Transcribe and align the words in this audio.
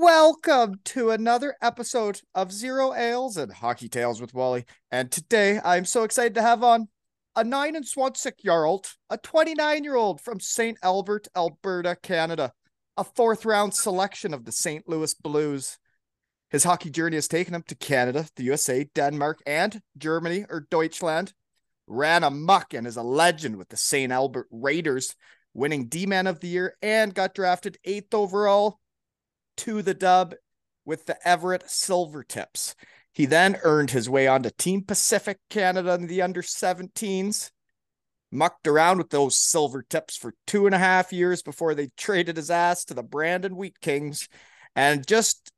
Welcome 0.00 0.78
to 0.84 1.10
another 1.10 1.56
episode 1.60 2.20
of 2.32 2.52
Zero 2.52 2.94
Ales 2.94 3.36
and 3.36 3.52
Hockey 3.52 3.88
Tales 3.88 4.20
with 4.20 4.32
Wally. 4.32 4.64
And 4.92 5.10
today 5.10 5.60
I'm 5.64 5.84
so 5.84 6.04
excited 6.04 6.36
to 6.36 6.42
have 6.42 6.62
on 6.62 6.86
a 7.34 7.42
nine 7.42 7.74
and 7.74 7.84
Swansea 7.84 8.30
year 8.44 8.64
a 9.10 9.18
29 9.18 9.82
year 9.82 9.96
old 9.96 10.20
from 10.20 10.38
St. 10.38 10.78
Albert, 10.84 11.26
Alberta, 11.34 11.96
Canada, 12.00 12.52
a 12.96 13.02
fourth 13.02 13.44
round 13.44 13.74
selection 13.74 14.32
of 14.32 14.44
the 14.44 14.52
St. 14.52 14.88
Louis 14.88 15.12
Blues. 15.14 15.78
His 16.48 16.62
hockey 16.62 16.90
journey 16.90 17.16
has 17.16 17.26
taken 17.26 17.52
him 17.52 17.64
to 17.66 17.74
Canada, 17.74 18.28
the 18.36 18.44
USA, 18.44 18.88
Denmark, 18.94 19.42
and 19.48 19.82
Germany 19.96 20.44
or 20.48 20.68
Deutschland. 20.70 21.32
Ran 21.88 22.22
amok 22.22 22.72
and 22.72 22.86
is 22.86 22.96
a 22.96 23.02
legend 23.02 23.56
with 23.56 23.68
the 23.68 23.76
St. 23.76 24.12
Albert 24.12 24.46
Raiders, 24.52 25.16
winning 25.54 25.88
D 25.88 26.06
Man 26.06 26.28
of 26.28 26.38
the 26.38 26.46
Year 26.46 26.76
and 26.82 27.12
got 27.12 27.34
drafted 27.34 27.78
eighth 27.84 28.14
overall 28.14 28.78
to 29.58 29.82
the 29.82 29.94
dub 29.94 30.34
with 30.84 31.06
the 31.06 31.16
Everett 31.26 31.64
Silvertips. 31.64 32.74
He 33.12 33.26
then 33.26 33.58
earned 33.62 33.90
his 33.90 34.08
way 34.08 34.26
onto 34.26 34.50
Team 34.50 34.82
Pacific 34.82 35.38
Canada 35.50 35.94
in 35.94 36.06
the 36.06 36.22
under 36.22 36.42
17s, 36.42 37.50
mucked 38.30 38.66
around 38.66 38.98
with 38.98 39.10
those 39.10 39.36
Silvertips 39.36 40.16
for 40.16 40.34
two 40.46 40.66
and 40.66 40.74
a 40.74 40.78
half 40.78 41.12
years 41.12 41.42
before 41.42 41.74
they 41.74 41.90
traded 41.96 42.36
his 42.36 42.50
ass 42.50 42.84
to 42.86 42.94
the 42.94 43.02
Brandon 43.02 43.56
Wheat 43.56 43.80
Kings. 43.80 44.28
And 44.76 45.06
just 45.06 45.50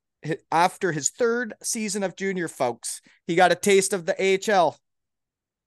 after 0.50 0.92
his 0.92 1.10
third 1.10 1.54
season 1.62 2.02
of 2.02 2.16
junior, 2.16 2.48
folks, 2.48 3.00
he 3.26 3.34
got 3.34 3.52
a 3.52 3.56
taste 3.56 3.92
of 3.92 4.06
the 4.06 4.50
AHL 4.52 4.76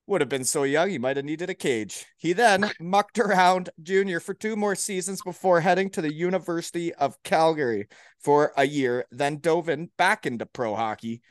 would 0.05 0.21
have 0.21 0.29
been 0.29 0.43
so 0.43 0.63
young 0.63 0.89
he 0.89 0.97
might 0.97 1.15
have 1.17 1.25
needed 1.25 1.49
a 1.49 1.53
cage. 1.53 2.05
He 2.17 2.33
then 2.33 2.69
mucked 2.79 3.19
around 3.19 3.69
junior 3.81 4.19
for 4.19 4.33
two 4.33 4.55
more 4.55 4.75
seasons 4.75 5.21
before 5.21 5.61
heading 5.61 5.89
to 5.91 6.01
the 6.01 6.13
University 6.13 6.93
of 6.93 7.21
Calgary 7.23 7.87
for 8.19 8.51
a 8.57 8.65
year, 8.65 9.05
then 9.11 9.37
dove 9.37 9.69
in 9.69 9.89
back 9.97 10.25
into 10.25 10.45
pro 10.45 10.75
hockey 10.75 11.21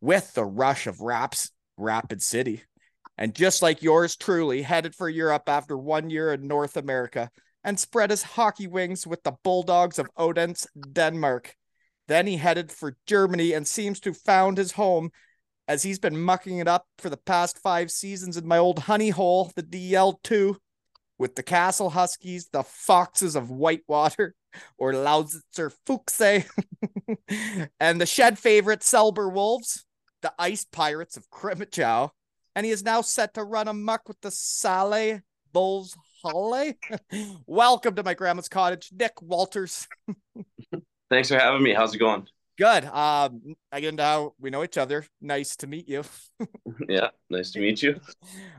with 0.00 0.32
the 0.34 0.44
rush 0.44 0.86
of 0.86 1.00
Raps 1.00 1.50
Rapid 1.76 2.22
City. 2.22 2.62
And 3.16 3.34
just 3.34 3.62
like 3.62 3.82
yours 3.82 4.16
truly, 4.16 4.62
headed 4.62 4.94
for 4.94 5.08
Europe 5.08 5.48
after 5.48 5.76
one 5.76 6.08
year 6.10 6.32
in 6.32 6.46
North 6.46 6.76
America 6.76 7.30
and 7.64 7.78
spread 7.78 8.10
his 8.10 8.22
hockey 8.22 8.66
wings 8.66 9.06
with 9.06 9.22
the 9.24 9.36
Bulldogs 9.42 9.98
of 9.98 10.08
Odense, 10.16 10.66
Denmark. 10.92 11.54
Then 12.06 12.26
he 12.26 12.36
headed 12.36 12.70
for 12.70 12.96
Germany 13.06 13.52
and 13.52 13.66
seems 13.66 14.00
to 14.00 14.14
found 14.14 14.56
his 14.56 14.72
home 14.72 15.10
as 15.68 15.82
he's 15.82 15.98
been 15.98 16.18
mucking 16.18 16.58
it 16.58 16.66
up 16.66 16.86
for 16.96 17.10
the 17.10 17.16
past 17.18 17.58
five 17.58 17.90
seasons 17.90 18.38
in 18.38 18.48
my 18.48 18.56
old 18.56 18.80
honey 18.80 19.10
hole, 19.10 19.52
the 19.54 19.62
DEL2, 19.62 20.56
with 21.18 21.34
the 21.34 21.42
Kassel 21.42 21.92
Huskies, 21.92 22.48
the 22.50 22.62
Foxes 22.62 23.36
of 23.36 23.50
Whitewater, 23.50 24.34
or 24.78 24.92
Lausitzer 24.92 25.70
Füchse, 25.86 26.48
and 27.80 28.00
the 28.00 28.06
shed 28.06 28.38
favorite 28.38 28.80
Selber 28.80 29.30
Wolves, 29.30 29.84
the 30.22 30.32
Ice 30.38 30.64
Pirates 30.64 31.18
of 31.18 31.30
Crimmitschau. 31.30 32.10
And 32.56 32.64
he 32.64 32.72
is 32.72 32.82
now 32.82 33.02
set 33.02 33.34
to 33.34 33.44
run 33.44 33.68
amok 33.68 34.08
with 34.08 34.20
the 34.22 34.30
Saale 34.30 35.20
Bulls 35.52 35.96
Halle. 36.24 36.74
Welcome 37.46 37.94
to 37.94 38.02
my 38.02 38.14
grandma's 38.14 38.48
cottage, 38.48 38.90
Nick 38.92 39.20
Walters. 39.20 39.86
Thanks 41.10 41.28
for 41.28 41.38
having 41.38 41.62
me. 41.62 41.74
How's 41.74 41.94
it 41.94 41.98
going? 41.98 42.26
Good. 42.58 42.86
Um, 42.86 43.54
again, 43.70 43.94
now 43.94 44.32
we 44.40 44.50
know 44.50 44.64
each 44.64 44.78
other. 44.78 45.06
Nice 45.20 45.54
to 45.56 45.68
meet 45.68 45.88
you. 45.88 46.02
yeah, 46.88 47.10
nice 47.30 47.52
to 47.52 47.60
meet 47.60 47.82
you. 47.82 48.00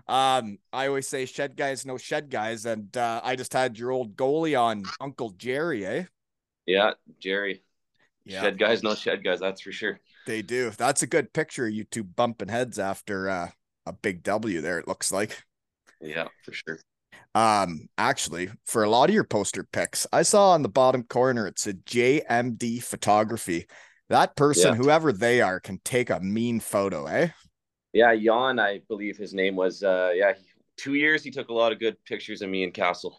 Um, 0.08 0.58
I 0.72 0.88
always 0.88 1.08
say 1.08 1.26
shed 1.26 1.58
guys 1.58 1.86
know 1.86 1.98
shed 1.98 2.30
guys, 2.30 2.66
and 2.66 2.96
uh, 2.96 3.20
I 3.24 3.36
just 3.36 3.52
had 3.52 3.78
your 3.78 3.92
old 3.92 4.16
goalie 4.16 4.60
on 4.60 4.84
Uncle 5.02 5.32
Jerry, 5.32 5.86
eh? 5.86 6.04
Yeah, 6.66 6.92
Jerry. 7.20 7.62
Yeah. 8.24 8.42
Shed 8.42 8.58
guys, 8.58 8.84
no 8.84 8.96
shed 8.96 9.22
guys. 9.22 9.42
That's 9.42 9.60
for 9.60 9.74
sure. 9.74 10.00
They 10.26 10.44
do. 10.44 10.70
That's 10.70 11.04
a 11.04 11.08
good 11.08 11.34
picture. 11.34 11.66
of 11.66 11.74
You 11.74 11.84
two 11.84 12.06
bumping 12.06 12.48
heads 12.48 12.80
after 12.80 13.30
uh, 13.30 13.50
a 13.86 13.92
big 13.92 14.24
W. 14.24 14.62
There, 14.62 14.80
it 14.80 14.88
looks 14.88 15.12
like. 15.12 15.44
Yeah, 16.00 16.30
for 16.46 16.54
sure. 16.54 16.80
Um, 17.36 17.90
actually, 17.98 18.50
for 18.66 18.84
a 18.84 18.90
lot 18.90 19.10
of 19.10 19.16
your 19.16 19.26
poster 19.26 19.64
pics, 19.64 20.08
I 20.14 20.22
saw 20.22 20.52
on 20.52 20.62
the 20.62 20.70
bottom 20.70 21.04
corner 21.04 21.48
it 21.48 21.60
said 21.60 21.86
JMD 21.86 22.82
Photography. 22.82 23.68
That 24.10 24.36
person, 24.36 24.74
Yeah. 24.74 24.76
whoever 24.76 25.12
they 25.14 25.42
are, 25.42 25.60
can 25.60 25.80
take 25.84 26.10
a 26.10 26.20
mean 26.20 26.60
photo, 26.60 27.06
eh? 27.06 27.30
Yeah, 27.94 28.16
Jan, 28.16 28.60
I 28.60 28.82
believe 28.88 29.18
his 29.18 29.34
name 29.34 29.56
was. 29.56 29.84
Uh, 29.84 30.12
yeah, 30.16 30.34
two 30.78 30.94
years. 30.96 31.24
He 31.24 31.32
took 31.32 31.50
a 31.50 31.54
lot 31.54 31.72
of 31.72 31.80
good 31.80 31.98
pictures 32.06 32.42
of 32.42 32.50
me 32.50 32.64
in 32.64 32.72
Kassel. 32.72 33.14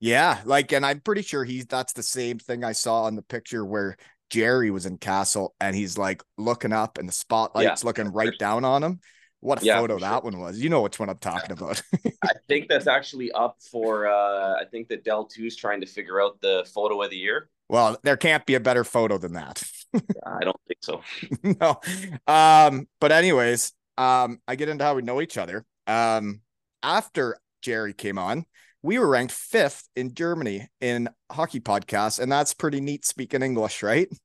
Yeah, 0.00 0.40
like, 0.44 0.72
and 0.72 0.84
I'm 0.84 1.00
pretty 1.00 1.22
sure 1.22 1.44
he's 1.44 1.66
that's 1.66 1.92
the 1.92 2.02
same 2.02 2.38
thing 2.38 2.64
I 2.64 2.72
saw 2.72 3.02
on 3.04 3.16
the 3.16 3.22
picture 3.22 3.64
where 3.64 3.96
Jerry 4.30 4.70
was 4.70 4.86
in 4.86 4.98
Kassel 4.98 5.50
and 5.60 5.76
he's 5.76 5.98
like 5.98 6.22
looking 6.38 6.72
up 6.72 6.96
and 6.98 7.08
the 7.08 7.12
spotlight's 7.12 7.84
looking 7.84 8.08
right 8.08 8.36
down 8.38 8.64
on 8.64 8.82
him. 8.82 9.00
What 9.40 9.62
a 9.62 9.64
Yeah, 9.64 9.76
photo 9.76 9.98
that 9.98 10.24
one 10.24 10.38
was. 10.38 10.60
You 10.60 10.70
know 10.70 10.82
which 10.82 10.98
one 10.98 11.08
I'm 11.10 11.18
talking 11.18 11.52
about. 11.52 11.82
I 12.22 12.32
think 12.48 12.68
that's 12.68 12.86
actually 12.86 13.32
up 13.32 13.56
for. 13.70 14.06
Uh, 14.06 14.54
I 14.60 14.64
think 14.70 14.88
that 14.88 15.04
Del 15.04 15.24
Two 15.26 15.44
is 15.46 15.56
trying 15.56 15.80
to 15.80 15.86
figure 15.86 16.20
out 16.20 16.40
the 16.40 16.66
photo 16.74 17.00
of 17.02 17.10
the 17.10 17.16
year. 17.16 17.48
well, 17.68 17.98
there 18.02 18.16
can't 18.16 18.44
be 18.46 18.54
a 18.54 18.60
better 18.60 18.84
photo 18.84 19.16
than 19.18 19.34
that. 19.34 19.62
I 19.94 20.44
don't 20.44 20.60
think 20.68 20.78
so. 20.82 21.02
no. 21.42 21.80
Um, 22.26 22.88
but 23.00 23.12
anyways, 23.12 23.72
um, 23.98 24.40
I 24.46 24.56
get 24.56 24.68
into 24.68 24.84
how 24.84 24.94
we 24.94 25.02
know 25.02 25.20
each 25.20 25.38
other. 25.38 25.64
Um, 25.86 26.40
after 26.82 27.38
Jerry 27.62 27.92
came 27.92 28.18
on, 28.18 28.44
we 28.82 28.98
were 28.98 29.08
ranked 29.08 29.32
fifth 29.32 29.88
in 29.94 30.14
Germany 30.14 30.68
in 30.80 31.08
hockey 31.30 31.60
podcasts, 31.60 32.18
and 32.18 32.30
that's 32.30 32.54
pretty 32.54 32.80
neat 32.80 33.04
speaking 33.04 33.42
English, 33.42 33.82
right? 33.82 34.08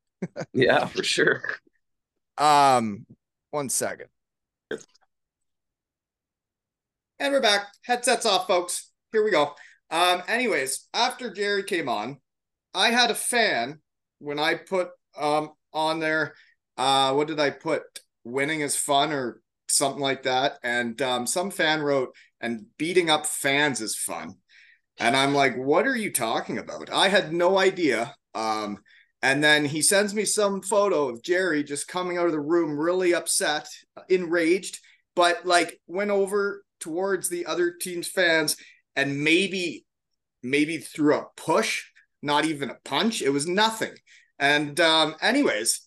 Yeah, 0.54 0.88
for 0.88 1.04
sure. 1.04 1.44
Um, 2.40 3.06
one 3.52 3.70
second. 3.70 4.08
And 7.20 7.32
we're 7.32 7.42
back. 7.42 7.68
Headsets 7.84 8.26
off, 8.26 8.48
folks. 8.48 8.90
Here 9.12 9.24
we 9.24 9.30
go. 9.30 9.54
Um, 9.92 10.24
anyways, 10.28 10.88
after 10.94 11.32
Jerry 11.32 11.64
came 11.64 11.88
on, 11.88 12.20
I 12.74 12.90
had 12.90 13.12
a 13.12 13.16
fan 13.16 13.82
when 14.20 14.40
I 14.40 14.56
put 14.56 14.90
um 15.18 15.52
on 15.74 16.00
there. 16.00 16.34
Uh, 16.78 17.14
what 17.14 17.28
did 17.28 17.40
I 17.40 17.50
put? 17.50 17.84
Winning 18.24 18.62
is 18.62 18.76
fun 18.76 19.12
or 19.12 19.42
something 19.68 20.02
like 20.02 20.24
that. 20.24 20.58
And 20.64 21.00
um, 21.02 21.28
some 21.28 21.52
fan 21.52 21.82
wrote, 21.82 22.16
and 22.42 22.66
beating 22.78 23.10
up 23.10 23.26
fans 23.26 23.82
is 23.82 23.98
fun. 23.98 24.36
And 24.98 25.16
I'm 25.16 25.34
like, 25.34 25.56
what 25.56 25.86
are 25.86 25.96
you 25.96 26.12
talking 26.12 26.58
about? 26.58 26.90
I 26.92 27.10
had 27.10 27.34
no 27.34 27.58
idea. 27.58 28.16
Um, 28.34 28.80
and 29.22 29.44
then 29.44 29.66
he 29.66 29.82
sends 29.82 30.14
me 30.14 30.24
some 30.24 30.62
photo 30.62 31.10
of 31.10 31.24
Jerry 31.24 31.64
just 31.64 31.88
coming 31.88 32.18
out 32.18 32.28
of 32.28 32.32
the 32.32 32.40
room, 32.40 32.78
really 32.78 33.14
upset, 33.14 33.68
enraged, 34.10 34.80
but 35.16 35.46
like 35.46 35.80
went 35.88 36.12
over 36.12 36.64
towards 36.80 37.30
the 37.30 37.46
other 37.46 37.72
team's 37.72 38.08
fans 38.08 38.56
and 38.96 39.24
maybe, 39.24 39.86
maybe 40.44 40.78
threw 40.78 41.16
a 41.16 41.26
push, 41.36 41.84
not 42.22 42.46
even 42.46 42.70
a 42.70 42.78
punch. 42.86 43.22
It 43.22 43.30
was 43.30 43.48
nothing. 43.48 43.94
And, 44.40 44.80
um, 44.80 45.16
anyways, 45.22 45.82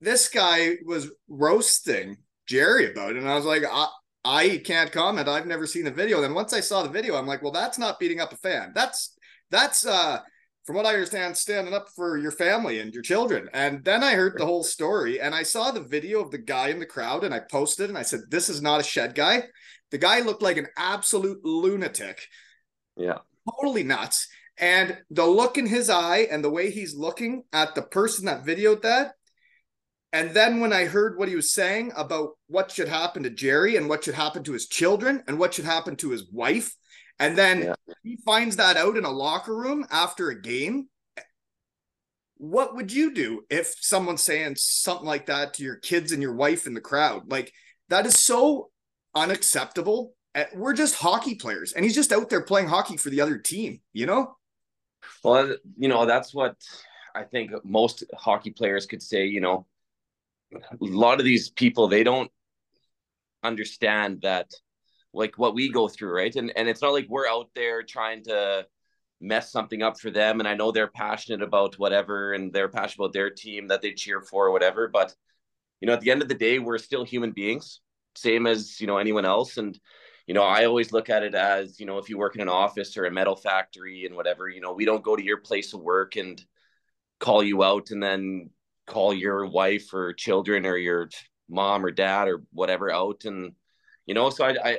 this 0.00 0.28
guy 0.28 0.76
was 0.84 1.10
roasting 1.28 2.18
Jerry 2.46 2.90
about 2.90 3.12
it. 3.12 3.18
And 3.18 3.28
I 3.28 3.34
was 3.34 3.44
like, 3.44 3.62
I, 3.70 3.86
I 4.24 4.62
can't 4.64 4.92
comment. 4.92 5.28
I've 5.28 5.46
never 5.46 5.66
seen 5.66 5.84
the 5.84 5.90
video. 5.90 6.20
Then 6.20 6.34
once 6.34 6.52
I 6.52 6.60
saw 6.60 6.82
the 6.82 6.88
video, 6.88 7.16
I'm 7.16 7.26
like, 7.26 7.42
well, 7.42 7.52
that's 7.52 7.78
not 7.78 7.98
beating 7.98 8.20
up 8.20 8.32
a 8.32 8.36
fan. 8.36 8.72
That's, 8.74 9.16
that's, 9.50 9.86
uh, 9.86 10.20
from 10.64 10.76
what 10.76 10.86
I 10.86 10.94
understand, 10.94 11.36
standing 11.36 11.74
up 11.74 11.88
for 11.88 12.16
your 12.16 12.30
family 12.30 12.78
and 12.78 12.94
your 12.94 13.02
children. 13.02 13.48
And 13.52 13.84
then 13.84 14.04
I 14.04 14.14
heard 14.14 14.38
the 14.38 14.46
whole 14.46 14.62
story 14.62 15.20
and 15.20 15.34
I 15.34 15.42
saw 15.42 15.70
the 15.70 15.80
video 15.80 16.20
of 16.20 16.30
the 16.30 16.38
guy 16.38 16.68
in 16.68 16.78
the 16.78 16.86
crowd 16.86 17.24
and 17.24 17.34
I 17.34 17.40
posted 17.40 17.88
and 17.88 17.98
I 17.98 18.02
said, 18.02 18.20
This 18.28 18.48
is 18.48 18.62
not 18.62 18.80
a 18.80 18.84
shed 18.84 19.14
guy. 19.14 19.44
The 19.90 19.98
guy 19.98 20.20
looked 20.20 20.42
like 20.42 20.56
an 20.56 20.68
absolute 20.76 21.44
lunatic. 21.44 22.26
Yeah. 22.96 23.18
Totally 23.50 23.82
nuts. 23.82 24.28
And 24.62 24.96
the 25.10 25.26
look 25.26 25.58
in 25.58 25.66
his 25.66 25.90
eye 25.90 26.28
and 26.30 26.42
the 26.42 26.48
way 26.48 26.70
he's 26.70 26.94
looking 26.94 27.42
at 27.52 27.74
the 27.74 27.82
person 27.82 28.26
that 28.26 28.44
videoed 28.44 28.82
that. 28.82 29.14
And 30.12 30.30
then 30.30 30.60
when 30.60 30.72
I 30.72 30.84
heard 30.84 31.18
what 31.18 31.28
he 31.28 31.34
was 31.34 31.52
saying 31.52 31.90
about 31.96 32.38
what 32.46 32.70
should 32.70 32.86
happen 32.86 33.24
to 33.24 33.30
Jerry 33.30 33.74
and 33.76 33.88
what 33.88 34.04
should 34.04 34.14
happen 34.14 34.44
to 34.44 34.52
his 34.52 34.68
children 34.68 35.24
and 35.26 35.36
what 35.36 35.52
should 35.52 35.64
happen 35.64 35.96
to 35.96 36.10
his 36.10 36.30
wife, 36.30 36.76
and 37.18 37.36
then 37.36 37.62
yeah. 37.62 37.74
he 38.04 38.18
finds 38.24 38.54
that 38.56 38.76
out 38.76 38.96
in 38.96 39.04
a 39.04 39.10
locker 39.10 39.56
room 39.56 39.84
after 39.90 40.28
a 40.28 40.40
game. 40.40 40.88
What 42.36 42.76
would 42.76 42.92
you 42.92 43.12
do 43.12 43.42
if 43.50 43.74
someone's 43.80 44.22
saying 44.22 44.54
something 44.56 45.06
like 45.06 45.26
that 45.26 45.54
to 45.54 45.64
your 45.64 45.76
kids 45.76 46.12
and 46.12 46.22
your 46.22 46.34
wife 46.34 46.68
in 46.68 46.74
the 46.74 46.80
crowd? 46.80 47.30
Like, 47.30 47.52
that 47.88 48.06
is 48.06 48.22
so 48.22 48.70
unacceptable. 49.12 50.14
Eh, 50.36 50.44
we're 50.54 50.72
just 50.72 50.94
hockey 50.94 51.34
players, 51.34 51.72
and 51.72 51.84
he's 51.84 51.96
just 51.96 52.12
out 52.12 52.30
there 52.30 52.42
playing 52.42 52.68
hockey 52.68 52.96
for 52.96 53.10
the 53.10 53.20
other 53.20 53.38
team, 53.38 53.80
you 53.92 54.06
know? 54.06 54.36
Well, 55.22 55.56
you 55.76 55.88
know, 55.88 56.06
that's 56.06 56.34
what 56.34 56.56
I 57.14 57.24
think 57.24 57.52
most 57.64 58.04
hockey 58.14 58.50
players 58.50 58.86
could 58.86 59.02
say, 59.02 59.26
you 59.26 59.40
know, 59.40 59.66
a 60.54 60.60
lot 60.80 61.18
of 61.18 61.24
these 61.24 61.50
people, 61.50 61.88
they 61.88 62.04
don't 62.04 62.30
understand 63.42 64.22
that 64.22 64.50
like 65.12 65.36
what 65.38 65.54
we 65.54 65.70
go 65.70 65.88
through, 65.88 66.14
right? 66.14 66.34
And 66.36 66.52
and 66.56 66.68
it's 66.68 66.82
not 66.82 66.92
like 66.92 67.06
we're 67.08 67.28
out 67.28 67.50
there 67.54 67.82
trying 67.82 68.24
to 68.24 68.66
mess 69.20 69.52
something 69.52 69.82
up 69.82 70.00
for 70.00 70.10
them. 70.10 70.40
And 70.40 70.48
I 70.48 70.54
know 70.54 70.72
they're 70.72 70.88
passionate 70.88 71.42
about 71.42 71.78
whatever 71.78 72.32
and 72.32 72.52
they're 72.52 72.68
passionate 72.68 73.04
about 73.04 73.12
their 73.12 73.30
team 73.30 73.68
that 73.68 73.82
they 73.82 73.92
cheer 73.92 74.20
for 74.20 74.46
or 74.46 74.52
whatever. 74.52 74.88
But 74.88 75.14
you 75.80 75.86
know, 75.86 75.94
at 75.94 76.00
the 76.00 76.10
end 76.10 76.22
of 76.22 76.28
the 76.28 76.34
day, 76.34 76.58
we're 76.58 76.78
still 76.78 77.04
human 77.04 77.32
beings, 77.32 77.80
same 78.14 78.46
as 78.46 78.80
you 78.80 78.86
know 78.86 78.98
anyone 78.98 79.24
else. 79.24 79.56
And 79.58 79.78
you 80.26 80.34
know, 80.34 80.44
I 80.44 80.64
always 80.64 80.92
look 80.92 81.10
at 81.10 81.22
it 81.22 81.34
as, 81.34 81.80
you 81.80 81.86
know, 81.86 81.98
if 81.98 82.08
you 82.08 82.18
work 82.18 82.34
in 82.34 82.40
an 82.40 82.48
office 82.48 82.96
or 82.96 83.04
a 83.04 83.10
metal 83.10 83.36
factory 83.36 84.06
and 84.06 84.14
whatever, 84.14 84.48
you 84.48 84.60
know, 84.60 84.72
we 84.72 84.84
don't 84.84 85.02
go 85.02 85.16
to 85.16 85.24
your 85.24 85.38
place 85.38 85.72
of 85.72 85.80
work 85.80 86.16
and 86.16 86.42
call 87.18 87.42
you 87.42 87.62
out 87.62 87.90
and 87.90 88.02
then 88.02 88.50
call 88.86 89.14
your 89.14 89.46
wife 89.46 89.94
or 89.94 90.12
children 90.12 90.66
or 90.66 90.76
your 90.76 91.08
mom 91.48 91.84
or 91.84 91.90
dad 91.90 92.28
or 92.28 92.42
whatever 92.52 92.90
out 92.90 93.24
and 93.24 93.52
you 94.06 94.14
know 94.14 94.30
so 94.30 94.44
i 94.44 94.56
i, 94.64 94.78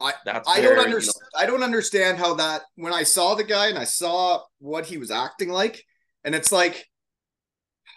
I 0.00 0.12
that's 0.24 0.48
I 0.48 0.60
where, 0.60 0.76
don't 0.76 0.84
understand. 0.84 1.14
You 1.16 1.38
know, 1.38 1.42
I 1.42 1.46
don't 1.46 1.62
understand 1.64 2.18
how 2.18 2.34
that. 2.34 2.62
When 2.76 2.92
I 2.92 3.02
saw 3.02 3.34
the 3.34 3.42
guy 3.42 3.66
and 3.66 3.78
I 3.78 3.82
saw 3.82 4.42
what 4.60 4.86
he 4.86 4.96
was 4.96 5.10
acting 5.10 5.48
like, 5.48 5.84
and 6.22 6.36
it's 6.36 6.52
like, 6.52 6.86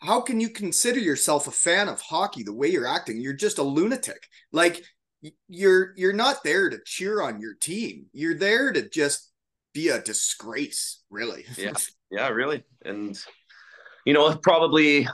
how 0.02 0.20
can 0.22 0.40
you 0.40 0.50
consider 0.50 1.00
yourself 1.00 1.48
a 1.48 1.52
fan 1.52 1.88
of 1.88 2.02
hockey 2.02 2.42
the 2.42 2.54
way 2.54 2.70
you're 2.70 2.88
acting? 2.88 3.22
You're 3.22 3.34
just 3.34 3.60
a 3.60 3.64
lunatic. 3.64 4.28
Like 4.52 4.84
you're 5.48 5.94
you're 5.96 6.14
not 6.14 6.44
there 6.44 6.70
to 6.70 6.80
cheer 6.86 7.22
on 7.22 7.40
your 7.40 7.54
team. 7.54 8.08
You're 8.14 8.36
there 8.36 8.72
to 8.72 8.88
just 8.88 9.32
be 9.74 9.90
a 9.90 10.02
disgrace, 10.02 11.02
really. 11.10 11.46
yeah, 11.58 11.74
yeah, 12.10 12.30
really. 12.30 12.64
And 12.84 13.18
you 14.06 14.14
know, 14.14 14.36
probably, 14.36 15.08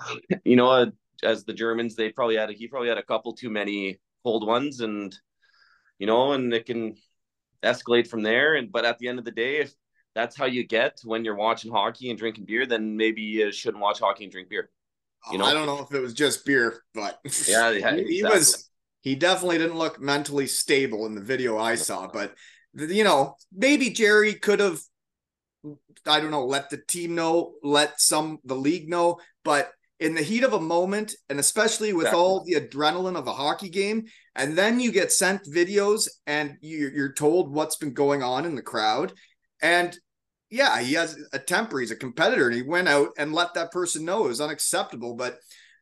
you 0.45 0.56
know, 0.56 0.92
as 1.24 1.44
the 1.44 1.54
Germans, 1.54 1.95
they 1.95 2.09
probably 2.09 2.38
had 2.38 2.50
a, 2.50 2.54
he 2.54 2.68
probably 2.68 2.89
had 2.89 2.98
a 2.98 3.04
couple 3.04 3.33
too 3.33 3.50
many 3.50 4.00
cold 4.24 4.48
ones, 4.48 4.80
and 4.80 5.15
you 6.00 6.07
know, 6.07 6.33
and 6.33 6.53
it 6.53 6.65
can 6.65 6.95
escalate 7.63 8.07
from 8.07 8.24
there. 8.24 8.56
And 8.56 8.71
but 8.71 8.86
at 8.86 9.00
the 9.00 9.07
end 9.07 9.19
of 9.19 9.25
the 9.25 9.31
day, 9.31 9.57
if 9.57 9.74
that's 10.15 10.38
how 10.38 10.45
you 10.45 10.65
get 10.65 11.00
when 11.03 11.25
you're 11.25 11.36
watching 11.36 11.71
hockey 11.71 12.10
and 12.10 12.18
drinking 12.18 12.45
beer, 12.45 12.65
then 12.65 12.95
maybe 12.95 13.21
you 13.21 13.51
shouldn't 13.51 13.81
watch 13.81 14.00
hockey 14.00 14.24
and 14.24 14.31
drink 14.31 14.50
beer. 14.50 14.69
You 15.31 15.36
oh, 15.36 15.42
know, 15.42 15.45
I 15.45 15.53
don't 15.53 15.65
know 15.65 15.80
if 15.80 15.94
it 15.94 16.00
was 16.00 16.13
just 16.13 16.45
beer, 16.45 16.83
but 16.94 17.19
yeah, 17.48 17.71
yeah 17.71 17.95
he, 17.95 18.03
he 18.18 18.24
was. 18.24 18.69
He 19.07 19.15
definitely 19.15 19.57
didn't 19.57 19.77
look 19.77 20.01
mentally 20.01 20.48
stable 20.48 21.06
in 21.06 21.15
the 21.15 21.21
video 21.21 21.57
I 21.57 21.75
saw, 21.75 22.09
but 22.12 22.36
you 22.74 23.06
know, 23.06 23.38
maybe 23.56 23.89
Jerry 23.89 24.33
could 24.33 24.59
have 24.59 24.81
I 26.06 26.19
don't 26.19 26.31
know, 26.31 26.45
let 26.45 26.69
the 26.69 26.77
team 26.77 27.15
know, 27.15 27.54
let 27.63 28.01
some 28.01 28.39
the 28.44 28.56
league 28.56 28.89
know, 28.89 29.19
but 29.45 29.71
in 30.01 30.13
the 30.13 30.21
heat 30.21 30.44
of 30.44 30.51
a 30.51 30.59
moment, 30.59 31.15
and 31.30 31.39
especially 31.39 31.94
with 31.94 32.07
exactly. 32.07 32.21
all 32.21 32.44
the 32.44 32.56
adrenaline 32.56 33.15
of 33.15 33.27
a 33.27 33.33
hockey 33.33 33.69
game, 33.69 34.07
and 34.36 34.57
then 34.57 34.77
you 34.81 34.92
get 34.92 35.13
sent 35.13 35.45
videos 35.45 36.10
and 36.25 36.57
you're 36.60 37.13
told 37.13 37.50
what's 37.50 37.77
been 37.77 37.94
going 37.94 38.21
on 38.24 38.44
in 38.44 38.56
the 38.56 38.62
crowd. 38.62 39.13
And 39.62 39.98
yeah, 40.50 40.81
he 40.81 40.95
has 40.95 41.18
a 41.31 41.39
temper, 41.39 41.80
he's 41.80 41.92
a 41.92 41.95
competitor, 41.95 42.48
and 42.48 42.56
he 42.56 42.62
went 42.62 42.89
out 42.89 43.12
and 43.18 43.31
let 43.31 43.53
that 43.53 43.71
person 43.71 44.03
know 44.03 44.25
it 44.25 44.30
was 44.30 44.42
unacceptable. 44.42 45.15
But 45.15 45.39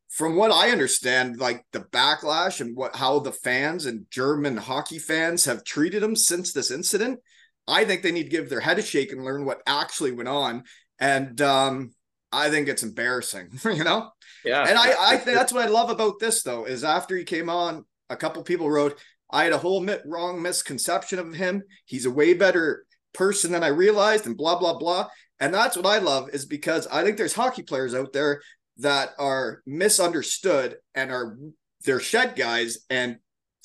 from 0.09 0.35
what 0.35 0.51
I 0.51 0.69
understand, 0.69 1.39
like 1.39 1.65
the 1.71 1.81
backlash 1.81 2.61
and 2.61 2.75
what 2.75 2.95
how 2.95 3.19
the 3.19 3.31
fans 3.31 3.85
and 3.85 4.05
German 4.09 4.57
hockey 4.57 4.99
fans 4.99 5.45
have 5.45 5.63
treated 5.63 6.01
him 6.01 6.15
since 6.15 6.53
this 6.53 6.71
incident, 6.71 7.19
I 7.67 7.85
think 7.85 8.01
they 8.01 8.11
need 8.11 8.23
to 8.23 8.29
give 8.29 8.49
their 8.49 8.59
head 8.59 8.79
a 8.79 8.81
shake 8.81 9.11
and 9.11 9.23
learn 9.23 9.45
what 9.45 9.61
actually 9.67 10.11
went 10.11 10.29
on. 10.29 10.63
And 10.99 11.41
um, 11.41 11.91
I 12.31 12.49
think 12.49 12.67
it's 12.67 12.83
embarrassing, 12.83 13.49
you 13.65 13.83
know? 13.83 14.11
Yeah. 14.43 14.63
And 14.67 14.77
I, 14.77 15.13
I 15.13 15.17
think 15.17 15.37
that's 15.37 15.53
what 15.53 15.65
I 15.65 15.69
love 15.69 15.89
about 15.89 16.19
this 16.19 16.43
though, 16.43 16.65
is 16.65 16.83
after 16.83 17.17
he 17.17 17.23
came 17.23 17.49
on, 17.49 17.85
a 18.09 18.15
couple 18.15 18.43
people 18.43 18.69
wrote, 18.69 18.99
I 19.31 19.43
had 19.43 19.53
a 19.53 19.57
whole 19.57 19.85
wrong 20.05 20.41
misconception 20.41 21.17
of 21.19 21.33
him. 21.33 21.63
He's 21.85 22.05
a 22.05 22.11
way 22.11 22.33
better 22.33 22.85
person 23.13 23.51
than 23.51 23.63
I 23.63 23.67
realized, 23.67 24.27
and 24.27 24.37
blah, 24.37 24.59
blah, 24.59 24.77
blah. 24.77 25.07
And 25.39 25.53
that's 25.53 25.75
what 25.75 25.85
I 25.85 25.97
love 25.97 26.29
is 26.29 26.45
because 26.45 26.87
I 26.87 27.03
think 27.03 27.17
there's 27.17 27.33
hockey 27.33 27.63
players 27.63 27.95
out 27.95 28.13
there 28.13 28.41
that 28.77 29.11
are 29.17 29.61
misunderstood 29.65 30.77
and 30.93 31.11
are 31.11 31.37
they're 31.85 31.99
shed 31.99 32.35
guys 32.35 32.79
and 32.89 33.17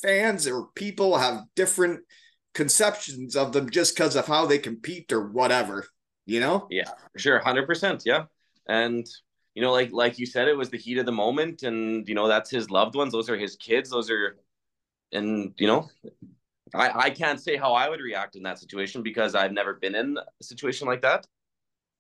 fans 0.03 0.47
or 0.47 0.69
people 0.75 1.19
have 1.19 1.43
different 1.57 2.01
conceptions 2.55 3.37
of 3.37 3.53
them 3.53 3.71
just 3.71 3.95
because 3.95 4.17
of 4.17 4.27
how 4.27 4.47
they 4.47 4.59
compete 4.59 5.13
or 5.13 5.29
whatever, 5.29 5.87
you 6.27 6.41
know? 6.41 6.67
Yeah, 6.71 6.91
sure. 7.17 7.41
100%. 7.41 8.03
Yeah. 8.05 8.25
And, 8.69 9.07
you 9.55 9.63
know, 9.63 9.73
like, 9.73 9.93
like 9.93 10.19
you 10.19 10.27
said, 10.27 10.49
it 10.49 10.57
was 10.57 10.71
the 10.71 10.79
heat 10.79 10.99
of 10.99 11.07
the 11.07 11.13
moment 11.13 11.63
and, 11.63 12.07
you 12.09 12.15
know, 12.15 12.29
that's 12.29 12.51
his 12.51 12.71
loved 12.71 12.95
ones. 12.95 13.13
Those 13.13 13.31
are 13.31 13.37
his 13.37 13.57
kids. 13.57 13.91
Those 13.91 14.11
are, 14.11 14.37
and, 15.13 15.53
you 15.59 15.67
know, 15.67 15.89
I, 16.75 16.91
I 17.07 17.11
can't 17.11 17.41
say 17.41 17.57
how 17.57 17.73
I 17.73 17.89
would 17.89 18.01
react 18.01 18.37
in 18.37 18.43
that 18.45 18.59
situation 18.59 19.03
because 19.03 19.35
I've 19.35 19.53
never 19.53 19.75
been 19.75 19.95
in 19.95 20.17
a 20.19 20.45
situation 20.45 20.87
like 20.87 21.03
that. 21.03 21.27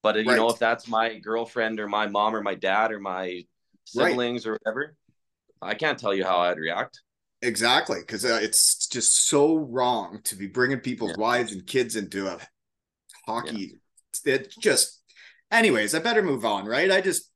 But, 0.02 0.16
you 0.16 0.24
know, 0.24 0.48
if 0.48 0.58
that's 0.58 0.88
my 0.88 1.18
girlfriend 1.18 1.78
or 1.78 1.86
my 1.86 2.06
mom 2.06 2.34
or 2.34 2.42
my 2.42 2.54
dad 2.54 2.90
or 2.90 3.00
my 3.00 3.44
siblings 3.84 4.46
right. 4.46 4.52
or 4.52 4.58
whatever, 4.62 4.96
I 5.60 5.74
can't 5.74 5.98
tell 5.98 6.14
you 6.14 6.24
how 6.24 6.38
I'd 6.38 6.58
react. 6.58 7.00
Exactly, 7.42 8.00
because 8.00 8.24
uh, 8.24 8.38
it's 8.42 8.86
just 8.86 9.26
so 9.26 9.56
wrong 9.56 10.20
to 10.24 10.36
be 10.36 10.46
bringing 10.46 10.80
people's 10.80 11.12
yeah. 11.16 11.22
wives 11.22 11.52
and 11.52 11.66
kids 11.66 11.96
into 11.96 12.26
a 12.26 12.38
hockey. 13.26 13.78
Yeah. 14.24 14.34
It 14.34 14.54
just, 14.60 15.00
anyways, 15.50 15.94
I 15.94 16.00
better 16.00 16.22
move 16.22 16.44
on, 16.44 16.66
right? 16.66 16.90
I 16.90 17.00
just, 17.00 17.30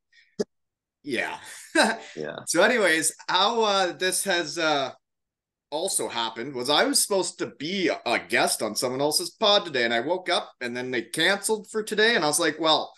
yeah, 1.03 1.39
yeah. 2.17 2.37
So, 2.47 2.63
anyways, 2.63 3.15
how 3.29 3.63
uh, 3.63 3.93
this 3.93 4.25
has 4.25 4.59
uh, 4.59 4.93
also 5.75 6.09
happened 6.09 6.55
was 6.55 6.71
I 6.71 6.85
was 6.85 7.03
supposed 7.03 7.39
to 7.39 7.53
be 7.59 7.91
a 8.07 8.19
guest 8.19 8.63
on 8.63 8.77
someone 8.77 9.01
else's 9.01 9.31
pod 9.31 9.65
today, 9.65 9.85
and 9.85 9.93
I 9.93 10.01
woke 10.01 10.31
up 10.31 10.53
and 10.61 10.77
then 10.77 10.91
they 10.91 11.03
canceled 11.03 11.69
for 11.71 11.83
today, 11.83 12.15
and 12.15 12.25
I 12.25 12.29
was 12.29 12.41
like, 12.41 12.59
well. 12.59 12.93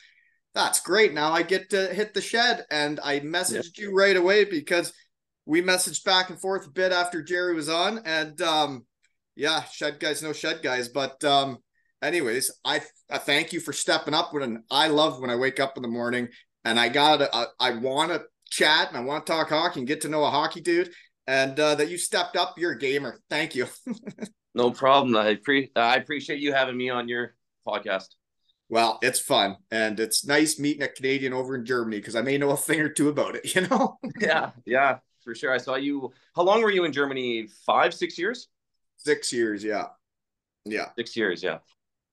That's 0.54 0.80
great. 0.80 1.12
Now 1.12 1.32
I 1.32 1.42
get 1.42 1.68
to 1.68 1.92
hit 1.92 2.14
the 2.14 2.22
shed, 2.22 2.64
and 2.70 2.98
I 3.04 3.20
messaged 3.20 3.76
yeah. 3.76 3.84
you 3.84 3.94
right 3.94 4.16
away 4.16 4.44
because 4.44 4.90
we 5.44 5.60
messaged 5.60 6.02
back 6.02 6.30
and 6.30 6.40
forth 6.40 6.66
a 6.66 6.70
bit 6.70 6.92
after 6.92 7.22
Jerry 7.22 7.54
was 7.54 7.68
on, 7.68 8.00
and 8.06 8.40
um, 8.40 8.86
yeah, 9.36 9.64
shed 9.64 10.00
guys, 10.00 10.22
no 10.22 10.32
shed 10.32 10.60
guys. 10.62 10.88
But 10.88 11.22
um, 11.24 11.58
anyways, 12.02 12.50
I, 12.64 12.80
I 13.10 13.18
thank 13.18 13.52
you 13.52 13.60
for 13.60 13.72
stepping 13.72 14.14
up. 14.14 14.32
When 14.32 14.64
I 14.70 14.88
love 14.88 15.20
when 15.20 15.30
I 15.30 15.36
wake 15.36 15.60
up 15.60 15.76
in 15.76 15.82
the 15.82 15.88
morning 15.88 16.28
and 16.64 16.80
I 16.80 16.88
got 16.88 17.22
I, 17.32 17.46
I 17.60 17.70
want 17.72 18.12
to 18.12 18.24
chat 18.50 18.88
and 18.88 18.96
I 18.96 19.00
want 19.00 19.26
to 19.26 19.32
talk 19.32 19.50
hockey 19.50 19.80
and 19.80 19.88
get 19.88 20.00
to 20.02 20.08
know 20.08 20.24
a 20.24 20.30
hockey 20.30 20.60
dude, 20.60 20.90
and 21.26 21.58
uh, 21.58 21.74
that 21.74 21.88
you 21.88 21.98
stepped 21.98 22.36
up. 22.36 22.58
You're 22.58 22.74
gamer. 22.74 23.20
Thank 23.30 23.54
you. 23.54 23.66
no 24.54 24.70
problem. 24.70 25.16
I 25.16 25.36
pre 25.36 25.70
I 25.76 25.96
appreciate 25.96 26.40
you 26.40 26.52
having 26.52 26.76
me 26.76 26.90
on 26.90 27.08
your 27.08 27.34
podcast. 27.66 28.08
Well, 28.68 28.98
it's 29.00 29.20
fun 29.20 29.56
and 29.70 30.00
it's 30.00 30.26
nice 30.26 30.58
meeting 30.58 30.82
a 30.82 30.88
Canadian 30.88 31.32
over 31.32 31.54
in 31.54 31.64
Germany 31.64 31.98
because 31.98 32.16
I 32.16 32.22
may 32.22 32.36
know 32.36 32.50
a 32.50 32.56
thing 32.56 32.80
or 32.80 32.88
two 32.88 33.08
about 33.08 33.36
it, 33.36 33.54
you 33.54 33.62
know? 33.62 33.98
yeah, 34.20 34.50
yeah 34.64 34.98
for 35.22 35.34
sure. 35.34 35.52
I 35.52 35.58
saw 35.58 35.76
you. 35.76 36.12
How 36.34 36.42
long 36.42 36.62
were 36.62 36.70
you 36.70 36.84
in 36.84 36.92
Germany? 36.92 37.48
Five, 37.64 37.94
six 37.94 38.18
years? 38.18 38.48
Six 38.96 39.32
years, 39.32 39.62
yeah. 39.62 39.86
Yeah. 40.64 40.86
Six 40.96 41.16
years, 41.16 41.42
yeah. 41.42 41.58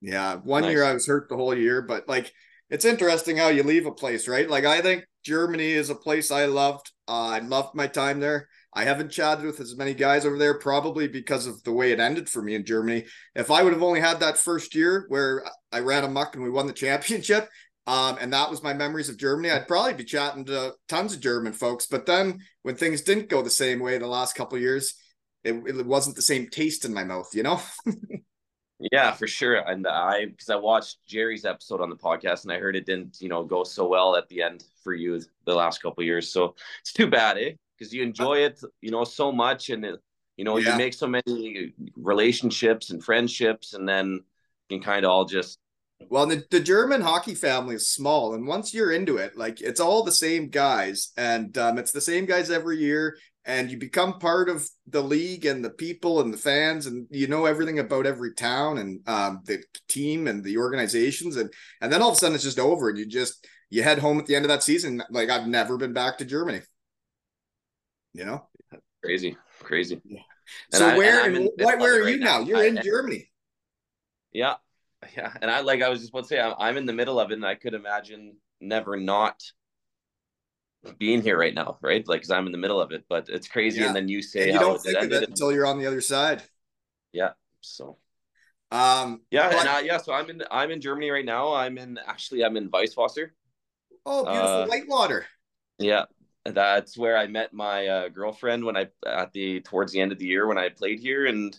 Yeah. 0.02 0.36
One 0.36 0.64
nice. 0.64 0.72
year 0.72 0.84
I 0.84 0.94
was 0.94 1.08
hurt 1.08 1.28
the 1.30 1.36
whole 1.36 1.56
year, 1.56 1.82
but 1.82 2.08
like 2.08 2.32
it's 2.70 2.86
interesting 2.86 3.38
how 3.38 3.48
you 3.48 3.64
leave 3.64 3.86
a 3.86 3.92
place, 3.92 4.28
right? 4.28 4.50
Like 4.50 4.66
I 4.66 4.82
think 4.82 5.06
Germany 5.24 5.72
is 5.72 5.90
a 5.90 5.96
place 5.96 6.30
I 6.30 6.46
loved. 6.46 6.92
Uh, 7.08 7.30
I 7.30 7.40
loved 7.40 7.74
my 7.74 7.88
time 7.88 8.20
there. 8.20 8.48
I 8.76 8.84
haven't 8.84 9.12
chatted 9.12 9.46
with 9.46 9.60
as 9.60 9.76
many 9.76 9.94
guys 9.94 10.26
over 10.26 10.38
there, 10.38 10.58
probably 10.58 11.08
because 11.08 11.48
of 11.48 11.64
the 11.64 11.72
way 11.72 11.92
it 11.92 12.00
ended 12.00 12.30
for 12.30 12.42
me 12.42 12.56
in 12.56 12.66
Germany. 12.66 13.06
If 13.36 13.52
I 13.52 13.64
would 13.64 13.74
have 13.74 13.84
only 13.84 14.00
had 14.00 14.20
that 14.20 14.38
first 14.38 14.74
year 14.74 15.06
where 15.10 15.46
I 15.72 15.80
ran 15.80 16.04
amok 16.04 16.36
and 16.36 16.44
we 16.44 16.50
won 16.50 16.68
the 16.68 16.74
championship, 16.74 17.50
um, 17.86 18.18
and 18.20 18.32
that 18.32 18.50
was 18.50 18.64
my 18.64 18.74
memories 18.74 19.10
of 19.10 19.18
Germany. 19.18 19.52
I'd 19.52 19.68
probably 19.68 19.94
be 19.94 20.06
chatting 20.06 20.46
to 20.46 20.74
tons 20.88 21.14
of 21.14 21.20
German 21.20 21.54
folks. 21.54 21.86
But 21.86 22.06
then 22.06 22.40
when 22.62 22.76
things 22.76 23.02
didn't 23.02 23.30
go 23.30 23.42
the 23.42 23.50
same 23.50 23.80
way 23.80 23.98
the 23.98 24.08
last 24.08 24.36
couple 24.36 24.58
years, 24.58 24.96
it, 25.44 25.54
it 25.54 25.86
wasn't 25.86 26.16
the 26.16 26.22
same 26.22 26.48
taste 26.48 26.86
in 26.86 26.94
my 26.94 27.04
mouth, 27.04 27.30
you 27.34 27.44
know. 27.44 27.62
yeah, 28.80 29.12
for 29.12 29.28
sure. 29.28 29.56
And 29.56 29.86
I 29.86 30.26
because 30.26 30.50
I 30.50 30.56
watched 30.56 31.00
Jerry's 31.06 31.44
episode 31.44 31.82
on 31.82 31.90
the 31.90 31.98
podcast 31.98 32.44
and 32.44 32.54
I 32.54 32.60
heard 32.60 32.78
it 32.78 32.86
didn't 32.86 33.18
you 33.20 33.28
know 33.28 33.44
go 33.44 33.66
so 33.66 33.88
well 33.88 34.16
at 34.16 34.30
the 34.30 34.42
end 34.42 34.64
for 34.84 34.94
you 34.94 35.22
the 35.46 35.54
last 35.54 35.82
couple 35.82 36.04
years. 36.04 36.32
So 36.32 36.56
it's 36.80 36.94
too 36.94 37.10
bad, 37.10 37.38
eh? 37.38 37.52
Because 37.84 37.94
you 37.94 38.04
enjoy 38.04 38.40
it, 38.40 38.62
you 38.82 38.92
know, 38.92 39.04
so 39.04 39.32
much 39.32 39.70
and 39.70 39.84
it, 39.86 40.00
you 40.38 40.46
know 40.46 40.58
yeah. 40.58 40.72
you 40.72 40.78
make 40.78 40.94
so 40.94 41.08
many 41.08 41.74
relationships 41.96 42.90
and 42.90 43.04
friendships 43.04 43.74
and 43.74 43.88
then 43.88 44.20
you 44.70 44.80
can 44.80 44.84
kind 44.84 45.06
of 45.06 45.12
all 45.12 45.26
just 45.26 45.60
well, 46.10 46.26
the, 46.26 46.44
the 46.52 46.60
German 46.60 47.02
hockey 47.02 47.36
family 47.36 47.76
is 47.76 47.88
small, 47.88 48.34
and 48.34 48.46
once 48.46 48.74
you're 48.74 48.92
into 48.92 49.18
it, 49.18 49.38
like 49.38 49.62
it's 49.62 49.80
all 49.80 50.04
the 50.04 50.12
same 50.12 50.50
guys, 50.50 51.12
and 51.18 51.58
um, 51.58 51.78
it's 51.78 51.92
the 51.92 52.02
same 52.02 52.26
guys 52.26 52.52
every 52.52 52.78
year, 52.78 53.18
and 53.46 53.72
you 53.72 53.78
become 53.78 54.20
part 54.20 54.50
of 54.50 54.68
the 54.88 55.02
league 55.02 55.46
and 55.46 55.64
the 55.64 55.70
people 55.70 56.22
and 56.22 56.34
the 56.34 56.38
fans, 56.38 56.88
and 56.88 57.08
you 57.10 57.28
know 57.28 57.46
everything 57.46 57.80
about 57.80 58.06
every 58.06 58.34
town 58.34 58.80
and 58.80 59.08
um, 59.08 59.42
the 59.46 59.64
team 59.88 60.28
and 60.28 60.44
the 60.44 60.58
organizations, 60.58 61.38
and 61.38 61.52
and 61.82 61.92
then 61.92 62.02
all 62.02 62.10
of 62.10 62.16
a 62.16 62.18
sudden 62.18 62.36
it's 62.36 62.44
just 62.44 62.60
over, 62.60 62.90
and 62.90 62.98
you 62.98 63.06
just 63.06 63.48
you 63.70 63.84
head 63.84 64.00
home 64.00 64.20
at 64.20 64.26
the 64.26 64.36
end 64.36 64.46
of 64.46 64.50
that 64.50 64.64
season. 64.64 65.02
Like 65.10 65.30
I've 65.30 65.48
never 65.48 65.78
been 65.78 65.94
back 65.94 66.18
to 66.18 66.26
Germany. 66.26 66.62
You 68.14 68.26
know, 68.26 68.48
crazy, 69.04 69.38
crazy. 69.60 70.02
Yeah. 70.06 70.20
So 70.72 70.88
I, 70.88 70.98
where 70.98 71.26
and, 71.26 71.50
what, 71.58 71.80
where 71.80 72.00
are 72.00 72.04
right 72.04 72.14
you 72.14 72.20
now? 72.20 72.40
now? 72.40 72.46
You're 72.46 72.58
I, 72.58 72.66
in 72.66 72.80
Germany. 72.84 73.30
Yeah, 74.32 74.56
yeah, 75.16 75.34
and 75.42 75.50
I 75.50 75.62
like 75.62 75.82
I 75.82 75.90
was 75.90 76.00
just 76.00 76.12
about 76.12 76.24
to 76.24 76.28
say 76.28 76.40
I'm, 76.40 76.54
I'm 76.60 76.78
in 76.78 76.86
the 76.86 76.94
middle 76.94 77.20
of 77.20 77.32
it, 77.32 77.36
and 77.36 77.46
I 77.46 77.56
could 77.56 77.74
imagine 77.74 78.38
never 78.62 78.98
not 78.98 79.42
being 80.98 81.22
here 81.22 81.38
right 81.38 81.54
now, 81.54 81.78
right? 81.82 82.06
Like, 82.08 82.22
because 82.22 82.32
I'm 82.32 82.46
in 82.46 82.52
the 82.52 82.58
middle 82.58 82.82
of 82.82 82.92
it, 82.92 83.06
but 83.08 83.30
it's 83.30 83.48
crazy. 83.48 83.80
Yeah. 83.80 83.88
And 83.88 83.96
then 83.96 84.10
you 84.10 84.22
say 84.22 84.50
and 84.50 84.54
you 84.54 84.60
don't 84.60 84.82
think 84.82 84.98
of 84.98 85.12
it 85.12 85.30
until 85.30 85.52
you're 85.52 85.66
on 85.66 85.80
the 85.80 85.88
other 85.88 86.02
side. 86.02 86.44
Yeah. 87.12 87.32
So. 87.62 87.98
Um. 88.72 89.22
Yeah, 89.32 89.50
but... 89.50 89.68
and 89.68 89.86
yeah. 89.86 89.98
So 89.98 90.14
I'm 90.14 90.30
in 90.30 90.44
I'm 90.52 90.72
in 90.72 90.82
Germany 90.82 91.10
right 91.10 91.26
now. 91.26 91.54
I'm 91.54 91.78
in 91.78 92.00
actually 92.06 92.44
I'm 92.44 92.58
in 92.58 92.70
Weißwasser. 92.70 93.30
Oh, 94.06 94.26
beautiful 94.26 94.50
uh, 94.50 94.68
Whitewater. 94.68 95.26
Yeah, 95.80 96.06
that's 96.46 96.98
where 96.98 97.18
I 97.18 97.28
met 97.28 97.54
my 97.54 97.88
uh, 97.88 98.10
girlfriend 98.10 98.66
when 98.66 98.76
I 98.76 98.88
at 99.06 99.32
the 99.34 99.62
towards 99.62 99.92
the 99.92 100.02
end 100.02 100.12
of 100.12 100.20
the 100.20 100.26
year 100.26 100.48
when 100.48 100.58
I 100.58 100.70
played 100.70 101.00
here, 101.00 101.26
and 101.26 101.58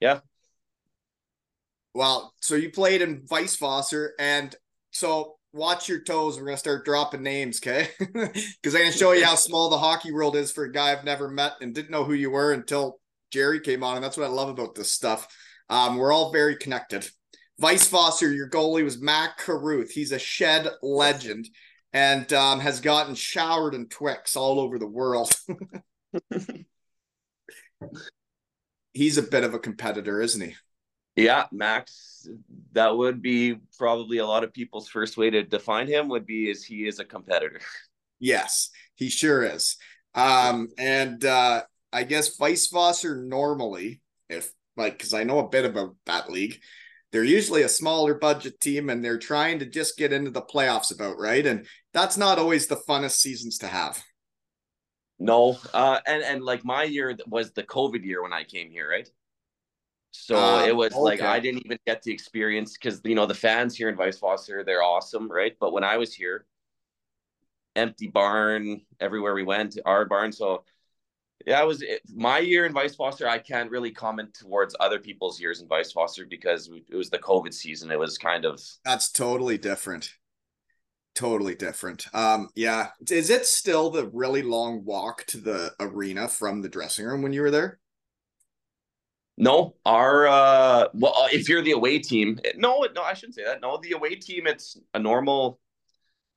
yeah, 0.00 0.20
well, 1.94 2.34
so 2.40 2.54
you 2.54 2.70
played 2.70 3.02
in 3.02 3.22
Weißwasser, 3.22 4.10
and 4.18 4.54
so 4.90 5.36
watch 5.52 5.88
your 5.88 6.02
toes. 6.02 6.38
We're 6.38 6.46
gonna 6.46 6.56
start 6.56 6.84
dropping 6.84 7.22
names, 7.22 7.58
okay? 7.58 7.88
Because 7.98 8.74
I'm 8.74 8.82
gonna 8.82 8.92
show 8.92 9.12
you 9.12 9.24
how 9.24 9.34
small 9.34 9.70
the 9.70 9.78
hockey 9.78 10.12
world 10.12 10.36
is 10.36 10.52
for 10.52 10.64
a 10.64 10.72
guy 10.72 10.92
I've 10.92 11.04
never 11.04 11.28
met 11.28 11.54
and 11.60 11.74
didn't 11.74 11.90
know 11.90 12.04
who 12.04 12.12
you 12.12 12.30
were 12.30 12.52
until 12.52 13.00
Jerry 13.30 13.60
came 13.60 13.82
on, 13.82 13.96
and 13.96 14.04
that's 14.04 14.16
what 14.16 14.26
I 14.26 14.30
love 14.30 14.48
about 14.48 14.74
this 14.74 14.92
stuff. 14.92 15.26
Um, 15.70 15.96
we're 15.96 16.12
all 16.12 16.32
very 16.32 16.56
connected. 16.56 17.08
Weißwasser, 17.60 18.34
your 18.34 18.48
goalie 18.48 18.84
was 18.84 19.00
Mac 19.00 19.38
Carruth. 19.38 19.90
He's 19.90 20.12
a 20.12 20.18
shed 20.18 20.68
legend 20.82 21.48
and 21.92 22.32
um, 22.32 22.60
has 22.60 22.80
gotten 22.80 23.14
showered 23.14 23.74
in 23.74 23.86
Twix 23.88 24.36
all 24.36 24.60
over 24.60 24.78
the 24.78 24.86
world. 24.86 25.32
He's 28.92 29.18
a 29.18 29.22
bit 29.22 29.44
of 29.44 29.54
a 29.54 29.58
competitor, 29.58 30.20
isn't 30.20 30.40
he? 30.40 30.54
Yeah, 31.16 31.46
Max, 31.50 32.28
that 32.72 32.96
would 32.96 33.20
be 33.22 33.56
probably 33.76 34.18
a 34.18 34.26
lot 34.26 34.44
of 34.44 34.52
people's 34.52 34.88
first 34.88 35.16
way 35.16 35.30
to 35.30 35.42
define 35.42 35.88
him 35.88 36.08
would 36.08 36.26
be 36.26 36.48
is 36.48 36.64
he 36.64 36.86
is 36.86 36.98
a 36.98 37.04
competitor. 37.04 37.60
Yes, 38.20 38.70
he 38.96 39.10
sure 39.10 39.44
is. 39.44 39.76
Um, 40.12 40.70
and 40.76 41.24
uh, 41.24 41.62
I 41.92 42.02
guess 42.02 42.36
Vice 42.36 42.72
Weißwasser 42.72 43.24
normally, 43.24 44.00
if 44.28 44.50
like, 44.76 44.98
because 44.98 45.14
I 45.14 45.22
know 45.22 45.38
a 45.38 45.48
bit 45.48 45.64
about 45.64 45.94
that 46.06 46.28
league, 46.28 46.60
they're 47.12 47.22
usually 47.22 47.62
a 47.62 47.68
smaller 47.68 48.14
budget 48.14 48.60
team 48.60 48.90
and 48.90 49.04
they're 49.04 49.18
trying 49.18 49.60
to 49.60 49.66
just 49.66 49.96
get 49.96 50.12
into 50.12 50.32
the 50.32 50.42
playoffs 50.42 50.92
about 50.92 51.18
right, 51.18 51.46
and 51.46 51.66
that's 51.92 52.16
not 52.16 52.38
always 52.38 52.66
the 52.66 52.76
funnest 52.76 53.18
seasons 53.18 53.58
to 53.58 53.66
have. 53.66 54.02
No, 55.18 55.58
uh, 55.74 55.98
and 56.06 56.22
and 56.22 56.44
like 56.44 56.64
my 56.64 56.84
year 56.84 57.16
was 57.26 57.52
the 57.52 57.64
COVID 57.64 58.04
year 58.04 58.22
when 58.22 58.32
I 58.32 58.44
came 58.44 58.70
here, 58.70 58.88
right? 58.88 59.08
So 60.10 60.36
um, 60.36 60.68
it 60.68 60.74
was 60.74 60.92
okay. 60.92 61.00
like 61.00 61.20
I 61.20 61.40
didn't 61.40 61.64
even 61.66 61.78
get 61.86 62.02
the 62.02 62.12
experience 62.12 62.76
because 62.76 63.00
you 63.04 63.14
know 63.14 63.26
the 63.26 63.34
fans 63.34 63.76
here 63.76 63.88
in 63.88 63.96
Weißwasser 63.96 64.64
they're 64.64 64.82
awesome, 64.82 65.30
right? 65.30 65.54
But 65.58 65.72
when 65.72 65.84
I 65.84 65.96
was 65.96 66.14
here, 66.14 66.46
empty 67.76 68.06
barn 68.06 68.82
everywhere 69.00 69.34
we 69.34 69.42
went, 69.42 69.78
our 69.84 70.04
barn. 70.04 70.32
So 70.32 70.64
yeah, 71.46 71.62
it 71.62 71.66
was 71.66 71.82
it, 71.82 72.02
my 72.14 72.38
year 72.38 72.66
in 72.66 72.74
Weißwasser. 72.74 73.26
I 73.26 73.38
can't 73.38 73.70
really 73.70 73.90
comment 73.90 74.34
towards 74.34 74.76
other 74.80 74.98
people's 74.98 75.40
years 75.40 75.60
in 75.60 75.68
Weißwasser 75.68 76.28
because 76.28 76.70
it 76.88 76.96
was 76.96 77.10
the 77.10 77.18
COVID 77.18 77.52
season. 77.52 77.90
It 77.90 77.98
was 77.98 78.18
kind 78.18 78.44
of 78.44 78.60
that's 78.84 79.10
totally 79.10 79.58
different. 79.58 80.12
Totally 81.18 81.56
different. 81.56 82.06
Um, 82.14 82.48
yeah. 82.54 82.90
Is 83.10 83.28
it 83.28 83.44
still 83.44 83.90
the 83.90 84.06
really 84.06 84.42
long 84.42 84.84
walk 84.84 85.24
to 85.26 85.38
the 85.38 85.72
arena 85.80 86.28
from 86.28 86.62
the 86.62 86.68
dressing 86.68 87.06
room 87.06 87.22
when 87.22 87.32
you 87.32 87.42
were 87.42 87.50
there? 87.50 87.80
No, 89.36 89.74
our 89.84 90.28
uh, 90.28 90.84
well, 90.94 91.14
uh, 91.16 91.26
if 91.32 91.48
you're 91.48 91.62
the 91.62 91.72
away 91.72 91.98
team, 91.98 92.38
no, 92.54 92.86
no, 92.94 93.02
I 93.02 93.14
shouldn't 93.14 93.34
say 93.34 93.42
that. 93.42 93.60
No, 93.60 93.80
the 93.82 93.92
away 93.92 94.14
team, 94.14 94.46
it's 94.46 94.78
a 94.94 95.00
normal, 95.00 95.58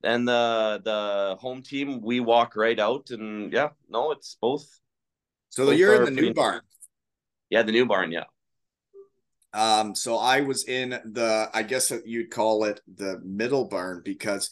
and 0.04 0.28
the 0.28 0.82
the 0.84 1.38
home 1.40 1.62
team, 1.62 2.02
we 2.02 2.20
walk 2.20 2.56
right 2.56 2.80
out, 2.80 3.12
and 3.12 3.54
yeah, 3.54 3.70
no, 3.88 4.12
it's 4.14 4.36
both. 4.42 4.68
So 5.50 5.68
both 5.68 5.78
you're 5.78 5.94
in 5.94 6.06
the 6.16 6.22
new 6.22 6.34
barn. 6.34 6.62
Yeah, 7.52 7.62
the 7.62 7.72
new 7.72 7.86
barn. 7.86 8.12
Yeah. 8.12 8.26
Um. 9.54 9.94
So 9.94 10.18
I 10.18 10.42
was 10.42 10.68
in 10.68 10.90
the, 10.90 11.52
I 11.54 11.62
guess 11.62 11.92
you'd 12.04 12.32
call 12.32 12.64
it 12.64 12.82
the 12.88 13.22
middle 13.24 13.66
barn 13.66 14.02
because. 14.04 14.50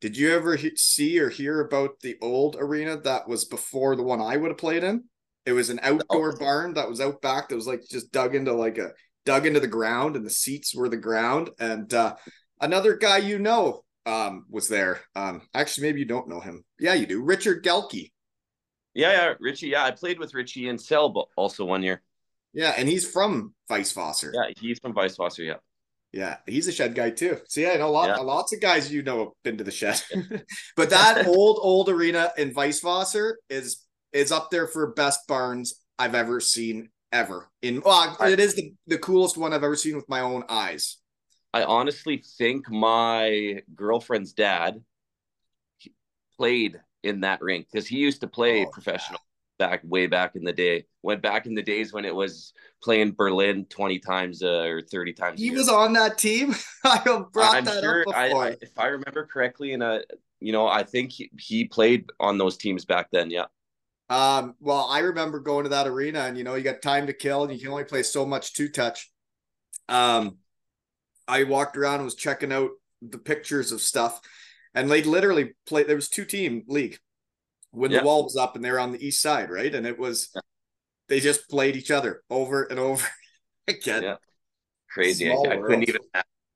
Did 0.00 0.16
you 0.16 0.34
ever 0.34 0.58
see 0.76 1.18
or 1.18 1.28
hear 1.28 1.60
about 1.60 2.00
the 2.00 2.16
old 2.22 2.56
arena 2.58 2.98
that 3.02 3.28
was 3.28 3.44
before 3.44 3.96
the 3.96 4.02
one 4.02 4.20
I 4.20 4.36
would 4.36 4.50
have 4.50 4.58
played 4.58 4.82
in? 4.82 5.04
It 5.44 5.52
was 5.52 5.68
an 5.70 5.80
outdoor 5.82 6.36
barn 6.36 6.74
that 6.74 6.88
was 6.88 7.00
out 7.00 7.20
back 7.20 7.48
that 7.48 7.56
was 7.56 7.66
like 7.66 7.82
just 7.90 8.12
dug 8.12 8.34
into 8.34 8.52
like 8.52 8.78
a 8.78 8.92
dug 9.26 9.46
into 9.46 9.60
the 9.60 9.66
ground 9.66 10.16
and 10.16 10.24
the 10.24 10.30
seats 10.30 10.74
were 10.74 10.88
the 10.88 10.96
ground. 10.96 11.50
And 11.58 11.92
uh, 11.92 12.16
another 12.60 12.96
guy 12.96 13.18
you 13.18 13.38
know 13.38 13.84
um, 14.06 14.46
was 14.48 14.68
there. 14.68 15.00
Um, 15.14 15.42
actually, 15.54 15.88
maybe 15.88 16.00
you 16.00 16.06
don't 16.06 16.28
know 16.28 16.40
him. 16.40 16.64
Yeah, 16.78 16.94
you 16.94 17.06
do. 17.06 17.22
Richard 17.22 17.64
Gelke. 17.64 18.10
Yeah, 18.94 19.12
yeah, 19.12 19.34
Richie. 19.38 19.68
Yeah, 19.68 19.84
I 19.84 19.92
played 19.92 20.18
with 20.18 20.34
Richie 20.34 20.68
in 20.68 20.76
Selb 20.76 21.24
also 21.36 21.64
one 21.64 21.82
year. 21.82 22.02
Yeah, 22.52 22.74
and 22.76 22.88
he's 22.88 23.08
from 23.08 23.54
Weißwasser. 23.70 24.32
Yeah, 24.34 24.52
he's 24.58 24.78
from 24.80 24.94
Weißwasser. 24.94 25.46
Yeah. 25.46 25.56
Yeah, 26.12 26.38
he's 26.46 26.66
a 26.66 26.72
shed 26.72 26.94
guy 26.94 27.10
too. 27.10 27.38
See, 27.48 27.68
I 27.68 27.76
know 27.76 27.88
a 27.88 27.90
lot, 27.90 28.08
yeah. 28.08 28.16
lots 28.16 28.52
of 28.52 28.60
guys 28.60 28.92
you 28.92 29.02
know 29.02 29.18
have 29.18 29.28
been 29.44 29.58
to 29.58 29.64
the 29.64 29.70
shed. 29.70 30.02
but 30.76 30.90
that 30.90 31.26
old, 31.26 31.58
old 31.62 31.88
arena 31.88 32.32
in 32.36 32.52
Weißwasser 32.52 33.34
is 33.48 33.84
is 34.12 34.32
up 34.32 34.50
there 34.50 34.66
for 34.66 34.92
best 34.92 35.20
barns 35.28 35.74
I've 35.98 36.16
ever 36.16 36.40
seen 36.40 36.88
ever. 37.12 37.48
In 37.62 37.80
well, 37.84 38.16
it 38.22 38.40
is 38.40 38.54
the, 38.54 38.72
the 38.88 38.98
coolest 38.98 39.36
one 39.36 39.52
I've 39.52 39.62
ever 39.62 39.76
seen 39.76 39.94
with 39.94 40.08
my 40.08 40.20
own 40.20 40.42
eyes. 40.48 40.96
I 41.52 41.64
honestly 41.64 42.22
think 42.38 42.68
my 42.70 43.60
girlfriend's 43.74 44.32
dad 44.32 44.82
played 46.36 46.80
in 47.02 47.20
that 47.20 47.40
rink 47.40 47.66
because 47.70 47.86
he 47.86 47.98
used 47.98 48.20
to 48.20 48.28
play 48.28 48.64
oh, 48.64 48.70
professional 48.70 49.20
yeah. 49.22 49.29
Back 49.60 49.82
way 49.84 50.08
back 50.08 50.34
in 50.34 50.42
the 50.42 50.52
day. 50.52 50.86
Went 51.02 51.22
back 51.22 51.46
in 51.46 51.54
the 51.54 51.62
days 51.62 51.92
when 51.92 52.04
it 52.04 52.14
was 52.14 52.52
playing 52.82 53.12
Berlin 53.12 53.66
twenty 53.66 54.00
times 54.00 54.42
uh, 54.42 54.64
or 54.64 54.82
thirty 54.82 55.12
times. 55.12 55.38
He 55.38 55.52
was 55.52 55.68
on 55.68 55.92
that 55.92 56.18
team. 56.18 56.56
I 56.84 56.98
brought 57.32 57.56
I'm 57.56 57.64
that 57.66 57.82
sure 57.82 58.00
up 58.00 58.06
before. 58.06 58.44
I, 58.44 58.48
I, 58.48 58.56
if 58.60 58.76
I 58.76 58.86
remember 58.86 59.28
correctly, 59.32 59.74
and 59.74 59.82
a 59.82 60.02
you 60.40 60.52
know, 60.52 60.66
I 60.66 60.82
think 60.82 61.12
he, 61.12 61.30
he 61.38 61.66
played 61.66 62.06
on 62.18 62.38
those 62.38 62.56
teams 62.56 62.84
back 62.84 63.08
then. 63.12 63.30
Yeah. 63.30 63.46
Um, 64.08 64.54
well, 64.58 64.86
I 64.90 65.00
remember 65.00 65.38
going 65.38 65.64
to 65.64 65.70
that 65.70 65.86
arena 65.86 66.20
and 66.20 66.36
you 66.36 66.42
know, 66.42 66.54
you 66.54 66.64
got 66.64 66.82
time 66.82 67.06
to 67.06 67.12
kill 67.12 67.44
and 67.44 67.52
you 67.52 67.60
can 67.60 67.68
only 67.68 67.84
play 67.84 68.02
so 68.02 68.26
much 68.26 68.54
two 68.54 68.68
touch. 68.68 69.10
Um, 69.88 70.38
I 71.28 71.44
walked 71.44 71.76
around 71.76 71.96
and 71.96 72.04
was 72.04 72.16
checking 72.16 72.52
out 72.52 72.70
the 73.02 73.18
pictures 73.18 73.70
of 73.70 73.80
stuff 73.80 74.20
and 74.74 74.90
they 74.90 75.02
literally 75.02 75.52
played 75.66 75.86
there 75.86 75.96
was 75.96 76.08
two 76.08 76.24
team 76.24 76.64
league 76.66 76.98
when 77.72 77.92
the 77.92 78.02
wall 78.02 78.24
was 78.24 78.36
up 78.36 78.56
and 78.56 78.64
they 78.64 78.70
were 78.70 78.80
on 78.80 78.92
the 78.92 79.06
east 79.06 79.20
side, 79.20 79.50
right? 79.50 79.74
And 79.74 79.86
it 79.86 79.98
was 79.98 80.34
they 81.08 81.20
just 81.20 81.48
played 81.48 81.76
each 81.76 81.90
other 81.90 82.22
over 82.30 82.64
and 82.64 82.78
over 82.78 83.06
again. 83.68 84.02
Yeah. 84.02 84.16
Crazy. 84.90 85.30
I, 85.30 85.34
I 85.34 85.56
couldn't 85.56 85.88
even 85.88 86.00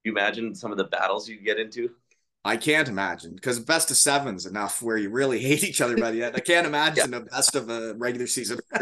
imagine 0.05 0.55
some 0.55 0.73
of 0.73 0.79
the 0.79 0.85
battles 0.85 1.29
you 1.29 1.41
get 1.41 1.59
into. 1.59 1.91
I 2.45 2.57
can't 2.57 2.89
imagine 2.89 3.35
because 3.35 3.59
best 3.59 3.91
of 3.91 3.97
sevens 3.97 4.45
enough 4.45 4.83
where 4.83 4.99
you 4.99 5.09
really 5.09 5.39
hate 5.39 5.65
each 5.65 5.81
other 5.81 5.97
by 5.97 6.11
the 6.11 6.23
end. 6.23 6.37
I 6.37 6.41
can't 6.41 6.67
imagine 6.67 7.13
yeah. 7.13 7.19
a 7.19 7.21
best 7.21 7.55
of 7.55 7.71
a 7.71 7.95
regular 7.95 8.27
season. 8.27 8.59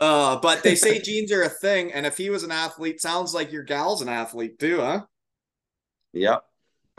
uh, 0.00 0.36
but 0.36 0.62
they 0.62 0.76
say 0.76 1.00
genes 1.02 1.32
are 1.32 1.42
a 1.42 1.48
thing, 1.48 1.92
and 1.92 2.06
if 2.06 2.16
he 2.16 2.30
was 2.30 2.44
an 2.44 2.52
athlete, 2.52 3.00
sounds 3.00 3.34
like 3.34 3.50
your 3.50 3.64
gal's 3.64 4.02
an 4.02 4.08
athlete 4.08 4.58
too, 4.58 4.80
huh? 4.80 5.02
Yeah. 6.12 6.38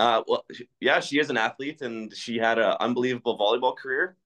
Uh, 0.02 0.24
well, 0.28 0.44
yeah, 0.80 1.00
she 1.00 1.20
is 1.20 1.30
an 1.30 1.38
athlete, 1.38 1.84
and 1.84 2.12
she 2.16 2.36
had 2.36 2.58
an 2.58 2.76
unbelievable 2.80 3.38
volleyball 3.38 3.78
career, 3.78 4.18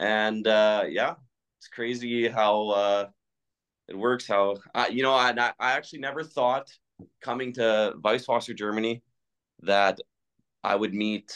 and 0.00 0.44
uh, 0.48 0.82
yeah, 0.88 1.14
It's 1.58 1.68
crazy 1.68 2.26
how 2.26 2.70
uh, 2.70 3.08
it 3.86 3.96
works. 3.96 4.26
How 4.26 4.56
I, 4.74 4.88
you 4.88 5.04
know, 5.04 5.12
I 5.12 5.30
I 5.60 5.74
actually 5.74 6.00
never 6.00 6.24
thought 6.24 6.72
coming 7.20 7.52
to 7.52 7.92
Weißwasser, 8.00 8.56
Germany, 8.56 9.04
that 9.60 10.00
I 10.64 10.74
would 10.74 10.92
meet 10.92 11.32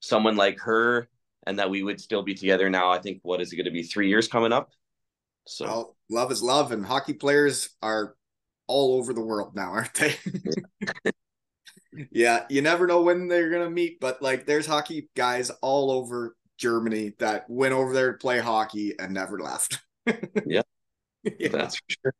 someone 0.00 0.36
like 0.36 0.60
her 0.60 1.08
and 1.46 1.58
that 1.58 1.70
we 1.70 1.82
would 1.82 2.02
still 2.02 2.22
be 2.22 2.34
together 2.34 2.68
now. 2.68 2.90
I 2.90 2.98
think 2.98 3.20
what 3.22 3.40
is 3.40 3.54
it 3.54 3.56
going 3.56 3.64
to 3.64 3.70
be 3.70 3.84
three 3.84 4.10
years 4.10 4.28
coming 4.28 4.52
up? 4.52 4.68
So 5.46 5.64
well, 5.64 5.96
love 6.10 6.30
is 6.30 6.42
love, 6.42 6.72
and 6.72 6.84
hockey 6.84 7.14
players 7.14 7.70
are 7.80 8.16
all 8.66 8.98
over 8.98 9.14
the 9.14 9.22
world 9.22 9.56
now, 9.56 9.70
aren't 9.70 9.94
they? 9.94 10.14
yeah, 12.10 12.44
you 12.48 12.62
never 12.62 12.86
know 12.86 13.02
when 13.02 13.28
they're 13.28 13.50
gonna 13.50 13.70
meet, 13.70 14.00
but 14.00 14.22
like 14.22 14.46
there's 14.46 14.66
hockey 14.66 15.08
guys 15.14 15.50
all 15.62 15.90
over 15.90 16.36
Germany 16.56 17.12
that 17.18 17.48
went 17.48 17.74
over 17.74 17.92
there 17.92 18.12
to 18.12 18.18
play 18.18 18.38
hockey 18.38 18.94
and 18.98 19.12
never 19.14 19.38
left. 19.38 19.80
yeah. 20.46 20.62
yeah, 21.22 21.48
that's 21.48 21.76
for 21.76 21.82
sure. 21.88 22.14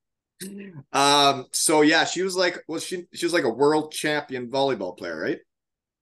Um, 0.92 1.46
so 1.52 1.82
yeah, 1.82 2.04
she 2.04 2.22
was 2.22 2.36
like, 2.36 2.62
well, 2.68 2.80
she 2.80 3.06
she 3.12 3.26
was 3.26 3.32
like 3.32 3.44
a 3.44 3.50
world 3.50 3.92
champion 3.92 4.50
volleyball 4.50 4.96
player, 4.96 5.20
right? 5.20 5.38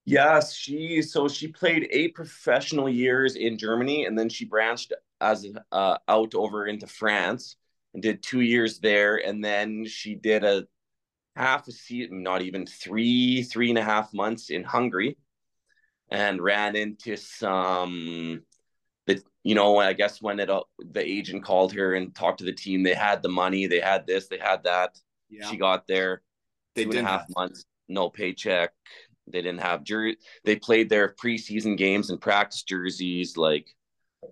Yes, 0.05 0.55
she 0.55 1.03
so 1.03 1.29
she 1.29 1.49
played 1.49 1.89
eight 1.91 2.15
professional 2.15 2.89
years 2.89 3.37
in 3.37 3.59
Germany, 3.59 4.07
and 4.07 4.19
then 4.19 4.29
she 4.29 4.45
branched 4.45 4.93
as 5.21 5.47
uh, 5.71 5.99
out 6.09 6.35
over 6.35 6.67
into 6.67 6.87
France 6.87 7.57
and 7.95 8.03
did 8.03 8.23
two 8.23 8.41
years 8.41 8.81
there, 8.81 9.17
and 9.17 9.45
then 9.45 9.85
she 9.87 10.15
did 10.15 10.45
a 10.45 10.67
half 11.35 11.67
a 11.69 11.73
season, 11.73 12.23
not 12.23 12.43
even 12.43 12.67
three, 12.67 13.43
three 13.43 13.71
and 13.71 13.79
a 13.79 13.85
half 13.85 14.13
months 14.13 14.51
in 14.51 14.65
Hungary, 14.65 15.17
and 16.11 16.43
ran 16.43 16.77
into 16.77 17.17
some 17.17 18.43
that 19.07 19.23
you 19.43 19.55
know 19.55 19.79
I 19.79 19.93
guess 19.93 20.21
when 20.21 20.39
it 20.41 20.51
the 20.79 21.05
agent 21.05 21.45
called 21.45 21.73
her 21.73 21.95
and 21.95 22.15
talked 22.15 22.39
to 22.39 22.45
the 22.45 22.53
team, 22.53 22.83
they 22.83 22.95
had 22.95 23.23
the 23.23 23.29
money, 23.29 23.67
they 23.67 23.81
had 23.81 24.07
this, 24.07 24.29
they 24.29 24.39
had 24.39 24.65
that. 24.65 24.99
Yeah. 25.31 25.49
She 25.49 25.57
got 25.57 25.87
there, 25.87 26.23
they 26.75 26.85
two 26.85 26.91
and 26.91 27.07
a 27.07 27.11
half 27.11 27.27
months, 27.35 27.65
no 27.89 28.11
paycheck. 28.11 28.73
They 29.27 29.41
didn't 29.41 29.63
have 29.63 29.85
jersey. 29.85 30.19
They 30.45 30.57
played 30.57 30.91
their 30.91 31.15
preseason 31.15 31.79
games 31.79 32.11
and 32.11 32.21
practice 32.21 32.63
jerseys. 32.65 33.37
Like 33.37 33.75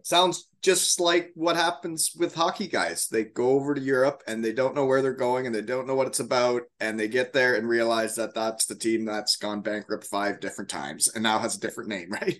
sounds 0.02 0.48
just 0.62 1.00
like 1.00 1.30
what 1.34 1.56
happens 1.56 2.12
with 2.18 2.34
hockey 2.34 2.66
guys. 2.66 3.08
They 3.08 3.24
go 3.24 3.50
over 3.50 3.74
to 3.74 3.80
Europe 3.80 4.22
and 4.26 4.44
they 4.44 4.52
don't 4.52 4.74
know 4.74 4.84
where 4.84 5.02
they're 5.02 5.12
going 5.12 5.46
and 5.46 5.54
they 5.54 5.62
don't 5.62 5.86
know 5.86 5.94
what 5.94 6.06
it's 6.06 6.20
about. 6.20 6.62
And 6.80 6.98
they 6.98 7.08
get 7.08 7.32
there 7.32 7.54
and 7.54 7.68
realize 7.68 8.14
that 8.16 8.34
that's 8.34 8.66
the 8.66 8.74
team 8.74 9.04
that's 9.04 9.36
gone 9.36 9.62
bankrupt 9.62 10.06
five 10.06 10.40
different 10.40 10.70
times 10.70 11.08
and 11.08 11.22
now 11.22 11.38
has 11.38 11.56
a 11.56 11.60
different 11.60 11.88
name, 11.88 12.10
right? 12.20 12.38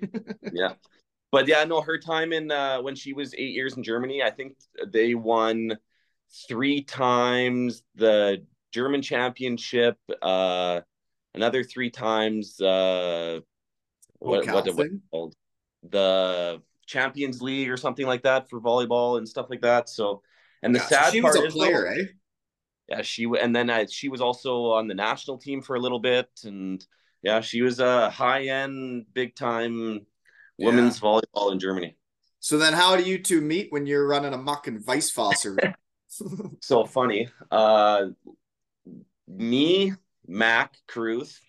yeah. 0.52 0.74
But 1.32 1.46
yeah, 1.46 1.64
no, 1.64 1.80
her 1.80 1.98
time 1.98 2.32
in 2.32 2.50
uh, 2.50 2.82
when 2.82 2.96
she 2.96 3.12
was 3.12 3.34
eight 3.34 3.54
years 3.54 3.76
in 3.76 3.84
Germany, 3.84 4.22
I 4.22 4.30
think 4.30 4.56
they 4.88 5.14
won 5.14 5.78
three 6.48 6.82
times 6.82 7.82
the 7.94 8.44
German 8.72 9.00
championship, 9.00 9.96
uh, 10.22 10.80
another 11.34 11.62
three 11.62 11.90
times. 11.90 12.60
Uh, 12.60 13.40
what, 14.18 14.44
what, 14.46 14.66
what, 14.66 14.76
what 14.76 14.88
called? 15.10 15.34
The 15.88 16.60
Champions 16.90 17.40
League 17.40 17.70
or 17.70 17.76
something 17.76 18.06
like 18.06 18.22
that 18.22 18.50
for 18.50 18.60
volleyball 18.60 19.18
and 19.18 19.28
stuff 19.28 19.46
like 19.48 19.62
that. 19.62 19.88
So, 19.88 20.22
and 20.62 20.74
the 20.74 20.80
yeah, 20.80 20.86
sad 20.86 21.12
so 21.12 21.22
part 21.22 21.36
is, 21.36 21.54
player, 21.54 21.84
though, 21.84 22.02
eh? 22.02 22.06
Yeah, 22.88 23.02
she 23.02 23.24
and 23.40 23.54
then 23.54 23.70
I, 23.70 23.86
she 23.86 24.08
was 24.08 24.20
also 24.20 24.72
on 24.72 24.88
the 24.88 24.94
national 24.94 25.38
team 25.38 25.62
for 25.62 25.76
a 25.76 25.80
little 25.80 26.00
bit, 26.00 26.28
and 26.44 26.84
yeah, 27.22 27.40
she 27.40 27.62
was 27.62 27.78
a 27.78 28.10
high 28.10 28.46
end, 28.46 29.06
big 29.12 29.36
time 29.36 30.06
women's 30.58 31.00
volleyball 31.00 31.52
in 31.52 31.60
Germany. 31.60 31.96
So 32.40 32.58
then, 32.58 32.72
how 32.72 32.96
do 32.96 33.04
you 33.04 33.22
two 33.22 33.40
meet 33.40 33.68
when 33.70 33.86
you're 33.86 34.06
running 34.06 34.34
a 34.34 34.38
muck 34.38 34.66
and 34.66 34.84
Weißwasser? 34.84 35.74
so 36.60 36.84
funny. 36.84 37.28
Uh, 37.50 38.06
me, 39.28 39.92
Mac 40.26 40.74
Cruz, 40.88 41.40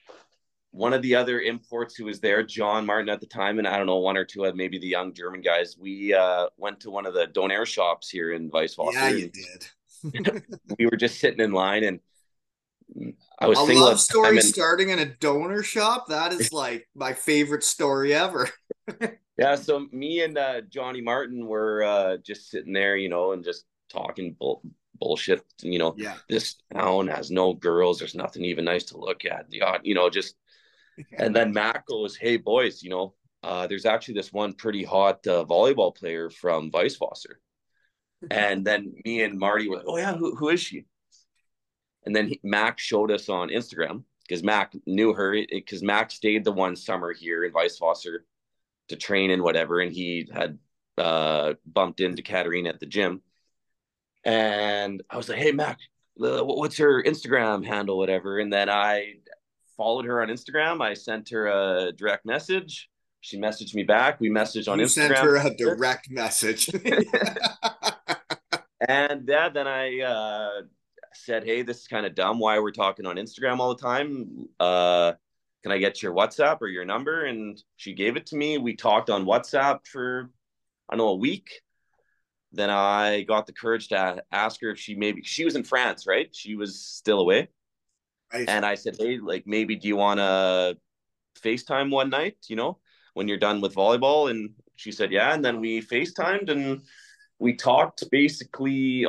one 0.72 0.94
of 0.94 1.02
the 1.02 1.16
other 1.16 1.42
imports 1.42 1.96
who 1.96 2.06
was 2.06 2.20
there, 2.20 2.44
John 2.44 2.86
Martin 2.86 3.10
at 3.10 3.20
the 3.20 3.28
time, 3.28 3.60
and 3.60 3.68
I 3.68 3.78
don't 3.78 3.88
know, 3.88 3.98
one 3.98 4.18
or 4.18 4.26
two 4.26 4.46
of 4.46 4.56
maybe 4.56 4.80
the 4.80 4.88
young 4.88 5.14
German 5.14 5.42
guys, 5.42 5.78
we 5.78 6.14
uh, 6.14 6.48
went 6.58 6.80
to 6.82 6.90
one 6.92 7.06
of 7.06 7.14
the 7.14 7.28
Donair 7.28 7.66
shops 7.66 8.10
here 8.10 8.32
in 8.34 8.50
Weißwasser. 8.50 8.94
Yeah, 8.94 9.10
you 9.10 9.30
did. 9.30 10.44
we 10.80 10.86
were 10.86 10.98
just 10.98 11.20
sitting 11.20 11.42
in 11.42 11.52
line 11.52 11.84
and 11.84 12.00
I 13.40 13.48
was 13.48 13.58
a 13.58 13.74
love 13.74 14.00
story 14.00 14.38
and, 14.38 14.46
starting 14.46 14.90
in 14.90 15.00
a 15.00 15.06
donor 15.06 15.64
shop. 15.64 16.08
That 16.08 16.34
is 16.34 16.52
like 16.52 16.88
my 16.94 17.14
favorite 17.14 17.64
story 17.64 18.14
ever. 18.14 18.50
yeah, 19.38 19.56
so 19.56 19.88
me 19.92 20.24
and 20.24 20.38
uh, 20.38 20.62
Johnny 20.62 21.02
Martin 21.02 21.48
were 21.48 21.84
uh, 21.84 22.18
just 22.18 22.50
sitting 22.50 22.74
there, 22.74 22.98
you 22.98 23.10
know, 23.10 23.32
and 23.32 23.44
just 23.44 23.66
talking 23.90 24.36
bull- 24.38 24.64
bullshit. 25.00 25.42
You 25.62 25.80
know, 25.80 25.96
yeah. 25.98 26.16
this 26.30 26.56
town 26.74 27.08
has 27.08 27.32
no 27.32 27.54
girls. 27.54 28.00
There's 28.00 28.16
nothing 28.16 28.44
even 28.46 28.66
nice 28.66 28.86
to 28.86 28.98
look 28.98 29.26
at. 29.26 29.48
You 29.52 29.96
know, 29.96 30.10
just 30.10 30.36
and 31.18 31.36
then 31.36 31.54
Mac 31.54 31.86
goes, 31.86 32.16
"Hey 32.16 32.38
boys, 32.38 32.84
you 32.84 32.90
know, 32.90 33.14
uh, 33.44 33.68
there's 33.68 33.86
actually 33.86 34.16
this 34.16 34.34
one 34.34 34.54
pretty 34.54 34.84
hot 34.84 35.26
uh, 35.28 35.46
volleyball 35.46 35.96
player 35.96 36.30
from 36.30 36.72
Weißwasser." 36.72 37.36
and 38.32 38.66
then 38.66 38.94
me 39.04 39.24
and 39.24 39.40
Marty 39.40 39.68
were, 39.68 39.78
like, 39.78 39.86
"Oh 39.88 39.98
yeah, 39.98 40.16
who, 40.16 40.36
who 40.36 40.50
is 40.50 40.62
she?" 40.62 40.86
And 42.06 42.16
then 42.16 42.28
he, 42.28 42.40
Mac 42.44 42.80
showed 42.80 43.12
us 43.12 43.30
on 43.30 43.50
Instagram 43.50 44.04
because 44.28 44.44
Mac 44.44 44.74
knew 44.86 45.14
her 45.14 45.36
because 45.50 45.84
Mac 45.84 46.12
stayed 46.12 46.44
the 46.44 46.52
one 46.52 46.76
summer 46.76 47.14
here 47.14 47.44
in 47.44 47.52
Weißwasser 47.52 48.20
to 48.90 48.96
train 48.96 49.32
and 49.32 49.44
whatever, 49.44 49.80
and 49.80 49.92
he 49.92 50.30
had 50.34 50.58
uh, 50.98 51.54
bumped 51.66 52.00
into 52.00 52.22
Katarina 52.22 52.70
at 52.70 52.80
the 52.80 52.86
gym. 52.86 53.22
And 54.24 55.02
I 55.10 55.18
was 55.18 55.30
like, 55.30 55.40
"Hey 55.40 55.52
Mac, 55.52 55.80
what's 56.16 56.78
her 56.78 57.04
Instagram 57.04 57.66
handle, 57.66 57.98
whatever?" 57.98 58.40
And 58.40 58.54
then 58.54 58.70
I 58.70 59.16
followed 59.82 60.06
her 60.06 60.22
on 60.22 60.28
Instagram. 60.28 60.80
I 60.80 60.94
sent 60.94 61.30
her 61.30 61.48
a 61.48 61.91
direct 61.91 62.24
message. 62.24 62.88
She 63.20 63.39
messaged 63.39 63.74
me 63.74 63.82
back. 63.82 64.20
We 64.20 64.30
messaged 64.30 64.72
on 64.72 64.78
you 64.78 64.86
Instagram. 64.86 65.08
Sent 65.08 65.17
her 65.17 65.38
a 65.38 65.56
direct 65.56 66.12
message. 66.12 66.70
and 68.88 69.28
yeah, 69.28 69.50
then 69.50 69.67
I 69.67 70.02
uh, 70.02 70.62
said, 71.15 71.44
"Hey, 71.44 71.63
this 71.63 71.80
is 71.80 71.88
kind 71.88 72.06
of 72.06 72.13
dumb. 72.13 72.38
Why 72.38 72.60
we're 72.60 72.70
talking 72.70 73.08
on 73.08 73.15
Instagram 73.15 73.58
all 73.58 73.74
the 73.74 73.82
time? 73.82 74.50
Uh, 74.60 75.13
can 75.63 75.72
I 75.72 75.80
get 75.80 76.04
your 76.04 76.13
WhatsApp 76.13 76.60
or 76.62 76.67
your 76.67 76.86
number?" 76.86 77.26
And 77.26 77.60
she 77.76 77.94
gave 77.94 78.17
it 78.17 78.28
to 78.28 78.36
me. 78.36 78.60
We 78.60 78.76
talked 78.76 79.10
on 79.10 79.26
WhatsApp 79.26 79.88
for 79.88 80.30
I 80.89 80.96
don't 80.96 81.04
know 81.04 81.13
a 81.13 81.15
week. 81.15 81.50
Then 82.52 82.70
I 82.70 83.24
got 83.24 83.48
the 83.48 83.54
courage 83.54 83.88
to 83.88 84.22
ask 84.32 84.62
her 84.62 84.70
if 84.70 84.78
she 84.78 84.94
maybe 84.94 85.24
she 85.24 85.44
was 85.44 85.56
in 85.56 85.63
France, 85.63 86.06
right? 86.06 86.30
She 86.32 86.56
was 86.56 86.80
still 86.80 87.20
away. 87.20 87.50
And 88.34 88.65
I 88.65 88.76
said, 88.76 88.96
hey, 89.00 89.17
like 89.17 89.44
maybe 89.46 89.76
do 89.76 89.88
you 89.88 89.96
want 89.96 90.20
to 90.20 90.78
FaceTime 91.41 91.91
one 91.91 92.10
night, 92.10 92.38
you 92.48 92.56
know, 92.56 92.80
when 93.13 93.28
you're 93.28 93.38
done 93.38 93.62
with 93.62 93.76
volleyball? 93.76 94.30
And 94.30 94.52
she 94.76 94.91
said, 94.91 95.12
yeah. 95.12 95.34
And 95.34 95.44
then 95.44 95.60
we 95.60 95.82
FaceTimed 95.82 96.50
and 96.50 96.82
we 97.39 97.56
talked 97.56 98.04
basically 98.12 99.06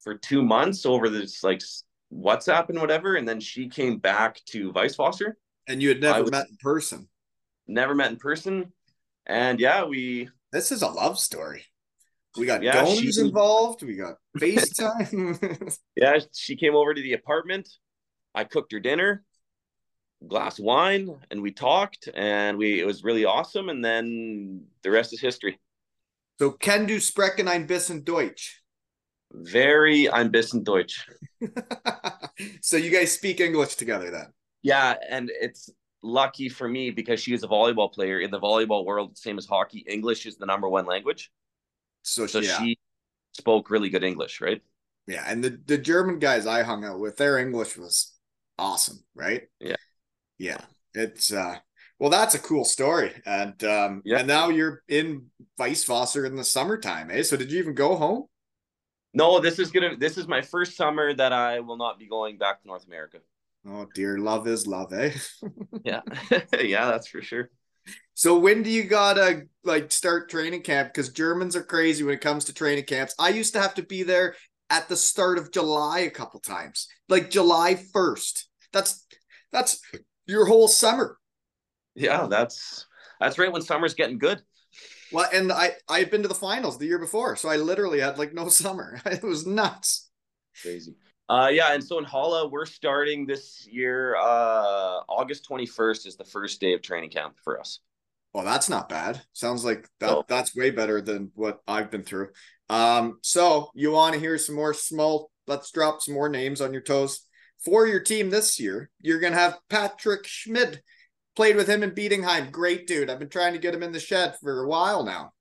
for 0.00 0.14
two 0.14 0.42
months 0.42 0.86
over 0.86 1.08
this 1.08 1.42
like 1.42 1.60
WhatsApp 2.12 2.68
and 2.68 2.80
whatever. 2.80 3.16
And 3.16 3.28
then 3.28 3.40
she 3.40 3.68
came 3.68 3.98
back 3.98 4.40
to 4.46 4.72
Weißwasser. 4.72 5.32
And 5.68 5.82
you 5.82 5.88
had 5.88 6.00
never 6.00 6.22
was, 6.22 6.30
met 6.30 6.48
in 6.48 6.56
person. 6.60 7.08
Never 7.66 7.94
met 7.94 8.10
in 8.10 8.16
person. 8.16 8.72
And 9.26 9.58
yeah, 9.58 9.84
we. 9.84 10.28
This 10.52 10.70
is 10.70 10.82
a 10.82 10.88
love 10.88 11.18
story. 11.18 11.64
We 12.36 12.46
got 12.46 12.62
yeah, 12.62 12.84
donors 12.84 13.18
involved. 13.18 13.82
We 13.82 13.96
got 13.96 14.16
FaceTime. 14.38 15.76
yeah, 15.96 16.18
she 16.34 16.56
came 16.56 16.74
over 16.74 16.94
to 16.94 17.02
the 17.02 17.14
apartment. 17.14 17.68
I 18.36 18.44
cooked 18.44 18.72
her 18.72 18.80
dinner, 18.80 19.24
glass 20.28 20.58
of 20.58 20.66
wine, 20.66 21.16
and 21.30 21.42
we 21.42 21.52
talked, 21.52 22.08
and 22.14 22.58
we 22.58 22.80
it 22.80 22.86
was 22.86 23.02
really 23.02 23.24
awesome. 23.24 23.70
And 23.70 23.84
then 23.84 24.66
the 24.82 24.90
rest 24.90 25.14
is 25.14 25.20
history. 25.20 25.58
So, 26.38 26.50
can 26.52 26.86
du 26.86 27.00
sprechen 27.00 27.48
ein 27.48 27.66
bisschen 27.66 28.04
Deutsch? 28.04 28.62
Very 29.32 30.08
ein 30.08 30.30
bisschen 30.30 30.62
Deutsch. 30.62 31.08
so, 32.60 32.76
you 32.76 32.90
guys 32.90 33.12
speak 33.12 33.40
English 33.40 33.76
together 33.76 34.10
then? 34.10 34.26
Yeah, 34.62 34.94
and 35.08 35.30
it's 35.32 35.70
lucky 36.02 36.50
for 36.50 36.68
me 36.68 36.90
because 36.90 37.20
she 37.20 37.32
is 37.32 37.42
a 37.42 37.48
volleyball 37.48 37.90
player 37.90 38.20
in 38.20 38.30
the 38.30 38.38
volleyball 38.38 38.84
world, 38.84 39.16
same 39.16 39.38
as 39.38 39.46
hockey. 39.46 39.84
English 39.88 40.26
is 40.26 40.36
the 40.36 40.46
number 40.46 40.68
one 40.68 40.84
language. 40.84 41.30
So, 42.02 42.26
so 42.26 42.40
yeah. 42.40 42.58
she 42.58 42.78
spoke 43.32 43.70
really 43.70 43.88
good 43.88 44.04
English, 44.04 44.42
right? 44.42 44.60
Yeah, 45.06 45.24
and 45.26 45.42
the 45.42 45.58
the 45.66 45.78
German 45.78 46.18
guys 46.18 46.46
I 46.46 46.62
hung 46.62 46.84
out 46.84 46.98
with, 46.98 47.16
their 47.16 47.38
English 47.38 47.76
was 47.76 48.12
awesome, 48.58 49.04
right? 49.14 49.42
Yeah. 49.60 49.76
Yeah. 50.38 50.60
It's 50.94 51.32
uh 51.32 51.56
well 51.98 52.10
that's 52.10 52.34
a 52.34 52.38
cool 52.38 52.64
story. 52.64 53.12
And 53.24 53.62
um 53.64 54.02
yeah. 54.04 54.18
and 54.18 54.28
now 54.28 54.48
you're 54.48 54.82
in 54.88 55.26
Weißwasser 55.58 56.26
in 56.26 56.36
the 56.36 56.44
summertime, 56.44 57.10
eh? 57.10 57.22
So 57.22 57.36
did 57.36 57.52
you 57.52 57.58
even 57.58 57.74
go 57.74 57.96
home? 57.96 58.24
No, 59.14 59.40
this 59.40 59.58
is 59.58 59.70
gonna 59.70 59.96
this 59.96 60.18
is 60.18 60.28
my 60.28 60.42
first 60.42 60.76
summer 60.76 61.14
that 61.14 61.32
I 61.32 61.60
will 61.60 61.76
not 61.76 61.98
be 61.98 62.06
going 62.06 62.38
back 62.38 62.60
to 62.62 62.66
North 62.66 62.86
America. 62.86 63.18
Oh 63.68 63.86
dear, 63.94 64.18
love 64.18 64.46
is 64.46 64.66
love, 64.66 64.92
eh? 64.92 65.12
yeah. 65.84 66.00
yeah, 66.60 66.90
that's 66.90 67.08
for 67.08 67.22
sure. 67.22 67.50
So 68.14 68.38
when 68.38 68.62
do 68.62 68.70
you 68.70 68.84
gotta 68.84 69.46
like 69.64 69.92
start 69.92 70.30
training 70.30 70.62
camp? 70.62 70.92
Because 70.92 71.10
Germans 71.10 71.56
are 71.56 71.62
crazy 71.62 72.04
when 72.04 72.14
it 72.14 72.20
comes 72.20 72.44
to 72.46 72.54
training 72.54 72.84
camps. 72.84 73.14
I 73.18 73.30
used 73.30 73.52
to 73.54 73.60
have 73.60 73.74
to 73.74 73.82
be 73.82 74.02
there 74.02 74.36
at 74.70 74.88
the 74.88 74.96
start 74.96 75.38
of 75.38 75.52
July 75.52 76.00
a 76.00 76.10
couple 76.10 76.40
times, 76.40 76.88
like 77.08 77.30
July 77.30 77.76
first. 77.76 78.48
That's 78.72 79.06
that's 79.52 79.80
your 80.26 80.46
whole 80.46 80.68
summer. 80.68 81.18
Yeah, 81.94 82.26
that's 82.28 82.86
that's 83.20 83.38
right 83.38 83.52
when 83.52 83.62
summer's 83.62 83.94
getting 83.94 84.18
good. 84.18 84.42
Well, 85.12 85.28
and 85.32 85.52
I 85.52 85.72
I 85.88 86.00
had 86.00 86.10
been 86.10 86.22
to 86.22 86.28
the 86.28 86.34
finals 86.34 86.78
the 86.78 86.86
year 86.86 86.98
before, 86.98 87.36
so 87.36 87.48
I 87.48 87.56
literally 87.56 88.00
had 88.00 88.18
like 88.18 88.34
no 88.34 88.48
summer. 88.50 89.00
It 89.06 89.22
was 89.22 89.46
nuts. 89.46 90.10
Crazy. 90.62 90.96
Uh, 91.28 91.50
yeah, 91.52 91.72
and 91.72 91.82
so 91.82 91.98
in 91.98 92.04
Halle, 92.04 92.48
we're 92.50 92.66
starting 92.66 93.26
this 93.26 93.66
year. 93.66 94.16
Uh, 94.16 95.00
August 95.08 95.44
twenty 95.44 95.66
first 95.66 96.06
is 96.06 96.16
the 96.16 96.24
first 96.24 96.60
day 96.60 96.72
of 96.72 96.82
training 96.82 97.10
camp 97.10 97.36
for 97.42 97.58
us. 97.58 97.80
Well, 98.32 98.44
that's 98.44 98.68
not 98.68 98.88
bad. 98.88 99.22
Sounds 99.32 99.64
like 99.64 99.88
that 100.00 100.28
that's 100.28 100.54
way 100.54 100.70
better 100.70 101.00
than 101.00 101.32
what 101.34 101.62
I've 101.66 101.90
been 101.90 102.02
through. 102.02 102.28
Um, 102.68 103.18
so 103.22 103.70
you 103.74 103.92
want 103.92 104.14
to 104.14 104.20
hear 104.20 104.38
some 104.38 104.56
more 104.56 104.74
small? 104.74 105.30
Let's 105.46 105.70
drop 105.70 106.02
some 106.02 106.14
more 106.14 106.28
names 106.28 106.60
on 106.60 106.72
your 106.72 106.82
toes 106.82 107.20
for 107.64 107.86
your 107.86 108.00
team 108.00 108.30
this 108.30 108.58
year. 108.58 108.90
You're 109.00 109.20
gonna 109.20 109.36
have 109.36 109.58
Patrick 109.68 110.26
Schmid. 110.26 110.82
Played 111.34 111.56
with 111.56 111.68
him 111.68 111.82
in 111.82 111.90
Bietigheim. 111.90 112.50
Great 112.50 112.86
dude. 112.86 113.10
I've 113.10 113.18
been 113.18 113.28
trying 113.28 113.52
to 113.52 113.58
get 113.58 113.74
him 113.74 113.82
in 113.82 113.92
the 113.92 114.00
shed 114.00 114.36
for 114.40 114.62
a 114.62 114.68
while 114.68 115.04
now. 115.04 115.32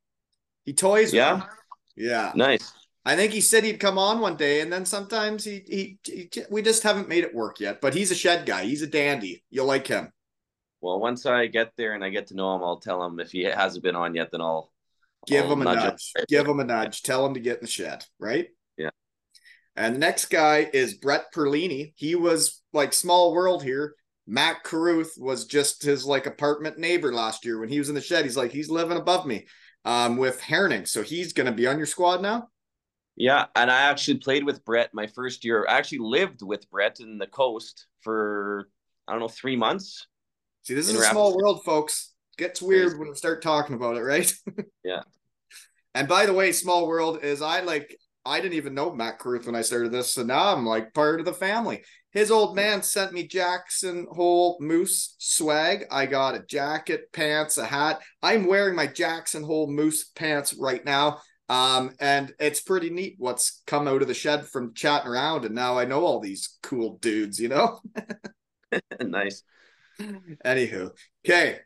He 0.66 0.74
toys. 0.74 1.14
Yeah. 1.14 1.44
Yeah. 1.96 2.34
Nice. 2.36 2.74
I 3.06 3.16
think 3.16 3.32
he 3.32 3.40
said 3.40 3.64
he'd 3.64 3.80
come 3.80 3.98
on 3.98 4.20
one 4.20 4.36
day, 4.36 4.62
and 4.62 4.74
then 4.74 4.84
sometimes 4.84 5.46
he, 5.46 5.64
he, 5.68 6.00
he 6.04 6.30
we 6.50 6.64
just 6.64 6.84
haven't 6.84 7.08
made 7.08 7.24
it 7.24 7.36
work 7.36 7.60
yet. 7.60 7.80
But 7.80 7.94
he's 7.94 8.12
a 8.12 8.16
shed 8.16 8.46
guy. 8.46 8.66
He's 8.66 8.82
a 8.82 8.88
dandy. 8.88 9.44
You'll 9.50 9.68
like 9.68 9.88
him. 9.88 10.12
Well, 10.82 11.00
once 11.00 11.26
I 11.26 11.48
get 11.48 11.72
there 11.78 11.94
and 11.94 12.04
I 12.04 12.10
get 12.10 12.28
to 12.28 12.36
know 12.36 12.56
him, 12.56 12.64
I'll 12.64 12.80
tell 12.80 13.04
him 13.04 13.20
if 13.20 13.32
he 13.32 13.44
hasn't 13.44 13.84
been 13.84 13.96
on 13.96 14.16
yet, 14.16 14.32
then 14.32 14.42
I'll 14.42 14.72
give 15.28 15.46
I'll 15.46 15.54
him 15.54 15.62
a 15.62 15.76
nudge. 15.76 16.14
Give 16.28 16.48
him 16.48 16.60
a 16.60 16.64
nudge. 16.64 17.04
Tell 17.04 17.26
him 17.26 17.34
to 17.34 17.40
get 17.40 17.58
in 17.58 17.62
the 17.62 17.68
shed, 17.68 18.06
right? 18.20 18.48
Yeah. 18.78 18.90
And 19.76 19.96
the 19.96 20.00
next 20.00 20.26
guy 20.26 20.70
is 20.74 20.96
Brett 20.96 21.34
Perlini. 21.34 21.94
He 21.96 22.16
was 22.16 22.62
like 22.74 22.94
small 22.94 23.34
world 23.34 23.64
here. 23.64 23.96
Mac 24.28 24.64
Carruth 24.64 25.14
was 25.18 25.46
just 25.46 25.84
his 25.84 26.06
like 26.06 26.26
apartment 26.26 26.80
neighbor 26.80 27.14
last 27.14 27.46
year 27.46 27.60
when 27.60 27.70
he 27.70 27.80
was 27.80 27.90
in 27.90 27.96
the 27.96 28.02
shed. 28.02 28.26
He's 28.26 28.38
like 28.38 28.52
he's 28.52 28.70
living 28.70 28.98
above 28.98 29.26
me 29.26 29.46
um, 29.84 30.18
with 30.18 30.42
Herning, 30.42 30.88
so 30.88 31.04
he's 31.04 31.34
going 31.34 31.46
to 31.46 31.52
be 31.52 31.68
on 31.68 31.78
your 31.78 31.86
squad 31.86 32.22
now. 32.22 32.48
Yeah, 33.16 33.46
and 33.56 33.72
I 33.72 33.84
actually 33.84 34.18
played 34.18 34.44
with 34.44 34.66
Brett 34.66 34.90
my 34.94 35.08
first 35.08 35.46
year. 35.46 35.66
I 35.70 35.78
actually 35.78 36.00
lived 36.00 36.42
with 36.42 36.70
Brett 36.70 37.00
in 37.00 37.18
the 37.18 37.28
coast 37.28 37.86
for 38.02 38.68
I 39.08 39.14
don't 39.14 39.22
know 39.22 39.28
three 39.28 39.56
months. 39.56 40.08
See, 40.64 40.74
this 40.74 40.90
is 40.90 41.00
a 41.00 41.04
small 41.04 41.38
world, 41.38 41.64
folks. 41.64 42.15
Gets 42.38 42.62
weird 42.62 43.00
when 43.00 43.10
we 43.10 43.16
start 43.16 43.42
talking 43.42 43.76
about 43.76 43.98
it, 43.98 44.02
right? 44.02 44.32
yeah. 44.84 45.02
And 45.94 46.08
by 46.08 46.26
the 46.26 46.34
way, 46.34 46.52
small 46.52 46.88
world 46.88 47.24
is 47.24 47.42
I 47.42 47.62
like 47.62 47.98
I 48.26 48.42
didn't 48.42 48.56
even 48.56 48.74
know 48.74 48.94
Mac 48.94 49.20
Carruth 49.20 49.46
when 49.46 49.56
I 49.56 49.62
started 49.62 49.92
this, 49.92 50.14
so 50.14 50.24
now 50.24 50.54
I'm 50.54 50.66
like 50.66 50.94
part 50.94 51.20
of 51.20 51.26
the 51.26 51.34
family. 51.34 51.84
His 52.12 52.32
old 52.32 52.56
man 52.56 52.82
sent 52.82 53.14
me 53.14 53.28
Jackson 53.28 54.08
Hole 54.12 54.58
Moose 54.60 55.16
swag. 55.20 55.86
I 55.92 56.06
got 56.06 56.36
a 56.36 56.46
jacket, 56.46 57.12
pants, 57.14 57.58
a 57.58 57.66
hat. 57.66 58.02
I'm 58.24 58.48
wearing 58.48 58.76
my 58.76 58.88
Jackson 58.88 59.44
Hole 59.44 59.70
Moose 59.70 60.06
pants 60.06 60.54
right 60.54 60.84
now. 60.84 61.20
Um, 61.50 61.92
and 62.00 62.34
it's 62.40 62.62
pretty 62.62 62.90
neat 62.90 63.16
what's 63.20 63.62
come 63.68 63.88
out 63.88 64.02
of 64.02 64.08
the 64.08 64.14
shed 64.14 64.48
from 64.48 64.74
chatting 64.74 65.12
around, 65.12 65.46
and 65.46 65.54
now 65.54 65.78
I 65.78 65.86
know 65.86 66.04
all 66.04 66.20
these 66.20 66.58
cool 66.64 66.98
dudes, 67.02 67.40
you 67.40 67.50
know. 67.50 67.80
nice. 69.02 69.44
Anywho, 70.00 70.92
okay, 71.26 71.60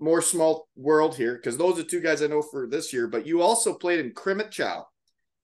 more 0.00 0.22
small 0.22 0.68
world 0.76 1.16
here 1.16 1.34
because 1.34 1.56
those 1.56 1.78
are 1.78 1.84
two 1.84 2.00
guys 2.00 2.22
I 2.22 2.26
know 2.26 2.42
for 2.42 2.66
this 2.66 2.92
year. 2.92 3.06
But 3.06 3.26
you 3.26 3.42
also 3.42 3.74
played 3.74 4.00
in 4.00 4.14
Chow. 4.50 4.86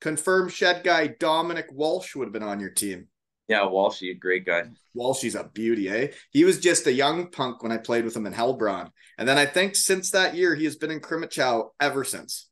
Confirmed 0.01 0.53
shed 0.53 0.85
guy 0.85 1.07
Dominic 1.07 1.67
Walsh 1.73 2.15
would 2.15 2.27
have 2.27 2.33
been 2.33 2.43
on 2.43 2.61
your 2.61 2.71
team. 2.71 3.09
Yeah, 3.49 3.61
Walshy, 3.61 4.11
a 4.11 4.15
great 4.15 4.47
guy. 4.47 4.65
Walshy's 4.97 5.35
a 5.35 5.45
beauty, 5.45 5.89
eh? 5.89 6.09
He 6.31 6.45
was 6.45 6.61
just 6.61 6.87
a 6.87 6.93
young 6.93 7.31
punk 7.31 7.63
when 7.63 7.73
I 7.73 7.77
played 7.77 8.05
with 8.05 8.17
him 8.17 8.27
in 8.27 8.33
Heilbronn. 8.33 8.91
And 9.19 9.29
then 9.29 9.37
I 9.37 9.45
think 9.45 9.77
since 9.77 10.11
that 10.11 10.35
year, 10.35 10.55
he 10.55 10.65
has 10.65 10.77
been 10.77 10.91
in 10.91 11.01
Chow 11.29 11.73
ever 11.79 12.05
since. 12.05 12.49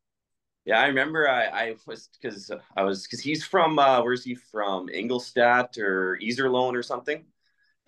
Yeah, 0.65 0.81
I 0.81 0.87
remember 0.87 1.29
I, 1.29 1.45
I 1.47 1.75
was 1.87 2.09
because 2.21 2.51
I 2.77 2.85
was 2.85 3.03
because 3.03 3.21
he's 3.21 3.45
from 3.45 3.79
uh 3.79 4.01
where's 4.03 4.23
he 4.23 4.37
from 4.37 4.89
Ingolstadt 4.89 5.77
or 5.79 6.19
Iserlohn 6.23 6.75
or 6.75 6.85
something, 6.85 7.25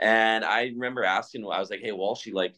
and 0.00 0.44
I 0.44 0.64
remember 0.64 1.04
asking 1.04 1.44
I 1.44 1.60
was 1.60 1.70
like, 1.70 1.80
hey 1.80 1.92
Walshy, 1.92 2.32
like, 2.32 2.56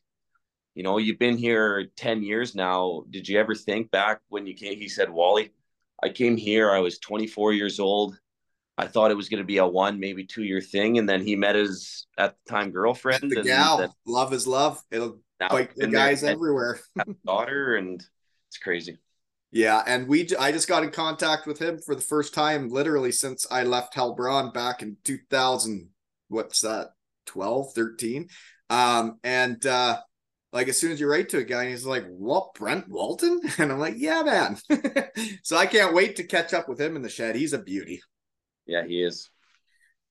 you 0.76 0.82
know, 0.82 0.98
you've 0.98 1.18
been 1.18 1.38
here 1.38 1.86
ten 1.96 2.22
years 2.22 2.54
now. 2.54 3.04
Did 3.10 3.26
you 3.26 3.40
ever 3.40 3.54
think 3.54 3.90
back 3.90 4.20
when 4.28 4.46
you 4.46 4.54
came? 4.54 4.78
He 4.78 4.88
said, 4.88 5.10
Wally, 5.10 5.52
I 6.04 6.10
came 6.10 6.36
here. 6.36 6.70
I 6.70 6.80
was 6.80 6.98
24 6.98 7.54
years 7.54 7.80
old. 7.80 8.18
I 8.76 8.86
thought 8.86 9.10
it 9.10 9.16
was 9.16 9.30
going 9.30 9.42
to 9.42 9.46
be 9.46 9.56
a 9.56 9.66
one, 9.66 9.98
maybe 9.98 10.24
two 10.24 10.44
year 10.44 10.60
thing, 10.60 10.98
and 10.98 11.08
then 11.08 11.24
he 11.24 11.34
met 11.34 11.56
his 11.56 12.06
at 12.18 12.36
the 12.44 12.52
time 12.52 12.70
girlfriend. 12.70 13.30
The 13.30 13.42
gal, 13.42 13.78
then, 13.78 13.88
love 14.06 14.34
is 14.34 14.46
love. 14.46 14.82
It'll 14.90 15.18
bite 15.40 15.74
the 15.74 15.86
guys 15.86 16.22
everywhere. 16.22 16.78
daughter, 17.24 17.76
and 17.76 18.04
it's 18.48 18.58
crazy. 18.58 18.98
Yeah, 19.50 19.82
and 19.86 20.06
we 20.06 20.28
I 20.38 20.52
just 20.52 20.68
got 20.68 20.82
in 20.82 20.90
contact 20.90 21.46
with 21.46 21.58
him 21.58 21.78
for 21.78 21.94
the 21.94 22.02
first 22.02 22.34
time 22.34 22.68
literally 22.68 23.12
since 23.12 23.46
I 23.50 23.62
left 23.62 23.94
Heilbronn 23.94 24.52
back 24.52 24.82
in 24.82 24.98
2000 25.04 25.88
what's 26.28 26.60
that 26.62 26.88
12 27.26 27.72
13 27.72 28.28
um 28.68 29.20
and 29.22 29.64
uh 29.64 29.96
like 30.56 30.68
as 30.68 30.78
soon 30.78 30.90
as 30.90 30.98
you 30.98 31.06
write 31.06 31.28
to 31.28 31.38
a 31.38 31.44
guy 31.44 31.68
he's 31.68 31.84
like 31.84 32.06
what 32.06 32.54
Brent 32.54 32.88
Walton 32.88 33.40
and 33.58 33.70
I'm 33.70 33.78
like 33.78 33.94
yeah 33.98 34.22
man 34.22 34.56
so 35.42 35.56
I 35.56 35.66
can't 35.66 35.94
wait 35.94 36.16
to 36.16 36.24
catch 36.24 36.54
up 36.54 36.68
with 36.68 36.80
him 36.80 36.96
in 36.96 37.02
the 37.02 37.10
shed 37.10 37.36
he's 37.36 37.52
a 37.52 37.58
beauty 37.58 38.02
yeah 38.66 38.84
he 38.86 39.02
is 39.02 39.28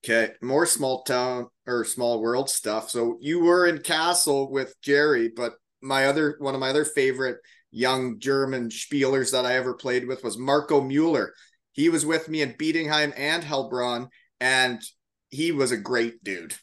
okay 0.04 0.34
more 0.42 0.68
small 0.68 1.04
town 1.04 1.48
or 1.66 1.84
small 1.84 2.22
world 2.22 2.50
stuff 2.50 2.92
so 2.92 3.18
you 3.22 3.40
were 3.40 3.66
in 3.66 3.80
Kassel 3.80 4.52
with 4.52 4.80
Jerry 4.82 5.32
but 5.36 5.54
my 5.82 6.06
other 6.06 6.36
one 6.40 6.54
of 6.54 6.60
my 6.60 6.70
other 6.70 6.86
favorite 6.86 7.38
young 7.72 8.20
German 8.20 8.72
spielers 8.72 9.32
that 9.32 9.46
I 9.46 9.56
ever 9.56 9.74
played 9.74 10.08
with 10.08 10.24
was 10.24 10.38
Marco 10.38 10.80
Mueller. 10.80 11.34
He 11.74 11.90
was 11.90 12.06
with 12.06 12.30
me 12.30 12.42
in 12.42 12.54
Bietigheim 12.54 13.14
and 13.18 13.44
Heilbronn, 13.44 14.08
and 14.40 14.82
he 15.30 15.52
was 15.52 15.74
a 15.74 15.78
great 15.78 16.24
dude. 16.24 16.56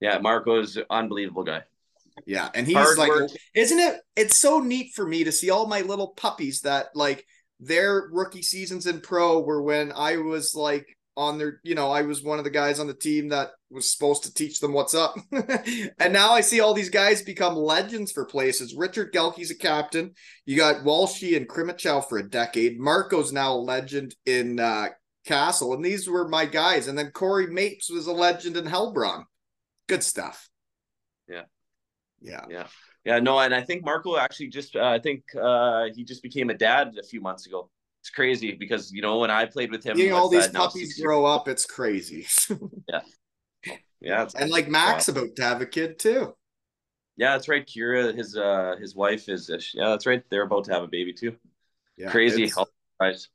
Yeah, 0.00 0.18
Marco's 0.18 0.78
an 0.78 0.84
unbelievable 0.88 1.44
guy. 1.44 1.64
Yeah, 2.26 2.48
and 2.54 2.66
he's 2.66 2.76
Hard 2.76 2.98
like, 2.98 3.10
work. 3.10 3.30
isn't 3.54 3.78
it? 3.78 4.00
It's 4.16 4.36
so 4.36 4.60
neat 4.60 4.92
for 4.94 5.06
me 5.06 5.24
to 5.24 5.32
see 5.32 5.50
all 5.50 5.66
my 5.66 5.80
little 5.80 6.08
puppies 6.08 6.60
that 6.62 6.88
like 6.94 7.26
their 7.60 8.08
rookie 8.12 8.42
seasons 8.42 8.86
in 8.86 9.00
pro 9.00 9.40
were 9.40 9.62
when 9.62 9.92
I 9.92 10.16
was 10.18 10.54
like 10.54 10.86
on 11.16 11.38
their, 11.38 11.60
you 11.62 11.74
know, 11.74 11.90
I 11.90 12.02
was 12.02 12.22
one 12.22 12.38
of 12.38 12.44
the 12.44 12.50
guys 12.50 12.80
on 12.80 12.86
the 12.86 12.94
team 12.94 13.28
that 13.28 13.50
was 13.70 13.90
supposed 13.90 14.24
to 14.24 14.34
teach 14.34 14.60
them 14.60 14.72
what's 14.72 14.94
up. 14.94 15.14
and 15.32 16.12
now 16.12 16.32
I 16.32 16.40
see 16.40 16.60
all 16.60 16.74
these 16.74 16.90
guys 16.90 17.22
become 17.22 17.54
legends 17.54 18.12
for 18.12 18.24
places. 18.24 18.74
Richard 18.76 19.12
Gelke's 19.12 19.50
a 19.50 19.54
captain. 19.56 20.12
You 20.44 20.56
got 20.56 20.84
Walshy 20.84 21.36
and 21.36 21.48
Crimmitschau 21.48 22.08
for 22.08 22.18
a 22.18 22.28
decade. 22.28 22.80
Marco's 22.80 23.32
now 23.32 23.54
a 23.54 23.56
legend 23.56 24.14
in 24.26 24.58
uh, 24.58 24.88
Kassel. 25.26 25.74
And 25.74 25.84
these 25.84 26.08
were 26.08 26.28
my 26.28 26.46
guys. 26.46 26.88
And 26.88 26.98
then 26.98 27.10
Corey 27.12 27.46
Mapes 27.46 27.90
was 27.90 28.06
a 28.06 28.12
legend 28.12 28.56
in 28.56 28.64
Heilbronn. 28.64 29.24
Good 29.88 30.02
stuff. 30.02 30.48
Yeah. 32.24 32.44
Yeah. 32.50 32.66
Yeah. 33.04 33.20
No, 33.20 33.38
and 33.38 33.54
I 33.54 33.60
think 33.60 33.84
Marco 33.84 34.16
actually 34.16 34.48
just, 34.48 34.74
uh, 34.74 34.84
I 34.84 34.98
think 34.98 35.22
uh, 35.40 35.84
he 35.94 36.04
just 36.04 36.22
became 36.22 36.50
a 36.50 36.54
dad 36.54 36.96
a 36.98 37.02
few 37.02 37.20
months 37.20 37.46
ago 37.46 37.70
it's 38.04 38.10
crazy 38.10 38.52
because 38.52 38.92
you 38.92 39.00
know 39.00 39.16
when 39.16 39.30
I 39.30 39.46
played 39.46 39.70
with 39.70 39.82
him, 39.82 39.96
all 40.12 40.28
these 40.28 40.48
puppies 40.48 41.00
grow 41.00 41.24
up, 41.24 41.48
it's 41.48 41.64
crazy. 41.64 42.26
yeah, 42.86 43.00
yeah, 43.98 44.28
and 44.36 44.50
like 44.50 44.68
Mac's 44.68 45.08
about 45.08 45.34
to 45.36 45.42
have 45.42 45.62
a 45.62 45.66
kid 45.66 45.98
too. 45.98 46.34
Yeah, 47.16 47.32
that's 47.32 47.48
right. 47.48 47.66
Kira, 47.66 48.14
his 48.14 48.36
uh, 48.36 48.74
his 48.78 48.94
wife 48.94 49.30
is 49.30 49.48
uh, 49.48 49.58
yeah, 49.72 49.88
that's 49.88 50.04
right. 50.04 50.22
They're 50.28 50.42
about 50.42 50.64
to 50.64 50.74
have 50.74 50.82
a 50.82 50.86
baby 50.86 51.14
too. 51.14 51.34
Yeah, 51.96 52.10
crazy. 52.10 52.52
It's, 53.00 53.28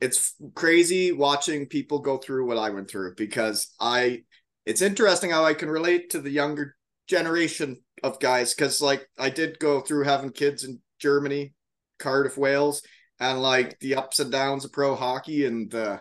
it's 0.00 0.34
crazy 0.56 1.12
watching 1.12 1.66
people 1.66 2.00
go 2.00 2.18
through 2.18 2.48
what 2.48 2.58
I 2.58 2.70
went 2.70 2.90
through 2.90 3.14
because 3.14 3.72
I. 3.78 4.24
It's 4.66 4.82
interesting 4.82 5.30
how 5.30 5.44
I 5.44 5.54
can 5.54 5.70
relate 5.70 6.10
to 6.10 6.20
the 6.20 6.30
younger 6.30 6.74
generation 7.08 7.78
of 8.02 8.20
guys 8.20 8.54
because 8.54 8.80
like 8.80 9.08
I 9.18 9.30
did 9.30 9.58
go 9.58 9.80
through 9.80 10.04
having 10.04 10.30
kids 10.30 10.64
in 10.64 10.80
Germany, 10.98 11.54
Cardiff, 11.98 12.36
Wales, 12.36 12.82
and 13.18 13.42
like 13.42 13.78
the 13.80 13.96
ups 13.96 14.20
and 14.20 14.30
downs 14.30 14.64
of 14.64 14.72
pro 14.72 14.94
hockey 14.94 15.46
and 15.46 15.74
uh, 15.74 15.98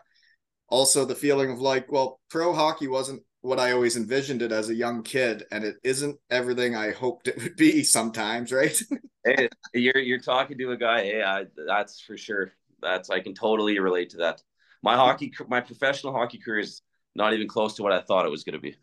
also 0.69 1.05
the 1.05 1.15
feeling 1.15 1.51
of 1.51 1.59
like 1.59 1.91
well 1.91 2.19
pro 2.29 2.53
hockey 2.53 2.87
wasn't 2.87 3.21
what 3.41 3.59
i 3.59 3.71
always 3.71 3.95
envisioned 3.95 4.41
it 4.41 4.51
as 4.51 4.69
a 4.69 4.75
young 4.75 5.03
kid 5.03 5.45
and 5.51 5.63
it 5.63 5.77
isn't 5.83 6.17
everything 6.29 6.75
i 6.75 6.91
hoped 6.91 7.27
it 7.27 7.41
would 7.41 7.55
be 7.55 7.83
sometimes 7.83 8.51
right? 8.51 8.81
Hey, 9.25 9.49
you're 9.73 9.97
you're 9.97 10.19
talking 10.19 10.57
to 10.57 10.71
a 10.71 10.77
guy 10.77 11.03
hey 11.03 11.21
I, 11.21 11.47
that's 11.67 11.99
for 11.99 12.15
sure. 12.15 12.53
That's 12.81 13.09
i 13.09 13.19
can 13.19 13.33
totally 13.33 13.77
relate 13.77 14.11
to 14.11 14.17
that. 14.17 14.41
My 14.81 14.95
hockey 14.95 15.33
my 15.49 15.59
professional 15.59 16.13
hockey 16.13 16.37
career 16.37 16.59
is 16.59 16.81
not 17.13 17.33
even 17.33 17.47
close 17.49 17.75
to 17.75 17.83
what 17.83 17.91
i 17.91 17.99
thought 17.99 18.25
it 18.25 18.31
was 18.31 18.45
going 18.45 18.53
to 18.53 18.61
be 18.61 18.77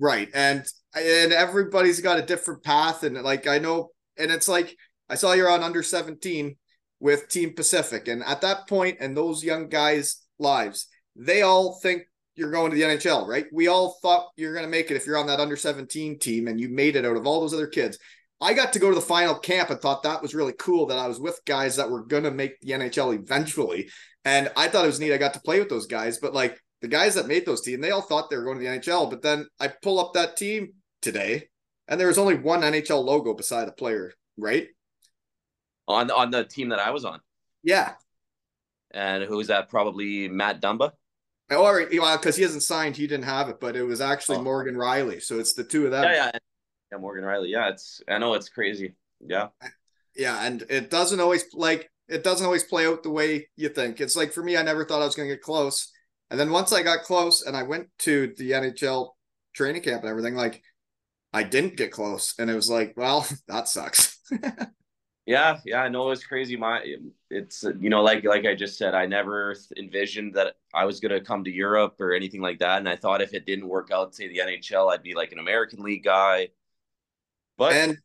right 0.00 0.28
and 0.34 0.64
and 0.94 1.32
everybody's 1.32 2.00
got 2.00 2.18
a 2.18 2.22
different 2.22 2.64
path 2.64 3.04
and 3.04 3.20
like 3.22 3.46
i 3.46 3.58
know 3.58 3.90
and 4.18 4.32
it's 4.32 4.48
like 4.48 4.76
I 5.10 5.16
saw 5.16 5.32
you're 5.32 5.50
on 5.50 5.64
under 5.64 5.82
17 5.82 6.56
with 7.00 7.28
Team 7.28 7.54
Pacific, 7.54 8.06
and 8.06 8.22
at 8.22 8.42
that 8.42 8.68
point, 8.68 8.98
and 9.00 9.16
those 9.16 9.42
young 9.42 9.68
guys' 9.68 10.22
lives, 10.38 10.86
they 11.16 11.42
all 11.42 11.80
think 11.82 12.04
you're 12.36 12.52
going 12.52 12.70
to 12.70 12.76
the 12.76 12.84
NHL, 12.84 13.26
right? 13.26 13.46
We 13.52 13.66
all 13.66 13.98
thought 14.00 14.28
you're 14.36 14.54
going 14.54 14.64
to 14.64 14.70
make 14.70 14.90
it 14.90 14.96
if 14.96 15.06
you're 15.06 15.18
on 15.18 15.26
that 15.26 15.40
under 15.40 15.56
17 15.56 16.20
team 16.20 16.46
and 16.46 16.60
you 16.60 16.68
made 16.68 16.94
it 16.94 17.04
out 17.04 17.16
of 17.16 17.26
all 17.26 17.40
those 17.40 17.52
other 17.52 17.66
kids. 17.66 17.98
I 18.40 18.54
got 18.54 18.72
to 18.74 18.78
go 18.78 18.88
to 18.88 18.94
the 18.94 19.00
final 19.00 19.34
camp 19.34 19.68
and 19.68 19.80
thought 19.80 20.04
that 20.04 20.22
was 20.22 20.34
really 20.34 20.54
cool 20.58 20.86
that 20.86 20.98
I 20.98 21.08
was 21.08 21.20
with 21.20 21.40
guys 21.44 21.76
that 21.76 21.90
were 21.90 22.04
going 22.04 22.22
to 22.22 22.30
make 22.30 22.58
the 22.60 22.72
NHL 22.72 23.14
eventually. 23.14 23.90
And 24.24 24.50
I 24.56 24.68
thought 24.68 24.84
it 24.84 24.88
was 24.88 25.00
neat. 25.00 25.12
I 25.12 25.18
got 25.18 25.34
to 25.34 25.40
play 25.40 25.58
with 25.58 25.68
those 25.68 25.86
guys, 25.86 26.18
but 26.18 26.32
like 26.32 26.58
the 26.80 26.88
guys 26.88 27.14
that 27.14 27.26
made 27.26 27.46
those 27.46 27.60
teams, 27.60 27.82
they 27.82 27.90
all 27.90 28.02
thought 28.02 28.30
they 28.30 28.36
were 28.36 28.44
going 28.44 28.58
to 28.58 28.64
the 28.64 28.70
NHL. 28.70 29.10
But 29.10 29.22
then 29.22 29.46
I 29.58 29.68
pull 29.68 29.98
up 29.98 30.14
that 30.14 30.36
team 30.36 30.74
today 31.02 31.48
and 31.90 32.00
there 32.00 32.06
was 32.06 32.18
only 32.18 32.36
one 32.36 32.62
NHL 32.62 33.04
logo 33.04 33.34
beside 33.34 33.68
a 33.68 33.72
player, 33.72 34.12
right? 34.38 34.68
On 35.88 36.10
on 36.10 36.30
the 36.30 36.44
team 36.44 36.68
that 36.68 36.78
I 36.78 36.90
was 36.90 37.04
on. 37.04 37.20
Yeah. 37.62 37.94
And 38.92 39.24
who 39.24 39.36
was 39.36 39.48
that? 39.48 39.68
Probably 39.68 40.28
Matt 40.28 40.62
Dumba. 40.62 40.92
Oh, 41.50 41.66
or 41.66 41.88
well, 41.92 42.16
because 42.16 42.36
he 42.36 42.42
hasn't 42.42 42.62
signed, 42.62 42.96
he 42.96 43.08
didn't 43.08 43.24
have 43.24 43.48
it, 43.48 43.60
but 43.60 43.74
it 43.74 43.82
was 43.82 44.00
actually 44.00 44.38
oh. 44.38 44.42
Morgan 44.42 44.76
Rielly. 44.76 45.20
So 45.20 45.40
it's 45.40 45.54
the 45.54 45.64
two 45.64 45.84
of 45.84 45.90
them. 45.90 46.04
Yeah, 46.04 46.12
yeah, 46.12 46.38
yeah. 46.92 46.98
Morgan 46.98 47.24
Rielly. 47.24 47.50
Yeah, 47.50 47.70
it's 47.70 48.00
I 48.08 48.18
know 48.18 48.34
it's 48.34 48.48
crazy. 48.48 48.94
Yeah, 49.20 49.48
yeah, 50.14 50.44
and 50.46 50.62
it 50.68 50.90
doesn't 50.90 51.18
always 51.18 51.44
like 51.54 51.90
it 52.08 52.22
doesn't 52.22 52.46
always 52.46 52.64
play 52.64 52.86
out 52.86 53.02
the 53.02 53.10
way 53.10 53.48
you 53.56 53.68
think. 53.68 54.00
It's 54.00 54.16
like 54.16 54.32
for 54.32 54.44
me, 54.44 54.56
I 54.56 54.62
never 54.62 54.84
thought 54.84 55.02
I 55.02 55.06
was 55.06 55.16
going 55.16 55.28
to 55.28 55.34
get 55.34 55.42
close, 55.42 55.90
and 56.30 56.38
then 56.38 56.50
once 56.50 56.72
I 56.72 56.82
got 56.82 57.02
close, 57.02 57.42
and 57.42 57.56
I 57.56 57.62
went 57.64 57.88
to 58.00 58.34
the 58.36 58.52
NHL 58.52 59.10
training 59.54 59.82
camp 59.82 60.02
and 60.02 60.10
everything, 60.10 60.34
like 60.34 60.62
I 61.32 61.42
didn't 61.42 61.76
get 61.76 61.92
close, 61.92 62.34
and 62.38 62.50
it 62.50 62.54
was 62.54 62.70
like, 62.70 62.94
well, 62.96 63.26
that 63.48 63.68
sucks. 63.68 64.18
Yeah, 65.30 65.58
yeah, 65.64 65.82
I 65.82 65.88
know 65.88 66.06
it 66.06 66.08
was 66.08 66.24
crazy. 66.24 66.56
My, 66.56 66.82
it's 67.30 67.62
you 67.78 67.88
know, 67.88 68.02
like 68.02 68.24
like 68.24 68.46
I 68.46 68.56
just 68.56 68.76
said, 68.76 68.96
I 68.96 69.06
never 69.06 69.54
envisioned 69.76 70.34
that 70.34 70.56
I 70.74 70.86
was 70.86 70.98
gonna 70.98 71.20
come 71.20 71.44
to 71.44 71.52
Europe 71.52 72.00
or 72.00 72.12
anything 72.12 72.40
like 72.40 72.58
that. 72.58 72.78
And 72.78 72.88
I 72.88 72.96
thought 72.96 73.22
if 73.22 73.32
it 73.32 73.46
didn't 73.46 73.68
work 73.68 73.90
out, 73.92 74.12
say 74.12 74.26
the 74.26 74.38
NHL, 74.38 74.92
I'd 74.92 75.04
be 75.04 75.14
like 75.14 75.30
an 75.30 75.38
American 75.38 75.84
League 75.84 76.02
guy. 76.02 76.48
But 77.56 77.74
and 77.74 77.98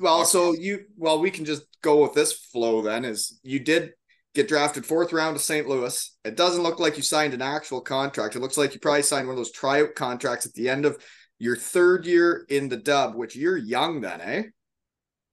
well, 0.00 0.24
so 0.24 0.54
you 0.54 0.86
well, 0.96 1.20
we 1.20 1.30
can 1.30 1.44
just 1.44 1.62
go 1.82 2.02
with 2.02 2.14
this 2.14 2.32
flow 2.32 2.82
then. 2.82 3.04
Is 3.04 3.38
you 3.44 3.60
did 3.60 3.92
get 4.36 4.48
drafted 4.48 4.86
fourth 4.86 5.12
round 5.12 5.36
to 5.36 5.42
St. 5.42 5.66
Louis. 5.66 6.16
It 6.24 6.36
doesn't 6.36 6.62
look 6.62 6.78
like 6.78 6.96
you 6.96 7.02
signed 7.02 7.34
an 7.34 7.42
actual 7.42 7.80
contract. 7.80 8.36
It 8.36 8.40
looks 8.40 8.56
like 8.56 8.74
you 8.74 8.80
probably 8.80 9.02
signed 9.02 9.26
one 9.26 9.34
of 9.34 9.38
those 9.38 9.52
tryout 9.52 9.94
contracts 9.94 10.46
at 10.46 10.54
the 10.54 10.68
end 10.68 10.84
of 10.84 11.02
your 11.38 11.56
third 11.56 12.06
year 12.06 12.46
in 12.48 12.68
the 12.68 12.76
dub, 12.76 13.14
which 13.14 13.34
you're 13.34 13.56
young 13.56 14.00
then, 14.00 14.20
eh? 14.20 14.42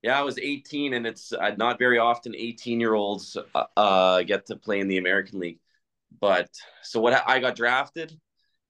yeah, 0.03 0.19
I 0.19 0.23
was 0.23 0.37
18, 0.37 0.93
and 0.93 1.07
it's 1.07 1.31
uh, 1.31 1.51
not 1.57 1.79
very 1.79 1.97
often 1.97 2.35
18 2.35 2.79
year 2.79 2.93
olds 2.93 3.37
uh, 3.55 3.63
uh, 3.77 4.23
get 4.23 4.45
to 4.47 4.57
play 4.57 4.81
in 4.81 4.89
the 4.89 4.97
American 4.97 5.39
League. 5.39 5.59
But 6.19 6.49
so 6.83 6.99
what 6.99 7.23
I 7.27 7.39
got 7.39 7.55
drafted, 7.55 8.13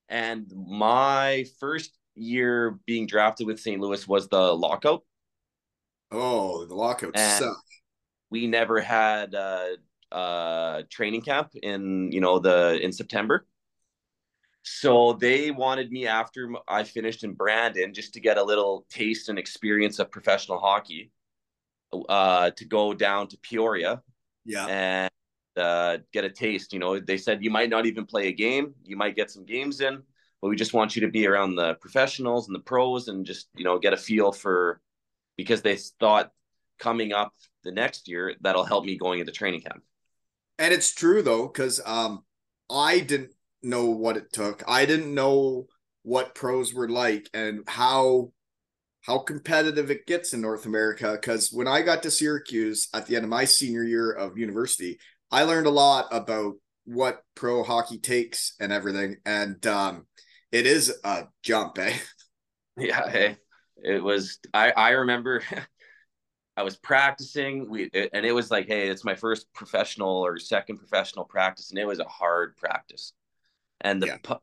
and 0.07 0.49
my 0.55 1.45
first 1.59 1.97
year 2.13 2.77
being 2.85 3.07
drafted 3.07 3.47
with 3.47 3.59
St. 3.59 3.81
Louis 3.81 4.07
was 4.07 4.29
the 4.29 4.53
lockout. 4.55 5.03
Oh, 6.11 6.65
the 6.65 6.75
lockout 6.75 7.17
sucked. 7.17 7.57
We 8.29 8.45
never 8.45 8.79
had 8.79 9.33
uh, 9.33 9.69
uh, 10.13 10.83
training 10.89 11.21
camp 11.21 11.51
in 11.61 12.11
you 12.11 12.21
know 12.21 12.39
the 12.39 12.79
in 12.81 12.91
September. 12.91 13.45
So 14.61 15.13
they 15.13 15.51
wanted 15.51 15.91
me 15.91 16.07
after 16.07 16.49
I 16.67 16.83
finished 16.83 17.25
in 17.25 17.33
Brandon 17.33 17.93
just 17.93 18.13
to 18.13 18.21
get 18.21 18.37
a 18.37 18.43
little 18.43 18.85
taste 18.89 19.27
and 19.27 19.37
experience 19.37 19.99
of 19.99 20.09
professional 20.09 20.57
hockey 20.57 21.11
uh, 22.07 22.51
to 22.51 22.65
go 22.65 22.93
down 22.93 23.27
to 23.27 23.37
Peoria. 23.37 24.01
Yeah. 24.45 24.65
And 24.67 25.11
uh, 25.57 25.97
get 26.13 26.23
a 26.23 26.29
taste. 26.29 26.71
You 26.71 26.79
know, 26.79 26.99
they 26.99 27.17
said 27.17 27.43
you 27.43 27.51
might 27.51 27.69
not 27.69 27.85
even 27.85 28.05
play 28.05 28.27
a 28.27 28.31
game. 28.31 28.73
You 28.83 28.95
might 28.95 29.15
get 29.15 29.31
some 29.31 29.45
games 29.45 29.81
in, 29.81 30.01
but 30.41 30.47
we 30.47 30.55
just 30.55 30.73
want 30.73 30.95
you 30.95 31.01
to 31.01 31.09
be 31.09 31.27
around 31.27 31.55
the 31.55 31.75
professionals 31.75 32.47
and 32.47 32.55
the 32.55 32.61
pros 32.61 33.09
and 33.09 33.25
just, 33.25 33.49
you 33.55 33.63
know, 33.63 33.79
get 33.79 33.93
a 33.93 33.97
feel 33.97 34.31
for 34.31 34.81
because 35.37 35.61
they 35.61 35.75
thought 35.99 36.31
coming 36.79 37.13
up 37.13 37.33
the 37.63 37.71
next 37.71 38.07
year 38.07 38.35
that'll 38.41 38.65
help 38.65 38.85
me 38.85 38.97
going 38.97 39.19
into 39.19 39.31
training 39.31 39.61
camp. 39.61 39.83
And 40.59 40.73
it's 40.73 40.93
true 40.93 41.21
though, 41.21 41.47
because 41.47 41.81
um, 41.85 42.23
I 42.69 42.99
didn't 42.99 43.31
know 43.61 43.85
what 43.85 44.17
it 44.17 44.31
took. 44.31 44.63
I 44.67 44.85
didn't 44.85 45.13
know 45.13 45.67
what 46.03 46.35
pros 46.35 46.73
were 46.73 46.89
like 46.89 47.29
and 47.33 47.63
how 47.67 48.31
how 49.01 49.19
competitive 49.19 49.91
it 49.91 50.07
gets 50.07 50.33
in 50.33 50.41
North 50.41 50.65
America. 50.65 51.13
Because 51.13 51.51
when 51.51 51.67
I 51.67 51.81
got 51.81 52.03
to 52.03 52.11
Syracuse 52.11 52.87
at 52.93 53.05
the 53.07 53.15
end 53.15 53.25
of 53.25 53.29
my 53.29 53.45
senior 53.45 53.83
year 53.83 54.11
of 54.11 54.37
university, 54.37 54.99
I 55.31 55.43
learned 55.43 55.67
a 55.67 55.71
lot 55.71 56.07
about 56.11 56.55
what 56.85 57.23
pro 57.35 57.63
hockey 57.63 57.97
takes 57.99 58.55
and 58.59 58.71
everything. 58.71 59.17
And 59.25 59.65
um, 59.67 60.07
it 60.51 60.65
is 60.65 60.93
a 61.03 61.25
jump, 61.43 61.77
eh? 61.79 61.95
Yeah, 62.77 63.09
hey, 63.09 63.37
it 63.77 64.03
was. 64.03 64.39
I 64.53 64.71
I 64.71 64.89
remember. 64.91 65.43
I 66.55 66.63
was 66.63 66.77
practicing, 66.77 67.69
we 67.69 67.89
and 67.93 68.25
it 68.25 68.33
was 68.33 68.51
like, 68.51 68.67
hey, 68.67 68.87
it's 68.89 69.03
my 69.03 69.15
first 69.15 69.51
professional 69.53 70.23
or 70.25 70.37
second 70.37 70.77
professional 70.77 71.25
practice, 71.25 71.71
and 71.71 71.79
it 71.79 71.87
was 71.87 71.99
a 71.99 72.05
hard 72.05 72.55
practice. 72.57 73.13
And 73.81 74.01
the 74.01 74.19
yeah. 74.29 74.35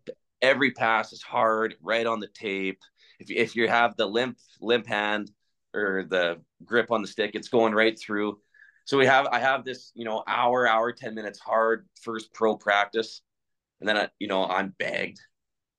every 0.43 0.73
pass 0.73 1.13
is 1.13 1.23
hard, 1.23 1.77
right 1.81 2.07
on 2.07 2.21
the 2.21 2.27
tape 2.27 2.81
if 3.21 3.31
if 3.31 3.55
you 3.55 3.69
have 3.69 3.97
the 3.97 4.07
limp 4.07 4.39
limp 4.61 4.87
hand 4.87 5.31
or 5.75 6.05
the 6.09 6.41
grip 6.65 6.91
on 6.91 7.03
the 7.03 7.09
stick, 7.09 7.33
it's 7.35 7.49
going 7.49 7.75
right 7.75 7.99
through. 7.99 8.41
So 8.87 8.99
we 8.99 9.07
have 9.07 9.27
I 9.27 9.39
have 9.39 9.65
this 9.65 9.93
you 9.95 10.05
know 10.05 10.25
hour 10.27 10.67
hour 10.67 10.93
ten 10.93 11.15
minutes 11.15 11.39
hard 11.39 11.87
first 12.03 12.33
pro 12.33 12.57
practice, 12.57 13.21
and 13.79 13.89
then 13.89 13.97
I, 13.97 14.09
you 14.19 14.27
know 14.27 14.47
I'm 14.47 14.75
bagged, 14.79 15.21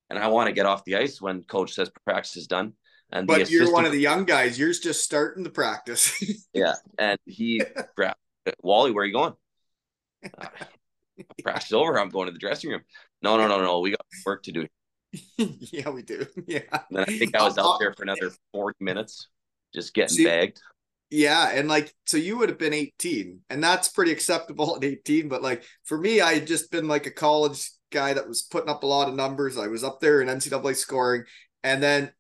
and 0.10 0.18
I 0.18 0.28
want 0.28 0.48
to 0.48 0.54
get 0.54 0.68
off 0.68 0.86
the 0.86 0.96
ice 0.96 1.20
when 1.20 1.44
coach 1.44 1.74
says 1.74 1.92
practice 2.06 2.38
is 2.38 2.48
done. 2.48 2.74
And 3.12 3.28
but 3.28 3.50
you're 3.50 3.72
one 3.72 3.86
of 3.86 3.92
the 3.92 4.00
young 4.00 4.26
guys. 4.26 4.58
You're 4.58 4.72
just 4.72 5.04
starting 5.04 5.44
the 5.44 5.50
practice. 5.50 6.14
yeah, 6.54 6.76
and 6.98 7.20
he 7.26 7.62
grabbed 7.96 8.18
Wally. 8.62 8.92
Where 8.92 9.04
are 9.04 9.08
you 9.08 9.14
going? 9.14 9.34
Uh, 10.24 10.48
practice 11.44 11.74
over. 11.74 12.00
I'm 12.00 12.10
going 12.10 12.28
to 12.28 12.32
the 12.32 12.40
dressing 12.40 12.70
room. 12.70 12.82
No, 13.22 13.38
no, 13.38 13.48
no, 13.48 13.62
no. 13.62 13.80
We 13.80 13.92
got 13.92 14.06
work 14.26 14.44
to 14.44 14.52
do. 14.52 14.68
yeah, 15.38 15.90
we 15.90 16.04
do. 16.04 16.26
Yeah. 16.48 16.62
And 16.90 17.00
I 17.00 17.06
think 17.06 17.36
I 17.36 17.44
was 17.44 17.58
out 17.58 17.80
there 17.80 17.94
for 17.94 18.04
another 18.04 18.32
40 18.54 18.78
minutes 18.80 19.28
just 19.74 19.94
getting 19.94 20.16
See, 20.16 20.26
bagged. 20.26 20.62
Yeah. 21.10 21.52
And 21.54 21.68
like, 21.68 21.94
so 22.06 22.16
you 22.16 22.38
would 22.38 22.48
have 22.48 22.58
been 22.58 22.74
18, 22.74 23.42
and 23.50 23.62
that's 23.62 23.90
pretty 23.90 24.14
acceptable 24.14 24.78
at 24.78 24.86
18. 24.86 25.28
But 25.28 25.42
like, 25.42 25.64
for 25.84 25.98
me, 25.98 26.22
I 26.22 26.36
had 26.36 26.48
just 26.48 26.72
been 26.72 26.88
like 26.88 27.06
a 27.06 27.12
college 27.12 27.70
guy 27.92 28.14
that 28.14 28.28
was 28.28 28.42
putting 28.42 28.70
up 28.70 28.84
a 28.84 28.88
lot 28.88 29.10
of 29.10 29.16
numbers. 29.16 29.58
I 29.58 29.68
was 29.68 29.84
up 29.84 30.00
there 30.00 30.22
in 30.22 30.30
NCAA 30.30 30.78
scoring. 30.78 31.26
And 31.64 31.84
then 31.84 32.12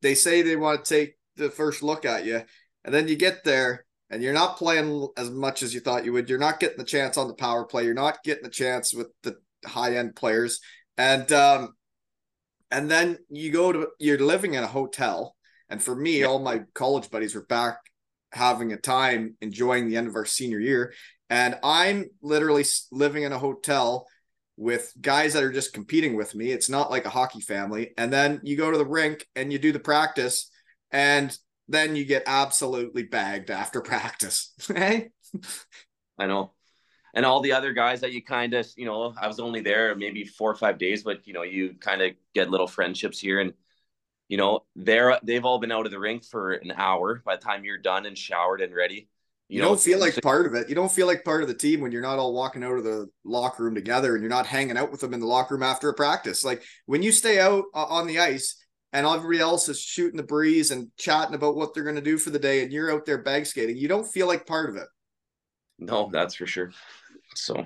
they 0.00 0.14
say 0.14 0.42
they 0.42 0.56
want 0.56 0.84
to 0.84 0.94
take 0.94 1.14
the 1.36 1.50
first 1.50 1.82
look 1.82 2.04
at 2.04 2.24
you. 2.24 2.42
And 2.84 2.94
then 2.94 3.08
you 3.08 3.16
get 3.16 3.44
there 3.44 3.84
and 4.10 4.22
you're 4.22 4.32
not 4.32 4.56
playing 4.56 5.08
as 5.16 5.30
much 5.30 5.62
as 5.62 5.72
you 5.72 5.80
thought 5.80 6.04
you 6.04 6.12
would. 6.12 6.28
You're 6.28 6.38
not 6.38 6.60
getting 6.60 6.78
the 6.78 6.84
chance 6.84 7.16
on 7.16 7.28
the 7.28 7.34
power 7.34 7.64
play. 7.64 7.84
You're 7.84 7.94
not 7.94 8.22
getting 8.24 8.44
the 8.44 8.50
chance 8.50 8.94
with 8.94 9.08
the 9.22 9.36
high 9.64 9.96
end 9.96 10.16
players. 10.16 10.60
And 10.98 11.30
um, 11.32 11.74
and 12.72 12.90
then 12.90 13.18
you 13.28 13.52
go 13.52 13.70
to 13.70 13.88
you're 14.00 14.18
living 14.18 14.54
in 14.54 14.64
a 14.64 14.68
hotel 14.68 15.36
and 15.68 15.80
for 15.80 15.94
me 15.94 16.20
yeah. 16.20 16.26
all 16.26 16.38
my 16.40 16.62
college 16.74 17.10
buddies 17.10 17.34
were 17.34 17.44
back 17.44 17.78
having 18.32 18.72
a 18.72 18.76
time 18.76 19.36
enjoying 19.40 19.88
the 19.88 19.96
end 19.96 20.08
of 20.08 20.16
our 20.16 20.24
senior 20.24 20.58
year 20.58 20.92
and 21.30 21.56
i'm 21.62 22.06
literally 22.22 22.64
living 22.90 23.22
in 23.22 23.32
a 23.32 23.38
hotel 23.38 24.06
with 24.56 24.92
guys 25.00 25.32
that 25.32 25.42
are 25.42 25.52
just 25.52 25.72
competing 25.72 26.14
with 26.14 26.34
me. 26.34 26.50
It's 26.50 26.68
not 26.68 26.90
like 26.90 27.04
a 27.04 27.10
hockey 27.10 27.40
family. 27.40 27.92
And 27.96 28.12
then 28.12 28.40
you 28.42 28.56
go 28.56 28.70
to 28.70 28.78
the 28.78 28.86
rink 28.86 29.26
and 29.34 29.52
you 29.52 29.58
do 29.58 29.72
the 29.72 29.80
practice 29.80 30.50
and 30.90 31.36
then 31.68 31.96
you 31.96 32.04
get 32.04 32.24
absolutely 32.26 33.04
bagged 33.04 33.50
after 33.50 33.80
practice. 33.82 34.52
Hey? 34.66 35.10
I 36.18 36.26
know. 36.26 36.52
And 37.14 37.26
all 37.26 37.40
the 37.40 37.52
other 37.52 37.72
guys 37.72 38.00
that 38.00 38.12
you 38.12 38.22
kind 38.22 38.54
of, 38.54 38.66
you 38.76 38.86
know, 38.86 39.14
I 39.20 39.26
was 39.26 39.38
only 39.38 39.60
there 39.60 39.94
maybe 39.94 40.24
four 40.24 40.50
or 40.50 40.54
five 40.54 40.78
days, 40.78 41.02
but 41.02 41.26
you 41.26 41.34
know, 41.34 41.42
you 41.42 41.74
kind 41.78 42.00
of 42.00 42.12
get 42.34 42.50
little 42.50 42.66
friendships 42.66 43.18
here, 43.18 43.40
and 43.40 43.52
you 44.28 44.38
know, 44.38 44.60
they're 44.76 45.18
they've 45.22 45.44
all 45.44 45.58
been 45.58 45.72
out 45.72 45.84
of 45.84 45.92
the 45.92 45.98
rink 45.98 46.24
for 46.24 46.52
an 46.52 46.72
hour 46.74 47.22
by 47.26 47.36
the 47.36 47.42
time 47.42 47.64
you're 47.64 47.76
done 47.76 48.06
and 48.06 48.16
showered 48.16 48.62
and 48.62 48.74
ready. 48.74 49.10
You, 49.52 49.56
you 49.56 49.62
know, 49.64 49.68
don't 49.68 49.80
feel 49.82 50.00
like 50.00 50.18
part 50.22 50.46
of 50.46 50.54
it. 50.54 50.70
You 50.70 50.74
don't 50.74 50.90
feel 50.90 51.06
like 51.06 51.26
part 51.26 51.42
of 51.42 51.48
the 51.48 51.54
team 51.54 51.82
when 51.82 51.92
you're 51.92 52.00
not 52.00 52.18
all 52.18 52.32
walking 52.32 52.64
out 52.64 52.78
of 52.78 52.84
the 52.84 53.10
locker 53.22 53.64
room 53.64 53.74
together 53.74 54.14
and 54.14 54.22
you're 54.22 54.30
not 54.30 54.46
hanging 54.46 54.78
out 54.78 54.90
with 54.90 55.02
them 55.02 55.12
in 55.12 55.20
the 55.20 55.26
locker 55.26 55.56
room 55.56 55.62
after 55.62 55.90
a 55.90 55.94
practice. 55.94 56.42
Like 56.42 56.62
when 56.86 57.02
you 57.02 57.12
stay 57.12 57.38
out 57.38 57.64
uh, 57.74 57.84
on 57.84 58.06
the 58.06 58.18
ice 58.18 58.64
and 58.94 59.06
everybody 59.06 59.40
else 59.40 59.68
is 59.68 59.78
shooting 59.78 60.16
the 60.16 60.22
breeze 60.22 60.70
and 60.70 60.88
chatting 60.96 61.34
about 61.34 61.54
what 61.54 61.74
they're 61.74 61.84
going 61.84 61.96
to 61.96 62.00
do 62.00 62.16
for 62.16 62.30
the 62.30 62.38
day 62.38 62.62
and 62.62 62.72
you're 62.72 62.90
out 62.90 63.04
there 63.04 63.18
bag 63.18 63.44
skating, 63.44 63.76
you 63.76 63.88
don't 63.88 64.10
feel 64.10 64.26
like 64.26 64.46
part 64.46 64.70
of 64.70 64.76
it. 64.76 64.88
No, 65.78 66.08
that's 66.10 66.36
for 66.36 66.46
sure. 66.46 66.72
So 67.34 67.62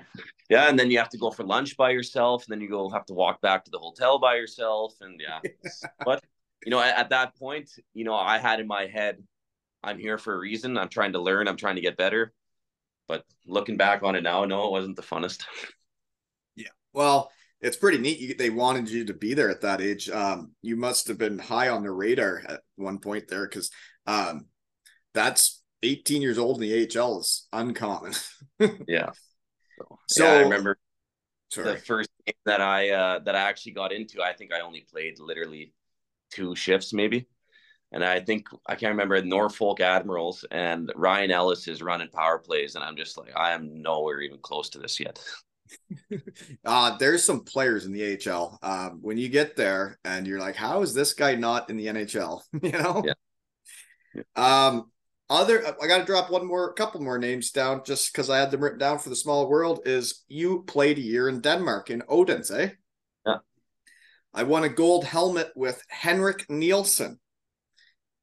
yeah, 0.49 0.67
and 0.67 0.77
then 0.77 0.91
you 0.91 0.97
have 0.97 1.09
to 1.11 1.17
go 1.17 1.31
for 1.31 1.45
lunch 1.45 1.77
by 1.77 1.91
yourself, 1.91 2.43
and 2.45 2.51
then 2.51 2.59
you 2.59 2.69
go 2.69 2.89
have 2.89 3.05
to 3.05 3.13
walk 3.13 3.39
back 3.39 3.63
to 3.63 3.71
the 3.71 3.79
hotel 3.79 4.19
by 4.19 4.35
yourself, 4.35 4.93
and 4.99 5.21
yeah. 5.21 5.39
but 6.05 6.21
you 6.65 6.71
know, 6.71 6.81
at, 6.81 6.97
at, 6.97 7.09
that 7.11 7.35
point, 7.37 7.69
you 7.93 8.03
know, 8.03 8.15
I 8.15 8.39
had 8.39 8.59
in 8.59 8.67
my 8.67 8.87
head, 8.87 9.23
I'm 9.83 9.99
here 9.99 10.17
for 10.17 10.33
a 10.33 10.39
reason. 10.39 10.77
I'm 10.77 10.89
trying 10.89 11.13
to 11.13 11.21
learn. 11.21 11.47
I'm 11.47 11.57
trying 11.57 11.75
to 11.75 11.81
get 11.81 11.97
better. 11.97 12.33
But 13.07 13.23
looking 13.45 13.77
back 13.77 14.03
on 14.03 14.15
it 14.15 14.23
now, 14.23 14.43
no, 14.45 14.67
it 14.67 14.71
wasn't 14.71 14.95
the 14.95 15.03
funnest. 15.03 15.43
Yeah. 16.59 16.69
Well, 16.91 17.29
it's 17.61 17.77
pretty 17.77 17.99
neat. 17.99 18.39
They 18.39 18.49
wanted 18.49 18.89
you 18.89 19.05
to 19.05 19.13
be 19.13 19.35
there 19.35 19.51
at 19.51 19.61
that 19.61 19.79
age. 19.79 20.09
Um, 20.09 20.53
you 20.63 20.75
must 20.75 21.07
have 21.07 21.19
been 21.19 21.37
high 21.37 21.69
on 21.69 21.83
the 21.83 21.91
radar 21.91 22.41
at 22.49 22.61
one 22.77 22.97
point 22.97 23.27
there 23.27 23.47
because 23.47 23.69
um, 24.07 24.47
that's 25.13 25.61
18 25.83 26.23
years 26.23 26.39
old 26.39 26.61
in 26.61 26.67
the 26.67 26.99
AHL 26.99 27.19
is 27.19 27.47
uncommon. 27.53 28.13
yeah. 28.87 29.11
So, 29.77 29.99
so 30.07 30.23
yeah, 30.25 30.31
I 30.31 30.41
remember 30.41 30.77
sorry. 31.49 31.73
the 31.73 31.77
first 31.77 32.09
game 32.25 32.33
that 32.45 32.61
I 32.61 32.89
uh, 32.89 33.19
that 33.19 33.35
I 33.35 33.41
actually 33.41 33.73
got 33.73 33.91
into. 33.91 34.21
I 34.21 34.33
think 34.33 34.51
I 34.53 34.61
only 34.61 34.85
played 34.91 35.19
literally 35.19 35.73
two 36.31 36.55
shifts, 36.55 36.93
maybe. 36.93 37.27
And 37.91 38.03
I 38.03 38.19
think 38.19 38.47
I 38.65 38.75
can't 38.75 38.91
remember 38.91 39.21
Norfolk 39.21 39.79
Admirals 39.79 40.45
and 40.51 40.91
Ryan 40.95 41.31
Ellis 41.31 41.67
is 41.67 41.81
running 41.81 42.09
power 42.09 42.37
plays, 42.37 42.75
and 42.75 42.83
I'm 42.83 42.97
just 42.97 43.17
like, 43.17 43.31
I 43.35 43.53
am 43.53 43.81
nowhere 43.81 44.21
even 44.21 44.39
close 44.39 44.69
to 44.71 44.79
this 44.79 44.99
yet. 44.99 45.19
uh, 46.65 46.97
there's 46.97 47.23
some 47.23 47.43
players 47.43 47.85
in 47.85 47.93
the 47.93 48.17
AHL. 48.29 48.59
Um, 48.61 48.99
when 49.01 49.17
you 49.17 49.29
get 49.29 49.55
there 49.55 49.99
and 50.03 50.27
you're 50.27 50.39
like, 50.39 50.55
how 50.55 50.81
is 50.81 50.93
this 50.93 51.13
guy 51.13 51.35
not 51.35 51.69
in 51.69 51.77
the 51.77 51.87
NHL? 51.87 52.41
you 52.61 52.71
know? 52.71 53.03
Yeah. 53.05 53.13
yeah. 54.35 54.67
Um, 54.67 54.91
other, 55.29 55.65
I 55.81 55.87
got 55.87 55.99
to 55.99 56.05
drop 56.05 56.29
one 56.29 56.45
more, 56.45 56.73
couple 56.73 57.01
more 57.01 57.17
names 57.17 57.51
down 57.51 57.81
just 57.85 58.11
because 58.11 58.29
I 58.29 58.37
had 58.39 58.49
them 58.49 58.61
written 58.61 58.79
down 58.79 58.99
for 58.99 59.09
the 59.09 59.15
small 59.15 59.49
world. 59.49 59.81
Is 59.85 60.23
you 60.29 60.63
played 60.67 60.97
a 60.97 61.01
year 61.01 61.27
in 61.27 61.41
Denmark 61.41 61.89
in 61.89 62.03
Odense, 62.07 62.51
eh? 62.51 62.69
Yeah. 63.25 63.37
I 64.33 64.43
won 64.43 64.63
a 64.63 64.69
gold 64.69 65.03
helmet 65.03 65.51
with 65.55 65.83
Henrik 65.89 66.49
Nielsen. 66.49 67.19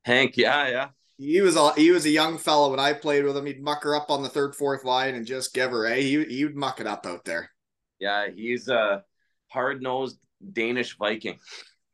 Hank, 0.04 0.36
yeah, 0.36 0.68
yeah. 0.68 0.88
He 1.16 1.40
was 1.40 1.56
a 1.56 1.72
he 1.74 1.90
was 1.90 2.04
a 2.06 2.10
young 2.10 2.38
fellow 2.38 2.70
when 2.70 2.80
I 2.80 2.92
played 2.92 3.24
with 3.24 3.36
him. 3.36 3.46
He'd 3.46 3.62
muck 3.62 3.84
her 3.84 3.94
up 3.94 4.10
on 4.10 4.22
the 4.22 4.28
third, 4.28 4.54
fourth 4.54 4.84
line 4.84 5.14
and 5.14 5.26
just 5.26 5.54
give 5.54 5.70
her. 5.70 5.86
Eh? 5.86 6.00
He 6.00 6.24
he 6.24 6.44
would 6.44 6.56
muck 6.56 6.80
it 6.80 6.86
up 6.86 7.06
out 7.06 7.24
there. 7.24 7.50
Yeah, 8.00 8.26
he's 8.34 8.68
a 8.68 9.04
hard 9.48 9.82
nosed 9.82 10.18
Danish 10.52 10.96
Viking. 10.96 11.38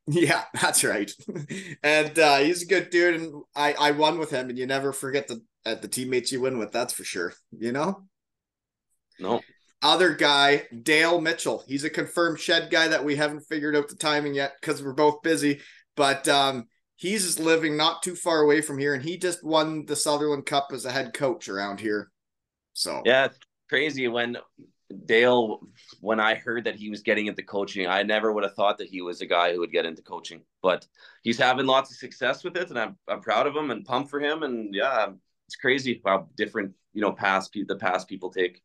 Yeah, 0.06 0.42
that's 0.60 0.82
right. 0.82 1.08
and 1.84 2.18
uh, 2.18 2.38
he's 2.38 2.62
a 2.62 2.66
good 2.66 2.90
dude, 2.90 3.20
and 3.20 3.42
I 3.54 3.74
I 3.74 3.90
won 3.92 4.18
with 4.18 4.30
him, 4.30 4.48
and 4.48 4.58
you 4.58 4.66
never 4.66 4.92
forget 4.92 5.28
the 5.28 5.40
at 5.64 5.82
the 5.82 5.88
teammates 5.88 6.32
you 6.32 6.40
win 6.40 6.58
with. 6.58 6.72
That's 6.72 6.92
for 6.92 7.04
sure. 7.04 7.32
You 7.56 7.70
know. 7.70 8.08
No. 9.20 9.40
Other 9.82 10.14
guy, 10.14 10.66
Dale 10.82 11.20
Mitchell. 11.20 11.62
He's 11.68 11.84
a 11.84 11.90
confirmed 11.90 12.40
shed 12.40 12.70
guy 12.70 12.88
that 12.88 13.04
we 13.04 13.14
haven't 13.14 13.42
figured 13.42 13.76
out 13.76 13.88
the 13.88 13.94
timing 13.94 14.34
yet 14.34 14.54
because 14.60 14.82
we're 14.82 14.94
both 14.94 15.22
busy. 15.22 15.60
But 15.94 16.26
um, 16.26 16.66
he's 17.00 17.38
living 17.38 17.78
not 17.78 18.02
too 18.02 18.14
far 18.14 18.42
away 18.42 18.60
from 18.60 18.78
here, 18.78 18.92
and 18.92 19.02
he 19.02 19.16
just 19.16 19.42
won 19.42 19.86
the 19.86 19.96
Sutherland 19.96 20.44
Cup 20.44 20.68
as 20.72 20.84
a 20.84 20.92
head 20.92 21.14
coach 21.14 21.48
around 21.48 21.80
here. 21.80 22.12
So 22.74 23.02
yeah, 23.06 23.24
it's 23.24 23.38
crazy 23.68 24.06
when 24.06 24.36
Dale, 25.06 25.60
when 26.00 26.20
I 26.20 26.34
heard 26.34 26.64
that 26.64 26.76
he 26.76 26.90
was 26.90 27.00
getting 27.00 27.26
into 27.26 27.42
coaching, 27.42 27.86
I 27.86 28.02
never 28.02 28.32
would 28.32 28.44
have 28.44 28.54
thought 28.54 28.76
that 28.78 28.88
he 28.88 29.00
was 29.00 29.22
a 29.22 29.26
guy 29.26 29.52
who 29.52 29.60
would 29.60 29.72
get 29.72 29.86
into 29.86 30.02
coaching. 30.02 30.42
But 30.62 30.86
he's 31.22 31.38
having 31.38 31.66
lots 31.66 31.90
of 31.90 31.96
success 31.96 32.44
with 32.44 32.56
it, 32.56 32.68
and 32.68 32.78
I'm 32.78 32.98
I'm 33.08 33.22
proud 33.22 33.46
of 33.46 33.56
him 33.56 33.70
and 33.70 33.84
pumped 33.84 34.10
for 34.10 34.20
him. 34.20 34.42
And 34.42 34.74
yeah, 34.74 35.08
it's 35.46 35.56
crazy 35.56 36.02
how 36.04 36.28
different 36.36 36.74
you 36.92 37.00
know 37.00 37.12
past 37.12 37.56
the 37.66 37.76
past 37.76 38.08
people 38.08 38.30
take. 38.30 38.60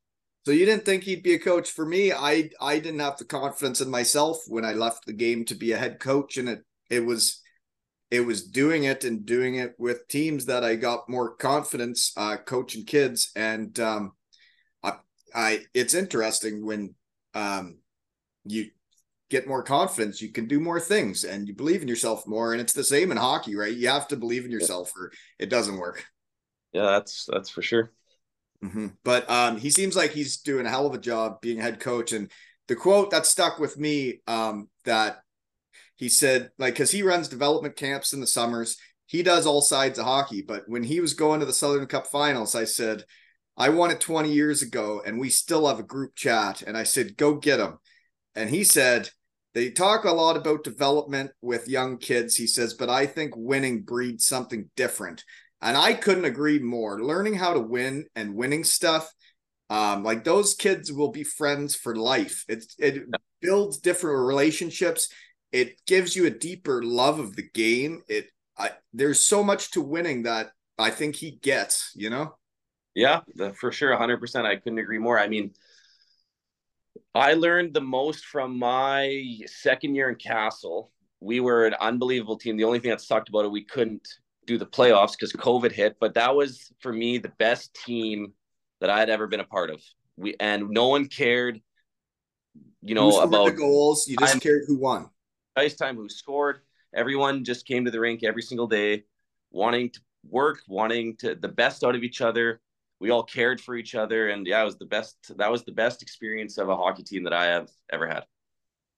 So 0.45 0.52
you 0.52 0.65
didn't 0.65 0.86
think 0.86 1.04
he'd 1.04 1.24
be 1.24 1.36
a 1.36 1.39
coach 1.39 1.71
for 1.71 1.86
me? 1.86 2.12
I 2.12 2.50
I 2.60 2.80
didn't 2.80 3.00
have 3.00 3.17
the 3.17 3.26
confidence 3.26 3.80
in 3.80 3.89
myself 3.89 4.43
when 4.48 4.65
I 4.65 4.74
left 4.74 5.06
the 5.06 5.13
game 5.13 5.45
to 5.45 5.56
be 5.56 5.71
a 5.71 5.78
head 5.78 6.02
coach, 6.02 6.36
and 6.36 6.50
it 6.50 6.65
it 6.89 7.06
was 7.06 7.41
it 8.15 8.25
was 8.25 8.43
doing 8.43 8.86
it 8.86 9.04
and 9.04 9.25
doing 9.25 9.56
it 9.56 9.75
with 9.78 10.08
teams 10.08 10.45
that 10.45 10.63
I 10.63 10.75
got 10.75 11.10
more 11.10 11.36
confidence 11.36 12.13
uh, 12.15 12.38
coaching 12.38 12.86
kids. 12.86 13.32
And 13.36 13.78
um, 13.80 14.13
I, 14.82 14.93
I, 15.34 15.60
it's 15.73 15.93
interesting 15.93 16.65
when 16.65 16.95
um, 17.34 17.80
you 18.45 18.69
get 19.30 19.47
more 19.47 19.63
confidence, 19.63 20.21
you 20.21 20.32
can 20.32 20.47
do 20.47 20.60
more 20.60 20.80
things 20.80 21.25
and 21.25 21.47
you 21.47 21.54
believe 21.54 21.82
in 21.82 21.88
yourself 21.88 22.25
more. 22.25 22.54
And 22.54 22.62
it's 22.62 22.73
the 22.73 22.84
same 22.84 23.12
in 23.12 23.17
hockey, 23.17 23.56
right? 23.56 23.75
You 23.75 23.89
have 23.89 24.08
to 24.10 24.17
believe 24.17 24.45
in 24.45 24.51
yourself 24.51 24.91
or 24.97 25.12
it 25.38 25.49
doesn't 25.49 25.78
work. 25.78 26.06
Yeah, 26.71 26.86
that's 26.86 27.28
that's 27.32 27.49
for 27.49 27.62
sure. 27.62 27.91
Mm-hmm. 28.63 28.88
But 29.04 29.30
um, 29.30 29.58
he 29.58 29.69
seems 29.69 29.95
like 29.95 30.12
he's 30.12 30.38
doing 30.38 30.65
a 30.65 30.69
hell 30.69 30.88
of 30.88 30.93
a 30.93 30.99
job 30.99 31.41
being 31.41 31.60
head 31.60 31.80
coach. 31.80 32.13
And 32.13 32.32
the 32.67 32.75
quote 32.75 33.12
that 33.12 33.25
stuck 33.25 33.60
with 33.60 33.78
me 33.78 34.21
um, 34.28 34.69
that 34.86 35.19
he 35.95 36.10
said 36.10 36.51
like 36.58 36.73
because 36.73 36.91
he 36.91 37.03
runs 37.03 37.27
development 37.27 37.75
camps 37.75 38.13
in 38.13 38.19
the 38.19 38.27
summers. 38.27 38.77
He 39.05 39.23
does 39.23 39.45
all 39.45 39.62
sides 39.62 39.99
of 39.99 40.05
hockey. 40.05 40.41
But 40.41 40.63
when 40.67 40.84
he 40.84 40.99
was 40.99 41.13
going 41.13 41.39
to 41.39 41.45
the 41.45 41.53
Sutherland 41.53 41.89
Cup 41.89 42.08
finals 42.08 42.55
i 42.55 42.63
said 42.63 43.03
i 43.58 43.69
won 43.69 43.91
it 43.91 44.01
20 44.01 44.31
years 44.31 44.62
ago 44.62 45.01
and 45.05 45.19
we 45.19 45.29
still 45.29 45.67
have 45.67 45.79
a 45.79 45.84
group 45.84 46.15
chat. 46.15 46.62
And 46.62 46.77
i 46.77 46.84
said 46.84 47.17
go 47.17 47.36
get 47.36 47.60
him 47.60 47.77
and 48.34 48.49
he 48.49 48.63
said 48.63 49.10
they 49.53 49.69
talk 49.71 50.03
a 50.03 50.12
lot 50.12 50.36
about 50.36 50.65
development 50.65 51.31
with 51.41 51.69
young 51.69 51.97
kids 51.97 52.36
he 52.36 52.47
says 52.47 52.73
but 52.73 52.89
i 52.89 53.05
think 53.05 53.34
winning 53.36 53.84
breeds 53.84 54.25
something 54.25 54.69
different. 54.75 55.23
And 55.62 55.77
i 55.77 55.93
couldn't 55.93 56.25
agree 56.25 56.60
more. 56.60 57.01
Learning 57.01 57.36
how 57.36 57.53
to 57.53 57.60
win 57.60 58.05
and 58.15 58.36
winning 58.36 58.63
stuff 58.63 59.12
um, 59.69 60.03
like 60.03 60.23
those 60.23 60.53
kids 60.53 60.91
will 60.91 61.12
be 61.12 61.23
friends 61.23 61.75
for 61.75 61.95
life. 61.95 62.45
It, 62.47 62.65
it 62.77 63.03
builds 63.41 63.79
different 63.79 64.27
relationships 64.27 65.10
it 65.56 65.86
gives 65.86 66.18
you 66.18 66.26
a 66.26 66.30
deeper 66.30 66.84
love 66.84 67.18
of 67.18 67.38
the 67.38 67.50
game. 67.54 68.02
It 68.10 68.30
I, 68.58 68.72
there's 68.94 69.22
so 69.22 69.41
much 69.41 69.72
to 69.72 69.82
winning 69.82 70.24
that 70.24 70.52
I 70.78 70.89
think 70.89 71.15
he 71.15 71.32
gets, 71.32 71.94
you 71.96 72.10
know? 72.10 72.36
Yeah, 72.94 73.22
the, 73.36 73.54
for 73.54 73.72
sure. 73.72 73.96
100%. 73.96 74.46
I 74.46 74.58
couldn't 74.58 74.80
agree 74.80 74.98
more. 74.98 75.18
I 75.18 75.30
mean, 75.30 75.52
I 77.13 77.34
learned 77.34 77.74
the 77.74 77.82
most 77.82 78.26
from 78.26 78.60
my 78.60 79.24
second 79.46 79.96
year 79.96 80.10
in 80.10 80.15
Kassel. 80.15 80.89
We 81.22 81.39
were 81.39 81.68
an 81.68 81.76
unbelievable 81.80 82.38
team. 82.38 82.58
The 82.58 82.65
only 82.65 82.80
thing 82.80 82.91
that 82.91 83.00
sucked 83.00 83.30
about 83.30 83.46
it, 83.46 83.52
we 83.52 83.63
couldn't 83.63 84.06
do 84.46 84.58
the 84.58 84.65
playoffs 84.65 85.13
because 85.13 85.32
COVID 85.32 85.72
hit. 85.72 85.96
But 86.02 86.15
that 86.15 86.36
was 86.36 86.70
for 86.82 86.91
me 86.91 87.18
the 87.18 87.32
best 87.39 87.74
team 87.86 88.34
that 88.82 88.89
I 88.89 89.00
had 89.00 89.10
ever 89.10 89.28
been 89.28 89.39
a 89.39 89.46
part 89.46 89.70
of. 89.70 89.82
We 90.18 90.36
and 90.38 90.70
no 90.70 90.89
one 90.89 91.08
cared, 91.08 91.62
you 92.82 92.96
know, 92.96 93.22
about 93.22 93.46
the 93.46 93.52
goals. 93.52 94.08
You 94.08 94.18
just 94.18 94.36
I'm, 94.36 94.39
cared 94.41 94.63
who 94.68 94.78
won 94.78 95.10
ice 95.56 95.76
time, 95.76 95.96
who 95.96 96.10
scored. 96.10 96.60
Everyone 96.94 97.44
just 97.44 97.65
came 97.65 97.86
to 97.86 97.91
the 97.91 98.00
rink 98.00 98.24
every 98.24 98.41
single 98.41 98.68
day, 98.68 99.04
wanting 99.52 99.89
to 99.91 100.00
work, 100.30 100.60
wanting 100.68 101.18
to 101.18 101.36
the 101.36 101.48
best 101.48 101.84
out 101.84 101.96
of 101.96 102.04
each 102.04 102.22
other. 102.22 102.62
We 103.00 103.10
all 103.10 103.24
cared 103.24 103.60
for 103.60 103.76
each 103.76 103.94
other, 103.94 104.30
and 104.30 104.48
yeah, 104.48 104.62
it 104.62 104.65
was 104.65 104.78
the 104.78 104.86
best. 104.86 105.18
That 105.38 105.52
was 105.52 105.63
the 105.65 105.74
best 105.74 106.02
experience 106.02 106.58
of 106.58 106.70
a 106.70 106.78
hockey 106.78 107.04
team 107.04 107.24
that 107.24 107.34
I 107.34 107.46
have 107.46 107.70
ever 107.91 108.08
had. 108.08 108.24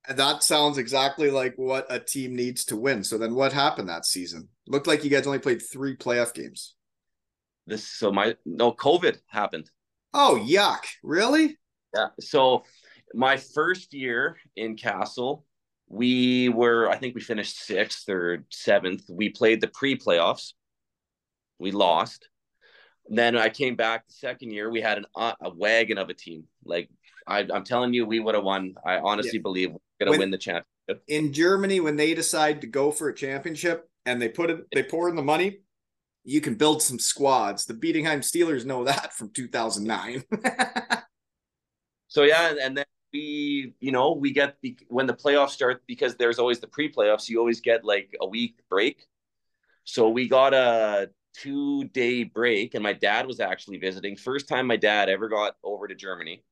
And 0.07 0.17
that 0.19 0.43
sounds 0.43 0.77
exactly 0.77 1.31
like 1.31 1.55
what 1.57 1.85
a 1.89 1.99
team 1.99 2.35
needs 2.35 2.63
to 2.65 2.77
win. 2.77 3.03
So 3.03 3.17
then, 3.17 3.33
what 3.33 3.53
happened 3.53 3.89
that 3.89 4.05
season? 4.05 4.49
Looked 4.67 4.87
like 4.87 5.03
you 5.03 5.09
guys 5.09 5.25
only 5.25 5.39
played 5.39 5.61
three 5.61 5.97
playoff 5.97 6.33
games. 6.33 6.75
This 7.65 7.85
so 7.85 8.11
my 8.11 8.35
no 8.45 8.71
COVID 8.71 9.17
happened. 9.27 9.69
Oh 10.13 10.39
yuck! 10.47 10.85
Really? 11.03 11.57
Yeah. 11.93 12.07
So 12.19 12.63
my 13.13 13.37
first 13.37 13.93
year 13.93 14.37
in 14.55 14.75
Kassel, 14.75 15.43
we 15.89 16.49
were, 16.49 16.89
I 16.89 16.97
think 16.97 17.15
we 17.15 17.21
finished 17.21 17.59
sixth 17.59 18.09
or 18.09 18.43
seventh. 18.49 19.03
We 19.09 19.29
played 19.29 19.61
the 19.61 19.67
pre 19.67 19.97
playoffs. 19.97 20.53
We 21.59 21.71
lost. 21.71 22.29
Then 23.09 23.37
I 23.37 23.49
came 23.49 23.75
back 23.75 24.05
the 24.07 24.13
second 24.13 24.51
year. 24.51 24.69
We 24.69 24.81
had 24.81 24.99
an, 24.99 25.05
uh, 25.15 25.33
a 25.41 25.49
wagon 25.49 25.97
of 25.97 26.09
a 26.09 26.13
team. 26.13 26.43
Like 26.65 26.89
I, 27.25 27.41
am 27.53 27.63
telling 27.63 27.93
you, 27.93 28.05
we 28.05 28.19
would 28.19 28.35
have 28.35 28.43
won. 28.43 28.75
I 28.85 28.97
honestly 28.97 29.35
yeah. 29.35 29.43
believe 29.43 29.71
we're 29.71 30.05
gonna 30.05 30.17
win 30.17 30.31
the 30.31 30.37
championship. 30.37 31.03
In 31.07 31.31
Germany, 31.31 31.79
when 31.79 31.95
they 31.95 32.13
decide 32.13 32.61
to 32.61 32.67
go 32.67 32.91
for 32.91 33.07
a 33.09 33.15
championship 33.15 33.89
and 34.05 34.21
they 34.21 34.29
put 34.29 34.49
it, 34.49 34.59
they 34.73 34.83
pour 34.83 35.09
in 35.09 35.15
the 35.15 35.21
money, 35.21 35.59
you 36.23 36.41
can 36.41 36.55
build 36.55 36.81
some 36.81 36.99
squads. 36.99 37.65
The 37.65 37.73
Bietigheim 37.73 38.19
Steelers 38.19 38.65
know 38.65 38.83
that 38.83 39.13
from 39.13 39.29
2009. 39.29 40.23
so 42.09 42.23
yeah, 42.23 42.53
and 42.61 42.77
then 42.77 42.85
we, 43.13 43.73
you 43.79 43.91
know, 43.91 44.13
we 44.13 44.31
get 44.31 44.57
when 44.87 45.07
the 45.07 45.13
playoffs 45.13 45.51
start 45.51 45.83
because 45.87 46.15
there's 46.15 46.39
always 46.39 46.59
the 46.59 46.67
pre-playoffs. 46.67 47.29
You 47.29 47.39
always 47.39 47.61
get 47.61 47.83
like 47.83 48.15
a 48.21 48.27
week 48.27 48.59
break. 48.69 49.05
So 49.83 50.09
we 50.09 50.27
got 50.27 50.53
a 50.53 51.09
two 51.33 51.85
day 51.85 52.23
break, 52.23 52.73
and 52.73 52.83
my 52.83 52.93
dad 52.93 53.25
was 53.25 53.39
actually 53.39 53.77
visiting. 53.77 54.17
First 54.17 54.47
time 54.47 54.67
my 54.67 54.77
dad 54.77 55.09
ever 55.09 55.29
got 55.29 55.55
over 55.63 55.87
to 55.87 55.95
Germany. 55.95 56.43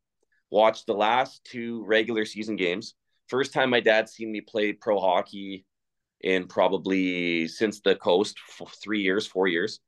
Watched 0.50 0.86
the 0.86 0.94
last 0.94 1.44
two 1.44 1.84
regular 1.86 2.26
season 2.26 2.56
games. 2.56 2.94
First 3.28 3.52
time 3.54 3.70
my 3.70 3.80
dad 3.80 4.08
seen 4.08 4.32
me 4.32 4.42
play 4.42 4.72
pro 4.74 5.00
hockey 5.00 5.66
in 6.22 6.48
probably 6.48 7.48
since 7.48 7.82
the 7.82 7.96
coast 7.96 8.40
for 8.40 8.68
three 8.82 9.02
years, 9.02 9.28
four 9.28 9.48
years. 9.48 9.80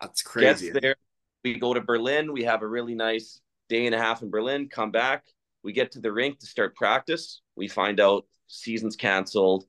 That's 0.00 0.22
crazy. 0.22 0.72
Gets 0.72 0.80
there. 0.80 0.96
We 1.42 1.58
go 1.58 1.72
to 1.72 1.80
Berlin. 1.80 2.32
We 2.32 2.44
have 2.44 2.62
a 2.62 2.66
really 2.66 2.94
nice 2.94 3.40
day 3.68 3.86
and 3.86 3.94
a 3.94 3.98
half 3.98 4.22
in 4.22 4.30
Berlin. 4.30 4.68
Come 4.68 4.90
back 4.90 5.24
we 5.62 5.72
get 5.72 5.92
to 5.92 6.00
the 6.00 6.12
rink 6.12 6.38
to 6.40 6.46
start 6.46 6.74
practice. 6.74 7.42
We 7.56 7.68
find 7.68 8.00
out 8.00 8.26
season's 8.46 8.96
canceled. 8.96 9.64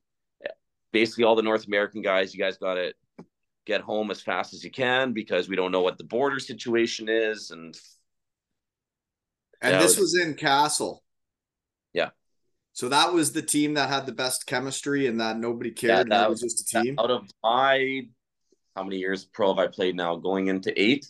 Basically, 0.92 1.24
all 1.24 1.36
the 1.36 1.42
North 1.42 1.68
American 1.68 2.02
guys, 2.02 2.34
you 2.34 2.40
guys 2.40 2.58
got 2.58 2.76
to 2.76 2.94
get 3.66 3.82
home 3.82 4.12
as 4.12 4.22
fast 4.22 4.54
as 4.54 4.64
you 4.64 4.72
can 4.72 5.14
because 5.14 5.48
we 5.48 5.56
don't 5.56 5.72
know 5.72 5.82
what 5.82 5.98
the 5.98 6.04
border 6.04 6.40
situation 6.40 7.08
is 7.08 7.52
and 7.52 7.78
and 9.62 9.80
this 9.80 9.98
it 9.98 10.02
was 10.02 10.20
in 10.20 10.34
Kassel. 10.34 10.98
Yeah. 11.94 12.10
So 12.74 12.90
that 12.90 13.14
was 13.14 13.32
the 13.32 13.44
team 13.44 13.76
that 13.76 13.90
had 13.90 14.06
the 14.06 14.12
best 14.12 14.48
chemistry 14.48 15.06
and 15.06 15.20
that 15.22 15.38
nobody 15.38 15.72
cared. 15.72 16.02
and 16.02 16.12
that 16.12 16.26
it 16.26 16.30
was 16.30 16.42
just 16.42 16.76
a 16.76 16.82
team. 16.82 16.96
out 17.00 17.12
of 17.12 17.30
my 17.44 18.02
how 18.76 18.84
many 18.84 18.98
years 18.98 19.26
pro 19.26 19.50
have 19.54 19.60
I 19.60 19.68
played 19.68 19.96
now? 19.96 20.16
Going 20.16 20.48
into 20.48 20.74
eight. 20.82 21.06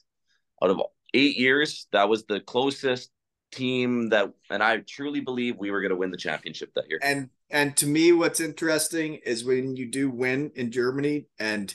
Out 0.62 0.70
of 0.70 0.82
eight 1.14 1.38
years, 1.38 1.88
that 1.92 2.10
was 2.10 2.26
the 2.26 2.40
closest 2.42 3.10
team 3.52 4.10
that, 4.10 4.32
and 4.50 4.62
I 4.64 4.78
truly 4.78 5.20
believe 5.22 5.58
we 5.58 5.72
were 5.72 5.82
going 5.82 5.92
to 5.92 5.96
win 5.98 6.12
the 6.12 6.18
championship 6.18 6.72
that 6.76 6.90
year. 6.90 7.00
And 7.02 7.30
and 7.50 7.76
to 7.78 7.86
me, 7.88 8.12
what's 8.14 8.40
interesting 8.40 9.16
is 9.26 9.44
when 9.44 9.76
you 9.76 9.92
do 9.92 10.10
win 10.10 10.52
in 10.56 10.72
Germany 10.72 11.28
and 11.40 11.74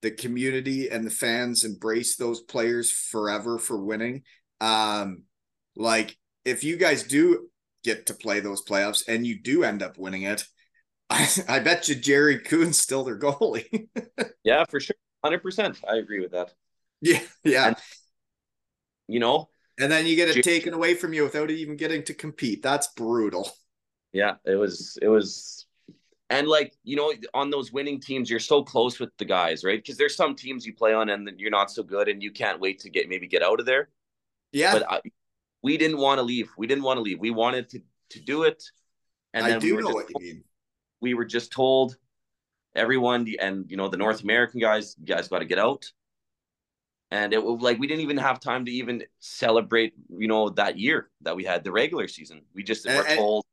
the 0.00 0.10
community 0.10 0.88
and 0.90 1.04
the 1.04 1.10
fans 1.10 1.64
embrace 1.64 2.16
those 2.16 2.40
players 2.40 2.90
forever 2.90 3.58
for 3.58 3.76
winning. 3.82 4.22
Um, 4.60 5.24
like 5.76 6.16
if 6.44 6.64
you 6.64 6.76
guys 6.76 7.02
do 7.02 7.48
get 7.84 8.06
to 8.06 8.14
play 8.14 8.40
those 8.40 8.64
playoffs 8.64 9.02
and 9.06 9.26
you 9.26 9.40
do 9.40 9.64
end 9.64 9.82
up 9.82 9.98
winning 9.98 10.22
it, 10.22 10.44
I, 11.10 11.28
I 11.48 11.58
bet 11.60 11.88
you 11.88 11.94
Jerry 11.94 12.38
Kuhn's 12.38 12.78
still 12.78 13.04
their 13.04 13.18
goalie. 13.18 13.88
Yeah, 14.44 14.64
for 14.70 14.80
sure, 14.80 14.96
hundred 15.22 15.42
percent. 15.42 15.78
I 15.86 15.96
agree 15.96 16.20
with 16.20 16.30
that. 16.32 16.52
yeah, 17.02 17.20
yeah. 17.44 17.66
And- 17.68 17.76
You 19.08 19.20
know, 19.20 19.48
And 19.78 19.90
then 19.90 20.06
you 20.06 20.16
get 20.16 20.28
it 20.28 20.42
taken 20.42 20.74
away 20.74 20.94
from 20.94 21.12
you 21.12 21.22
without 21.22 21.50
even 21.50 21.76
getting 21.76 22.02
to 22.04 22.14
compete. 22.14 22.62
That's 22.62 22.88
brutal. 22.88 23.50
yeah, 24.12 24.34
it 24.44 24.56
was, 24.56 24.98
it 25.00 25.08
was, 25.08 25.66
and 26.30 26.48
like 26.48 26.74
you 26.82 26.96
know, 26.96 27.12
on 27.32 27.50
those 27.50 27.72
winning 27.72 28.00
teams, 28.00 28.28
you're 28.28 28.40
so 28.40 28.62
close 28.62 28.98
with 28.98 29.10
the 29.18 29.24
guys, 29.24 29.64
right? 29.64 29.78
Because 29.78 29.96
there's 29.96 30.16
some 30.16 30.34
teams 30.34 30.66
you 30.66 30.74
play 30.74 30.92
on 30.92 31.08
and 31.08 31.30
you're 31.38 31.50
not 31.50 31.70
so 31.70 31.82
good, 31.82 32.08
and 32.08 32.22
you 32.22 32.32
can't 32.32 32.60
wait 32.60 32.80
to 32.80 32.90
get 32.90 33.08
maybe 33.08 33.26
get 33.26 33.42
out 33.42 33.60
of 33.60 33.66
there. 33.66 33.88
Yeah, 34.52 34.72
But 34.72 34.90
I, 34.90 35.00
we 35.62 35.76
didn't 35.76 35.98
want 35.98 36.18
to 36.18 36.22
leave. 36.22 36.50
We 36.56 36.66
didn't 36.66 36.84
want 36.84 36.98
to 36.98 37.02
leave. 37.02 37.18
We 37.18 37.30
wanted 37.30 37.68
to 37.70 37.82
to 38.10 38.20
do 38.20 38.42
it. 38.44 38.62
And 39.34 39.44
I 39.46 39.50
then 39.50 39.60
do 39.60 39.76
we 39.76 39.82
know 39.82 39.90
what 39.90 40.08
you 40.08 40.16
mean. 40.20 40.44
we 41.00 41.14
were 41.14 41.24
just 41.24 41.52
told 41.52 41.96
everyone 42.74 43.26
and 43.40 43.70
you 43.70 43.76
know 43.76 43.88
the 43.88 43.96
North 43.96 44.22
American 44.22 44.60
guys, 44.60 44.96
you 44.98 45.06
guys 45.06 45.28
got 45.28 45.40
to 45.40 45.44
get 45.44 45.58
out. 45.58 45.90
And 47.10 47.32
it 47.32 47.42
was 47.42 47.62
like 47.62 47.78
we 47.78 47.86
didn't 47.86 48.02
even 48.02 48.18
have 48.18 48.38
time 48.38 48.64
to 48.66 48.70
even 48.70 49.02
celebrate, 49.18 49.94
you 50.10 50.28
know, 50.28 50.50
that 50.50 50.78
year 50.78 51.10
that 51.22 51.34
we 51.36 51.44
had 51.44 51.64
the 51.64 51.72
regular 51.72 52.06
season. 52.08 52.42
We 52.54 52.62
just 52.62 52.86
And- 52.86 52.96
were 52.98 53.16
told, 53.16 53.44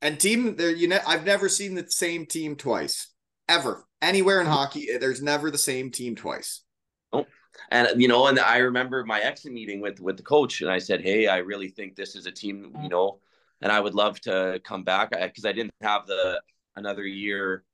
And 0.00 0.20
team 0.20 0.54
there, 0.54 0.70
you 0.70 0.86
know, 0.86 1.00
I've 1.06 1.24
never 1.24 1.48
seen 1.48 1.74
the 1.74 1.90
same 1.90 2.24
team 2.24 2.54
twice. 2.54 3.08
Ever. 3.48 3.84
Anywhere 4.00 4.40
in 4.40 4.46
hockey, 4.46 4.96
there's 4.98 5.20
never 5.22 5.50
the 5.50 5.58
same 5.58 5.90
team 5.90 6.14
twice. 6.14 6.62
oh. 7.12 7.26
and 7.72 8.00
you 8.00 8.06
know, 8.06 8.28
and 8.28 8.38
I 8.38 8.58
remember 8.58 9.04
my 9.04 9.18
exit 9.20 9.52
meeting 9.52 9.80
with 9.80 9.98
with 9.98 10.16
the 10.16 10.22
coach, 10.22 10.60
and 10.60 10.70
I 10.70 10.78
said, 10.78 11.00
"Hey, 11.00 11.26
I 11.26 11.38
really 11.38 11.68
think 11.68 11.96
this 11.96 12.14
is 12.14 12.26
a 12.26 12.30
team, 12.30 12.72
you 12.82 12.88
know, 12.88 13.18
and 13.60 13.72
I 13.72 13.80
would 13.80 13.94
love 13.96 14.20
to 14.20 14.60
come 14.64 14.84
back 14.84 15.10
because 15.10 15.44
I 15.44 15.50
didn't 15.52 15.74
have 15.80 16.06
the 16.06 16.40
another 16.76 17.04
year 17.04 17.64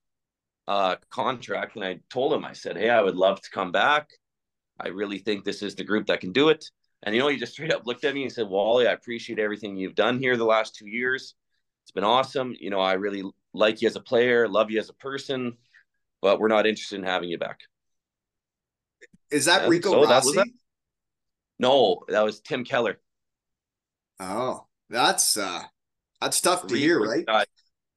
uh 0.66 0.96
contract." 1.10 1.76
And 1.76 1.84
I 1.84 2.00
told 2.08 2.32
him, 2.32 2.44
I 2.44 2.54
said, 2.54 2.78
"Hey, 2.78 2.88
I 2.88 3.02
would 3.02 3.16
love 3.16 3.42
to 3.42 3.50
come 3.50 3.70
back. 3.72 4.08
I 4.80 4.88
really 4.88 5.18
think 5.18 5.44
this 5.44 5.62
is 5.62 5.74
the 5.74 5.84
group 5.84 6.06
that 6.06 6.20
can 6.20 6.32
do 6.32 6.48
it." 6.48 6.70
And 7.02 7.14
you 7.14 7.20
know, 7.20 7.28
he 7.28 7.36
just 7.36 7.52
straight 7.52 7.72
up 7.72 7.86
looked 7.86 8.04
at 8.04 8.14
me 8.14 8.22
and 8.24 8.32
said, 8.32 8.48
"Wally, 8.48 8.86
I 8.86 8.92
appreciate 8.92 9.38
everything 9.38 9.76
you've 9.76 9.94
done 9.94 10.18
here 10.18 10.36
the 10.36 10.44
last 10.44 10.74
two 10.74 10.88
years. 10.88 11.34
It's 11.84 11.92
been 11.92 12.04
awesome. 12.04 12.54
You 12.58 12.70
know, 12.70 12.80
I 12.80 12.94
really 12.94 13.24
like 13.52 13.82
you 13.82 13.88
as 13.88 13.96
a 13.96 14.00
player, 14.00 14.48
love 14.48 14.70
you 14.70 14.78
as 14.80 14.88
a 14.88 14.94
person, 14.94 15.56
but 16.22 16.40
we're 16.40 16.48
not 16.48 16.66
interested 16.66 16.96
in 17.00 17.04
having 17.04 17.28
you 17.30 17.38
back." 17.38 17.60
Is 19.30 19.44
that 19.46 19.62
Yeah, 19.62 19.68
Rico 19.68 19.90
so 19.90 20.06
that 20.06 20.24
Rossi? 20.24 20.36
that. 20.36 20.46
No, 21.58 22.04
that 22.08 22.20
was 22.22 22.40
Tim 22.40 22.64
Kehler. 22.64 22.96
Oh, 24.20 24.66
that's 24.90 25.36
uh 25.36 25.62
that's 26.20 26.40
tough 26.40 26.66
to 26.68 26.76
hear, 26.76 27.00
right? 27.02 27.26
guy. 27.26 27.44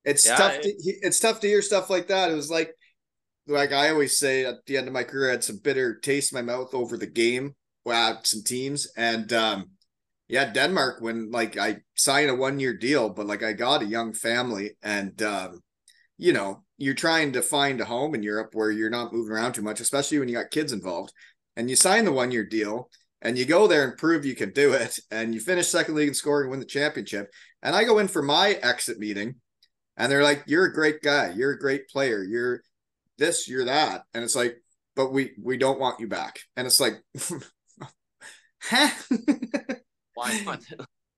It's 0.05 0.25
Yeah, 0.25 0.37
tough 0.37 0.61
to 0.61 0.69
it's 0.69 1.19
tough 1.19 1.41
to 1.41 1.47
hear 1.47 1.61
stuff 1.61 1.89
like 1.89 2.07
that. 2.07 2.31
It 2.31 2.35
was 2.35 2.51
like 2.51 2.75
like 3.47 3.71
I 3.71 3.89
always 3.89 4.17
say 4.17 4.45
at 4.45 4.65
the 4.65 4.77
end 4.77 4.87
of 4.87 4.93
my 4.93 5.03
career, 5.03 5.29
I 5.29 5.33
had 5.33 5.43
some 5.43 5.59
bitter 5.63 5.95
taste 5.99 6.31
in 6.31 6.37
my 6.37 6.41
mouth 6.53 6.73
over 6.73 6.97
the 6.97 7.07
game, 7.07 7.55
wow, 7.85 8.19
some 8.23 8.43
teams. 8.43 8.87
And 8.97 9.31
um 9.33 9.71
yeah, 10.27 10.51
Denmark 10.51 11.01
when 11.01 11.31
like 11.31 11.57
I 11.57 11.77
signed 11.95 12.29
a 12.29 12.35
one 12.35 12.59
year 12.59 12.75
deal, 12.75 13.09
but 13.09 13.27
like 13.27 13.43
I 13.43 13.53
got 13.53 13.81
a 13.81 13.85
young 13.85 14.13
family 14.13 14.71
and 14.83 15.21
um, 15.21 15.61
you 16.17 16.33
know, 16.33 16.63
you're 16.77 16.93
trying 16.95 17.33
to 17.33 17.41
find 17.41 17.79
a 17.79 17.85
home 17.85 18.13
in 18.15 18.23
Europe 18.23 18.49
where 18.53 18.71
you're 18.71 18.89
not 18.89 19.13
moving 19.13 19.31
around 19.33 19.53
too 19.53 19.61
much, 19.61 19.79
especially 19.79 20.19
when 20.19 20.27
you 20.27 20.35
got 20.35 20.51
kids 20.51 20.73
involved. 20.73 21.13
And 21.55 21.69
you 21.69 21.75
sign 21.75 22.05
the 22.05 22.11
one 22.11 22.31
year 22.31 22.45
deal 22.45 22.89
and 23.21 23.37
you 23.37 23.45
go 23.45 23.67
there 23.67 23.83
and 23.83 23.97
prove 23.97 24.25
you 24.25 24.35
can 24.35 24.51
do 24.51 24.73
it, 24.73 24.99
and 25.11 25.33
you 25.33 25.39
finish 25.39 25.67
second 25.67 25.95
league 25.95 26.09
in 26.09 26.13
scoring 26.13 26.45
and 26.45 26.51
win 26.51 26.59
the 26.59 26.65
championship. 26.65 27.29
And 27.63 27.75
I 27.75 27.83
go 27.83 27.99
in 27.99 28.07
for 28.07 28.21
my 28.21 28.51
exit 28.61 28.99
meeting, 28.99 29.35
and 29.95 30.11
they're 30.11 30.23
like, 30.23 30.43
You're 30.45 30.65
a 30.65 30.73
great 30.73 31.01
guy, 31.01 31.33
you're 31.35 31.51
a 31.51 31.59
great 31.59 31.87
player, 31.89 32.23
you're 32.23 32.61
this, 33.17 33.47
you're 33.47 33.65
that. 33.65 34.03
And 34.13 34.23
it's 34.23 34.35
like, 34.35 34.57
but 34.95 35.11
we 35.11 35.33
we 35.41 35.57
don't 35.57 35.79
want 35.79 35.99
you 35.99 36.07
back. 36.07 36.39
And 36.55 36.65
it's 36.65 36.79
like 36.79 36.95
huh? 38.61 38.89
Why 40.13 40.41
not? 40.45 40.61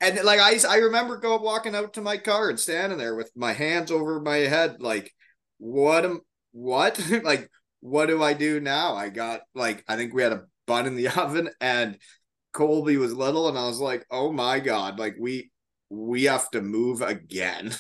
and 0.02 0.24
like 0.24 0.40
I 0.40 0.58
I 0.68 0.78
remember 0.78 1.18
go 1.18 1.38
walking 1.38 1.76
out 1.76 1.94
to 1.94 2.02
my 2.02 2.18
car 2.18 2.50
and 2.50 2.60
standing 2.60 2.98
there 2.98 3.16
with 3.16 3.32
my 3.36 3.54
hands 3.54 3.92
over 3.92 4.20
my 4.20 4.38
head, 4.38 4.82
like, 4.82 5.14
what 5.58 6.06
am 6.06 6.22
what? 6.52 7.00
like, 7.24 7.50
what 7.82 8.08
do 8.08 8.22
I 8.22 8.34
do 8.34 8.60
now? 8.60 8.96
I 8.96 9.10
got 9.10 9.42
like 9.56 9.84
I 9.88 9.96
think 9.96 10.14
we 10.14 10.24
had 10.24 10.34
a 10.34 10.44
bun 10.68 10.86
in 10.86 10.96
the 10.96 11.10
oven 11.10 11.50
and 11.62 11.98
Colby 12.52 12.98
was 12.98 13.14
little, 13.14 13.48
and 13.48 13.58
I 13.58 13.68
was 13.68 13.80
like, 13.80 14.06
oh 14.12 14.32
my 14.32 14.60
god, 14.60 15.00
like 15.00 15.16
we 15.20 15.52
we 15.90 16.26
have 16.26 16.50
to 16.52 16.62
move 16.62 17.02
again. 17.02 17.72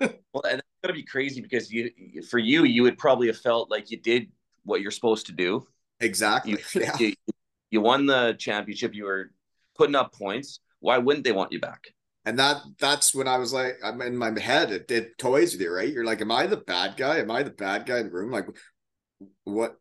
well, 0.00 0.44
and 0.48 0.62
gonna 0.82 0.94
be 0.94 1.02
crazy 1.02 1.40
because 1.40 1.70
you, 1.70 1.90
for 2.28 2.38
you, 2.38 2.64
you 2.64 2.82
would 2.82 2.98
probably 2.98 3.26
have 3.26 3.38
felt 3.38 3.70
like 3.70 3.90
you 3.90 3.98
did 3.98 4.28
what 4.64 4.80
you're 4.80 4.90
supposed 4.90 5.26
to 5.26 5.32
do. 5.32 5.66
exactly. 6.00 6.52
You, 6.52 6.58
yeah. 6.74 6.96
you, 6.98 7.14
you 7.70 7.80
won 7.80 8.06
the 8.06 8.34
championship. 8.38 8.94
You 8.94 9.04
were 9.04 9.30
putting 9.76 9.94
up 9.94 10.12
points. 10.14 10.60
Why 10.80 10.98
wouldn't 10.98 11.24
they 11.24 11.32
want 11.32 11.52
you 11.52 11.60
back? 11.60 11.88
And 12.24 12.38
that 12.38 12.58
that's 12.78 13.14
when 13.14 13.28
I 13.28 13.38
was 13.38 13.52
like, 13.52 13.78
I'm 13.82 14.00
in 14.02 14.16
my 14.16 14.38
head, 14.38 14.70
it 14.70 14.86
did 14.86 15.16
toys 15.18 15.52
with 15.52 15.62
you, 15.62 15.72
right? 15.72 15.90
You're 15.90 16.04
like, 16.04 16.20
Am 16.20 16.30
I 16.30 16.46
the 16.46 16.58
bad 16.58 16.96
guy? 16.96 17.18
Am 17.18 17.30
I 17.30 17.42
the 17.42 17.50
bad 17.50 17.86
guy 17.86 17.98
in 17.98 18.06
the 18.06 18.12
room? 18.12 18.30
Like 18.30 18.46
what 19.44 19.76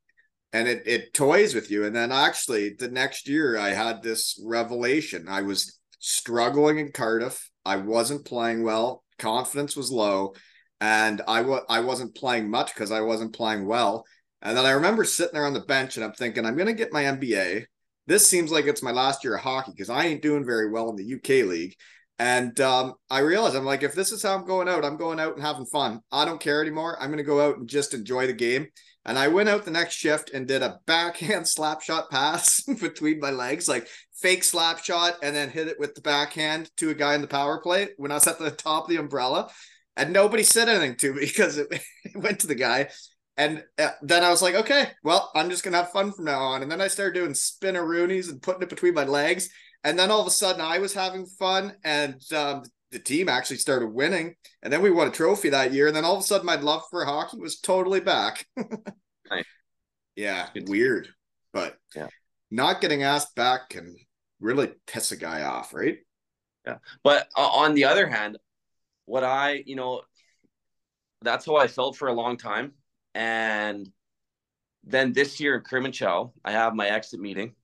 and 0.53 0.67
it 0.67 0.83
it 0.85 1.13
toys 1.13 1.53
with 1.53 1.69
you. 1.69 1.85
And 1.85 1.95
then 1.95 2.11
actually 2.11 2.75
the 2.77 2.87
next 2.87 3.27
year 3.27 3.57
I 3.57 3.69
had 3.69 4.01
this 4.01 4.41
revelation. 4.43 5.27
I 5.27 5.41
was 5.41 5.79
struggling 5.99 6.79
in 6.79 6.91
Cardiff. 6.91 7.49
I 7.65 7.75
wasn't 7.77 8.25
playing 8.25 8.63
well. 8.63 9.03
Confidence 9.17 9.75
was 9.75 9.91
low. 9.91 10.33
And 10.81 11.21
I 11.27 11.41
was 11.41 11.63
I 11.69 11.81
wasn't 11.81 12.15
playing 12.15 12.49
much 12.49 12.73
because 12.73 12.91
I 12.91 13.01
wasn't 13.01 13.33
playing 13.33 13.65
well. 13.65 14.05
And 14.41 14.55
then 14.55 14.65
I 14.65 14.71
remember 14.71 15.03
sitting 15.03 15.33
there 15.33 15.45
on 15.45 15.53
the 15.53 15.59
bench 15.61 15.97
and 15.97 16.05
I'm 16.05 16.13
thinking, 16.13 16.45
I'm 16.45 16.55
gonna 16.57 16.73
get 16.73 16.93
my 16.93 17.03
MBA. 17.03 17.65
This 18.07 18.27
seems 18.27 18.51
like 18.51 18.65
it's 18.65 18.81
my 18.81 18.91
last 18.91 19.23
year 19.23 19.35
of 19.35 19.41
hockey 19.41 19.71
because 19.71 19.89
I 19.89 20.05
ain't 20.05 20.21
doing 20.21 20.45
very 20.45 20.71
well 20.71 20.89
in 20.89 20.95
the 20.95 21.15
UK 21.15 21.47
league. 21.47 21.75
And 22.19 22.59
um, 22.59 22.95
I 23.09 23.19
realized 23.19 23.55
I'm 23.55 23.65
like, 23.65 23.81
if 23.81 23.95
this 23.95 24.11
is 24.11 24.21
how 24.21 24.35
I'm 24.35 24.45
going 24.45 24.67
out, 24.67 24.83
I'm 24.83 24.97
going 24.97 25.21
out 25.21 25.35
and 25.35 25.41
having 25.41 25.65
fun. 25.65 26.01
I 26.11 26.25
don't 26.25 26.41
care 26.41 26.61
anymore. 26.61 26.97
I'm 26.99 27.07
going 27.07 27.17
to 27.17 27.23
go 27.23 27.39
out 27.39 27.57
and 27.57 27.67
just 27.67 27.93
enjoy 27.93 28.27
the 28.27 28.33
game. 28.33 28.67
And 29.05 29.17
I 29.17 29.29
went 29.29 29.47
out 29.47 29.63
the 29.63 29.71
next 29.71 29.95
shift 29.95 30.31
and 30.33 30.45
did 30.45 30.61
a 30.61 30.79
backhand 30.85 31.47
slap 31.47 31.81
shot 31.81 32.11
pass 32.11 32.61
between 32.81 33.21
my 33.21 33.31
legs, 33.31 33.69
like 33.69 33.87
fake 34.13 34.43
slap 34.43 34.83
shot, 34.83 35.15
and 35.23 35.33
then 35.33 35.49
hit 35.49 35.69
it 35.69 35.79
with 35.79 35.95
the 35.95 36.01
backhand 36.01 36.69
to 36.77 36.89
a 36.89 36.93
guy 36.93 37.15
in 37.15 37.21
the 37.21 37.27
power 37.27 37.61
play 37.61 37.89
when 37.95 38.11
I 38.11 38.15
was 38.15 38.27
at 38.27 38.37
the 38.37 38.51
top 38.51 38.83
of 38.83 38.89
the 38.89 38.97
umbrella. 38.97 39.49
And 39.99 40.13
nobody 40.13 40.43
said 40.43 40.69
anything 40.69 40.95
to 40.97 41.13
me 41.13 41.19
because 41.25 41.57
it, 41.57 41.67
it 41.71 42.15
went 42.15 42.39
to 42.39 42.47
the 42.47 42.55
guy. 42.55 42.89
And 43.37 43.63
uh, 43.77 43.91
then 44.01 44.23
I 44.23 44.29
was 44.29 44.41
like, 44.41 44.55
okay, 44.55 44.89
well, 45.03 45.31
I'm 45.35 45.49
just 45.49 45.63
going 45.63 45.71
to 45.73 45.79
have 45.79 45.91
fun 45.91 46.11
from 46.11 46.25
now 46.25 46.39
on. 46.39 46.61
And 46.61 46.71
then 46.71 46.81
I 46.81 46.87
started 46.87 47.13
doing 47.13 47.31
spinneroonies 47.31 48.29
and 48.29 48.41
putting 48.41 48.63
it 48.63 48.69
between 48.69 48.93
my 48.93 49.05
legs. 49.05 49.49
And 49.83 49.97
then 49.97 50.11
all 50.11 50.21
of 50.21 50.27
a 50.27 50.31
sudden 50.31 50.61
I 50.61 50.79
was 50.79 50.93
having 50.93 51.25
fun 51.25 51.73
and 51.85 52.21
um, 52.33 52.63
the 52.91 52.99
team 52.99 53.29
actually 53.29 53.57
started 53.57 53.87
winning. 53.87 54.35
And 54.61 54.73
then 54.73 54.81
we 54.81 54.91
won 54.91 55.07
a 55.07 55.11
trophy 55.11 55.49
that 55.49 55.71
year. 55.71 55.87
And 55.87 55.95
then 55.95 56.03
all 56.03 56.15
of 56.15 56.19
a 56.19 56.23
sudden 56.23 56.45
my 56.45 56.55
love 56.55 56.83
for 56.89 57.05
hockey 57.05 57.37
was 57.37 57.59
totally 57.59 57.99
back. 57.99 58.45
Nice. 59.29 59.45
Yeah, 60.15 60.47
weird. 60.65 61.07
But 61.53 61.77
Yeah. 61.95 62.07
not 62.49 62.81
getting 62.81 63.03
asked 63.03 63.35
back 63.35 63.69
can 63.69 63.95
really 64.39 64.71
piss 64.87 65.11
a 65.11 65.17
guy 65.17 65.43
off, 65.43 65.71
right? 65.71 65.99
Yeah, 66.65 66.77
but 67.03 67.29
uh, 67.37 67.47
on 67.47 67.75
the 67.75 67.85
other 67.85 68.07
hand, 68.07 68.37
what 69.09 69.23
I, 69.23 69.63
you 69.65 69.75
know, 69.75 70.03
that's 71.23 71.47
how 71.47 71.55
I 71.55 71.67
felt 71.67 71.97
for 71.97 72.09
a 72.09 72.13
long 72.13 72.37
time. 72.37 72.73
And 73.15 73.89
then 74.83 75.13
this 75.13 75.39
year 75.39 75.55
in 75.55 75.63
Crimmitschau, 75.63 76.31
I 76.45 76.51
have 76.51 76.75
my 76.75 76.87
exit 76.87 77.19
meeting. 77.19 77.55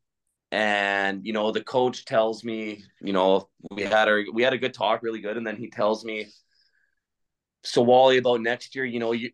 And, 0.52 1.24
you 1.24 1.34
know, 1.34 1.52
the 1.52 1.64
coach 1.64 2.06
tells 2.06 2.43
me, 2.43 2.84
you 3.00 3.14
know, 3.14 3.48
we 3.70 3.84
had 3.84 4.08
our 4.08 4.24
we 4.34 4.41
had 4.41 4.54
a 4.54 4.58
good 4.58 4.74
talk, 4.74 5.04
really 5.04 5.22
good. 5.22 5.38
And 5.38 5.46
then 5.46 5.56
he 5.56 5.70
tells 5.70 6.04
me, 6.04 6.28
so 7.64 7.84
Wally, 7.84 8.18
about 8.18 8.41
next 8.41 8.76
year, 8.76 8.86
you 8.86 9.00
know, 9.00 9.12
you 9.12 9.30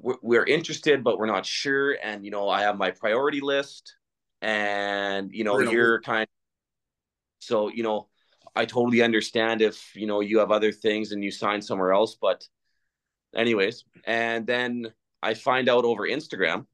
we're, 0.00 0.16
we're 0.22 0.44
interested, 0.44 1.04
but 1.04 1.18
we're 1.18 1.26
not 1.26 1.46
sure. 1.46 1.96
And 2.02 2.24
you 2.24 2.32
know, 2.32 2.48
I 2.48 2.62
have 2.62 2.76
my 2.76 2.90
priority 2.90 3.40
list, 3.40 3.94
and 4.42 5.30
you 5.32 5.44
know, 5.44 5.60
you're 5.60 6.00
kind. 6.00 6.22
Of, 6.22 6.28
so 7.40 7.68
you 7.68 7.82
know, 7.82 8.08
I 8.56 8.64
totally 8.64 9.02
understand 9.02 9.62
if 9.62 9.94
you 9.96 10.06
know 10.06 10.20
you 10.20 10.38
have 10.38 10.50
other 10.50 10.72
things 10.72 11.12
and 11.12 11.24
you 11.24 11.30
sign 11.30 11.60
somewhere 11.60 11.92
else, 11.92 12.16
but 12.20 12.46
anyways, 13.34 13.84
and 14.04 14.46
then 14.46 14.92
I 15.22 15.34
find 15.34 15.68
out 15.68 15.84
over 15.84 16.02
Instagram, 16.06 16.66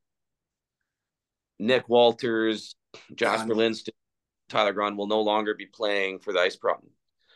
Nick 1.59 1.89
Walters, 1.89 2.74
Jasper 3.14 3.55
Linston, 3.55 3.95
Tyler 4.49 4.72
Grund 4.72 4.99
will 4.99 5.07
no 5.07 5.20
longer 5.20 5.55
be 5.55 5.66
playing 5.66 6.18
for 6.18 6.33
the 6.33 6.41
Eispiraten. 6.41 6.89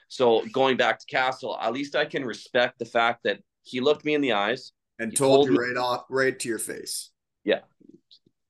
So 0.08 0.44
going 0.52 0.76
back 0.76 0.98
to 0.98 1.06
Kassel, 1.06 1.56
at 1.60 1.72
least 1.72 1.96
I 1.96 2.04
can 2.04 2.24
respect 2.24 2.78
the 2.78 2.84
fact 2.84 3.24
that 3.24 3.40
he 3.62 3.80
looked 3.80 4.04
me 4.04 4.14
in 4.14 4.20
the 4.20 4.32
eyes 4.32 4.72
and 4.98 5.16
told, 5.16 5.34
told, 5.34 5.46
you 5.46 5.52
me, 5.52 5.58
right 5.58 5.76
off, 5.76 6.04
right 6.10 6.38
to 6.38 6.48
your 6.48 6.58
face. 6.58 7.10
Yeah, 7.44 7.60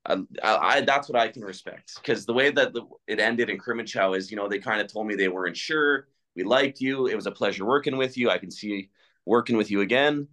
I, 0.05 0.17
I, 0.43 0.81
that's 0.81 1.09
what 1.09 1.19
I 1.19 1.29
can 1.29 1.43
respect 1.43 1.93
because 1.95 2.25
the 2.25 2.33
way 2.33 2.51
that 2.51 2.73
the, 2.73 2.83
it 3.07 3.19
ended 3.19 3.49
in 3.49 3.57
Crimmitschau 3.57 4.15
is, 4.15 4.29
you 4.29 4.37
know, 4.37 4.47
they 4.47 4.59
kind 4.59 4.81
of 4.81 4.91
told 4.91 5.07
me 5.07 5.15
they 5.15 5.27
weren't 5.27 5.57
sure. 5.57 6.07
We 6.35 6.43
liked 6.43 6.79
you. 6.79 7.07
It 7.07 7.15
was 7.15 7.25
a 7.25 7.31
pleasure 7.31 7.65
working 7.65 7.97
with 7.97 8.17
you. 8.17 8.29
I 8.29 8.37
can 8.37 8.51
see 8.51 8.89
working 9.25 9.57
with 9.57 9.71
you 9.71 9.81
again. 9.81 10.27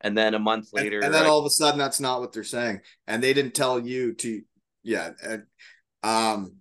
And 0.00 0.16
then 0.16 0.34
a 0.34 0.38
month 0.38 0.68
later, 0.72 0.98
and, 0.98 1.06
and 1.06 1.14
then 1.14 1.24
I, 1.24 1.28
all 1.28 1.40
of 1.40 1.46
a 1.46 1.50
sudden, 1.50 1.76
that's 1.76 1.98
not 1.98 2.20
what 2.20 2.32
they're 2.32 2.44
saying, 2.44 2.82
and 3.08 3.20
they 3.20 3.32
didn't 3.32 3.54
tell 3.54 3.80
you 3.80 4.14
to. 4.14 4.42
Yeah, 4.84 5.10
and, 5.24 5.42
um, 6.04 6.58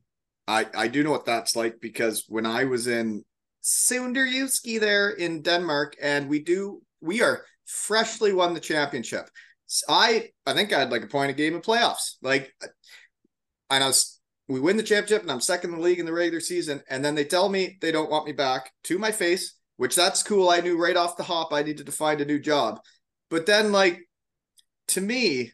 I 0.47 0.66
I 0.76 0.88
do 0.88 1.03
know 1.03 1.12
what 1.12 1.26
that's 1.26 1.55
like 1.55 1.80
because 1.80 2.26
when 2.28 2.47
I 2.47 2.64
was 2.64 2.88
in 2.88 3.24
Sønderjyske 3.64 4.80
there 4.80 5.12
in 5.12 5.43
Denmark, 5.43 5.97
and 6.01 6.30
we 6.30 6.39
do 6.39 6.82
we 6.99 7.22
are 7.22 7.43
freshly 7.68 8.34
won 8.34 8.55
the 8.55 8.60
championship. 8.60 9.30
I 9.88 10.30
I 10.45 10.53
think 10.53 10.72
I 10.74 10.80
had 10.80 10.91
like 10.91 11.03
a 11.03 11.07
point 11.07 11.32
a 11.32 11.34
game 11.34 11.55
of 11.55 11.61
playoffs. 11.61 12.15
Like, 12.22 12.53
I 13.70 13.80
was 13.80 14.20
we 14.47 14.59
win 14.59 14.78
the 14.78 14.84
championship 14.84 15.24
and 15.24 15.32
I'm 15.32 15.41
second 15.41 15.72
in 15.72 15.78
the 15.78 15.84
league 15.84 15.99
in 15.99 16.05
the 16.05 16.13
regular 16.13 16.39
season, 16.39 16.82
and 16.89 17.03
then 17.03 17.15
they 17.15 17.26
tell 17.26 17.49
me 17.49 17.78
they 17.82 17.91
don't 17.91 18.09
want 18.09 18.26
me 18.26 18.32
back 18.32 18.72
to 18.86 18.97
my 18.97 19.11
face, 19.11 19.55
which 19.76 19.95
that's 19.95 20.24
cool. 20.24 20.49
I 20.49 20.61
knew 20.61 20.82
right 20.82 20.95
off 20.95 21.18
the 21.18 21.24
hop 21.24 21.51
I 21.51 21.63
needed 21.63 21.86
to 21.86 21.91
find 21.91 22.22
a 22.22 22.26
new 22.26 22.39
job, 22.39 22.80
but 23.30 23.45
then 23.45 23.72
like 23.72 23.99
to 24.89 25.01
me, 25.01 25.51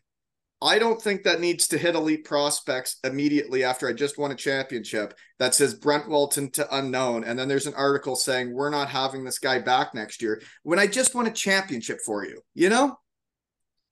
I 0.62 0.80
don't 0.80 1.02
think 1.02 1.24
that 1.24 1.42
needs 1.42 1.68
to 1.70 1.78
hit 1.78 1.96
elite 1.96 2.24
prospects 2.24 2.98
immediately 3.04 3.66
after 3.66 3.88
I 3.88 3.94
just 3.94 4.18
won 4.18 4.32
a 4.32 4.36
championship 4.36 5.14
that 5.38 5.54
says 5.54 5.74
Brent 5.74 6.08
Walton 6.08 6.52
to 6.52 6.78
unknown. 6.78 7.26
And 7.26 7.38
then 7.38 7.50
there's 7.50 7.68
an 7.68 7.74
article 7.74 8.16
saying 8.16 8.54
we're 8.54 8.70
not 8.70 8.88
having 8.88 9.26
this 9.26 9.40
guy 9.40 9.60
back 9.60 9.94
next 9.94 10.22
year 10.22 10.42
when 10.62 10.80
I 10.80 10.88
just 10.88 11.16
won 11.16 11.28
a 11.28 11.32
championship 11.32 12.00
for 12.06 12.26
you, 12.26 12.40
you 12.54 12.70
know? 12.70 12.98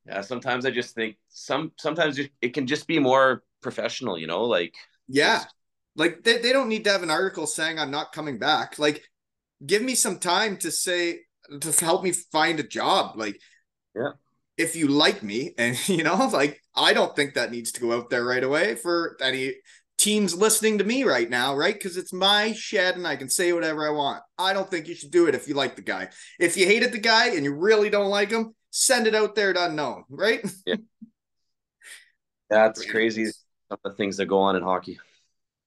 Yeah, 0.05 0.21
sometimes 0.21 0.65
I 0.65 0.71
just 0.71 0.95
think 0.95 1.17
some 1.29 1.71
sometimes 1.77 2.19
it 2.41 2.53
can 2.53 2.67
just 2.67 2.87
be 2.87 2.99
more 2.99 3.43
professional, 3.61 4.17
you 4.17 4.27
know, 4.27 4.43
like 4.43 4.75
yeah. 5.07 5.43
Like 5.95 6.23
they, 6.23 6.37
they 6.37 6.53
don't 6.53 6.69
need 6.69 6.85
to 6.85 6.91
have 6.91 7.03
an 7.03 7.11
article 7.11 7.45
saying 7.45 7.77
I'm 7.77 7.91
not 7.91 8.13
coming 8.13 8.39
back. 8.39 8.79
Like 8.79 9.03
give 9.65 9.81
me 9.81 9.95
some 9.95 10.17
time 10.17 10.57
to 10.57 10.71
say 10.71 11.19
to 11.59 11.71
help 11.85 12.03
me 12.03 12.11
find 12.11 12.59
a 12.59 12.63
job. 12.63 13.17
Like 13.17 13.39
yeah. 13.95 14.11
If 14.57 14.75
you 14.75 14.87
like 14.87 15.23
me 15.23 15.53
and 15.57 15.77
you 15.89 16.03
know, 16.03 16.29
like 16.33 16.61
I 16.75 16.93
don't 16.93 17.15
think 17.15 17.35
that 17.35 17.51
needs 17.51 17.71
to 17.73 17.81
go 17.81 17.93
out 17.93 18.09
there 18.09 18.25
right 18.25 18.43
away 18.43 18.75
for 18.75 19.17
any 19.21 19.55
teams 20.01 20.33
listening 20.33 20.79
to 20.79 20.83
me 20.83 21.03
right 21.03 21.29
now, 21.29 21.55
right? 21.55 21.75
Because 21.75 21.95
it's 21.95 22.11
my 22.11 22.53
shed 22.53 22.95
and 22.95 23.05
I 23.05 23.15
can 23.15 23.29
say 23.29 23.53
whatever 23.53 23.85
I 23.85 23.91
want. 23.91 24.23
I 24.35 24.51
don't 24.51 24.69
think 24.69 24.87
you 24.87 24.95
should 24.95 25.11
do 25.11 25.27
it 25.27 25.35
if 25.35 25.47
you 25.47 25.53
like 25.53 25.75
the 25.75 25.83
guy. 25.83 26.09
If 26.39 26.57
you 26.57 26.65
hated 26.65 26.91
the 26.91 26.97
guy 26.97 27.27
and 27.27 27.43
you 27.43 27.53
really 27.53 27.91
don't 27.91 28.09
like 28.09 28.31
him, 28.31 28.55
send 28.71 29.05
it 29.05 29.13
out 29.13 29.35
there 29.35 29.53
to 29.53 29.65
unknown, 29.65 30.05
right? 30.09 30.41
Yeah. 30.65 30.75
That's 32.49 32.85
crazy. 32.85 33.27
The 33.69 33.93
things 33.93 34.17
that 34.17 34.25
go 34.25 34.39
on 34.39 34.57
in 34.57 34.63
hockey. 34.63 34.99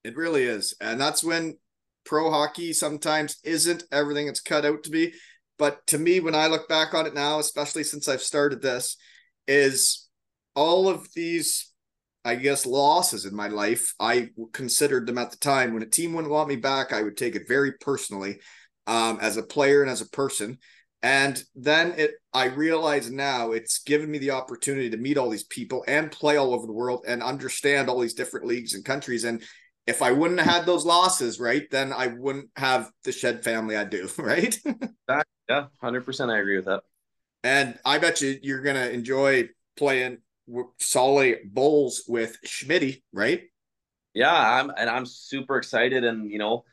It 0.04 0.16
really 0.16 0.44
is. 0.44 0.74
And 0.82 1.00
that's 1.00 1.24
when 1.24 1.56
pro 2.04 2.30
hockey 2.30 2.74
sometimes 2.74 3.38
isn't 3.42 3.84
everything 3.90 4.28
it's 4.28 4.40
cut 4.40 4.66
out 4.66 4.84
to 4.84 4.90
be. 4.90 5.14
But 5.58 5.86
to 5.88 5.98
me, 5.98 6.20
when 6.20 6.34
I 6.34 6.48
look 6.48 6.68
back 6.68 6.92
on 6.92 7.06
it 7.06 7.14
now, 7.14 7.38
especially 7.38 7.84
since 7.84 8.08
I've 8.08 8.20
started 8.20 8.60
this, 8.60 8.98
is 9.46 10.08
all 10.54 10.88
of 10.88 11.08
these, 11.14 11.72
I 12.24 12.34
guess, 12.34 12.66
losses 12.66 13.24
in 13.24 13.34
my 13.34 13.48
life. 13.48 13.94
I 13.98 14.30
considered 14.52 15.06
them 15.06 15.18
at 15.18 15.30
the 15.30 15.36
time. 15.38 15.72
When 15.72 15.82
a 15.82 15.86
team 15.86 16.12
wouldn't 16.12 16.32
want 16.32 16.48
me 16.48 16.56
back, 16.56 16.92
I 16.92 17.02
would 17.02 17.16
take 17.16 17.34
it 17.34 17.48
very 17.48 17.72
personally 17.80 18.40
um, 18.86 19.18
as 19.20 19.36
a 19.36 19.42
player 19.42 19.80
and 19.80 19.90
as 19.90 20.00
a 20.00 20.08
person. 20.10 20.58
And 21.04 21.44
then 21.54 21.92
it 21.98 22.12
I 22.32 22.46
realize 22.46 23.10
now 23.10 23.52
it's 23.52 23.82
given 23.82 24.10
me 24.10 24.16
the 24.16 24.30
opportunity 24.30 24.88
to 24.88 24.96
meet 24.96 25.18
all 25.18 25.28
these 25.28 25.44
people 25.44 25.84
and 25.86 26.10
play 26.10 26.38
all 26.38 26.54
over 26.54 26.66
the 26.66 26.72
world 26.72 27.04
and 27.06 27.22
understand 27.22 27.90
all 27.90 28.00
these 28.00 28.14
different 28.14 28.46
leagues 28.46 28.72
and 28.72 28.82
countries. 28.82 29.24
And 29.24 29.42
if 29.86 30.00
I 30.00 30.12
wouldn't 30.12 30.40
have 30.40 30.48
had 30.48 30.66
those 30.66 30.86
losses, 30.86 31.38
right, 31.38 31.70
then 31.70 31.92
I 31.92 32.06
wouldn't 32.06 32.48
have 32.56 32.90
the 33.04 33.12
shed 33.12 33.44
family 33.44 33.76
I 33.76 33.84
do, 33.84 34.08
right? 34.18 34.58
yeah, 35.46 35.66
hundred 35.78 36.06
percent. 36.06 36.30
I 36.30 36.38
agree 36.38 36.56
with 36.56 36.64
that. 36.64 36.84
And 37.42 37.78
I 37.84 37.98
bet 37.98 38.22
you 38.22 38.38
you're 38.42 38.62
gonna 38.62 38.86
enjoy 38.86 39.50
playing 39.76 40.22
Saale 40.80 41.36
Bulls 41.44 42.04
with 42.08 42.38
Schmitty, 42.46 43.02
right? 43.12 43.42
Yeah, 44.14 44.34
I'm 44.34 44.70
and 44.74 44.88
I'm 44.88 45.04
super 45.04 45.58
excited. 45.58 46.02
And 46.02 46.30
you 46.30 46.38
know, 46.38 46.64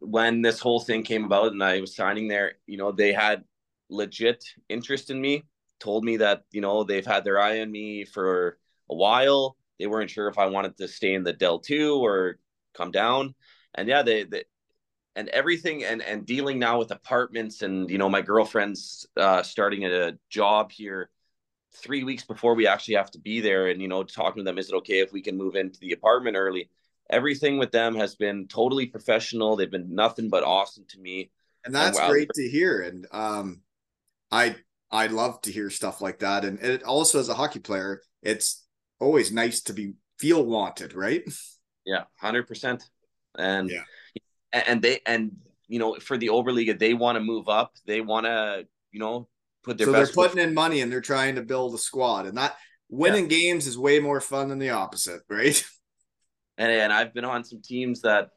when 0.00 0.42
this 0.42 0.60
whole 0.60 0.80
thing 0.80 1.02
came 1.02 1.24
about 1.24 1.52
and 1.52 1.64
I 1.64 1.80
was 1.80 1.96
signing 1.96 2.28
there, 2.28 2.56
you 2.66 2.76
know, 2.76 2.92
they 2.92 3.14
had 3.14 3.42
legit 3.90 4.44
interest 4.68 5.10
in 5.10 5.20
me, 5.20 5.44
told 5.78 6.04
me 6.04 6.16
that, 6.18 6.44
you 6.50 6.60
know, 6.60 6.84
they've 6.84 7.06
had 7.06 7.24
their 7.24 7.40
eye 7.40 7.60
on 7.60 7.70
me 7.70 8.04
for 8.04 8.58
a 8.88 8.94
while. 8.94 9.56
They 9.78 9.86
weren't 9.86 10.10
sure 10.10 10.28
if 10.28 10.38
I 10.38 10.46
wanted 10.46 10.76
to 10.78 10.88
stay 10.88 11.14
in 11.14 11.24
the 11.24 11.34
DEL2 11.34 11.98
or 11.98 12.38
come 12.74 12.90
down. 12.90 13.34
And 13.74 13.88
yeah, 13.88 14.02
they, 14.02 14.24
they 14.24 14.44
and 15.16 15.28
everything 15.30 15.84
and 15.84 16.02
and 16.02 16.24
dealing 16.24 16.58
now 16.58 16.78
with 16.78 16.90
apartments 16.90 17.62
and 17.62 17.90
you 17.90 17.98
know 17.98 18.08
my 18.08 18.22
girlfriend's 18.22 19.06
uh 19.16 19.42
starting 19.42 19.84
a 19.84 20.12
job 20.28 20.70
here 20.70 21.10
three 21.72 22.04
weeks 22.04 22.24
before 22.24 22.54
we 22.54 22.66
actually 22.66 22.94
have 22.94 23.10
to 23.10 23.18
be 23.18 23.40
there 23.40 23.68
and 23.68 23.80
you 23.80 23.88
know 23.88 24.02
talking 24.02 24.44
to 24.44 24.48
them 24.48 24.58
is 24.58 24.68
it 24.68 24.74
okay 24.74 25.00
if 25.00 25.12
we 25.12 25.22
can 25.22 25.36
move 25.36 25.56
into 25.56 25.78
the 25.80 25.92
apartment 25.92 26.36
early? 26.36 26.68
Everything 27.10 27.58
with 27.58 27.72
them 27.72 27.96
has 27.96 28.14
been 28.14 28.46
totally 28.46 28.86
professional. 28.86 29.56
They've 29.56 29.70
been 29.70 29.94
nothing 29.94 30.28
but 30.28 30.44
awesome 30.44 30.84
to 30.90 31.00
me. 31.00 31.32
And 31.64 31.74
that's 31.74 31.98
and 31.98 32.06
wow, 32.06 32.12
great 32.12 32.30
to 32.34 32.48
hear. 32.48 32.82
And 32.82 33.06
um 33.10 33.62
I 34.30 34.56
I 34.90 35.06
love 35.06 35.40
to 35.42 35.52
hear 35.52 35.70
stuff 35.70 36.00
like 36.00 36.20
that, 36.20 36.44
and 36.44 36.58
it 36.60 36.82
also 36.82 37.20
as 37.20 37.28
a 37.28 37.34
hockey 37.34 37.60
player, 37.60 38.02
it's 38.22 38.64
always 38.98 39.32
nice 39.32 39.62
to 39.62 39.72
be 39.72 39.94
feel 40.18 40.44
wanted, 40.44 40.94
right? 40.94 41.22
Yeah, 41.84 42.04
hundred 42.18 42.46
percent. 42.46 42.84
And 43.36 43.70
yeah, 43.70 43.82
and 44.52 44.82
they 44.82 45.00
and 45.06 45.32
you 45.68 45.78
know 45.78 45.96
for 46.00 46.16
the 46.16 46.28
Oberliga, 46.28 46.78
they 46.78 46.94
want 46.94 47.16
to 47.16 47.20
move 47.20 47.48
up. 47.48 47.74
They 47.86 48.00
want 48.00 48.26
to 48.26 48.66
you 48.92 49.00
know 49.00 49.28
put 49.64 49.78
their. 49.78 49.86
So 49.86 49.92
they're 49.92 50.06
putting 50.06 50.38
in 50.38 50.54
money 50.54 50.80
and 50.80 50.92
they're 50.92 51.00
trying 51.00 51.36
to 51.36 51.42
build 51.42 51.74
a 51.74 51.78
squad, 51.78 52.26
and 52.26 52.36
that 52.36 52.56
winning 52.88 53.30
yeah. 53.30 53.38
games 53.38 53.66
is 53.66 53.78
way 53.78 54.00
more 54.00 54.20
fun 54.20 54.48
than 54.48 54.58
the 54.58 54.70
opposite, 54.70 55.22
right? 55.28 55.64
And 56.58 56.70
and 56.70 56.92
I've 56.92 57.14
been 57.14 57.24
on 57.24 57.42
some 57.42 57.62
teams 57.62 58.02
that 58.02 58.28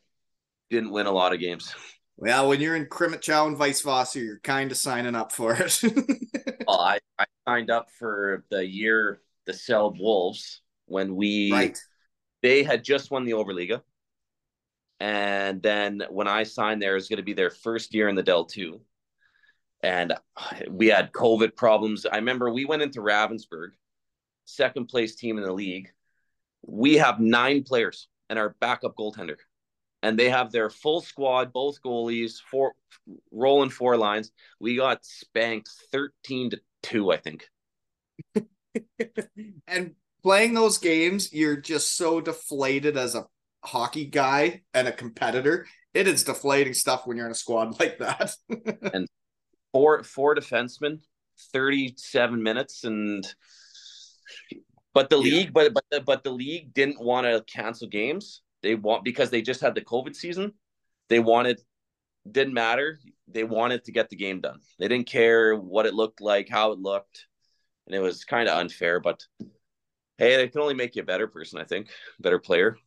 didn't 0.70 0.92
win 0.92 1.08
a 1.08 1.12
lot 1.12 1.34
of 1.34 1.42
games. 1.42 1.76
Well, 2.18 2.48
when 2.48 2.62
you're 2.62 2.76
in 2.76 2.86
Crimmitschau 2.86 3.48
and 3.48 3.58
Weißwasser, 3.58 4.24
you're 4.24 4.40
kind 4.40 4.72
of 4.72 4.78
signing 4.78 5.16
up 5.16 5.32
for 5.32 5.56
it. 5.56 5.82
well, 6.68 6.80
I, 6.80 7.00
I 7.18 7.26
signed 7.48 7.72
up 7.72 7.90
for 7.98 8.46
the 8.50 8.66
year 8.66 9.22
the 9.46 9.52
Selb 9.52 10.00
Wolves 10.00 10.62
when 10.86 11.16
we 11.16 11.52
right. 11.52 11.78
they 12.42 12.64
had 12.64 12.84
just 12.84 13.12
won 13.12 13.26
the 13.26 13.32
Oberliga. 13.32 13.82
And 15.00 15.62
then 15.62 16.04
when 16.10 16.28
I 16.28 16.44
signed 16.44 16.82
there, 16.82 16.92
it 16.92 16.96
was 16.96 17.10
going 17.10 17.18
to 17.18 17.24
be 17.24 17.34
their 17.34 17.50
first 17.50 17.94
year 17.94 18.08
in 18.08 18.16
the 18.16 18.24
DEL2. 18.24 18.80
And 19.82 20.14
we 20.70 20.88
had 20.88 21.12
COVID 21.12 21.58
problems. 21.58 22.06
I 22.06 22.18
remember 22.18 22.50
we 22.50 22.64
went 22.64 22.84
into 22.84 23.02
Ravensburg, 23.02 23.72
second 24.46 24.86
place 24.86 25.16
team 25.16 25.38
in 25.38 25.44
the 25.44 25.52
league. 25.52 25.90
We 26.62 26.96
have 26.96 27.20
nine 27.20 27.64
players 27.64 28.08
and 28.30 28.40
our 28.40 28.56
backup 28.62 28.96
goaltender 28.96 29.36
and 30.04 30.20
they 30.20 30.30
have 30.30 30.52
their 30.52 30.70
full 30.70 31.02
squad, 31.02 31.54
both 31.54 31.82
goalies, 31.82 32.34
four 32.52 32.74
rolling 33.32 33.70
four 33.70 33.98
lines. 33.98 34.32
We 34.60 34.76
got 34.76 35.04
spanked 35.04 35.70
13 35.92 36.52
to 36.52 36.62
2, 36.84 37.12
I 37.12 37.18
think. 37.18 37.48
and 39.68 39.96
playing 40.22 40.54
those 40.54 40.78
games, 40.78 41.32
you're 41.32 41.56
just 41.56 41.96
so 41.96 42.20
deflated 42.20 42.98
as 42.98 43.16
a 43.16 43.26
hockey 43.64 44.06
guy 44.06 44.64
and 44.74 44.90
a 44.90 44.92
competitor. 44.92 45.66
It 45.94 46.08
is 46.08 46.26
deflating 46.26 46.74
stuff 46.74 47.08
when 47.08 47.16
you're 47.16 47.26
in 47.26 47.32
a 47.32 47.36
squad 47.36 47.80
like 47.80 47.98
that. 48.00 48.36
and 48.94 49.08
four 49.72 50.04
four 50.04 50.36
defensemen, 50.36 51.00
37 51.54 52.44
minutes 52.44 52.84
and 52.84 53.26
but 54.94 55.10
the 55.10 55.18
yeah. 55.18 55.38
league 55.38 55.54
but 55.54 55.74
but 55.74 55.84
the, 55.90 56.02
but 56.02 56.24
the 56.24 56.30
league 56.30 56.72
didn't 56.74 57.02
want 57.02 57.26
to 57.26 57.44
cancel 57.52 57.88
games 57.88 58.43
they 58.64 58.76
want 58.76 59.04
because 59.04 59.30
they 59.30 59.42
just 59.42 59.62
had 59.62 59.76
the 59.76 59.82
COVID 59.82 60.16
season. 60.16 60.54
They 61.10 61.20
wanted 61.20 61.62
didn't 62.30 62.54
matter. 62.54 63.00
They 63.28 63.44
wanted 63.44 63.84
to 63.86 63.92
get 63.92 64.10
the 64.10 64.16
game 64.16 64.42
done. 64.42 64.60
They 64.80 64.88
didn't 64.88 65.08
care 65.08 65.56
what 65.56 65.86
it 65.86 65.94
looked 65.94 66.22
like, 66.22 66.50
how 66.50 66.72
it 66.72 66.80
looked. 66.80 67.28
and 67.86 67.96
it 67.96 68.00
was 68.00 68.24
kind 68.24 68.48
of 68.48 68.58
unfair. 68.58 69.00
But 69.00 69.24
hey, 70.18 70.42
it 70.42 70.52
can 70.52 70.62
only 70.62 70.74
make 70.74 70.96
you 70.96 71.02
a 71.02 71.06
better 71.06 71.28
person, 71.28 71.60
I 71.60 71.66
think, 71.66 71.90
better 72.20 72.40
player. 72.40 72.78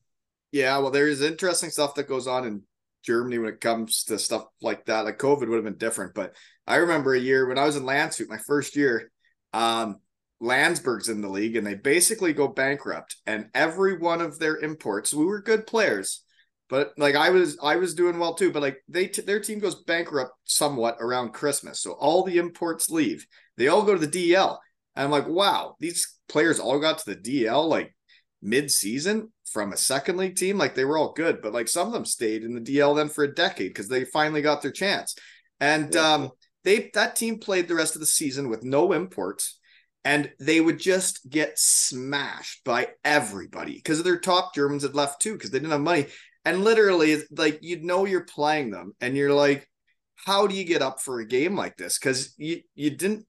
Yeah, 0.53 0.79
well, 0.79 0.91
there 0.91 1.09
is 1.09 1.21
interesting 1.21 1.71
stuff 1.71 1.95
that 1.97 2.09
goes 2.09 2.27
on 2.27 2.47
in 2.47 2.63
Germany 3.05 3.39
when 3.39 3.49
it 3.49 3.61
comes 3.61 4.05
to 4.05 4.19
stuff 4.19 4.47
like 4.63 4.87
that. 4.87 5.05
Like 5.05 5.19
COVID 5.19 5.49
would 5.49 5.57
have 5.57 5.65
been 5.65 5.77
different, 5.77 6.15
but 6.15 6.35
I 6.67 6.77
remember 6.77 7.15
a 7.15 7.21
year 7.21 7.47
when 7.47 7.59
I 7.59 7.65
was 7.65 7.77
in 7.77 7.83
Landshut, 7.83 8.29
my 8.29 8.39
first 8.39 8.75
year, 8.77 9.11
um, 9.53 10.01
Landsberg's 10.41 11.09
in 11.09 11.21
the 11.21 11.29
league, 11.29 11.57
and 11.57 11.67
they 11.67 11.75
basically 11.75 12.33
go 12.33 12.49
bankrupt. 12.49 13.17
And 13.27 13.49
every 13.55 13.99
one 13.99 14.21
of 14.21 14.39
their 14.39 14.57
imports, 14.57 15.15
we 15.15 15.25
were 15.25 15.41
good 15.41 15.67
players, 15.67 16.23
but 16.69 16.93
like 16.99 17.15
I 17.15 17.31
was, 17.31 17.59
I 17.63 17.77
was 17.77 17.95
doing 17.95 18.19
well 18.19 18.35
too. 18.35 18.53
But 18.53 18.63
like 18.63 18.79
they, 18.89 19.07
t- 19.09 19.23
their 19.23 19.41
team 19.41 19.59
goes 19.59 19.83
bankrupt 19.85 20.33
somewhat 20.45 20.97
around 21.01 21.33
Christmas, 21.33 21.81
so 21.81 21.93
all 21.93 22.23
the 22.25 22.39
imports 22.39 22.91
leave. 22.91 23.27
They 23.57 23.69
all 23.69 23.83
go 23.83 23.95
to 23.95 24.07
the 24.07 24.31
DEL. 24.31 24.61
And 24.95 25.05
I'm 25.05 25.11
like, 25.11 25.29
wow, 25.29 25.77
these 25.79 26.17
players 26.29 26.59
all 26.59 26.79
got 26.79 26.99
to 26.99 27.15
the 27.15 27.17
DEL 27.17 27.69
like 27.69 27.95
mid-season 28.43 29.33
from 29.51 29.73
a 29.73 29.77
second 29.77 30.17
league 30.17 30.37
team. 30.37 30.59
Like 30.59 30.75
they 30.75 30.85
were 30.85 30.99
all 30.99 31.13
good, 31.13 31.41
but 31.43 31.53
like 31.53 31.69
some 31.69 31.87
of 31.87 31.93
them 31.93 32.05
stayed 32.05 32.43
in 32.43 32.55
the 32.55 32.61
DEL 32.61 32.95
then 32.95 33.09
for 33.09 33.25
a 33.25 33.35
decade 33.35 33.71
because 33.71 33.89
they 33.89 34.05
finally 34.05 34.43
got 34.43 34.63
their 34.63 34.73
chance. 34.73 35.15
And 35.61 35.95
um, 35.97 36.31
they 36.65 36.91
that 36.95 37.17
team 37.17 37.39
played 37.39 37.69
the 37.69 37.75
rest 37.75 37.95
of 37.95 38.01
the 38.01 38.07
season 38.07 38.49
with 38.49 38.65
no 38.65 38.93
imports, 38.93 39.59
and 40.07 40.31
they 40.39 40.61
would 40.61 40.79
just 40.79 41.29
get 41.29 41.59
smashed 41.59 42.63
by 42.63 42.91
everybody 43.05 43.75
because 43.75 44.05
their 44.05 44.21
top 44.21 44.55
Germans 44.55 44.85
had 44.85 44.95
left 44.95 45.21
too 45.21 45.33
because 45.33 45.51
they 45.51 45.59
didn't 45.59 45.73
have 45.73 45.81
money. 45.81 46.07
And 46.45 46.63
literally, 46.63 47.23
like 47.37 47.59
you'd 47.63 47.83
know 47.83 48.05
you're 48.05 48.25
playing 48.25 48.71
them, 48.71 48.95
and 49.01 49.17
you're 49.17 49.35
like, 49.35 49.69
how 50.15 50.47
do 50.47 50.55
you 50.55 50.63
get 50.63 50.81
up 50.81 51.01
for 51.01 51.19
a 51.19 51.27
game 51.27 51.57
like 51.57 51.77
this? 51.77 51.99
Because 51.99 52.33
you 52.39 52.61
you 52.77 52.91
didn't. 52.91 53.27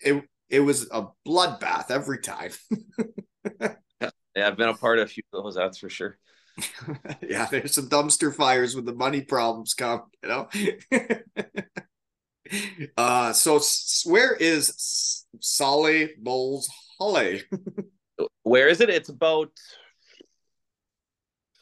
It 0.00 0.24
it 0.48 0.58
was 0.58 0.90
a 0.90 1.06
bloodbath 1.26 1.90
every 1.90 2.18
time. 2.18 2.50
Yeah, 4.36 4.46
I've 4.46 4.56
been 4.56 4.68
a 4.68 4.74
part 4.74 5.00
of 5.00 5.06
a 5.06 5.08
few 5.08 5.24
of 5.32 5.42
those, 5.42 5.56
that's 5.56 5.78
for 5.78 5.90
sure. 5.90 6.16
yeah, 7.28 7.46
there's 7.50 7.74
some 7.74 7.88
dumpster 7.88 8.32
fires 8.32 8.76
when 8.76 8.84
the 8.84 8.94
money 8.94 9.20
problems 9.20 9.74
come, 9.74 10.02
you 10.22 10.28
know. 10.28 10.48
uh 12.96 13.32
so 13.32 13.60
where 14.08 14.34
is 14.34 15.26
Saale 15.40 16.10
Bulls 16.18 16.70
Halle? 16.98 17.40
where 18.42 18.68
is 18.68 18.80
it? 18.80 18.90
It's 18.90 19.08
about 19.08 19.50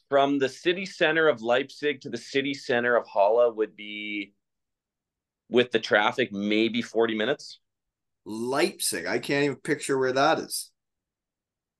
from 0.09 0.39
the 0.39 0.49
city 0.49 0.87
center 0.87 1.29
of 1.29 1.43
Leipzig 1.43 2.01
to 2.03 2.11
the 2.11 2.17
city 2.17 2.55
center 2.55 2.97
of 2.97 3.07
Halle 3.07 3.53
would 3.53 3.77
be 3.77 4.35
with 5.49 5.71
the 5.71 5.81
traffic 5.81 6.33
maybe 6.33 6.83
40 6.83 7.15
minutes. 7.15 7.61
Leipzig. 8.25 9.07
I 9.07 9.19
can't 9.19 9.45
even 9.45 9.57
picture 9.57 9.99
where 9.99 10.13
that 10.13 10.39
is. 10.39 10.71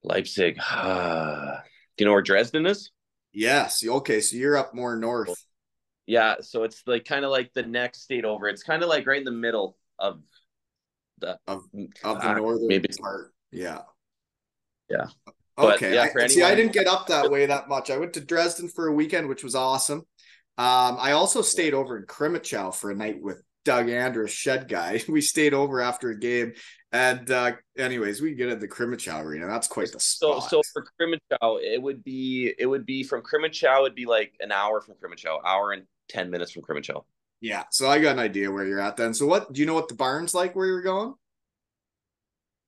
Leipzig. 0.03 0.59
Uh, 0.71 1.57
do 1.97 2.05
you 2.05 2.07
know 2.07 2.13
where 2.13 2.23
Dresden 2.23 2.67
is? 2.67 2.91
Yes. 3.33 3.85
Okay, 3.87 4.21
so 4.21 4.37
you're 4.37 4.57
up 4.57 4.75
more 4.75 4.97
north. 4.97 5.35
Yeah, 6.07 6.37
so 6.41 6.63
it's 6.63 6.83
like 6.87 7.05
kind 7.05 7.25
of 7.25 7.33
like 7.33 7.53
the 7.53 7.65
next 7.65 8.03
state 8.03 8.25
over. 8.25 8.49
It's 8.49 8.63
kind 8.63 8.83
of 8.83 8.89
like 8.89 9.07
right 9.07 9.19
in 9.19 9.25
the 9.25 9.33
middle 9.33 9.77
of 9.99 10.23
the 11.19 11.39
of, 11.47 11.65
of 12.05 12.21
the 12.21 12.29
uh, 12.29 12.35
northern 12.35 12.69
maybe. 12.69 12.89
part. 13.01 13.33
Yeah. 13.51 13.83
Yeah. 14.89 15.07
Okay. 15.59 15.95
yeah, 15.95 16.09
I, 16.15 16.27
see, 16.27 16.43
I 16.43 16.55
didn't 16.55 16.73
get 16.73 16.87
up 16.87 17.07
that 17.07 17.31
way 17.31 17.47
that 17.47 17.69
much. 17.69 17.91
I 17.91 17.97
went 17.97 18.13
to 18.15 18.21
Dresden 18.21 18.69
for 18.69 18.89
a 18.89 18.93
weekend, 18.93 19.27
which 19.29 19.43
was 19.43 19.55
awesome. 19.55 20.01
Um, 20.59 20.97
I 20.99 21.13
also 21.13 21.43
stayed 21.43 21.75
over 21.75 21.97
in 21.97 22.05
Crimmitschau 22.05 22.75
for 22.75 22.91
a 22.91 22.95
night 22.95 23.21
with 23.21 23.43
Doug 23.65 23.89
Andrus, 23.89 24.31
shed 24.31 24.69
guy. 24.69 25.03
We 25.09 25.21
stayed 25.21 25.55
over 25.55 25.81
after 25.81 26.11
a 26.11 26.19
game, 26.19 26.53
and 26.93 27.31
uh, 27.31 27.53
anyways, 27.77 28.21
we 28.21 28.35
get 28.35 28.51
at 28.51 28.61
the 28.61 28.69
Crimmitschau 28.69 29.23
arena. 29.23 29.47
That's 29.47 29.67
quite 29.67 29.93
the 29.93 30.01
spot. 30.01 30.45
So, 30.45 30.49
so 30.49 30.63
for 30.73 30.87
Crimmitschau, 31.01 31.61
it 31.63 31.81
would 31.81 32.05
be 32.05 32.55
it 32.59 32.67
would 32.67 32.87
be 32.87 33.03
from 33.03 33.23
Crimmitschau. 33.23 33.81
It'd 33.81 33.95
be 33.95 34.07
like 34.07 34.35
an 34.41 34.53
hour 34.53 34.81
from 34.81 34.95
Crimmitschau, 34.95 35.41
hour 35.45 35.73
and 35.73 35.85
ten 36.09 36.31
minutes 36.31 36.53
from 36.53 36.63
Crimmitschau. 36.63 37.03
Yeah, 37.41 37.65
so 37.71 37.89
I 37.89 38.01
got 38.01 38.13
an 38.13 38.19
idea 38.19 38.51
where 38.51 38.67
you're 38.67 38.81
at 38.81 38.97
then. 38.97 39.15
So, 39.15 39.27
what 39.27 39.53
do 39.53 39.61
you 39.61 39.67
know? 39.67 39.75
What 39.75 39.89
the 39.89 39.95
barn's 39.95 40.35
like 40.35 40.57
where 40.57 40.67
you're 40.67 40.83
going? 40.83 41.15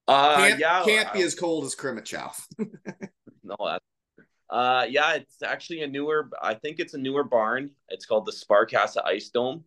Uh, 0.06 0.36
can't, 0.36 0.60
yeah, 0.60 0.82
can't 0.84 1.12
be 1.12 1.22
as 1.22 1.34
cold 1.34 1.64
as 1.64 1.74
Crimmitschau. 1.74 2.32
no, 3.42 3.56
that's 3.64 3.84
uh, 4.50 4.86
yeah, 4.88 5.14
it's 5.14 5.42
actually 5.42 5.82
a 5.82 5.86
newer. 5.86 6.30
I 6.40 6.54
think 6.54 6.80
it's 6.80 6.94
a 6.94 6.98
newer 6.98 7.24
barn. 7.24 7.70
It's 7.88 8.06
called 8.06 8.26
the 8.26 8.32
Sparkasse 8.32 8.96
Ice 9.04 9.28
Dome, 9.28 9.64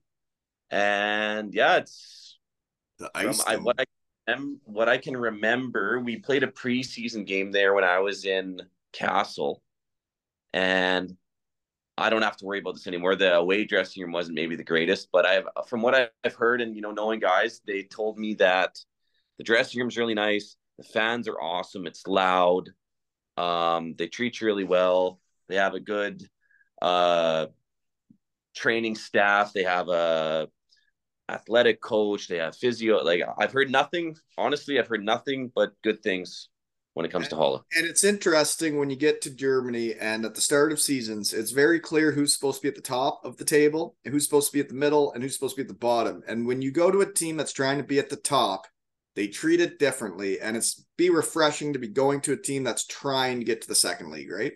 and 0.70 1.54
yeah, 1.54 1.78
it's 1.78 2.40
the 2.98 3.12
ice. 3.14 3.44
From, 3.44 3.54
I, 3.54 3.58
what 3.58 3.80
I 3.80 3.86
what 4.64 4.90
I 4.90 4.98
can 4.98 5.16
remember, 5.18 6.00
we 6.00 6.18
played 6.18 6.44
a 6.44 6.48
preseason 6.48 7.26
game 7.26 7.52
there 7.52 7.74
when 7.74 7.84
I 7.84 8.00
was 8.00 8.26
in 8.26 8.62
Kassel. 8.94 9.58
and 10.54 11.16
I 12.02 12.10
don't 12.10 12.22
have 12.22 12.38
to 12.38 12.46
worry 12.46 12.60
about 12.60 12.74
this 12.74 12.88
anymore. 12.88 13.16
The 13.16 13.36
away 13.36 13.66
dressing 13.66 14.04
room 14.04 14.12
wasn't 14.12 14.36
maybe 14.36 14.56
the 14.56 14.64
greatest, 14.64 15.10
but 15.12 15.26
I've 15.26 15.46
from 15.68 15.82
what 15.82 16.12
I've 16.24 16.36
heard 16.36 16.62
and 16.62 16.76
you 16.76 16.82
know 16.82 16.92
knowing 16.92 17.20
guys, 17.20 17.62
they 17.66 17.84
told 17.84 18.18
me 18.18 18.34
that 18.36 18.80
the 19.38 19.44
dressing 19.44 19.80
room's 19.80 19.98
really 19.98 20.14
nice. 20.14 20.56
The 20.78 20.84
fans 20.84 21.28
are 21.28 21.40
awesome. 21.40 21.86
It's 21.86 22.08
loud. 22.08 22.70
Um, 23.38 23.96
they 23.98 24.08
treat 24.08 24.42
you 24.42 24.48
really 24.48 24.64
well. 24.64 25.20
They 25.48 25.56
have 25.56 25.76
a 25.76 25.80
good 25.80 26.28
uh, 26.82 27.48
training 28.56 28.96
staff. 28.96 29.54
They 29.54 29.64
have 29.64 29.88
a 29.90 30.48
athletic 31.30 31.82
coach, 31.82 32.28
they 32.28 32.38
have 32.38 32.56
physio. 32.56 33.04
Like 33.04 33.22
I've 33.38 33.54
heard 33.54 33.72
nothing, 33.72 34.18
honestly, 34.38 34.78
I've 34.78 34.88
heard 34.88 35.04
nothing 35.04 35.52
but 35.56 35.74
good 35.82 36.04
things 36.04 36.50
when 36.94 37.06
it 37.06 37.12
comes 37.12 37.26
and, 37.26 37.30
to 37.32 37.36
Halle. 37.38 37.66
And 37.76 37.86
it's 37.86 38.04
interesting 38.04 38.78
when 38.78 38.90
you 38.90 38.96
get 38.96 39.22
to 39.22 39.30
Germany 39.30 39.96
and 39.96 40.26
at 40.26 40.36
the 40.36 40.42
start 40.42 40.72
of 40.72 40.80
seasons, 40.80 41.34
it's 41.34 41.52
very 41.52 41.80
clear 41.80 42.12
who's 42.12 42.34
supposed 42.34 42.58
to 42.58 42.64
be 42.64 42.68
at 42.68 42.76
the 42.76 42.82
top 42.82 43.24
of 43.24 43.38
the 43.38 43.46
table 43.46 43.96
and 44.04 44.14
who's 44.14 44.26
supposed 44.26 44.52
to 44.52 44.54
be 44.54 44.60
at 44.60 44.70
the 44.70 44.76
middle 44.76 45.14
and 45.14 45.24
who's 45.24 45.34
supposed 45.34 45.56
to 45.56 45.64
be 45.64 45.66
at 45.66 45.70
the 45.70 45.74
bottom. 45.74 46.22
And 46.28 46.46
when 46.46 46.62
you 46.62 46.72
go 46.72 46.92
to 46.92 47.02
a 47.02 47.12
team 47.12 47.38
that's 47.38 47.54
trying 47.54 47.78
to 47.78 47.84
be 47.84 48.00
at 48.00 48.10
the 48.10 48.18
top, 48.18 48.68
they 49.16 49.28
treat 49.28 49.62
it 49.62 49.80
differently. 49.80 50.40
And 50.40 50.58
it's 50.58 50.86
be 50.98 51.10
refreshing 51.10 51.74
to 51.74 51.80
be 51.80 51.88
going 51.88 52.22
to 52.22 52.34
a 52.34 52.38
team 52.38 52.64
that's 52.64 52.86
trying 52.86 53.40
to 53.40 53.46
get 53.46 53.62
to 53.62 53.68
the 53.68 53.76
second 53.76 54.12
league, 54.12 54.32
right? 54.32 54.54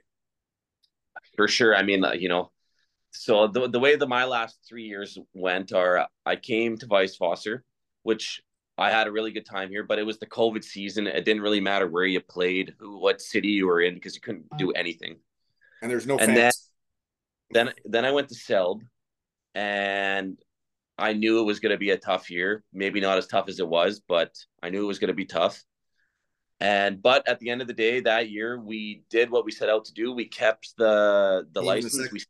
For 1.36 1.48
sure. 1.48 1.76
I 1.76 1.84
mean, 1.84 2.04
uh, 2.04 2.14
you 2.14 2.30
know, 2.30 2.52
so 3.12 3.48
the 3.48 3.70
the 3.70 3.80
way 3.80 3.96
that 3.96 4.08
my 4.08 4.26
last 4.26 4.58
three 4.68 4.84
years 4.84 5.18
went 5.34 5.74
are 5.74 6.08
I 6.26 6.36
came 6.36 6.78
to 6.78 6.88
Weißwasser, 6.88 7.60
which 8.04 8.42
I 8.78 8.92
had 8.92 9.08
a 9.08 9.12
really 9.12 9.32
good 9.32 9.46
time 9.46 9.70
here, 9.70 9.84
but 9.84 10.00
it 10.00 10.06
was 10.06 10.20
the 10.20 10.26
COVID 10.26 10.64
season. 10.64 11.08
It 11.08 11.24
didn't 11.24 11.42
really 11.42 11.62
matter 11.62 11.88
where 11.88 12.06
you 12.06 12.20
played, 12.20 12.74
who, 12.78 12.98
what 12.98 13.22
city 13.22 13.50
you 13.50 13.68
were 13.68 13.82
in, 13.82 13.94
because 13.94 14.16
you 14.16 14.22
couldn't 14.22 14.46
do 14.58 14.68
mm-hmm. 14.68 14.80
anything. 14.80 15.18
And 15.82 15.90
there's 15.90 16.06
no 16.06 16.18
and 16.18 16.36
fans. 16.36 16.72
Then, 17.52 17.68
then 17.68 17.74
then 17.86 18.06
I 18.06 18.12
went 18.12 18.30
to 18.30 18.36
Selb, 18.36 18.82
and 19.54 20.38
I 20.98 21.14
knew 21.14 21.40
it 21.40 21.44
was 21.44 21.60
going 21.60 21.72
to 21.72 21.78
be 21.78 21.92
a 21.92 21.98
tough 21.98 22.30
year. 22.30 22.64
Maybe 22.74 23.00
not 23.00 23.18
as 23.18 23.28
tough 23.28 23.48
as 23.48 23.60
it 23.60 23.68
was, 23.68 24.02
but 24.02 24.36
I 24.62 24.70
knew 24.70 24.84
it 24.84 24.88
was 24.88 25.00
going 25.00 25.10
to 25.10 25.14
be 25.14 25.26
tough. 25.26 25.64
And 26.60 27.02
but 27.02 27.28
at 27.28 27.40
the 27.40 27.50
end 27.50 27.62
of 27.62 27.68
the 27.68 27.74
day, 27.74 28.00
that 28.02 28.30
year 28.30 28.60
we 28.60 29.04
did 29.10 29.30
what 29.30 29.46
we 29.46 29.52
set 29.52 29.70
out 29.70 29.86
to 29.86 29.94
do. 29.94 30.14
We 30.14 30.26
kept 30.26 30.74
the 30.78 31.48
the 31.52 31.62
Even 31.62 31.68
license. 31.68 31.98
The 31.98 32.10
we 32.12 32.24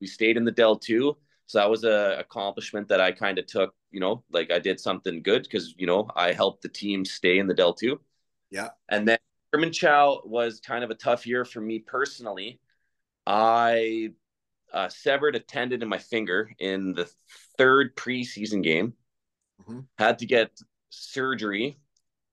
we 0.00 0.06
stayed 0.06 0.36
in 0.36 0.44
the 0.44 0.52
DEL 0.52 0.76
two. 0.76 1.16
So 1.46 1.58
that 1.58 1.70
was 1.70 1.84
a 1.84 2.16
accomplishment 2.18 2.88
that 2.88 3.00
I 3.00 3.12
kind 3.12 3.38
of 3.38 3.46
took, 3.46 3.74
you 3.90 4.00
know, 4.00 4.24
like 4.30 4.50
I 4.50 4.58
did 4.58 4.80
something 4.80 5.22
good 5.22 5.44
because, 5.44 5.74
you 5.78 5.86
know, 5.86 6.08
I 6.14 6.32
helped 6.32 6.62
the 6.62 6.68
team 6.68 7.04
stay 7.04 7.38
in 7.38 7.46
the 7.46 7.54
DEL 7.54 7.74
two. 7.74 8.00
Yeah. 8.50 8.70
And 8.88 9.06
then 9.06 9.18
Crimmitschau 9.54 10.26
was 10.26 10.60
kind 10.60 10.82
of 10.82 10.90
a 10.90 10.94
tough 10.94 11.26
year 11.26 11.44
for 11.44 11.60
me 11.60 11.78
personally. 11.78 12.60
I 13.26 14.10
uh, 14.72 14.88
severed 14.88 15.36
a 15.36 15.40
tendon 15.40 15.82
in 15.82 15.88
my 15.88 15.98
finger 15.98 16.50
in 16.58 16.92
the 16.92 17.08
third 17.56 17.96
preseason 17.96 18.62
game. 18.62 18.94
Mm-hmm. 19.62 19.80
Had 19.98 20.18
to 20.18 20.26
get 20.26 20.50
surgery, 20.90 21.78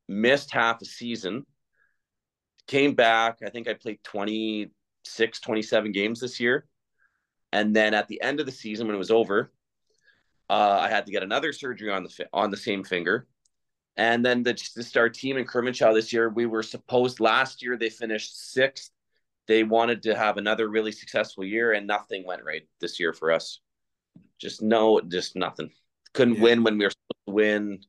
missed 0.08 0.52
half 0.52 0.82
a 0.82 0.86
season, 0.86 1.46
came 2.68 2.96
back. 2.96 3.40
I 3.46 3.50
think 3.50 3.68
I 3.68 3.74
played 3.76 4.04
26, 4.04 5.40
27 5.40 5.92
games 5.92 6.20
this 6.20 6.40
year. 6.40 6.66
And 7.54 7.76
then 7.76 7.94
at 7.94 8.08
the 8.08 8.20
end 8.20 8.40
of 8.40 8.48
the 8.48 8.52
season, 8.52 8.88
when 8.88 8.96
it 8.96 9.00
was 9.00 9.12
over, 9.12 9.52
uh, 10.50 10.80
I 10.82 10.90
had 10.90 11.06
to 11.06 11.12
get 11.12 11.22
another 11.22 11.54
surgery 11.54 11.92
on 11.92 12.04
the 12.04 12.28
on 12.34 12.50
the 12.50 12.58
same 12.58 12.84
finger. 12.84 13.28
And 13.96 14.26
then 14.26 14.42
the, 14.42 14.54
just 14.54 14.98
our 14.98 15.08
team 15.08 15.38
in 15.38 15.46
Crimmitschau 15.46 15.94
this 15.94 16.12
year, 16.12 16.30
we 16.30 16.48
were 16.48 16.64
supposed 16.64 17.20
last 17.20 17.62
year 17.62 17.78
they 17.78 17.92
finished 17.92 18.52
sixth. 18.52 18.90
They 19.46 19.64
wanted 19.64 20.02
to 20.04 20.16
have 20.16 20.38
another 20.38 20.68
really 20.68 20.92
successful 20.92 21.46
year, 21.46 21.74
and 21.74 21.86
nothing 21.86 22.26
went 22.26 22.44
right 22.44 22.64
this 22.82 23.00
year 23.00 23.14
for 23.14 23.32
us. 23.32 23.60
Just 24.40 24.64
no, 24.64 25.00
just 25.02 25.36
nothing. 25.36 25.70
Couldn't 26.14 26.38
yeah. 26.38 26.44
win 26.44 26.64
when 26.64 26.80
we 26.80 26.86
were 26.86 26.92
supposed 26.92 27.28
to 27.28 27.34
win, 27.34 27.80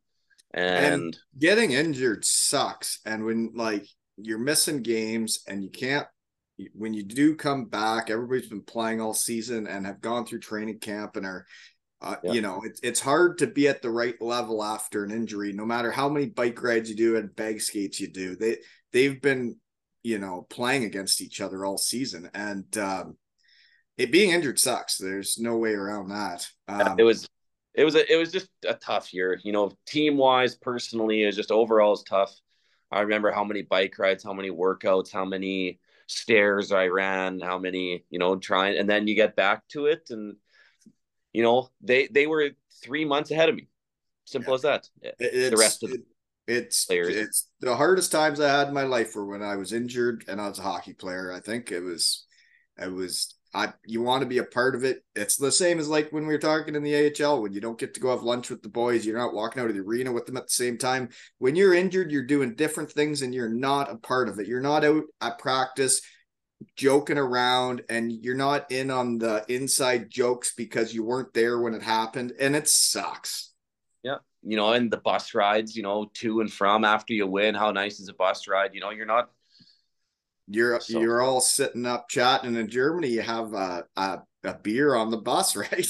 and, 0.52 0.94
and 0.94 1.18
getting 1.38 1.70
injured 1.70 2.26
sucks. 2.26 2.98
And 3.06 3.24
when 3.24 3.52
like 3.54 3.86
you're 4.18 4.38
missing 4.38 4.82
games 4.82 5.42
and 5.48 5.64
you 5.64 5.70
can't 5.70 6.06
when 6.74 6.94
you 6.94 7.02
do 7.02 7.34
come 7.34 7.66
back, 7.66 8.10
everybody's 8.10 8.48
been 8.48 8.62
playing 8.62 9.00
all 9.00 9.14
season 9.14 9.66
and 9.66 9.86
have 9.86 10.00
gone 10.00 10.24
through 10.26 10.40
training 10.40 10.78
camp 10.78 11.16
and 11.16 11.26
are 11.26 11.46
Uh, 12.02 12.16
yeah. 12.22 12.32
You 12.32 12.42
know, 12.42 12.60
it's 12.64 12.80
it's 12.82 13.00
hard 13.00 13.38
to 13.38 13.46
be 13.46 13.66
at 13.66 13.80
the 13.80 13.90
right 13.90 14.20
level 14.20 14.62
after 14.62 15.04
an 15.04 15.10
injury, 15.10 15.52
no 15.52 15.64
matter 15.64 15.90
how 15.90 16.08
many 16.08 16.26
bike 16.26 16.62
rides 16.62 16.90
you 16.90 16.96
do 16.96 17.16
and 17.16 17.34
bag 17.34 17.62
skates 17.62 17.98
you 17.98 18.12
do. 18.12 18.36
They 18.36 18.58
they've 18.92 19.20
been, 19.22 19.56
you 20.02 20.18
know, 20.18 20.46
playing 20.50 20.84
against 20.84 21.22
each 21.22 21.40
other 21.40 21.64
all 21.64 21.78
season, 21.78 22.30
and 22.34 22.76
um, 22.76 23.16
it 23.96 24.12
being 24.12 24.32
injured 24.32 24.58
sucks. 24.58 24.98
There's 24.98 25.38
no 25.38 25.56
way 25.56 25.72
around 25.72 26.10
that. 26.10 26.46
Um, 26.68 26.96
it 26.98 27.04
was 27.04 27.26
it 27.72 27.84
was 27.84 27.94
a, 27.94 28.12
it 28.12 28.18
was 28.18 28.30
just 28.30 28.50
a 28.68 28.74
tough 28.74 29.14
year. 29.14 29.40
You 29.42 29.52
know, 29.52 29.72
team 29.86 30.18
wise, 30.18 30.56
personally, 30.56 31.22
it 31.22 31.26
was 31.26 31.36
just 31.36 31.50
overall 31.50 31.94
is 31.94 32.02
tough. 32.02 32.34
I 32.90 33.00
remember 33.00 33.32
how 33.32 33.44
many 33.44 33.62
bike 33.62 33.98
rides, 33.98 34.22
how 34.22 34.34
many 34.34 34.50
workouts, 34.50 35.10
how 35.10 35.24
many 35.24 35.78
stairs 36.06 36.72
I 36.72 36.86
ran, 36.86 37.40
how 37.40 37.58
many, 37.58 38.04
you 38.10 38.18
know, 38.18 38.36
trying, 38.36 38.78
and 38.78 38.88
then 38.88 39.06
you 39.06 39.14
get 39.14 39.36
back 39.36 39.66
to 39.68 39.86
it, 39.86 40.08
and 40.10 40.36
you 41.32 41.42
know, 41.42 41.70
they 41.80 42.06
they 42.06 42.26
were 42.26 42.50
three 42.82 43.04
months 43.04 43.30
ahead 43.30 43.48
of 43.48 43.54
me. 43.54 43.68
Simple 44.24 44.52
yeah. 44.52 44.54
as 44.54 44.62
that. 44.62 44.88
It's, 45.18 45.50
the 45.50 45.56
rest 45.56 45.82
of 45.82 45.90
the 45.90 46.02
it's 46.46 46.84
players. 46.84 47.08
it's 47.08 47.48
the 47.60 47.74
hardest 47.74 48.12
times 48.12 48.40
I 48.40 48.48
had 48.48 48.68
in 48.68 48.74
my 48.74 48.82
life 48.82 49.14
were 49.14 49.26
when 49.26 49.42
I 49.42 49.56
was 49.56 49.72
injured 49.72 50.24
and 50.28 50.40
I 50.40 50.48
was 50.48 50.58
a 50.58 50.62
hockey 50.62 50.92
player. 50.92 51.32
I 51.32 51.40
think 51.40 51.72
it 51.72 51.80
was, 51.80 52.26
it 52.78 52.92
was 52.92 53.33
I 53.54 53.72
you 53.86 54.02
want 54.02 54.22
to 54.22 54.28
be 54.28 54.38
a 54.38 54.44
part 54.44 54.74
of 54.74 54.84
it. 54.84 55.04
It's 55.14 55.36
the 55.36 55.52
same 55.52 55.78
as 55.78 55.88
like 55.88 56.10
when 56.10 56.26
we 56.26 56.34
were 56.34 56.40
talking 56.40 56.74
in 56.74 56.82
the 56.82 57.12
AHL 57.22 57.40
when 57.40 57.52
you 57.52 57.60
don't 57.60 57.78
get 57.78 57.94
to 57.94 58.00
go 58.00 58.10
have 58.10 58.22
lunch 58.22 58.50
with 58.50 58.62
the 58.62 58.68
boys, 58.68 59.06
you're 59.06 59.16
not 59.16 59.32
walking 59.32 59.62
out 59.62 59.68
of 59.68 59.74
the 59.74 59.82
arena 59.82 60.10
with 60.10 60.26
them 60.26 60.36
at 60.36 60.46
the 60.46 60.52
same 60.52 60.76
time. 60.76 61.08
When 61.38 61.54
you're 61.54 61.74
injured, 61.74 62.10
you're 62.10 62.24
doing 62.24 62.56
different 62.56 62.90
things 62.90 63.22
and 63.22 63.34
you're 63.34 63.48
not 63.48 63.90
a 63.90 63.96
part 63.96 64.28
of 64.28 64.38
it. 64.40 64.48
You're 64.48 64.60
not 64.60 64.84
out 64.84 65.04
at 65.20 65.38
practice 65.38 66.02
joking 66.76 67.18
around 67.18 67.82
and 67.88 68.10
you're 68.10 68.34
not 68.34 68.70
in 68.70 68.90
on 68.90 69.18
the 69.18 69.44
inside 69.48 70.10
jokes 70.10 70.54
because 70.56 70.94
you 70.94 71.04
weren't 71.04 71.32
there 71.34 71.60
when 71.60 71.74
it 71.74 71.82
happened 71.82 72.32
and 72.40 72.56
it 72.56 72.68
sucks. 72.68 73.52
Yeah. 74.02 74.16
You 74.42 74.56
know, 74.56 74.72
and 74.72 74.90
the 74.90 74.98
bus 74.98 75.34
rides, 75.34 75.76
you 75.76 75.82
know, 75.82 76.10
to 76.14 76.40
and 76.40 76.52
from 76.52 76.84
after 76.84 77.12
you 77.12 77.26
win, 77.26 77.54
how 77.54 77.70
nice 77.70 78.00
is 78.00 78.08
a 78.08 78.14
bus 78.14 78.48
ride? 78.48 78.74
You 78.74 78.80
know, 78.80 78.90
you're 78.90 79.06
not 79.06 79.30
you're 80.48 80.80
so, 80.80 81.00
you're 81.00 81.22
all 81.22 81.40
sitting 81.40 81.86
up 81.86 82.08
chatting 82.08 82.56
in 82.56 82.68
Germany. 82.68 83.08
You 83.08 83.22
have 83.22 83.52
a 83.54 83.84
a, 83.96 84.18
a 84.44 84.54
beer 84.54 84.94
on 84.94 85.10
the 85.10 85.18
bus, 85.18 85.56
right? 85.56 85.86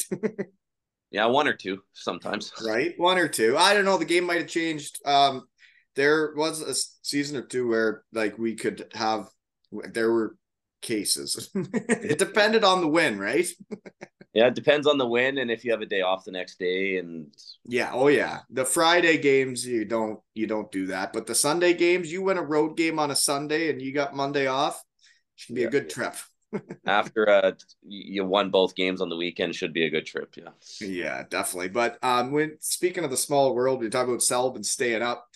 yeah, 1.11 1.27
one 1.27 1.49
or 1.49 1.55
two 1.55 1.79
sometimes. 1.93 2.53
Right, 2.65 2.95
one 2.97 3.19
or 3.19 3.29
two. 3.29 3.57
I 3.57 3.75
don't 3.75 3.85
know. 3.85 3.99
The 3.99 4.05
game 4.05 4.25
might 4.25 4.41
have 4.41 4.49
changed. 4.49 5.01
Um, 5.07 5.47
there 5.97 6.35
was 6.37 6.61
a 6.61 6.75
season 7.03 7.37
or 7.37 7.43
two 7.43 7.69
where 7.69 8.05
like 8.13 8.39
we 8.39 8.55
could 8.55 8.87
have. 8.95 9.29
There 9.93 10.13
were 10.13 10.37
cases. 10.85 11.51
it 11.55 12.19
depended 12.19 12.63
on 12.63 12.81
the 12.81 12.87
win, 12.87 13.19
right? 13.19 13.47
yeah, 14.35 14.47
it 14.47 14.55
depends 14.55 14.87
on 14.87 14.99
the 14.99 15.07
win 15.07 15.39
and 15.39 15.51
if 15.51 15.65
you 15.65 15.73
have 15.73 15.81
a 15.81 15.87
day 15.87 16.03
off 16.03 16.25
the 16.25 16.31
next 16.31 16.59
day 16.59 16.99
and 16.99 17.27
yeah, 17.65 17.91
oh 17.93 18.09
yeah. 18.09 18.41
The 18.51 18.65
Friday 18.65 19.19
games 19.19 19.67
you 19.67 19.85
don't 19.85 20.21
you 20.35 20.47
don't 20.47 20.71
do 20.71 20.87
that, 20.87 21.13
but 21.13 21.27
the 21.27 21.35
Sunday 21.35 21.75
games 21.75 22.13
you 22.13 22.23
win 22.23 22.39
a 22.39 22.43
road 22.43 22.77
game 22.77 22.99
on 22.99 23.11
a 23.11 23.17
Sunday 23.17 23.71
and 23.71 23.83
you 23.83 23.93
got 23.93 24.15
Monday 24.15 24.47
off, 24.47 24.81
should 25.35 25.57
be 25.57 25.63
yeah, 25.63 25.69
a 25.69 25.71
good 25.71 25.91
trip. 25.91 26.15
After 26.87 27.29
uh 27.29 27.53
you 27.83 28.25
won 28.25 28.51
both 28.51 28.77
games 28.77 29.01
on 29.01 29.09
the 29.09 29.17
weekend 29.17 29.57
should 29.57 29.73
be 29.73 29.87
a 29.87 29.91
good 29.91 30.07
trip, 30.07 30.37
yeah. 30.37 30.51
Yeah, 30.81 31.25
definitely. 31.29 31.71
But 31.71 31.99
um 32.03 32.31
when 32.31 32.59
speaking 32.61 33.05
of 33.05 33.11
the 33.11 33.17
small 33.17 33.55
world, 33.55 33.81
we 33.81 33.89
talk 33.89 34.07
about 34.07 34.23
Sullivan 34.23 34.63
staying 34.63 35.03
up 35.03 35.27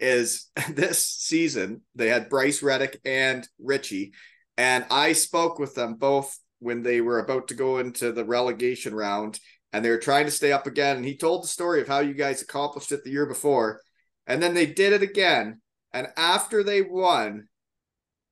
is 0.00 0.50
this 0.70 1.04
season 1.04 1.82
they 1.94 2.08
had 2.08 2.28
Bryce 2.28 2.62
Reddick 2.62 3.00
and 3.04 3.46
Richie 3.58 4.12
and 4.58 4.84
I 4.90 5.12
spoke 5.12 5.60
with 5.60 5.76
them 5.76 5.94
both 5.94 6.36
when 6.58 6.82
they 6.82 7.00
were 7.00 7.20
about 7.20 7.48
to 7.48 7.54
go 7.54 7.78
into 7.78 8.10
the 8.10 8.24
relegation 8.24 8.92
round 8.92 9.38
and 9.72 9.84
they 9.84 9.90
were 9.90 9.98
trying 9.98 10.24
to 10.24 10.32
stay 10.32 10.50
up 10.50 10.66
again. 10.66 10.96
And 10.96 11.06
he 11.06 11.16
told 11.16 11.44
the 11.44 11.48
story 11.48 11.80
of 11.80 11.86
how 11.86 12.00
you 12.00 12.12
guys 12.12 12.42
accomplished 12.42 12.90
it 12.90 13.04
the 13.04 13.10
year 13.10 13.24
before. 13.24 13.80
And 14.26 14.42
then 14.42 14.54
they 14.54 14.66
did 14.66 14.92
it 14.92 15.02
again. 15.02 15.60
And 15.92 16.08
after 16.16 16.64
they 16.64 16.82
won, 16.82 17.46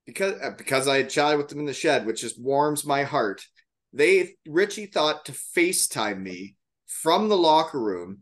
because 0.05 0.35
uh, 0.43 0.51
because 0.59 0.89
I 0.89 0.99
had 0.99 1.11
chatted 1.11 1.39
with 1.39 1.49
them 1.49 1.61
in 1.61 1.64
the 1.64 1.72
shed, 1.72 2.07
which 2.07 2.20
just 2.20 2.41
warms 2.41 2.85
my 2.85 3.05
heart, 3.05 3.45
they 3.93 4.35
Richie 4.47 4.87
thought 4.87 5.24
to 5.27 5.33
FaceTime 5.33 6.20
me 6.20 6.57
from 6.87 7.29
the 7.29 7.37
locker 7.37 7.81
room 7.81 8.18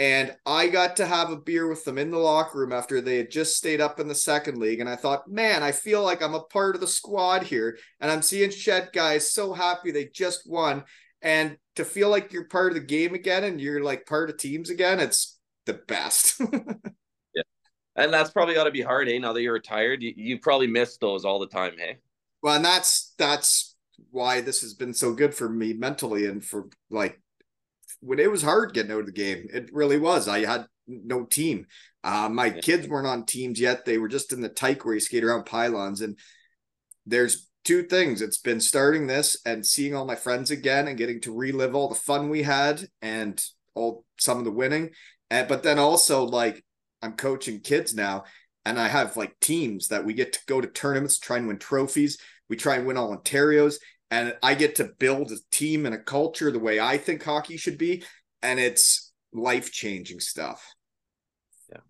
and 0.00 0.34
I 0.46 0.68
got 0.68 0.96
to 0.96 1.06
have 1.06 1.28
a 1.28 1.36
beer 1.36 1.68
with 1.68 1.84
them 1.84 1.98
in 1.98 2.10
the 2.10 2.16
locker 2.16 2.58
room 2.58 2.72
after 2.72 3.02
they 3.02 3.18
had 3.18 3.30
just 3.30 3.54
stayed 3.54 3.82
up 3.82 4.00
in 4.00 4.08
the 4.08 4.14
second 4.14 4.56
league. 4.56 4.80
And 4.80 4.88
I 4.88 4.96
thought, 4.96 5.30
man, 5.30 5.62
I 5.62 5.72
feel 5.72 6.02
like 6.02 6.22
I'm 6.22 6.32
a 6.32 6.40
part 6.40 6.74
of 6.74 6.80
the 6.80 6.86
squad 6.86 7.42
here. 7.42 7.76
And 8.00 8.10
I'm 8.10 8.22
seeing 8.22 8.48
Shed 8.48 8.88
guys 8.94 9.30
so 9.30 9.52
happy 9.52 9.90
they 9.90 10.06
just 10.06 10.48
won. 10.48 10.84
And 11.20 11.58
to 11.76 11.84
feel 11.84 12.08
like 12.08 12.32
you're 12.32 12.48
part 12.48 12.68
of 12.68 12.76
the 12.76 12.86
game 12.86 13.14
again 13.14 13.44
and 13.44 13.60
you're 13.60 13.84
like 13.84 14.06
part 14.06 14.30
of 14.30 14.38
teams 14.38 14.70
again, 14.70 15.00
it's 15.00 15.38
the 15.66 15.74
best. 15.74 16.40
yeah. 17.34 17.42
And 17.94 18.10
that's 18.10 18.30
probably 18.30 18.54
got 18.54 18.64
to 18.64 18.70
be 18.70 18.80
hard, 18.80 19.06
eh? 19.10 19.18
Now 19.18 19.34
that 19.34 19.42
you're 19.42 19.52
retired, 19.52 20.02
you, 20.02 20.14
you 20.16 20.38
probably 20.38 20.66
miss 20.66 20.96
those 20.96 21.26
all 21.26 21.40
the 21.40 21.46
time, 21.46 21.74
hey? 21.76 21.98
Well, 22.42 22.56
and 22.56 22.64
that's, 22.64 23.12
that's, 23.18 23.76
why 24.10 24.40
this 24.40 24.62
has 24.62 24.72
been 24.72 24.94
so 24.94 25.12
good 25.12 25.34
for 25.34 25.46
me 25.46 25.74
mentally 25.74 26.24
and 26.24 26.42
for 26.42 26.68
like 26.88 27.20
when 28.00 28.18
it 28.18 28.30
was 28.30 28.42
hard 28.42 28.74
getting 28.74 28.92
out 28.92 29.00
of 29.00 29.06
the 29.06 29.12
game. 29.12 29.46
It 29.52 29.70
really 29.72 29.98
was. 29.98 30.28
I 30.28 30.44
had 30.44 30.66
no 30.86 31.24
team. 31.24 31.66
Uh, 32.02 32.28
my 32.30 32.46
yeah. 32.46 32.60
kids 32.60 32.88
weren't 32.88 33.06
on 33.06 33.26
teams 33.26 33.60
yet. 33.60 33.84
They 33.84 33.98
were 33.98 34.08
just 34.08 34.32
in 34.32 34.40
the 34.40 34.48
tyke 34.48 34.84
where 34.84 34.94
you 34.94 35.00
skate 35.00 35.24
around 35.24 35.44
pylons. 35.44 36.00
And 36.00 36.18
there's 37.06 37.48
two 37.64 37.82
things. 37.82 38.22
It's 38.22 38.38
been 38.38 38.60
starting 38.60 39.06
this 39.06 39.38
and 39.44 39.64
seeing 39.64 39.94
all 39.94 40.06
my 40.06 40.16
friends 40.16 40.50
again 40.50 40.88
and 40.88 40.98
getting 40.98 41.20
to 41.22 41.34
relive 41.34 41.74
all 41.74 41.88
the 41.88 41.94
fun 41.94 42.30
we 42.30 42.42
had 42.42 42.86
and 43.02 43.42
all 43.74 44.04
some 44.18 44.38
of 44.38 44.44
the 44.44 44.50
winning. 44.50 44.90
And 45.30 45.46
but 45.46 45.62
then 45.62 45.78
also 45.78 46.24
like 46.24 46.64
I'm 47.02 47.12
coaching 47.12 47.60
kids 47.60 47.94
now 47.94 48.24
and 48.64 48.78
I 48.78 48.88
have 48.88 49.16
like 49.16 49.38
teams 49.40 49.88
that 49.88 50.04
we 50.04 50.14
get 50.14 50.32
to 50.34 50.40
go 50.46 50.60
to 50.60 50.68
tournaments, 50.68 51.18
try 51.18 51.38
and 51.38 51.46
win 51.46 51.58
trophies. 51.58 52.18
We 52.48 52.56
try 52.56 52.76
and 52.76 52.86
win 52.86 52.96
all 52.96 53.12
Ontario's 53.12 53.78
and 54.10 54.36
I 54.42 54.54
get 54.54 54.76
to 54.76 54.84
build 54.84 55.30
a 55.30 55.36
team 55.50 55.86
and 55.86 55.94
a 55.94 55.98
culture 55.98 56.50
the 56.50 56.58
way 56.58 56.80
I 56.80 56.98
think 56.98 57.22
hockey 57.22 57.56
should 57.56 57.78
be, 57.78 58.02
and 58.42 58.58
it's 58.58 59.12
life 59.32 59.70
changing 59.72 60.20
stuff. 60.20 60.74
Yeah, 61.70 61.80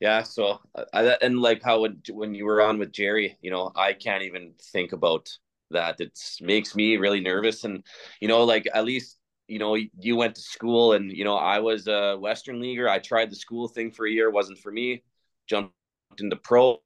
yeah. 0.00 0.22
So, 0.22 0.60
I, 0.92 1.16
and 1.22 1.40
like 1.40 1.62
how 1.62 1.80
when, 1.80 2.02
when 2.10 2.34
you 2.34 2.44
were 2.44 2.60
on 2.60 2.78
with 2.78 2.92
Jerry, 2.92 3.38
you 3.40 3.50
know, 3.50 3.72
I 3.74 3.94
can't 3.94 4.24
even 4.24 4.52
think 4.72 4.92
about 4.92 5.30
that. 5.70 6.00
It 6.00 6.18
makes 6.40 6.74
me 6.74 6.98
really 6.98 7.20
nervous, 7.20 7.64
and 7.64 7.82
you 8.20 8.28
know, 8.28 8.44
like 8.44 8.66
at 8.74 8.84
least 8.84 9.18
you 9.48 9.58
know 9.58 9.74
you 9.74 10.16
went 10.16 10.34
to 10.34 10.42
school, 10.42 10.92
and 10.92 11.10
you 11.10 11.24
know, 11.24 11.36
I 11.36 11.60
was 11.60 11.86
a 11.88 12.16
Western 12.18 12.60
leaguer. 12.60 12.88
I 12.88 12.98
tried 12.98 13.30
the 13.30 13.36
school 13.36 13.68
thing 13.68 13.90
for 13.90 14.06
a 14.06 14.10
year, 14.10 14.30
wasn't 14.30 14.58
for 14.58 14.70
me. 14.70 15.02
Jumped 15.46 15.72
into 16.18 16.36
pro, 16.36 16.82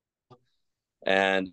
and 1.04 1.52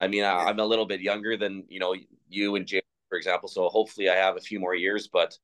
I 0.00 0.08
mean, 0.08 0.24
I, 0.24 0.50
am 0.50 0.58
a 0.58 0.64
little 0.64 0.86
bit 0.86 1.00
younger 1.00 1.36
than 1.36 1.64
you 1.68 1.80
know 1.80 1.94
you 2.28 2.56
and 2.56 2.66
Jay, 2.66 2.82
for 3.08 3.18
example. 3.18 3.48
So 3.48 3.68
hopefully, 3.68 4.08
I 4.08 4.16
have 4.16 4.36
a 4.36 4.40
few 4.40 4.60
more 4.60 4.74
years. 4.74 5.08
But 5.08 5.36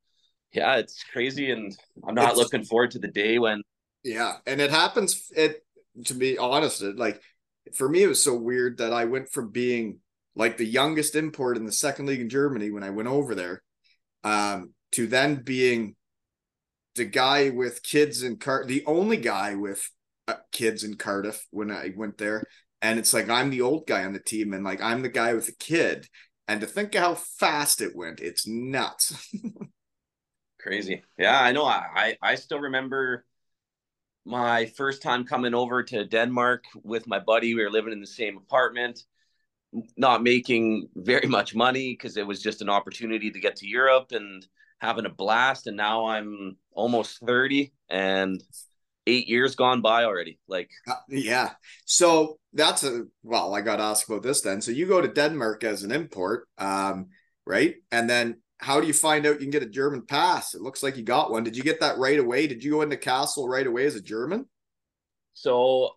yeah, 0.53 0.77
it's 0.77 1.05
crazy, 1.13 1.51
and 1.51 1.77
I'm 2.07 2.15
not 2.15 2.31
it's, 2.31 2.39
looking 2.39 2.65
forward 2.65 2.91
to 2.93 2.99
the 2.99 3.09
day 3.09 3.39
when. 3.39 3.63
Yeah, 4.05 4.35
and 4.47 4.61
it 4.61 4.71
happens. 4.71 5.31
It 5.35 5.65
to 6.07 6.15
be 6.15 6.39
honest, 6.39 6.83
it, 6.83 6.97
like 6.97 7.21
for 7.75 7.89
me, 7.89 8.03
it 8.03 8.09
was 8.09 8.23
so 8.23 8.35
weird 8.35 8.79
that 8.79 8.93
I 8.93 9.05
went 9.05 9.31
from 9.31 9.51
being 9.51 9.99
like 10.35 10.57
the 10.57 10.67
youngest 10.67 11.15
import 11.15 11.57
in 11.57 11.67
the 11.67 11.73
second 11.73 12.07
league 12.07 12.21
in 12.21 12.29
Germany 12.29 12.71
when 12.71 12.83
I 12.83 12.91
went 12.91 13.09
over 13.09 13.35
there, 13.35 13.63
um, 14.25 14.73
to 14.93 15.07
then 15.07 15.37
being 15.37 15.95
the 16.95 17.05
guy 17.05 17.51
with 17.51 17.83
kids 17.83 18.23
in 18.23 18.37
Car, 18.37 18.65
the 18.67 18.85
only 18.87 19.17
guy 19.17 19.55
with 19.55 19.89
uh, 20.29 20.35
kids 20.51 20.85
in 20.85 20.97
Cardiff 20.97 21.47
when 21.51 21.71
I 21.71 21.93
went 21.97 22.19
there, 22.19 22.45
and 22.81 22.99
it's 22.99 23.15
like 23.15 23.29
I'm 23.29 23.51
the 23.51 23.63
old 23.63 23.87
guy 23.87 24.05
on 24.05 24.13
the 24.13 24.21
team, 24.21 24.53
and 24.53 24.65
like 24.65 24.83
I'm 24.83 25.03
the 25.03 25.09
guy 25.09 25.35
with 25.35 25.47
the 25.47 25.55
kid. 25.59 26.07
And 26.49 26.61
to 26.61 26.67
think 26.67 26.95
how 26.95 27.15
fast 27.15 27.81
it 27.81 27.95
went, 27.95 28.21
it's 28.21 28.47
nuts. 28.47 29.33
Crazy. 30.61 31.03
Yeah, 31.19 31.41
I 31.41 31.53
know. 31.53 31.65
I 31.65 32.17
I 32.23 32.35
still 32.37 32.61
remember 32.61 33.25
my 34.25 34.67
first 34.67 35.03
time 35.03 35.25
coming 35.25 35.55
over 35.55 35.83
to 35.83 36.05
Denmark 36.05 36.65
with 36.83 37.07
my 37.07 37.19
buddy. 37.19 37.55
We 37.55 37.63
were 37.63 37.71
living 37.71 37.93
in 37.93 38.01
the 38.01 38.07
same 38.07 38.37
apartment, 38.37 39.05
not 39.97 40.23
making 40.23 40.89
very 40.95 41.27
much 41.27 41.55
money 41.55 41.93
because 41.93 42.17
it 42.17 42.27
was 42.27 42.43
just 42.43 42.63
an 42.63 42.69
opportunity 42.69 43.31
to 43.31 43.41
get 43.41 43.57
to 43.57 43.67
Europe 43.67 44.13
and 44.13 44.47
having 44.79 45.07
a 45.07 45.11
blast. 45.11 45.67
And 45.67 45.77
now 45.77 46.07
I'm 46.07 46.57
almost 46.73 47.19
30 47.27 47.73
and 47.89 48.43
eight 49.07 49.29
years 49.29 49.57
gone 49.57 49.81
by 49.81 50.05
already. 50.05 50.39
Like, 50.47 50.71
uh, 50.89 50.95
yeah. 51.09 51.51
So 51.85 52.39
that's 52.53 52.85
a 52.85 53.05
well, 53.23 53.55
I 53.55 53.61
got 53.61 53.77
to 53.77 53.83
ask 53.83 54.09
about 54.09 54.23
this 54.23 54.41
then. 54.43 54.61
So 54.61 54.71
you 54.73 54.87
go 54.87 55.01
to 55.01 55.09
Denmark 55.09 55.65
as 55.65 55.83
an 55.83 55.93
import, 55.93 56.49
um, 56.59 57.09
right? 57.47 57.77
And 57.91 58.09
then 58.09 58.41
how 58.59 58.81
do 58.81 58.87
you 58.87 58.93
find 58.93 59.27
out 59.27 59.35
you 59.35 59.41
can 59.41 59.51
get 59.51 59.63
a 59.63 59.67
German 59.67 60.07
pass? 60.07 60.55
It 60.55 60.63
looks 60.63 60.83
like 60.83 60.97
you 60.97 61.03
got 61.03 61.31
one. 61.31 61.45
Did 61.45 61.57
you 61.57 61.63
get 61.63 61.81
that 61.81 61.99
right 61.99 62.19
away? 62.19 62.47
Did 62.47 62.63
you 62.63 62.73
go 62.73 62.83
into 62.83 62.97
Kassel 62.97 63.49
right 63.49 63.67
away 63.67 63.87
as 63.87 63.97
a 63.97 64.01
German? 64.01 64.47
So 65.35 65.91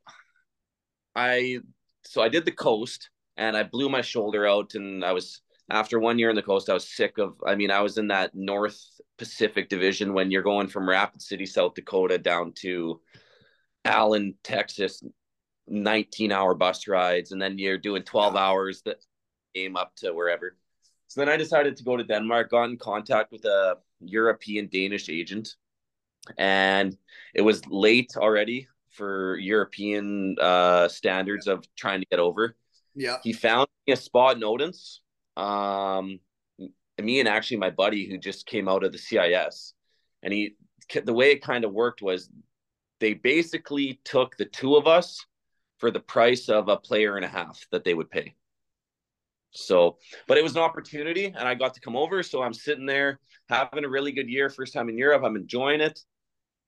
I 1.16 1.60
so 2.04 2.22
I 2.22 2.30
did 2.30 2.46
the 2.46 2.52
coast 2.52 3.10
and 3.38 3.56
I 3.58 3.64
blew 3.64 3.90
my 3.90 4.02
shoulder 4.02 4.48
out 4.48 4.76
and 4.76 5.04
I 5.04 5.12
was 5.12 5.42
after 5.70 6.00
one 6.00 6.20
year 6.20 6.30
in 6.30 6.36
the 6.36 6.44
coast, 6.44 6.70
I 6.70 6.74
was 6.74 6.96
sick 6.96 7.18
of. 7.18 7.36
I 7.46 7.56
mean, 7.56 7.72
I 7.72 7.82
was 7.82 7.98
in 7.98 8.08
that 8.10 8.36
North 8.36 8.80
Pacific 9.18 9.70
division 9.70 10.14
when 10.14 10.30
you're 10.30 10.44
going 10.44 10.68
from 10.68 10.88
Rapid 10.88 11.22
City, 11.22 11.46
South 11.46 11.74
Dakota, 11.74 12.18
down 12.18 12.54
to 12.58 13.02
Allen, 13.84 14.36
Texas, 14.44 15.04
19 15.68 16.32
hour 16.32 16.54
bus 16.54 16.88
rides, 16.88 17.32
and 17.32 17.42
then 17.42 17.58
you're 17.58 17.78
doing 17.78 18.04
12 18.04 18.36
hours 18.36 18.82
that 18.84 19.04
came 19.54 19.76
up 19.76 19.96
to 19.98 20.12
wherever. 20.14 20.56
So 21.08 21.22
then 21.22 21.30
I 21.30 21.38
decided 21.38 21.78
to 21.78 21.84
go 21.84 21.98
to 21.98 22.04
Denmark, 22.04 22.52
got 22.52 22.70
in 22.70 22.78
contact 22.78 23.32
with 23.32 23.46
a 23.46 23.78
European 24.02 24.68
Danish 24.72 25.10
agent, 25.10 25.56
and 26.38 26.98
it 27.34 27.42
was 27.42 27.66
late 27.68 28.14
already 28.18 28.68
for 28.92 29.38
European 29.38 30.36
uh, 30.40 30.88
standards 30.88 31.48
of 31.48 31.66
trying 31.76 32.02
to 32.02 32.08
get 32.08 32.20
over. 32.20 32.56
Yeah. 32.96 33.18
He 33.24 33.34
found 33.34 33.68
me 33.86 33.94
a 33.94 33.98
spot 33.98 34.38
in 34.38 34.44
Odense. 34.44 35.02
Um, 35.36 36.20
me 37.02 37.20
and 37.20 37.28
actually 37.28 37.58
my 37.58 37.70
buddy 37.70 38.08
who 38.08 38.18
just 38.18 38.46
came 38.46 38.70
out 38.70 38.84
of 38.84 38.92
the 38.92 38.98
CIS, 38.98 39.74
and 40.24 40.34
he 40.34 40.56
the 41.04 41.14
way 41.14 41.32
it 41.32 41.42
kind 41.42 41.66
of 41.66 41.74
worked 41.74 42.02
was 42.02 42.30
they 43.00 43.14
basically 43.14 44.00
took 44.06 44.38
the 44.38 44.46
two 44.46 44.76
of 44.76 44.88
us 44.88 45.26
for 45.78 45.92
the 45.92 46.00
price 46.00 46.50
of 46.50 46.68
a 46.70 46.78
player 46.78 47.16
and 47.16 47.26
a 47.26 47.30
half 47.30 47.66
that 47.72 47.84
they 47.84 47.94
would 47.94 48.10
pay. 48.10 48.36
So, 49.52 49.98
but 50.28 50.38
it 50.38 50.44
was 50.44 50.56
an 50.56 50.62
opportunity 50.62 51.26
and 51.26 51.48
I 51.48 51.56
got 51.56 51.74
to 51.76 51.80
come 51.80 51.96
over. 51.96 52.24
So 52.24 52.42
I'm 52.44 52.54
sitting 52.54 52.86
there 52.86 53.20
having 53.50 53.86
a 53.86 53.90
really 53.90 54.12
good 54.12 54.30
year, 54.30 54.50
first 54.50 54.74
time 54.74 54.90
in 54.90 54.98
Europe. 54.98 55.24
I'm 55.24 55.36
enjoying 55.36 55.82
it. 55.82 56.02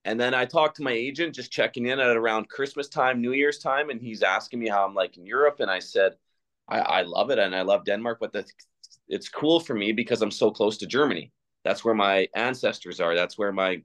And 0.04 0.18
then 0.18 0.32
I 0.32 0.46
talked 0.46 0.76
to 0.76 0.82
my 0.82 0.92
agent, 0.92 1.34
just 1.34 1.52
checking 1.52 1.86
in 1.86 2.00
at 2.00 2.16
around 2.16 2.48
Christmas 2.48 2.88
time, 2.88 3.20
New 3.20 3.32
Year's 3.32 3.58
time, 3.58 3.90
and 3.90 4.00
he's 4.00 4.22
asking 4.22 4.60
me 4.60 4.68
how 4.68 4.86
I'm 4.86 4.94
like 4.94 5.18
in 5.18 5.26
Europe. 5.26 5.56
And 5.60 5.70
I 5.70 5.80
said, 5.80 6.12
I, 6.66 6.78
I 6.78 7.02
love 7.02 7.30
it 7.30 7.38
and 7.38 7.54
I 7.54 7.62
love 7.62 7.84
Denmark, 7.84 8.18
but 8.20 8.32
the, 8.32 8.46
it's 9.08 9.28
cool 9.28 9.60
for 9.60 9.74
me 9.74 9.92
because 9.92 10.22
I'm 10.22 10.30
so 10.30 10.50
close 10.50 10.78
to 10.78 10.86
Germany. 10.86 11.32
That's 11.64 11.84
where 11.84 11.94
my 11.94 12.28
ancestors 12.34 13.00
are. 13.00 13.14
That's 13.14 13.36
where 13.36 13.52
my 13.52 13.82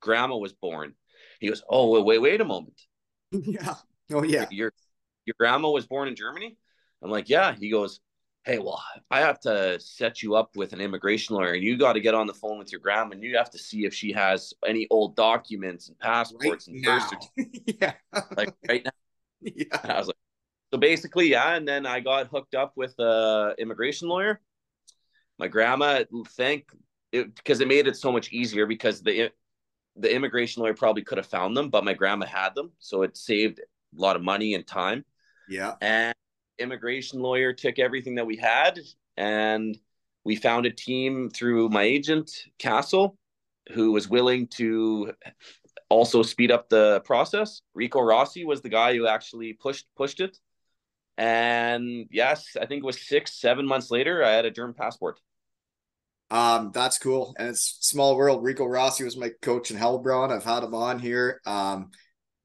grandma 0.00 0.36
was 0.36 0.52
born. 0.52 0.94
He 1.40 1.48
goes, 1.48 1.62
Oh, 1.68 1.90
wait, 1.90 2.04
wait, 2.04 2.18
wait 2.18 2.40
a 2.40 2.44
moment. 2.44 2.80
Yeah. 3.30 3.74
Oh, 4.12 4.22
yeah. 4.22 4.46
Your 4.50 4.72
your 5.24 5.34
grandma 5.38 5.70
was 5.70 5.86
born 5.86 6.08
in 6.08 6.16
Germany? 6.16 6.56
I'm 7.02 7.10
like, 7.10 7.28
Yeah. 7.28 7.54
He 7.54 7.70
goes, 7.70 8.00
hey, 8.48 8.58
well, 8.58 8.82
I 9.10 9.20
have 9.20 9.38
to 9.40 9.78
set 9.78 10.22
you 10.22 10.34
up 10.34 10.56
with 10.56 10.72
an 10.72 10.80
immigration 10.80 11.36
lawyer, 11.36 11.52
and 11.52 11.62
you 11.62 11.76
got 11.76 11.92
to 11.92 12.00
get 12.00 12.14
on 12.14 12.26
the 12.26 12.32
phone 12.32 12.58
with 12.58 12.72
your 12.72 12.80
grandma, 12.80 13.12
and 13.12 13.22
you 13.22 13.36
have 13.36 13.50
to 13.50 13.58
see 13.58 13.84
if 13.84 13.92
she 13.92 14.10
has 14.12 14.54
any 14.66 14.86
old 14.90 15.16
documents 15.16 15.88
and 15.88 15.98
passports 15.98 16.66
right 16.66 16.74
and 16.74 16.82
birth 16.82 17.02
certificates. 17.10 17.76
yeah, 17.80 17.92
like 18.36 18.54
right 18.66 18.84
now. 18.84 18.90
Yeah, 19.40 19.64
and 19.82 19.92
I 19.92 19.98
was 19.98 20.06
like, 20.06 20.16
so 20.72 20.78
basically, 20.78 21.30
yeah. 21.30 21.54
And 21.54 21.68
then 21.68 21.86
I 21.86 22.00
got 22.00 22.28
hooked 22.28 22.54
up 22.54 22.72
with 22.74 22.98
a 22.98 23.54
immigration 23.58 24.08
lawyer. 24.08 24.40
My 25.38 25.46
grandma, 25.46 26.04
thank 26.30 26.70
it 27.12 27.34
because 27.36 27.60
it 27.60 27.68
made 27.68 27.86
it 27.86 27.96
so 27.96 28.10
much 28.10 28.32
easier 28.32 28.66
because 28.66 29.02
the 29.02 29.30
the 29.96 30.12
immigration 30.12 30.62
lawyer 30.62 30.74
probably 30.74 31.02
could 31.02 31.18
have 31.18 31.26
found 31.26 31.56
them, 31.56 31.68
but 31.68 31.84
my 31.84 31.92
grandma 31.92 32.26
had 32.26 32.54
them, 32.54 32.72
so 32.78 33.02
it 33.02 33.16
saved 33.16 33.60
a 33.96 34.00
lot 34.00 34.16
of 34.16 34.22
money 34.22 34.54
and 34.54 34.66
time. 34.66 35.04
Yeah, 35.48 35.74
and 35.80 36.14
immigration 36.58 37.20
lawyer 37.20 37.52
took 37.52 37.78
everything 37.78 38.16
that 38.16 38.26
we 38.26 38.36
had 38.36 38.80
and 39.16 39.78
we 40.24 40.36
found 40.36 40.66
a 40.66 40.70
team 40.70 41.30
through 41.30 41.68
my 41.68 41.82
agent 41.82 42.30
Kassel 42.58 43.16
who 43.72 43.92
was 43.92 44.08
willing 44.08 44.46
to 44.48 45.12
also 45.88 46.22
speed 46.22 46.50
up 46.50 46.68
the 46.68 47.00
process. 47.04 47.62
Rico 47.74 48.00
Rossi 48.00 48.44
was 48.44 48.60
the 48.60 48.68
guy 48.68 48.94
who 48.94 49.06
actually 49.06 49.54
pushed 49.54 49.86
pushed 49.96 50.20
it. 50.20 50.38
And 51.16 52.06
yes, 52.10 52.56
I 52.60 52.66
think 52.66 52.82
it 52.82 52.86
was 52.86 53.06
6 53.06 53.40
7 53.40 53.66
months 53.66 53.90
later 53.90 54.22
I 54.22 54.30
had 54.30 54.44
a 54.44 54.50
German 54.50 54.74
passport. 54.74 55.18
Um, 56.30 56.72
that's 56.74 56.98
cool. 56.98 57.34
And 57.38 57.48
it's 57.48 57.78
small 57.80 58.16
world. 58.16 58.44
Rico 58.44 58.66
Rossi 58.66 59.02
was 59.02 59.16
my 59.16 59.30
coach 59.40 59.70
in 59.70 59.78
Heilbronn. 59.78 60.30
I've 60.30 60.44
had 60.44 60.62
him 60.62 60.74
on 60.74 60.98
here. 60.98 61.40
Um, 61.46 61.90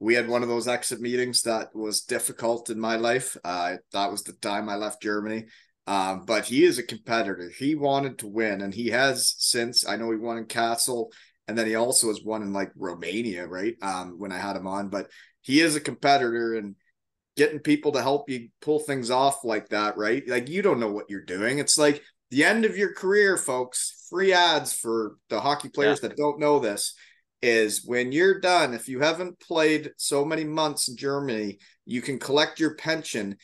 we 0.00 0.14
had 0.14 0.28
one 0.28 0.42
of 0.42 0.48
those 0.48 0.68
exit 0.68 1.00
meetings 1.00 1.42
that 1.42 1.74
was 1.74 2.02
difficult 2.02 2.70
in 2.70 2.78
my 2.78 2.96
life. 2.96 3.36
Uh, 3.44 3.76
that 3.92 4.10
was 4.10 4.22
the 4.22 4.32
time 4.32 4.68
I 4.68 4.76
left 4.76 5.02
Germany. 5.02 5.46
Um, 5.86 6.24
but 6.24 6.46
he 6.46 6.64
is 6.64 6.78
a 6.78 6.82
competitor. 6.82 7.50
He 7.56 7.74
wanted 7.74 8.18
to 8.18 8.26
win, 8.26 8.62
and 8.62 8.72
he 8.72 8.88
has 8.88 9.34
since. 9.38 9.86
I 9.86 9.96
know 9.96 10.10
he 10.10 10.16
won 10.16 10.38
in 10.38 10.46
Kassel, 10.46 11.08
and 11.46 11.56
then 11.56 11.66
he 11.66 11.74
also 11.74 12.08
has 12.08 12.22
won 12.22 12.42
in 12.42 12.52
like 12.52 12.72
Romania, 12.74 13.46
right? 13.46 13.76
Um, 13.82 14.18
when 14.18 14.32
I 14.32 14.38
had 14.38 14.56
him 14.56 14.66
on, 14.66 14.88
but 14.88 15.10
he 15.42 15.60
is 15.60 15.76
a 15.76 15.80
competitor 15.80 16.54
and 16.54 16.74
getting 17.36 17.58
people 17.58 17.92
to 17.92 18.02
help 18.02 18.30
you 18.30 18.48
pull 18.62 18.78
things 18.78 19.10
off 19.10 19.44
like 19.44 19.68
that, 19.68 19.98
right? 19.98 20.26
Like 20.26 20.48
you 20.48 20.62
don't 20.62 20.80
know 20.80 20.90
what 20.90 21.10
you're 21.10 21.24
doing. 21.24 21.58
It's 21.58 21.76
like 21.76 22.02
the 22.30 22.44
end 22.44 22.64
of 22.64 22.78
your 22.78 22.94
career, 22.94 23.36
folks. 23.36 24.06
Free 24.08 24.32
ads 24.32 24.72
for 24.72 25.16
the 25.28 25.40
hockey 25.40 25.68
players 25.68 26.00
yeah. 26.02 26.08
that 26.08 26.16
don't 26.16 26.38
know 26.38 26.60
this 26.60 26.94
is 27.44 27.84
when 27.84 28.10
you're 28.10 28.40
done, 28.40 28.72
if 28.72 28.88
you 28.88 29.00
haven't 29.00 29.38
played 29.38 29.92
so 29.98 30.24
many 30.24 30.44
months 30.44 30.88
in 30.88 30.96
Germany, 30.96 31.58
you 31.84 32.00
can 32.00 32.18
collect 32.18 32.58
your 32.58 32.74
pension. 32.74 33.36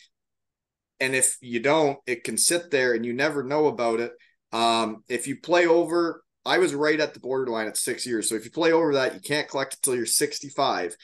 And 1.01 1.14
if 1.14 1.36
you 1.42 1.61
don't, 1.61 1.98
it 2.07 2.24
can 2.24 2.38
sit 2.38 2.70
there 2.70 2.94
and 2.94 3.05
you 3.05 3.12
never 3.12 3.42
know 3.42 3.66
about 3.66 4.01
it. 4.01 4.12
Um, 4.53 5.05
if 5.09 5.26
you 5.26 5.36
play 5.36 5.66
over, 5.66 6.24
I 6.46 6.57
was 6.57 6.74
right 6.74 6.98
at 6.98 7.12
the 7.12 7.20
borderline 7.20 7.68
at 7.68 7.76
six 7.76 8.07
years. 8.07 8.26
So 8.26 8.36
if 8.36 8.46
you 8.46 8.51
play 8.51 8.72
over 8.72 8.94
that, 8.94 9.12
you 9.12 9.20
can't 9.20 9.48
collect 9.48 9.74
until 9.74 9.96
you're 9.96 10.07
65. 10.07 10.96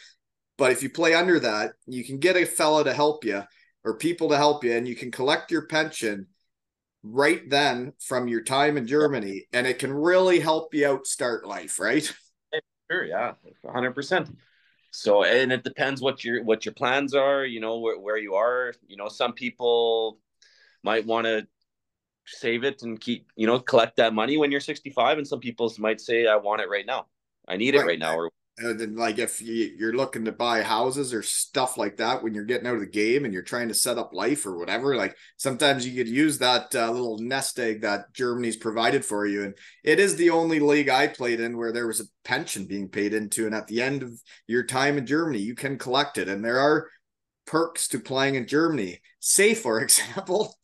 But 0.57 0.73
if 0.73 0.83
you 0.83 0.89
play 0.89 1.13
under 1.13 1.39
that, 1.41 1.73
you 1.87 2.03
can 2.03 2.19
get 2.19 2.37
a 2.37 2.47
fella 2.47 2.83
to 2.85 2.95
help 2.95 3.27
you 3.27 3.43
or 3.85 3.99
people 3.99 4.31
to 4.31 4.39
help 4.39 4.65
you, 4.65 4.73
and 4.73 4.89
you 4.89 4.97
can 4.97 5.13
collect 5.13 5.51
your 5.51 5.67
pension 5.67 6.29
right 7.05 7.49
then 7.51 7.93
from 8.01 8.27
your 8.27 8.43
time 8.43 8.79
in 8.79 8.87
Germany. 8.87 9.47
And 9.53 9.67
it 9.67 9.79
can 9.79 9.93
really 9.93 10.41
help 10.41 10.75
you 10.75 10.89
out 10.89 11.07
start 11.07 11.47
life, 11.47 11.79
right? 11.79 12.11
Sure, 12.91 13.05
yeah, 13.05 13.35
hundred 13.65 13.93
percent. 13.95 14.37
So, 14.91 15.25
and 15.25 15.53
it 15.53 15.65
depends 15.65 16.01
what 16.01 16.25
your 16.25 16.43
what 16.45 16.65
your 16.65 16.75
plans 16.75 17.15
are. 17.15 17.45
You 17.45 17.61
know 17.61 17.79
where 17.79 17.99
where 17.99 18.17
you 18.17 18.35
are. 18.35 18.75
You 18.87 18.97
know, 18.97 19.09
some 19.09 19.33
people 19.33 20.19
might 20.83 21.05
want 21.05 21.27
to 21.27 21.47
save 22.27 22.65
it 22.65 22.83
and 22.83 23.01
keep 23.01 23.31
you 23.37 23.47
know 23.47 23.59
collect 23.59 23.97
that 23.97 24.15
money 24.15 24.37
when 24.37 24.51
you're 24.51 24.61
65, 24.61 25.19
and 25.19 25.27
some 25.27 25.41
people 25.41 25.73
might 25.79 26.01
say, 26.01 26.27
"I 26.27 26.37
want 26.37 26.61
it 26.63 26.71
right 26.71 26.87
now. 26.87 27.07
I 27.49 27.57
need 27.57 27.75
right. 27.75 27.83
it 27.83 27.87
right 27.87 27.99
now," 27.99 28.17
or 28.17 28.31
and 28.59 28.81
then 28.81 28.97
like 28.97 29.19
if 29.19 29.43
you, 29.43 29.87
are 29.87 29.93
looking 29.93 30.25
to 30.25 30.33
buy 30.33 30.63
houses 30.63 31.13
or 31.13 31.23
stuff 31.23 31.77
like 31.77 31.99
that 31.99 32.23
when 32.23 32.33
you're 32.33 32.45
getting 32.45 32.67
out 32.67 32.75
of 32.75 32.81
the 32.81 32.87
game 32.87 33.25
and 33.25 33.35
you're 33.35 33.43
trying 33.43 33.69
to 33.69 33.75
set 33.75 33.99
up 33.99 34.15
life 34.15 34.47
or 34.47 34.57
whatever 34.57 34.97
like 34.97 35.15
sometimes 35.37 35.87
you 35.87 35.95
could 35.95 36.11
use 36.11 36.39
that 36.39 36.75
uh, 36.75 36.91
little 36.91 37.19
nest 37.19 37.59
egg 37.59 37.83
that 37.83 38.13
germany's 38.15 38.57
provided 38.57 39.05
for 39.05 39.27
you. 39.27 39.45
And 39.45 39.55
it 39.85 40.01
is 40.01 40.17
the 40.17 40.31
only 40.31 40.61
league 40.61 40.89
i 40.89 41.07
played 41.07 41.41
in 41.41 41.57
where 41.57 41.73
there 41.73 41.87
was 41.87 42.01
a 42.01 42.05
pension 42.25 42.65
being 42.67 42.89
paid 42.89 43.13
into. 43.13 43.47
And 43.47 43.55
at 43.55 43.67
the 43.67 43.83
end 43.83 44.03
of 44.03 44.13
your 44.47 44.65
time 44.65 44.97
in 44.97 45.07
germany 45.07 45.39
you 45.39 45.55
can 45.55 45.79
collect 45.79 46.17
it. 46.17 46.29
And 46.29 46.45
there 46.45 46.59
are 46.59 46.89
perks 47.47 47.89
to 47.89 47.99
playing 47.99 48.37
in 48.37 48.47
germany. 48.47 49.01
Say 49.21 49.55
for 49.55 49.81
example 49.83 50.57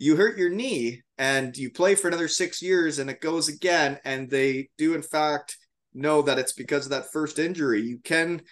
you 0.00 0.16
hurt 0.16 0.36
your 0.36 0.50
knee 0.50 1.02
and 1.16 1.56
you 1.56 1.70
play 1.70 1.94
for 1.94 2.08
another 2.08 2.28
six 2.28 2.60
years 2.60 2.98
and 2.98 3.08
it 3.08 3.20
goes 3.20 3.48
again 3.48 4.00
and 4.04 4.28
they 4.28 4.68
do 4.78 4.94
in 4.94 5.02
fact 5.02 5.56
know 5.94 6.22
that 6.22 6.38
it's 6.38 6.52
because 6.52 6.86
of 6.86 6.90
that 6.90 7.12
first 7.12 7.38
injury. 7.38 7.82
You 7.82 7.98
can 7.98 8.42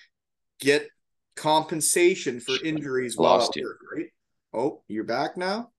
get 0.61 0.88
compensation 1.36 2.40
for 2.40 2.55
injuries 2.64 3.16
Lost 3.16 3.57
you. 3.57 3.74
right? 3.95 4.07
Oh, 4.55 4.82
you're 4.88 5.05
back 5.05 5.36
now? 5.36 5.70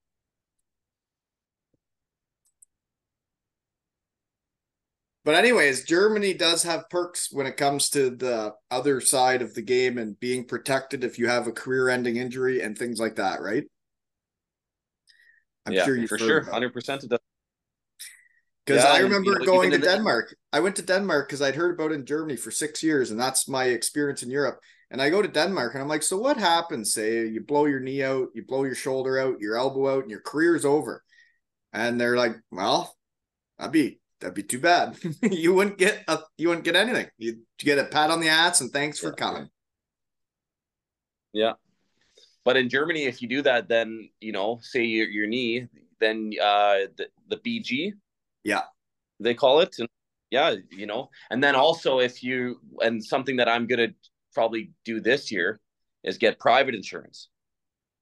But 5.24 5.36
anyways, 5.36 5.84
Germany 5.84 6.34
does 6.34 6.64
have 6.64 6.90
perks 6.90 7.32
when 7.32 7.46
it 7.46 7.56
comes 7.56 7.88
to 7.90 8.10
the 8.10 8.52
other 8.70 9.00
side 9.00 9.40
of 9.40 9.54
the 9.54 9.62
game 9.62 9.96
and 9.96 10.20
being 10.20 10.44
protected 10.44 11.02
if 11.02 11.18
you 11.18 11.28
have 11.28 11.46
a 11.46 11.52
career-ending 11.52 12.16
injury 12.16 12.60
and 12.60 12.76
things 12.76 13.00
like 13.00 13.16
that, 13.16 13.40
right? 13.40 13.64
I'm 15.64 15.72
yeah, 15.72 15.84
sure 15.84 15.96
you 15.96 16.06
for 16.06 16.18
sure, 16.18 16.42
hundred 16.44 16.74
percent. 16.74 17.04
It 17.04 17.10
does 17.10 17.20
because 18.64 18.82
yeah, 18.82 18.92
I 18.92 18.98
remember 18.98 19.32
you 19.32 19.46
going 19.46 19.70
to 19.72 19.78
Denmark. 19.78 20.34
I 20.52 20.60
went 20.60 20.76
to 20.76 20.82
Denmark 20.82 21.28
because 21.28 21.42
I'd 21.42 21.54
heard 21.54 21.74
about 21.74 21.92
it 21.92 21.96
in 21.96 22.06
Germany 22.06 22.36
for 22.36 22.50
six 22.50 22.82
years, 22.82 23.10
and 23.10 23.20
that's 23.20 23.48
my 23.48 23.64
experience 23.64 24.22
in 24.22 24.30
Europe. 24.30 24.60
And 24.90 25.02
I 25.02 25.10
go 25.10 25.20
to 25.20 25.28
Denmark, 25.28 25.74
and 25.74 25.82
I'm 25.82 25.88
like, 25.88 26.02
so 26.02 26.16
what 26.16 26.36
happens? 26.36 26.92
Say 26.92 27.26
you 27.26 27.40
blow 27.42 27.66
your 27.66 27.80
knee 27.80 28.02
out, 28.02 28.28
you 28.34 28.44
blow 28.44 28.64
your 28.64 28.74
shoulder 28.74 29.18
out, 29.18 29.40
your 29.40 29.56
elbow 29.56 29.96
out, 29.96 30.02
and 30.02 30.10
your 30.10 30.20
career's 30.20 30.64
over. 30.64 31.02
And 31.72 32.00
they're 32.00 32.16
like, 32.16 32.36
well, 32.50 32.94
that'd 33.58 33.72
be 33.72 34.00
that'd 34.20 34.34
be 34.34 34.42
too 34.42 34.60
bad. 34.60 34.96
you 35.22 35.52
wouldn't 35.52 35.78
get 35.78 36.02
a 36.08 36.20
you 36.38 36.48
wouldn't 36.48 36.64
get 36.64 36.76
anything. 36.76 37.08
You 37.18 37.42
get 37.58 37.78
a 37.78 37.84
pat 37.84 38.10
on 38.10 38.20
the 38.20 38.28
ass 38.28 38.60
and 38.60 38.70
thanks 38.70 38.98
for 38.98 39.12
coming. 39.12 39.48
Yeah. 41.32 41.54
But 42.44 42.56
in 42.56 42.68
Germany, 42.68 43.04
if 43.04 43.20
you 43.20 43.28
do 43.28 43.42
that, 43.42 43.68
then 43.68 44.08
you 44.20 44.32
know, 44.32 44.60
say 44.62 44.84
your 44.84 45.08
your 45.08 45.26
knee, 45.26 45.66
then 46.00 46.30
uh 46.40 46.86
the, 46.96 47.08
the 47.28 47.36
BG 47.38 47.92
yeah. 48.44 48.62
They 49.20 49.34
call 49.34 49.60
it. 49.60 49.76
And 49.78 49.88
yeah, 50.30 50.54
you 50.70 50.86
know, 50.86 51.10
and 51.30 51.42
then 51.42 51.54
also 51.54 51.98
if 51.98 52.22
you, 52.22 52.60
and 52.80 53.04
something 53.04 53.36
that 53.36 53.48
I'm 53.48 53.66
going 53.66 53.88
to 53.88 53.94
probably 54.32 54.72
do 54.84 55.00
this 55.00 55.30
year 55.30 55.60
is 56.02 56.18
get 56.18 56.38
private 56.38 56.74
insurance. 56.74 57.28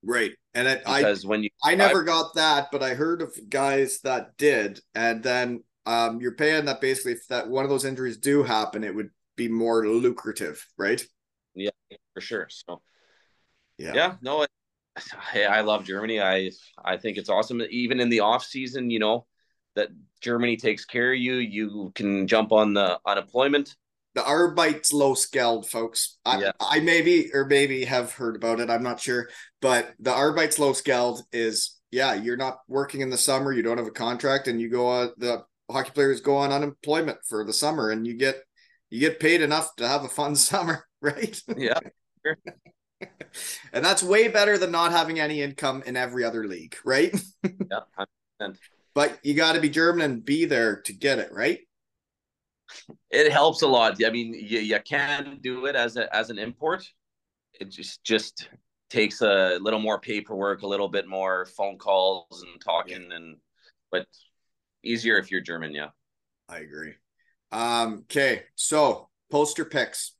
Right. 0.03 0.33
And 0.55 0.67
it, 0.67 0.83
I 0.85 0.99
because 0.99 1.25
when 1.25 1.45
you 1.45 1.51
I 1.63 1.75
never 1.75 2.03
got 2.03 2.35
that, 2.35 2.69
but 2.73 2.83
I 2.83 2.95
heard 2.95 3.23
of 3.23 3.39
guys 3.49 4.01
that 4.01 4.37
did. 4.37 4.81
And 4.95 5.23
then 5.23 5.63
um 5.87 6.21
you're 6.21 6.35
paying 6.35 6.65
that 6.67 6.81
basically 6.81 7.13
if 7.13 7.27
that 7.29 7.49
one 7.49 7.65
of 7.65 7.71
those 7.71 7.85
injuries 7.85 8.17
do 8.17 8.43
happen, 8.43 8.85
it 8.85 8.95
would 8.95 9.11
be 9.37 9.49
more 9.49 9.87
lucrative, 9.87 10.67
right? 10.77 11.05
yeah 11.55 11.71
for 12.15 12.21
sure. 12.21 12.49
So 12.51 12.83
Yeah. 13.79 13.93
yeah, 13.95 14.15
no, 14.23 14.43
it, 14.43 14.51
hey, 15.33 15.47
I 15.47 15.61
love 15.61 15.85
Germany. 15.85 16.21
I 16.21 16.51
I 16.85 16.97
think 16.97 17.17
it's 17.17 17.31
awesome. 17.31 17.63
Even 17.71 18.01
in 18.01 18.09
the 18.09 18.21
off 18.21 18.45
season, 18.45 18.91
you 18.91 18.99
know, 18.99 19.27
that 19.77 19.89
Germany 20.23 20.57
takes 20.57 20.85
care 20.85 21.13
of 21.13 21.19
you. 21.19 21.35
You 21.35 21.93
can 21.95 22.27
jump 22.27 22.53
on 22.53 22.75
the 22.75 22.99
unemployment. 23.05 23.77
The 24.15 24.23
Arbeitslosgeld, 24.23 25.67
folks. 25.67 26.19
I, 26.25 26.41
Yeah. 26.41 26.53
I 26.61 26.81
maybe 26.81 27.31
or 27.35 27.47
maybe 27.47 27.85
have 27.85 28.13
heard 28.13 28.37
about 28.37 28.61
it. 28.61 28.71
I'm 28.71 28.83
not 28.83 29.01
sure, 29.01 29.29
but 29.61 29.95
the 29.99 30.11
Arbeitslosgeld 30.11 31.23
is 31.33 31.79
yeah, 31.91 32.15
you're 32.15 32.39
not 32.39 32.61
working 32.69 33.03
in 33.03 33.11
the 33.11 33.19
summer, 33.19 33.53
you 33.53 33.63
don't 33.63 33.79
have 33.79 33.87
a 33.87 33.91
contract, 33.93 34.49
and 34.49 34.61
you 34.61 34.71
go 34.71 34.87
on 34.87 35.13
the 35.19 35.45
hockey 35.71 35.91
players 35.93 36.21
go 36.21 36.37
on 36.37 36.53
unemployment 36.53 37.19
for 37.29 37.45
the 37.45 37.53
summer, 37.53 37.91
and 37.91 38.07
you 38.07 38.15
get 38.15 38.43
you 38.91 39.01
get 39.01 39.21
paid 39.21 39.43
enough 39.43 39.75
to 39.77 39.87
have 39.87 40.05
a 40.05 40.09
fun 40.09 40.35
summer, 40.51 40.87
right? 41.01 41.41
Yeah, 41.57 41.79
and 43.73 43.85
that's 43.85 44.03
way 44.03 44.29
better 44.29 44.59
than 44.59 44.71
not 44.71 44.93
having 44.93 45.21
any 45.21 45.43
income 45.43 45.83
in 45.87 45.97
every 45.97 46.25
other 46.25 46.47
league, 46.47 46.77
right? 46.85 47.15
yeah. 47.45 48.05
But 48.95 49.19
you 49.23 49.35
got 49.35 49.53
to 49.55 49.61
be 49.61 49.71
German 49.71 50.11
and 50.11 50.25
be 50.25 50.45
there 50.45 50.83
to 50.83 50.93
get 50.93 51.19
it, 51.19 51.33
right? 51.33 51.61
It 53.11 53.33
helps 53.33 53.63
a 53.63 53.69
lot. 53.69 54.03
I 54.05 54.11
mean, 54.11 54.35
you, 54.35 54.59
you 54.61 54.79
can 54.85 55.39
do 55.43 55.67
it 55.67 55.77
as 55.77 55.97
a 55.97 56.15
as 56.15 56.31
an 56.31 56.39
import. 56.39 56.87
It 57.61 57.71
just 57.71 58.03
just 58.05 58.49
takes 58.91 59.21
a 59.23 59.59
little 59.61 59.81
more 59.81 60.01
paperwork, 60.01 60.63
a 60.63 60.67
little 60.67 60.89
bit 60.89 61.07
more 61.07 61.47
phone 61.57 61.79
calls 61.79 62.45
and 62.47 62.61
talking, 62.61 63.13
and 63.13 63.37
but 63.91 64.07
easier 64.83 65.19
if 65.19 65.31
you're 65.31 65.41
German. 65.41 65.75
Yeah. 65.75 65.89
I 66.53 66.59
agree. 66.59 66.93
Um, 67.51 68.05
okay, 68.11 68.43
so 68.55 69.09
poster 69.31 69.65
picks. 69.65 70.13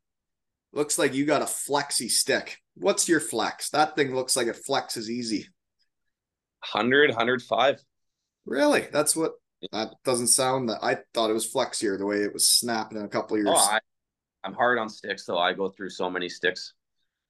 Looks 0.73 0.99
like 0.99 1.13
you 1.13 1.27
got 1.27 1.43
a 1.43 1.47
flexi 1.47 2.11
stick. 2.11 2.59
What's 2.75 3.09
your 3.09 3.21
flex? 3.21 3.69
That 3.71 3.95
thing 3.95 4.15
looks 4.15 4.37
like 4.37 4.47
it 4.47 4.57
flexes 4.67 5.11
easy. 5.11 5.47
100, 6.73 7.11
105. 7.11 7.81
Really? 8.47 8.87
That's 8.93 9.15
what 9.15 9.33
that 9.71 9.95
doesn't 10.05 10.29
sound 10.29 10.69
that 10.69 10.83
I 10.83 10.99
thought 11.15 11.31
it 11.31 11.35
was 11.35 11.53
flexier 11.53 11.97
the 11.97 12.07
way 12.07 12.23
it 12.23 12.33
was 12.33 12.47
snapping 12.47 12.99
in 12.99 13.05
a 13.05 13.09
couple 13.09 13.37
of 13.37 13.45
years. 13.45 13.55
Oh, 13.57 13.71
I, 13.71 13.81
I'm 14.45 14.55
hard 14.55 14.79
on 14.79 14.89
sticks, 14.89 15.25
though. 15.25 15.39
I 15.39 15.53
go 15.53 15.69
through 15.69 15.91
so 15.91 16.11
many 16.11 16.29
sticks. 16.29 16.75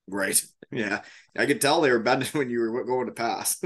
Right. 0.08 0.42
Yeah. 0.74 1.02
I 1.36 1.44
could 1.44 1.60
tell 1.60 1.82
they 1.82 1.90
were 1.90 1.98
bending 1.98 2.28
when 2.32 2.48
you 2.48 2.60
were 2.60 2.84
going 2.84 3.04
to 3.04 3.12
pass. 3.12 3.62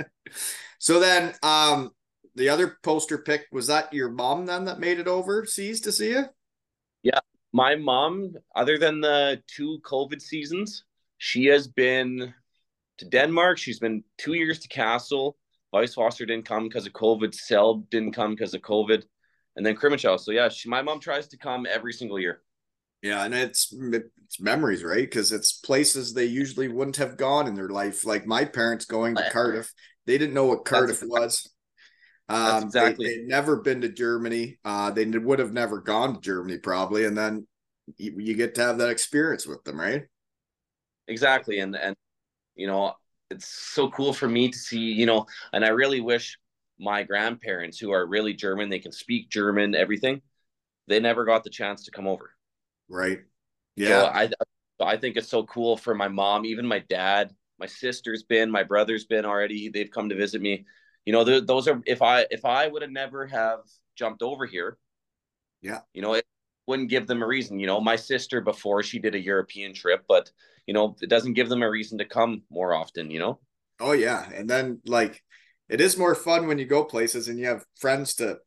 so 0.78 0.98
then 0.98 1.34
um 1.42 1.90
the 2.34 2.48
other 2.48 2.78
poster 2.82 3.18
pick 3.18 3.44
was 3.52 3.66
that 3.66 3.92
your 3.92 4.08
mom 4.08 4.46
then 4.46 4.64
that 4.64 4.80
made 4.80 4.98
it 4.98 5.06
overseas 5.06 5.82
to 5.82 5.92
see 5.92 6.12
you? 6.12 6.24
Yeah. 7.02 7.18
My 7.52 7.76
mom, 7.76 8.32
other 8.56 8.78
than 8.78 9.02
the 9.02 9.42
two 9.46 9.78
COVID 9.84 10.22
seasons, 10.22 10.84
she 11.18 11.44
has 11.48 11.68
been 11.68 12.32
to 12.96 13.04
Denmark. 13.04 13.58
She's 13.58 13.78
been 13.78 14.02
two 14.16 14.32
years 14.32 14.58
to 14.60 14.68
Kassel. 14.68 15.34
Weißwasser 15.74 16.26
didn't 16.26 16.44
come 16.44 16.68
because 16.68 16.86
of 16.86 16.92
COVID. 16.92 17.34
Selb 17.34 17.88
didn't 17.90 18.12
come 18.12 18.34
because 18.34 18.54
of 18.54 18.60
COVID. 18.62 19.02
And 19.56 19.64
then 19.64 19.76
Crimmitschau. 19.76 20.18
So 20.18 20.32
yeah, 20.32 20.48
she, 20.48 20.68
my 20.68 20.82
mom 20.82 21.00
tries 21.00 21.28
to 21.28 21.36
come 21.36 21.66
every 21.70 21.92
single 21.92 22.18
year. 22.18 22.42
Yeah, 23.02 23.24
and 23.24 23.34
it's 23.34 23.72
it's 23.72 24.40
memories, 24.40 24.84
right? 24.84 25.02
Because 25.02 25.32
it's 25.32 25.52
places 25.52 26.14
they 26.14 26.26
usually 26.26 26.68
wouldn't 26.68 26.96
have 26.96 27.16
gone 27.16 27.48
in 27.48 27.54
their 27.54 27.68
life. 27.68 28.06
Like 28.06 28.26
my 28.26 28.44
parents 28.44 28.84
going 28.84 29.16
to 29.16 29.28
Cardiff, 29.30 29.72
they 30.06 30.18
didn't 30.18 30.34
know 30.34 30.46
what 30.46 30.64
Cardiff 30.64 31.00
That's- 31.00 31.08
was. 31.10 31.48
Um, 32.28 32.62
exactly- 32.62 33.06
they, 33.06 33.18
would 33.18 33.28
never 33.28 33.56
been 33.56 33.80
to 33.80 33.88
Germany. 33.88 34.58
Uh, 34.64 34.90
they 34.90 35.04
would 35.04 35.40
have 35.40 35.52
never 35.52 35.80
gone 35.80 36.14
to 36.14 36.20
Germany 36.20 36.58
probably, 36.58 37.04
and 37.04 37.18
then 37.18 37.46
you, 37.98 38.14
you 38.18 38.34
get 38.34 38.54
to 38.54 38.62
have 38.62 38.78
that 38.78 38.90
experience 38.90 39.46
with 39.46 39.64
them, 39.64 39.78
right? 39.78 40.04
Exactly. 41.08 41.58
And 41.58 41.74
and 41.76 41.96
you 42.54 42.68
know, 42.68 42.94
it's 43.32 43.46
so 43.48 43.90
cool 43.90 44.12
for 44.12 44.28
me 44.28 44.50
to 44.50 44.58
see, 44.58 44.78
you 44.92 45.06
know, 45.06 45.26
and 45.52 45.64
I 45.64 45.68
really 45.68 46.00
wish 46.00 46.38
my 46.78 47.02
grandparents 47.02 47.78
who 47.78 47.92
are 47.92 48.06
really 48.06 48.34
German, 48.34 48.68
they 48.70 48.78
can 48.78 48.92
speak 48.92 49.30
German, 49.30 49.74
everything. 49.74 50.22
They 50.88 51.00
never 51.00 51.24
got 51.24 51.44
the 51.44 51.50
chance 51.50 51.84
to 51.84 51.90
come 51.90 52.06
over. 52.08 52.32
Right. 52.88 53.20
So 53.78 53.92
Yeah. 53.92 54.10
I 54.14 54.30
I 54.80 54.96
think 54.96 55.16
it's 55.16 55.28
so 55.28 55.44
cool 55.44 55.76
for 55.76 55.94
my 55.94 56.08
mom, 56.08 56.44
even 56.44 56.66
my 56.66 56.80
dad, 56.80 57.34
my 57.58 57.66
sister's 57.66 58.24
been, 58.24 58.50
my 58.50 58.64
brother's 58.64 59.04
been 59.04 59.24
already. 59.24 59.68
They've 59.68 59.90
come 59.90 60.08
to 60.08 60.16
visit 60.16 60.42
me. 60.42 60.66
You 61.06 61.12
know, 61.12 61.24
th- 61.24 61.46
those 61.46 61.68
are 61.68 61.80
if 61.86 62.02
I 62.02 62.26
if 62.30 62.44
I 62.44 62.68
would 62.68 62.82
have 62.82 62.90
never 62.90 63.26
have 63.26 63.60
jumped 63.96 64.22
over 64.22 64.46
here, 64.46 64.78
Yeah. 65.62 65.82
you 65.94 66.02
know, 66.02 66.14
it 66.14 66.26
wouldn't 66.66 66.90
give 66.90 67.06
them 67.06 67.22
a 67.22 67.26
reason. 67.26 67.58
You 67.58 67.66
know, 67.66 67.80
my 67.80 67.96
sister 67.96 68.40
before 68.40 68.82
she 68.82 68.98
did 68.98 69.14
a 69.14 69.20
European 69.20 69.74
trip, 69.74 70.04
but 70.08 70.30
you 70.66 70.74
know, 70.74 70.96
it 71.00 71.10
doesn't 71.10 71.34
give 71.34 71.48
them 71.48 71.62
a 71.62 71.70
reason 71.70 71.98
to 71.98 72.04
come 72.04 72.42
more 72.50 72.74
often. 72.74 73.10
You 73.10 73.18
know, 73.18 73.40
Oh 73.80 73.92
yeah, 73.92 74.28
and 74.32 74.48
then 74.48 74.80
like 74.86 75.22
it 75.68 75.80
is 75.80 75.98
more 75.98 76.14
fun 76.14 76.46
when 76.46 76.58
you 76.58 76.66
go 76.66 76.84
places 76.84 77.28
and 77.28 77.38
you 77.38 77.46
have 77.46 77.64
friends 77.78 78.14
to 78.16 78.38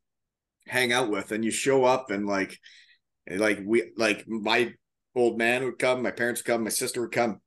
hang 0.67 0.93
out 0.93 1.09
with, 1.09 1.31
and 1.31 1.43
you 1.43 1.51
show 1.51 1.83
up 1.85 2.11
and 2.11 2.25
like, 2.25 2.57
like 3.29 3.59
we 3.65 3.91
like 3.97 4.25
my 4.27 4.73
old 5.15 5.37
man 5.37 5.63
would 5.65 5.79
come, 5.79 6.01
my 6.01 6.11
parents 6.11 6.41
would 6.41 6.45
come, 6.51 6.63
my 6.63 6.69
sister 6.69 7.01
would 7.01 7.11
come, 7.11 7.41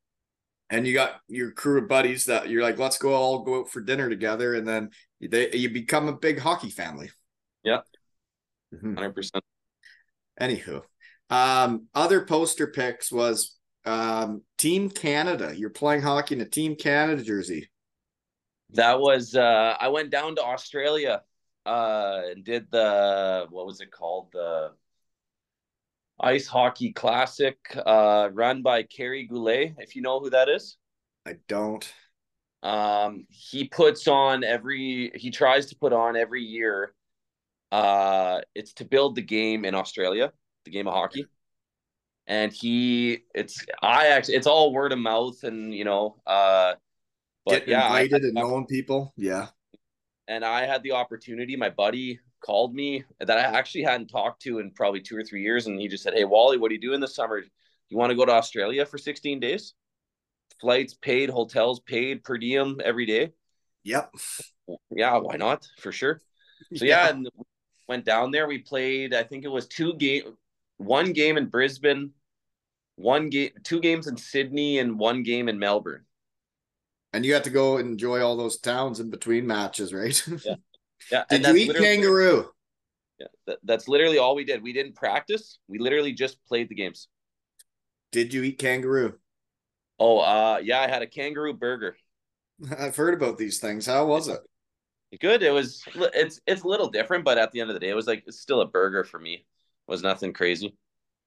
and 0.70 0.86
you 0.86 0.94
got 0.94 1.20
your 1.28 1.52
crew 1.52 1.80
of 1.80 1.88
buddies 1.88 2.26
that 2.26 2.48
you're 2.50 2.62
like, 2.62 2.78
let's 2.78 2.98
go 2.98 3.14
all 3.14 3.42
go 3.42 3.60
out 3.60 3.70
for 3.70 3.80
dinner 3.80 4.08
together, 4.10 4.54
and 4.54 4.68
then 4.68 4.90
they 5.20 5.50
you 5.52 5.70
become 5.70 6.08
a 6.08 6.16
big 6.16 6.38
hockey 6.38 6.70
family. 6.70 7.10
Yeah. 7.64 7.80
Mhm. 8.74 8.94
hundred 8.96 9.14
percent. 9.14 9.42
Anywho, 10.40 10.82
um, 11.30 11.86
other 11.94 12.24
poster 12.24 12.68
picks 12.68 13.10
was 13.10 13.58
um 13.84 14.42
Team 14.58 14.90
Canada. 14.90 15.52
You're 15.56 15.70
playing 15.70 16.02
hockey 16.02 16.34
in 16.34 16.40
a 16.40 16.48
Team 16.48 16.76
Canada 16.76 17.22
jersey. 17.22 17.70
That 18.70 19.00
was 19.00 19.34
uh 19.34 19.76
I 19.80 19.88
went 19.88 20.10
down 20.10 20.36
to 20.36 20.42
Australia 20.42 21.22
uh 21.64 22.22
and 22.30 22.44
did 22.44 22.70
the 22.70 23.46
what 23.50 23.66
was 23.66 23.80
it 23.80 23.90
called? 23.90 24.28
The 24.32 24.72
Ice 26.20 26.46
Hockey 26.46 26.92
Classic 26.92 27.56
uh 27.86 28.28
run 28.32 28.62
by 28.62 28.82
Kerry 28.82 29.26
Goulet, 29.26 29.74
if 29.78 29.96
you 29.96 30.02
know 30.02 30.20
who 30.20 30.30
that 30.30 30.48
is. 30.48 30.76
I 31.26 31.36
don't. 31.48 31.90
Um 32.62 33.26
he 33.30 33.64
puts 33.64 34.06
on 34.06 34.44
every 34.44 35.12
he 35.14 35.30
tries 35.30 35.66
to 35.66 35.76
put 35.76 35.92
on 35.92 36.16
every 36.16 36.42
year 36.42 36.94
uh 37.72 38.40
it's 38.54 38.72
to 38.74 38.84
build 38.84 39.14
the 39.16 39.22
game 39.22 39.64
in 39.64 39.74
Australia, 39.74 40.32
the 40.64 40.70
game 40.70 40.88
of 40.88 40.94
hockey. 40.94 41.26
And 42.26 42.52
he 42.52 43.20
it's 43.34 43.64
I 43.82 44.08
actually 44.08 44.34
it's 44.36 44.46
all 44.46 44.72
word 44.72 44.92
of 44.92 44.98
mouth 44.98 45.42
and 45.44 45.74
you 45.74 45.84
know 45.84 46.16
uh 46.26 46.74
but 47.44 47.66
Get 47.66 47.68
yeah, 47.68 47.82
I- 47.88 48.02
invited 48.02 48.24
and 48.24 48.34
knowing 48.34 48.66
people. 48.66 49.12
Yeah. 49.16 49.48
and 50.28 50.44
I 50.44 50.66
had 50.66 50.82
the 50.82 50.92
opportunity. 50.92 51.56
My 51.56 51.70
buddy 51.70 52.20
called 52.44 52.74
me 52.74 53.04
that 53.20 53.30
I 53.38 53.42
actually 53.58 53.84
hadn't 53.84 54.08
talked 54.08 54.42
to 54.42 54.58
in 54.60 54.70
probably 54.72 55.00
two 55.00 55.16
or 55.16 55.24
three 55.24 55.42
years, 55.42 55.66
and 55.66 55.80
he 55.80 55.88
just 55.88 56.02
said, 56.04 56.14
"Hey, 56.14 56.24
Wally, 56.24 56.58
what 56.58 56.70
are 56.70 56.74
you 56.74 56.80
doing 56.80 57.00
this 57.00 57.14
summer? 57.14 57.42
You 57.88 57.96
want 57.96 58.10
to 58.10 58.16
go 58.16 58.26
to 58.26 58.32
Australia 58.32 58.84
for 58.86 58.98
16 58.98 59.40
days? 59.40 59.74
Flights 60.60 60.94
paid, 60.94 61.30
hotels 61.30 61.80
paid, 61.80 62.24
per 62.24 62.36
diem 62.38 62.80
every 62.84 63.06
day. 63.06 63.32
Yep. 63.84 64.14
Yeah, 64.90 65.16
why 65.18 65.36
not? 65.36 65.66
For 65.78 65.92
sure. 65.92 66.20
So 66.74 66.84
yeah, 66.84 67.08
and 67.10 67.28
we 67.36 67.44
went 67.88 68.04
down 68.04 68.30
there. 68.30 68.46
We 68.46 68.58
played. 68.58 69.14
I 69.14 69.22
think 69.22 69.44
it 69.44 69.48
was 69.48 69.66
two 69.66 69.94
game, 69.94 70.36
one 70.76 71.12
game 71.12 71.36
in 71.36 71.46
Brisbane, 71.46 72.12
one 72.96 73.30
game, 73.30 73.50
two 73.64 73.80
games 73.80 74.06
in 74.06 74.16
Sydney, 74.16 74.78
and 74.78 74.98
one 74.98 75.22
game 75.22 75.48
in 75.48 75.58
Melbourne. 75.58 76.04
And 77.12 77.24
you 77.24 77.32
had 77.34 77.44
to 77.44 77.50
go 77.50 77.78
enjoy 77.78 78.20
all 78.20 78.36
those 78.36 78.58
towns 78.58 79.00
in 79.00 79.10
between 79.10 79.46
matches, 79.46 79.92
right? 79.92 80.22
Yeah. 80.44 80.54
Yeah, 81.12 81.24
Did 81.30 81.46
you 81.46 81.56
eat 81.56 81.76
kangaroo? 81.76 82.50
Yeah, 83.18 83.28
that, 83.46 83.58
that's 83.62 83.88
literally 83.88 84.18
all 84.18 84.34
we 84.34 84.44
did. 84.44 84.62
We 84.62 84.72
didn't 84.72 84.94
practice. 84.94 85.58
We 85.68 85.78
literally 85.78 86.12
just 86.12 86.44
played 86.44 86.68
the 86.68 86.74
games. 86.74 87.08
Did 88.10 88.34
you 88.34 88.42
eat 88.42 88.58
kangaroo? 88.58 89.18
Oh, 89.98 90.18
uh, 90.18 90.60
yeah, 90.62 90.80
I 90.80 90.88
had 90.88 91.02
a 91.02 91.06
kangaroo 91.06 91.54
burger. 91.54 91.96
I've 92.78 92.96
heard 92.96 93.14
about 93.14 93.38
these 93.38 93.58
things. 93.58 93.86
How 93.86 94.06
was 94.06 94.28
it? 94.28 94.40
Good. 95.20 95.42
It 95.42 95.52
was. 95.52 95.82
It's 96.14 96.40
it's 96.46 96.62
a 96.62 96.68
little 96.68 96.90
different, 96.90 97.24
but 97.24 97.38
at 97.38 97.50
the 97.52 97.60
end 97.60 97.70
of 97.70 97.74
the 97.74 97.80
day, 97.80 97.88
it 97.88 97.94
was 97.94 98.06
like 98.06 98.24
it's 98.26 98.40
still 98.40 98.60
a 98.60 98.66
burger 98.66 99.04
for 99.04 99.18
me. 99.18 99.34
It 99.34 99.44
was 99.90 100.02
nothing 100.02 100.32
crazy. 100.32 100.76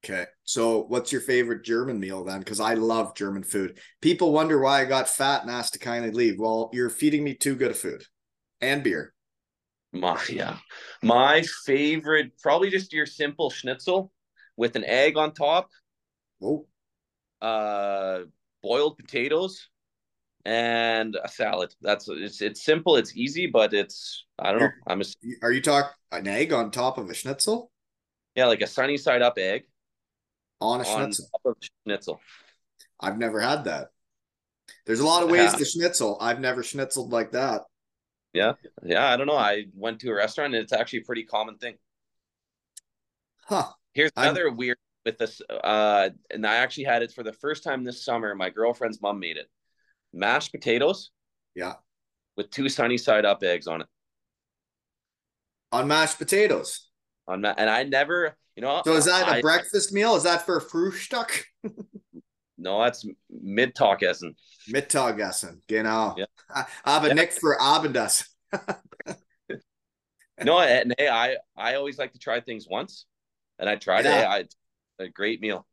Okay. 0.04 0.26
So 0.44 0.82
what's 0.84 1.12
your 1.12 1.20
favorite 1.20 1.62
German 1.64 2.00
meal 2.00 2.24
then? 2.24 2.40
Because 2.40 2.60
I 2.60 2.74
love 2.74 3.14
German 3.14 3.44
food. 3.44 3.78
People 4.00 4.32
wonder 4.32 4.58
why 4.58 4.80
I 4.80 4.84
got 4.84 5.08
fat 5.08 5.42
and 5.42 5.50
asked 5.50 5.74
to 5.74 5.78
kindly 5.78 6.10
leave. 6.10 6.38
Well, 6.38 6.70
you're 6.72 6.90
feeding 6.90 7.22
me 7.22 7.34
too 7.34 7.54
good 7.54 7.70
of 7.70 7.78
food 7.78 8.04
and 8.60 8.82
beer. 8.82 9.14
My 9.92 10.18
yeah, 10.28 10.56
my 11.02 11.42
favorite 11.66 12.32
probably 12.40 12.70
just 12.70 12.92
your 12.92 13.06
simple 13.06 13.50
schnitzel 13.50 14.10
with 14.56 14.74
an 14.74 14.84
egg 14.84 15.16
on 15.16 15.34
top, 15.34 15.70
Oh, 16.42 16.66
uh, 17.40 18.20
boiled 18.62 18.98
potatoes, 18.98 19.68
and 20.44 21.16
a 21.22 21.28
salad. 21.28 21.74
That's 21.80 22.08
it's 22.08 22.40
it's 22.42 22.62
simple, 22.64 22.96
it's 22.96 23.16
easy, 23.16 23.46
but 23.46 23.72
it's 23.74 24.24
I 24.38 24.50
don't 24.52 24.60
know. 24.60 24.70
I'm 24.86 25.00
a, 25.00 25.04
Are 25.42 25.52
you 25.52 25.60
talking 25.62 25.90
an 26.10 26.26
egg 26.26 26.52
on 26.52 26.70
top 26.70 26.98
of 26.98 27.08
a 27.10 27.14
schnitzel? 27.14 27.70
yeah, 28.34 28.46
like 28.46 28.62
a 28.62 28.66
sunny 28.66 28.96
side 28.96 29.20
up 29.22 29.36
egg 29.38 29.64
On 30.60 30.80
a 30.80 30.84
on 30.88 31.04
schnitzel. 31.12 31.28
top 31.32 31.40
of 31.44 31.56
schnitzel. 31.84 32.20
I've 33.00 33.18
never 33.18 33.40
had 33.40 33.64
that. 33.64 33.88
There's 34.86 35.00
a 35.00 35.06
lot 35.06 35.22
of 35.22 35.30
ways 35.30 35.52
Yeah. 35.52 35.58
to 35.58 35.64
schnitzel. 35.64 36.16
I've 36.20 36.40
never 36.40 36.62
schnitzeled 36.62 37.12
like 37.12 37.32
that. 37.32 37.62
Yeah, 38.32 38.52
yeah. 38.82 39.06
I 39.12 39.16
don't 39.16 39.26
know. 39.26 39.36
I 39.36 39.66
went 39.74 40.00
to 40.00 40.10
a 40.10 40.14
restaurant 40.14 40.54
and 40.54 40.62
it's 40.62 40.72
actually 40.72 41.00
a 41.00 41.04
pretty 41.04 41.24
common 41.24 41.58
thing. 41.58 41.74
Huh. 43.46 43.68
Here's 43.92 44.10
I'm- 44.16 44.28
another 44.30 44.50
weird 44.50 44.78
with 45.04 45.18
this. 45.18 45.42
Uh, 45.50 46.10
and 46.30 46.46
I 46.46 46.56
actually 46.56 46.84
had 46.84 47.02
it 47.02 47.12
for 47.12 47.22
the 47.22 47.32
first 47.32 47.64
time 47.64 47.84
this 47.84 48.04
summer. 48.04 48.34
My 48.34 48.50
girlfriend's 48.50 49.00
mom 49.02 49.18
made 49.20 49.36
it. 49.36 49.50
Mashed 50.12 50.52
potatoes 50.52 51.10
Yeah. 51.54 51.74
with 52.36 52.50
two 52.50 52.68
sunny 52.68 52.98
side 52.98 53.24
up 53.24 53.42
eggs 53.42 53.66
on 53.66 53.80
it. 53.82 53.86
On 55.72 55.88
mashed 55.88 56.18
potatoes. 56.18 56.88
On 57.28 57.40
ma- 57.40 57.54
and 57.56 57.70
I 57.70 57.84
never, 57.84 58.36
you 58.56 58.62
know. 58.62 58.82
So 58.84 58.94
is 58.94 59.06
that 59.06 59.26
a 59.28 59.32
I- 59.36 59.40
breakfast 59.40 59.92
meal? 59.92 60.14
Is 60.16 60.24
that 60.24 60.44
for 60.46 60.60
Frühstück? 60.60 61.44
No, 62.58 62.80
that's 62.80 63.04
Mittagessen. 63.44 64.36
Mittagessen. 64.70 65.62
Genau. 65.66 66.14
Yeah. 66.16 66.66
Aber 66.84 67.08
Yeah. 67.08 67.14
nicht 67.14 67.32
für 67.32 67.58
Abendessen. 67.58 68.26
No, 70.44 70.60
and 70.60 70.94
hey, 70.98 71.08
I 71.08 71.36
I 71.56 71.74
always 71.74 71.98
like 71.98 72.12
to 72.12 72.18
try 72.20 72.40
things 72.40 72.66
once, 72.68 73.06
and 73.58 73.68
I 73.68 73.76
tried 73.76 74.04
Yeah. 74.04 74.36
it. 74.36 74.54
I, 75.00 75.04
a 75.04 75.08
great 75.08 75.40
meal. 75.40 75.66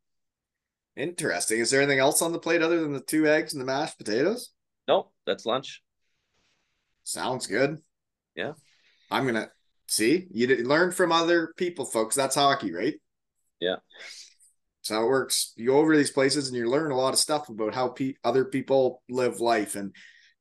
Interesting. 0.95 1.59
Is 1.59 1.71
there 1.71 1.81
anything 1.81 1.99
else 1.99 2.21
on 2.21 2.31
the 2.31 2.39
plate 2.39 2.61
other 2.61 2.81
than 2.81 2.93
the 2.93 2.99
two 2.99 3.27
eggs 3.27 3.53
and 3.53 3.61
the 3.61 3.65
mashed 3.65 3.97
potatoes? 3.97 4.51
No, 4.87 5.11
that's 5.25 5.45
lunch. 5.45 5.81
Sounds 7.03 7.47
good. 7.47 7.77
Yeah. 8.35 8.53
I'm 9.11 9.25
gonna 9.25 9.49
see 9.87 10.27
you 10.31 10.47
did 10.47 10.67
learn 10.67 10.91
from 10.91 11.11
other 11.11 11.53
people, 11.57 11.85
folks. 11.85 12.15
That's 12.15 12.35
hockey, 12.35 12.73
right? 12.73 12.95
Yeah. 13.59 13.77
That's 14.79 14.89
how 14.89 15.03
it 15.03 15.09
works. 15.09 15.53
You 15.55 15.67
go 15.67 15.77
over 15.77 15.93
to 15.93 15.97
these 15.97 16.11
places 16.11 16.47
and 16.47 16.57
you 16.57 16.69
learn 16.69 16.91
a 16.91 16.97
lot 16.97 17.13
of 17.13 17.19
stuff 17.19 17.49
about 17.49 17.73
how 17.73 17.89
pe- 17.89 18.13
other 18.23 18.45
people 18.45 19.01
live 19.09 19.39
life, 19.39 19.75
and 19.75 19.93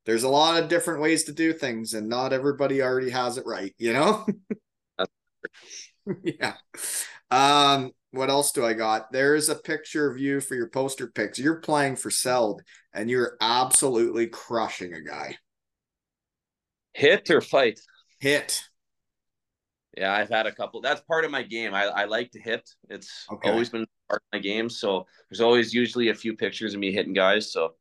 there's 0.07 0.23
a 0.23 0.29
lot 0.29 0.63
of 0.63 0.69
different 0.69 1.01
ways 1.01 1.25
to 1.25 1.33
do 1.33 1.53
things, 1.53 1.95
and 1.95 2.09
not 2.09 2.33
everybody 2.33 2.83
already 2.83 3.11
has 3.11 3.37
it 3.37 3.47
right. 3.47 3.75
You 3.79 3.93
know? 3.93 4.27
yeah. 6.23 6.55
Um. 7.31 7.93
What 8.11 8.31
else 8.31 8.53
do 8.53 8.65
I 8.65 8.73
got? 8.75 9.13
There's 9.13 9.49
a 9.49 9.55
picture 9.55 10.11
of 10.11 10.19
you 10.19 10.41
for 10.41 10.55
your 10.55 10.69
poster 10.69 11.07
pics. 11.07 11.39
You're 11.39 11.61
playing 11.61 11.97
for 11.97 12.11
Selb, 12.11 12.61
and 12.93 13.09
you're 13.11 13.37
absolutely 13.41 14.27
crushing 14.27 14.93
a 14.95 15.01
guy. 15.01 15.39
Hit 16.93 17.31
or 17.31 17.41
fight? 17.41 17.81
Hit. 18.21 18.69
Yeah, 19.97 20.15
I've 20.15 20.29
had 20.29 20.47
a 20.47 20.53
couple. 20.53 20.81
That's 20.81 21.01
part 21.03 21.25
of 21.25 21.31
my 21.31 21.43
game. 21.43 21.75
I, 21.75 21.85
I 21.87 22.05
like 22.05 22.31
to 22.33 22.41
hit. 22.41 22.69
It's 22.89 23.31
Okay. 23.31 23.51
always 23.51 23.71
been 23.71 23.87
part 24.09 24.23
of 24.23 24.37
my 24.37 24.39
game. 24.39 24.71
So 24.71 25.07
there's 25.29 25.41
always 25.41 25.75
usually 25.75 26.11
a 26.11 26.15
few 26.15 26.37
pictures 26.37 26.75
of 26.75 26.81
me 26.81 26.93
hitting 26.93 27.15
guys. 27.15 27.53
So 27.53 27.75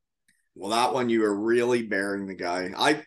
Well, 0.55 0.71
that 0.71 0.93
one 0.93 1.09
you 1.09 1.21
were 1.21 1.35
really 1.35 1.83
bearing 1.83 2.25
the 2.27 2.33
guy. 2.35 2.71
I 2.75 3.03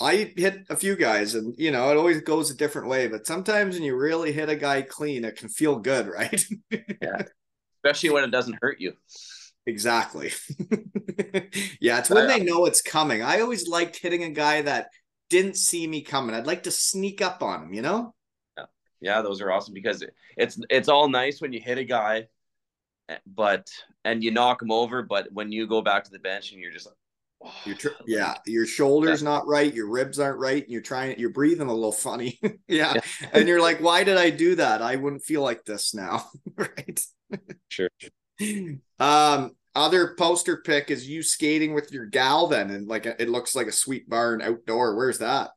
I 0.00 0.32
hit 0.36 0.66
a 0.68 0.76
few 0.76 0.94
guys, 0.96 1.34
and 1.34 1.54
you 1.58 1.70
know 1.70 1.90
it 1.90 1.96
always 1.96 2.20
goes 2.22 2.50
a 2.50 2.56
different 2.56 2.88
way. 2.88 3.08
But 3.08 3.26
sometimes 3.26 3.74
when 3.74 3.82
you 3.84 3.96
really 3.96 4.32
hit 4.32 4.48
a 4.50 4.56
guy 4.56 4.82
clean, 4.82 5.24
it 5.24 5.36
can 5.36 5.48
feel 5.48 5.78
good, 5.78 6.06
right? 6.14 6.42
Yeah, 7.02 7.22
especially 7.84 8.10
when 8.10 8.24
it 8.24 8.30
doesn't 8.30 8.58
hurt 8.62 8.80
you. 8.80 8.94
exactly. 9.66 10.32
yeah, 11.80 11.98
it's 11.98 12.10
when 12.10 12.26
they 12.26 12.40
know 12.40 12.66
it's 12.66 12.82
coming. 12.82 13.22
I 13.22 13.40
always 13.40 13.68
liked 13.68 13.98
hitting 13.98 14.22
a 14.24 14.30
guy 14.30 14.62
that 14.62 14.88
didn't 15.30 15.56
see 15.56 15.86
me 15.86 16.02
coming. 16.02 16.34
I'd 16.34 16.46
like 16.46 16.64
to 16.64 16.70
sneak 16.70 17.22
up 17.22 17.42
on 17.42 17.64
him. 17.64 17.74
You 17.74 17.82
know? 17.82 18.14
Yeah, 18.56 18.64
yeah 19.00 19.22
those 19.22 19.40
are 19.40 19.50
awesome 19.52 19.74
because 19.74 20.02
it- 20.02 20.14
it's 20.36 20.58
it's 20.70 20.88
all 20.88 21.08
nice 21.08 21.40
when 21.40 21.52
you 21.52 21.60
hit 21.60 21.78
a 21.78 21.84
guy, 21.84 22.28
eh, 23.08 23.18
but 23.26 23.68
and 24.04 24.22
you 24.24 24.30
knock 24.30 24.62
him 24.62 24.70
over. 24.72 25.02
But 25.02 25.28
when 25.32 25.52
you 25.52 25.66
go 25.66 25.82
back 25.82 26.04
to 26.04 26.10
the 26.10 26.18
bench 26.18 26.52
and 26.52 26.60
you're 26.60 26.72
just 26.72 26.86
like, 26.86 26.96
Your 27.64 27.76
tr- 27.76 27.88
yeah, 28.06 28.34
your 28.46 28.66
shoulders 28.66 29.22
not 29.22 29.46
right, 29.46 29.72
your 29.72 29.88
ribs 29.88 30.18
aren't 30.18 30.38
right, 30.38 30.62
and 30.62 30.72
you're 30.72 30.82
trying, 30.82 31.18
you're 31.18 31.30
breathing 31.30 31.68
a 31.68 31.74
little 31.74 31.92
funny. 31.92 32.38
yeah. 32.68 32.94
Yeah. 32.94 33.00
and 33.32 33.48
you're 33.48 33.60
like, 33.62 33.80
why 33.80 34.04
did 34.04 34.16
I 34.16 34.30
do 34.30 34.54
that? 34.56 34.82
I 34.82 34.96
wouldn't 34.96 35.22
feel 35.24 35.42
like 35.42 35.64
this 35.64 35.94
now, 35.94 36.24
right? 36.56 37.00
sure. 37.68 37.90
Um, 38.98 39.52
other 39.74 40.14
poster 40.18 40.58
pick 40.58 40.90
is 40.90 41.08
you 41.08 41.22
skating 41.22 41.72
with 41.74 41.90
your 41.92 42.04
gal 42.06 42.46
then, 42.48 42.70
and 42.70 42.86
like 42.86 43.06
it 43.06 43.28
looks 43.30 43.54
like 43.54 43.66
a 43.66 43.72
sweet 43.72 44.08
barn 44.10 44.42
outdoor. 44.42 44.94
Where's 44.94 45.18
that? 45.18 45.50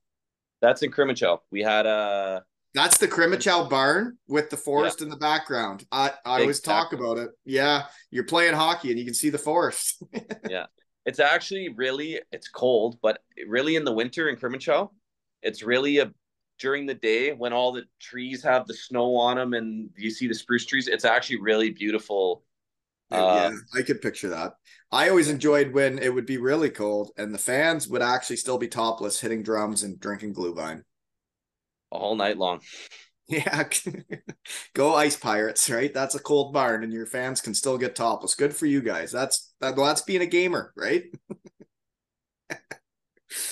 That's 0.62 0.82
in 0.82 0.92
Crimmitschau. 0.92 1.40
We 1.52 1.62
had 1.62 1.86
a 1.86 2.44
That's 2.74 2.98
the 2.98 3.08
Crimmitschau 3.08 3.70
barn 3.70 4.18
with 4.28 4.50
the 4.50 4.58
forest 4.58 5.02
in 5.02 5.10
the 5.10 5.18
background. 5.18 5.86
I 5.92 6.12
I 6.26 6.38
Big 6.38 6.42
always 6.44 6.60
talk 6.62 6.92
background. 6.92 7.14
about 7.20 7.24
it. 7.26 7.32
Yeah, 7.46 7.86
you're 8.12 8.26
playing 8.26 8.56
hockey 8.56 8.90
and 8.92 9.00
you 9.00 9.06
can 9.06 9.14
see 9.14 9.30
the 9.30 9.38
forest. 9.38 10.02
It's 11.10 11.20
actually 11.20 11.70
really 11.70 12.22
it's 12.32 12.48
cold, 12.48 13.00
but 13.02 13.24
really 13.48 13.76
in 13.76 13.84
the 13.84 13.92
winter 13.92 14.30
in 14.30 14.36
Crimmitschau, 14.36 14.92
it's 15.42 15.64
really 15.64 15.98
a 15.98 16.14
during 16.60 16.86
the 16.86 16.94
day 16.94 17.34
when 17.34 17.52
all 17.52 17.72
the 17.72 17.84
trees 18.00 18.44
have 18.44 18.68
the 18.68 18.74
snow 18.76 19.16
on 19.16 19.38
them 19.38 19.54
and 19.54 19.90
you 19.98 20.12
see 20.12 20.28
the 20.28 20.36
spruce 20.36 20.66
trees. 20.66 20.88
It's 20.88 21.06
actually 21.06 21.42
really 21.42 21.72
beautiful. 21.72 22.44
yeah, 23.10 23.18
Uh, 23.18 23.52
I 23.76 23.82
could 23.82 24.02
picture 24.02 24.30
that. 24.30 24.54
I 24.92 25.10
always 25.10 25.30
enjoyed 25.30 25.74
when 25.74 25.98
it 25.98 26.14
would 26.14 26.26
be 26.28 26.38
really 26.38 26.70
cold 26.70 27.12
and 27.18 27.34
the 27.34 27.40
fans 27.40 27.88
would 27.88 28.02
actually 28.04 28.36
still 28.36 28.60
be 28.60 28.68
topless, 28.68 29.22
hitting 29.22 29.42
drums 29.42 29.82
and 29.84 30.00
drinking 30.00 30.36
Glühwein. 30.36 30.84
all 31.92 32.16
night 32.16 32.38
long. 32.38 32.62
Yeah, 33.28 33.70
go 34.74 34.96
Ice 34.96 35.16
Pirates, 35.16 35.70
right? 35.70 35.94
That's 35.94 36.16
a 36.16 36.20
cold 36.20 36.52
barn, 36.52 36.84
and 36.84 36.92
your 36.92 37.06
fans 37.06 37.42
can 37.42 37.54
still 37.54 37.78
get 37.78 37.96
topless. 37.96 38.34
Good 38.34 38.56
for 38.56 38.66
you 38.66 38.82
guys. 38.82 39.12
That's 39.12 39.38
that, 39.38 39.49
well, 39.62 39.76
that's 39.86 40.02
being 40.02 40.22
a 40.22 40.26
gamer, 40.26 40.74
right? 40.76 41.04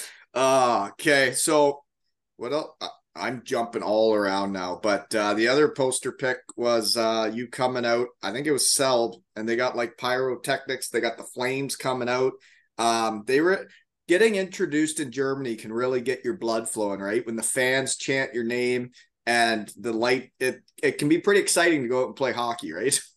uh, 0.34 0.90
okay, 0.92 1.34
so 1.34 1.84
what 2.38 2.54
else? 2.54 2.72
I- 2.82 2.90
I'm 3.16 3.44
jumping 3.44 3.84
all 3.84 4.16
around 4.16 4.54
now, 4.54 4.80
but 4.82 5.14
uh, 5.16 5.36
the 5.36 5.50
other 5.50 5.70
poster 5.70 6.14
pick 6.14 6.38
was 6.56 6.98
uh, 6.98 7.30
you 7.34 7.48
coming 7.50 7.86
out. 7.86 8.08
I 8.24 8.32
think 8.32 8.48
it 8.48 8.54
was 8.54 8.66
Selb, 8.66 9.16
and 9.36 9.50
they 9.50 9.58
got 9.58 9.76
like 9.76 9.98
pyrotechnics. 9.98 10.90
They 10.90 11.02
got 11.02 11.18
the 11.18 11.26
flames 11.26 11.76
coming 11.76 12.10
out. 12.10 12.34
Um, 12.78 13.26
they 13.28 13.42
were 13.42 13.68
getting 14.08 14.36
introduced 14.36 15.02
in 15.02 15.12
Germany 15.12 15.58
can 15.58 15.74
really 15.74 16.02
get 16.02 16.26
your 16.26 16.38
blood 16.38 16.70
flowing, 16.70 17.02
right? 17.02 17.26
When 17.26 17.36
the 17.36 17.44
fans 17.44 17.98
chant 17.98 18.34
your 18.34 18.46
name 18.46 18.92
and 19.28 19.72
the 19.78 19.94
light, 19.94 20.32
it 20.40 20.62
it 20.84 20.98
can 21.00 21.10
be 21.10 21.20
pretty 21.20 21.42
exciting 21.42 21.84
to 21.84 21.90
go 21.90 22.04
out 22.04 22.08
and 22.08 22.16
play 22.16 22.34
hockey, 22.34 22.74
right? 22.74 23.00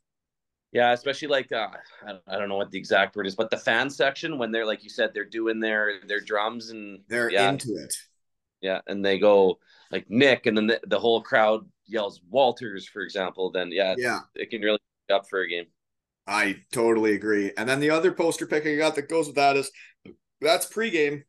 Yeah, 0.72 0.92
especially 0.92 1.28
like 1.28 1.50
uh, 1.50 1.68
I, 2.06 2.12
don't, 2.12 2.22
I 2.28 2.38
don't 2.38 2.48
know 2.48 2.56
what 2.56 2.70
the 2.70 2.78
exact 2.78 3.16
word 3.16 3.26
is, 3.26 3.34
but 3.34 3.50
the 3.50 3.56
fan 3.56 3.90
section 3.90 4.38
when 4.38 4.52
they're 4.52 4.66
like 4.66 4.84
you 4.84 4.90
said 4.90 5.10
they're 5.12 5.24
doing 5.24 5.58
their 5.58 6.00
their 6.06 6.20
drums 6.20 6.70
and 6.70 7.00
They're 7.08 7.30
yeah 7.30 7.50
into 7.50 7.74
it. 7.74 7.94
yeah, 8.60 8.80
and 8.86 9.04
they 9.04 9.18
go 9.18 9.58
like 9.90 10.08
Nick, 10.08 10.46
and 10.46 10.56
then 10.56 10.66
the, 10.68 10.80
the 10.86 10.98
whole 11.00 11.22
crowd 11.22 11.68
yells 11.86 12.20
Walters, 12.28 12.86
for 12.86 13.02
example. 13.02 13.50
Then 13.50 13.72
yeah, 13.72 13.94
Yeah, 13.98 14.20
it 14.34 14.50
can 14.50 14.62
really 14.62 14.78
up 15.12 15.28
for 15.28 15.40
a 15.40 15.48
game. 15.48 15.66
I 16.26 16.62
totally 16.72 17.14
agree. 17.14 17.52
And 17.56 17.68
then 17.68 17.80
the 17.80 17.90
other 17.90 18.12
poster 18.12 18.46
pick 18.46 18.66
I 18.66 18.76
got 18.76 18.94
that 18.94 19.08
goes 19.08 19.26
with 19.26 19.36
that 19.36 19.56
is 19.56 19.70
that's 20.40 20.66
pregame. 20.66 21.24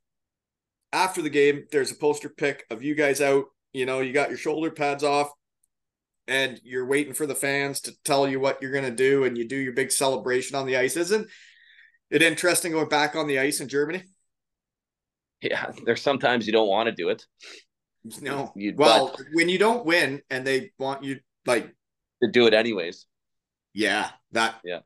After 0.93 1.21
the 1.21 1.29
game, 1.29 1.65
there's 1.71 1.91
a 1.91 1.95
poster 1.95 2.29
pick 2.29 2.65
of 2.69 2.83
you 2.83 2.95
guys 2.95 3.21
out. 3.21 3.45
You 3.73 3.85
know, 3.85 4.01
you 4.01 4.11
got 4.11 4.29
your 4.29 4.37
shoulder 4.37 4.69
pads 4.69 5.03
off, 5.03 5.31
and 6.31 6.59
you're 6.63 6.85
waiting 6.85 7.13
for 7.13 7.25
the 7.27 7.35
fans 7.35 7.81
to 7.81 7.91
tell 8.03 8.27
you 8.27 8.39
what 8.39 8.61
you're 8.61 8.71
gonna 8.71 8.89
do, 8.89 9.23
and 9.25 9.37
you 9.37 9.47
do 9.47 9.55
your 9.57 9.73
big 9.73 9.91
celebration 9.91 10.55
on 10.55 10.65
the 10.65 10.77
ice. 10.77 10.95
Isn't 10.95 11.27
it 12.09 12.21
interesting 12.21 12.71
going 12.71 12.89
back 12.89 13.15
on 13.15 13.27
the 13.27 13.39
ice 13.39 13.59
in 13.61 13.67
Germany? 13.67 14.03
Yeah, 15.43 15.71
there's 15.85 16.03
sometimes 16.03 16.45
you 16.45 16.53
don't 16.53 16.67
want 16.67 16.85
to 16.85 16.91
do 16.91 17.09
it. 17.09 17.25
No. 18.21 18.51
You- 18.55 18.75
well, 18.77 19.15
when 19.33 19.49
you 19.49 19.57
don't 19.57 19.83
win 19.87 20.21
and 20.29 20.45
they 20.45 20.71
want 20.77 21.03
you 21.03 21.19
like 21.47 21.65
To 22.21 22.29
do 22.29 22.45
it 22.45 22.53
anyways. 22.53 23.07
Yeah, 23.73 24.11
that. 24.33 24.57
Yeah. 24.63 24.81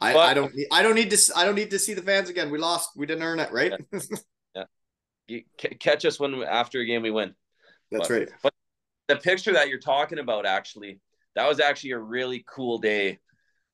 I, 0.00 0.12
But- 0.12 0.28
I 0.30 0.34
don't 0.34 0.52
need 0.52 0.66
I 0.72 0.82
don't 0.82 0.96
need 0.96 1.10
to 1.12 1.32
I 1.36 1.44
don't 1.44 1.54
need 1.54 1.70
to 1.70 1.78
see 1.78 1.94
the 1.94 2.02
fans 2.02 2.28
again. 2.28 2.50
We 2.50 2.58
lost. 2.58 2.90
We 2.96 3.06
didn't 3.06 3.22
earn 3.22 3.38
it, 3.38 3.52
right? 3.52 3.72
You 5.26 5.42
c- 5.58 5.68
catch 5.80 6.04
us 6.04 6.20
when 6.20 6.42
after 6.42 6.80
a 6.80 6.84
game 6.84 7.00
we 7.02 7.10
win. 7.10 7.34
That's 7.92 8.08
But- 8.08 8.14
right. 8.14 8.28
But 8.42 8.52
the 9.08 9.16
picture 9.16 9.52
that 9.52 9.68
you're 9.68 9.78
talking 9.78 10.18
about, 10.18 10.46
actually, 10.46 11.00
that 11.34 11.48
was 11.48 11.60
actually 11.60 11.92
a 11.92 11.98
really 11.98 12.44
cool 12.48 12.78
day. 12.78 13.18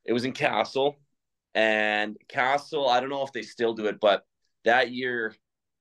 It 0.05 0.12
was 0.12 0.24
in 0.24 0.32
Kassel, 0.32 0.97
and 1.55 2.16
Kassel. 2.28 2.89
I 2.89 3.01
don't 3.01 3.11
know 3.11 3.23
if 3.24 3.32
they 3.32 3.43
still 3.43 3.74
do 3.74 3.86
it, 3.86 4.01
but 4.01 4.24
that 4.65 4.90
year, 4.93 5.35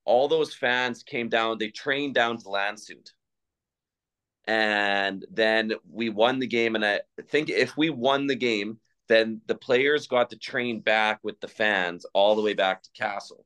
all 0.05 0.27
those 0.27 0.53
fans 0.53 1.03
came 1.03 1.29
down. 1.29 1.57
They 1.57 1.69
trained 1.69 2.15
down 2.15 2.37
to 2.37 2.45
Landshut, 2.45 3.11
and 4.45 5.25
then 5.31 5.73
we 5.89 6.09
won 6.09 6.39
the 6.39 6.47
game. 6.47 6.75
And 6.75 6.85
I 6.85 7.01
think 7.29 7.49
if 7.49 7.77
we 7.77 7.89
won 7.89 8.27
the 8.27 8.35
game, 8.35 8.79
then 9.07 9.41
the 9.47 9.55
players 9.55 10.07
got 10.07 10.29
to 10.29 10.37
train 10.37 10.81
back 10.81 11.19
with 11.23 11.39
the 11.39 11.47
fans 11.47 12.05
all 12.13 12.35
the 12.35 12.41
way 12.41 12.53
back 12.53 12.83
to 12.83 12.89
Kassel. 12.99 13.43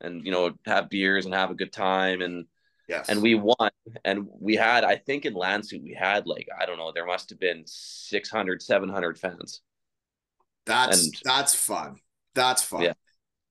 and 0.00 0.24
you 0.24 0.32
know 0.32 0.52
have 0.66 0.90
beers 0.90 1.24
and 1.26 1.34
have 1.34 1.50
a 1.50 1.54
good 1.54 1.72
time 1.72 2.22
and 2.22 2.46
Yes. 2.92 3.08
and 3.08 3.20
we 3.22 3.34
won 3.34 3.70
and 4.04 4.28
we 4.38 4.54
had 4.54 4.84
i 4.84 4.96
think 4.96 5.24
in 5.24 5.34
Landshut 5.34 5.82
we 5.82 5.94
had 5.98 6.26
like 6.26 6.46
i 6.60 6.66
don't 6.66 6.78
know 6.78 6.92
there 6.94 7.06
must 7.06 7.30
have 7.30 7.40
been 7.40 7.62
600 7.66 8.62
700 8.62 9.18
fans 9.18 9.62
that's 10.66 11.04
and- 11.06 11.14
that's 11.24 11.54
fun. 11.54 11.96
That's 12.34 12.62
fun. 12.62 12.82
Yeah. 12.82 12.92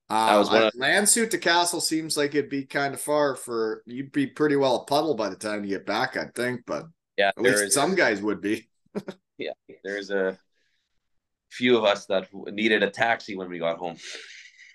Uh, 0.09 0.37
was 0.39 0.49
one 0.49 0.63
of- 0.63 0.73
Landshut 0.73 1.29
to 1.31 1.37
Kassel 1.37 1.81
seems 1.81 2.17
like 2.17 2.33
it'd 2.35 2.49
be 2.49 2.63
kind 2.65 2.93
of 2.93 3.01
far 3.01 3.35
for 3.35 3.83
you'd 3.85 4.11
be 4.11 4.27
pretty 4.27 4.55
well 4.55 4.77
a 4.77 4.85
puddle 4.85 5.13
by 5.15 5.29
the 5.29 5.35
time 5.35 5.63
you 5.63 5.69
get 5.69 5.85
back, 5.85 6.17
I 6.17 6.25
think, 6.35 6.61
but 6.65 6.85
yeah 7.17 7.29
at 7.29 7.41
least 7.41 7.63
is 7.63 7.73
some 7.73 7.95
guys 7.95 8.21
would 8.21 8.41
be. 8.41 8.69
yeah 9.37 9.51
there's 9.83 10.09
a 10.09 10.37
few 11.49 11.77
of 11.77 11.83
us 11.83 12.05
that 12.05 12.27
needed 12.33 12.81
a 12.83 12.89
taxi 12.89 13.35
when 13.35 13.49
we 13.49 13.59
got 13.59 13.77
home 13.77 13.97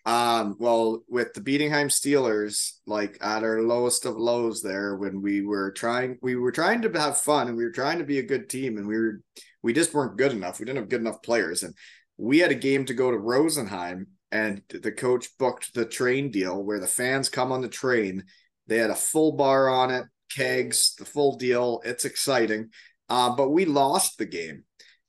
Um, 0.07 0.55
well, 0.61 1.03
with 1.09 1.35
the 1.35 1.41
Bietigheim 1.41 1.89
Steelers, 1.89 2.75
like 2.87 3.19
at 3.21 3.43
our 3.43 3.61
lowest 3.61 4.07
of 4.07 4.17
lows 4.17 4.63
there, 4.63 4.95
when 4.95 5.21
we 5.21 5.43
were 5.43 5.73
trying, 5.73 6.17
we 6.23 6.37
were 6.37 6.53
trying 6.53 6.81
to 6.83 6.93
have 6.93 7.19
fun 7.19 7.49
and 7.49 7.57
we 7.57 7.65
were 7.65 7.73
trying 7.73 7.99
to 7.99 8.05
be 8.05 8.21
a 8.21 8.27
good 8.27 8.49
team, 8.49 8.79
and 8.79 8.87
we 8.87 8.97
were, 8.97 9.21
we 9.65 9.73
just 9.73 9.93
weren't 9.93 10.17
good 10.17 10.31
enough. 10.31 10.61
We 10.61 10.65
didn't 10.65 10.79
have 10.79 10.89
good 10.89 11.01
enough 11.01 11.23
players, 11.23 11.65
and 11.65 11.75
we 12.17 12.39
had 12.39 12.53
a 12.53 12.55
game 12.55 12.85
to 12.85 12.95
go 12.95 13.11
to 13.11 13.19
Rosenheim, 13.19 14.07
and 14.31 14.63
the 14.69 14.93
coach 14.93 15.27
booked 15.41 15.75
the 15.75 15.85
train 15.85 16.31
deal 16.31 16.63
where 16.63 16.79
the 16.79 16.87
fans 16.87 17.29
come 17.29 17.51
on 17.51 17.61
the 17.61 17.69
train. 17.69 18.25
They 18.69 18.79
had 18.79 18.91
a 18.91 18.95
full 18.95 19.33
bar 19.33 19.69
on 19.69 19.91
it, 19.91 20.05
kegs, 20.31 20.95
the 20.95 21.05
full 21.05 21.37
deal. 21.37 21.83
It's 21.85 22.05
exciting, 22.05 22.71
uh, 23.09 23.35
but 23.35 23.51
we 23.51 23.65
lost 23.65 24.19
the 24.19 24.27
game. 24.27 24.63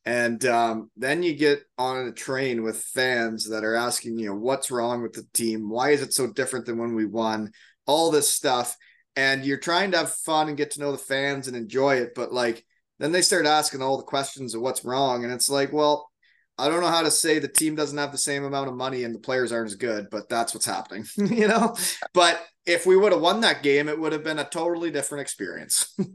And 0.07 0.45
um, 0.45 0.89
then 0.95 1.21
you 1.21 1.35
get 1.35 1.63
on 1.77 2.07
a 2.07 2.13
train 2.13 2.63
with 2.63 2.81
fans 2.81 3.49
that 3.49 3.65
are 3.65 3.75
asking 3.75 4.17
you 4.17 4.27
know 4.27 4.35
what's 4.35 4.71
wrong 4.71 5.01
with 5.01 5.11
the 5.11 5.27
team, 5.33 5.69
why 5.69 5.89
is 5.89 6.01
it 6.01 6.13
so 6.13 6.31
different 6.31 6.65
than 6.65 6.77
when 6.77 6.95
we 6.95 7.03
won, 7.03 7.51
all 7.85 8.09
this 8.09 8.29
stuff, 8.29 8.77
and 9.17 9.43
you're 9.43 9.57
trying 9.57 9.91
to 9.91 9.97
have 9.97 10.13
fun 10.13 10.47
and 10.47 10.55
get 10.55 10.71
to 10.71 10.79
know 10.79 10.93
the 10.93 10.97
fans 10.97 11.49
and 11.49 11.57
enjoy 11.57 11.95
it, 11.97 12.15
but 12.15 12.31
like 12.31 12.63
then 12.99 13.11
they 13.11 13.21
start 13.21 13.45
asking 13.45 13.81
all 13.81 13.97
the 13.97 14.03
questions 14.03 14.55
of 14.55 14.61
what's 14.61 14.85
wrong, 14.85 15.25
and 15.25 15.33
it's 15.33 15.49
like, 15.49 15.73
well, 15.73 16.09
I 16.57 16.69
don't 16.69 16.79
know 16.79 16.87
how 16.87 17.03
to 17.03 17.11
say 17.11 17.39
the 17.39 17.49
team 17.49 17.75
doesn't 17.75 17.97
have 17.97 18.13
the 18.13 18.17
same 18.17 18.45
amount 18.45 18.69
of 18.69 18.75
money 18.75 19.03
and 19.03 19.13
the 19.13 19.19
players 19.19 19.51
aren't 19.51 19.67
as 19.67 19.75
good, 19.75 20.07
but 20.09 20.29
that's 20.29 20.53
what's 20.53 20.65
happening, 20.65 21.05
you 21.17 21.49
know. 21.49 21.75
But 22.13 22.41
if 22.65 22.85
we 22.85 22.95
would 22.95 23.11
have 23.11 23.19
won 23.19 23.41
that 23.41 23.61
game, 23.61 23.89
it 23.89 23.99
would 23.99 24.13
have 24.13 24.23
been 24.23 24.39
a 24.39 24.47
totally 24.47 24.89
different 24.89 25.23
experience. 25.23 25.93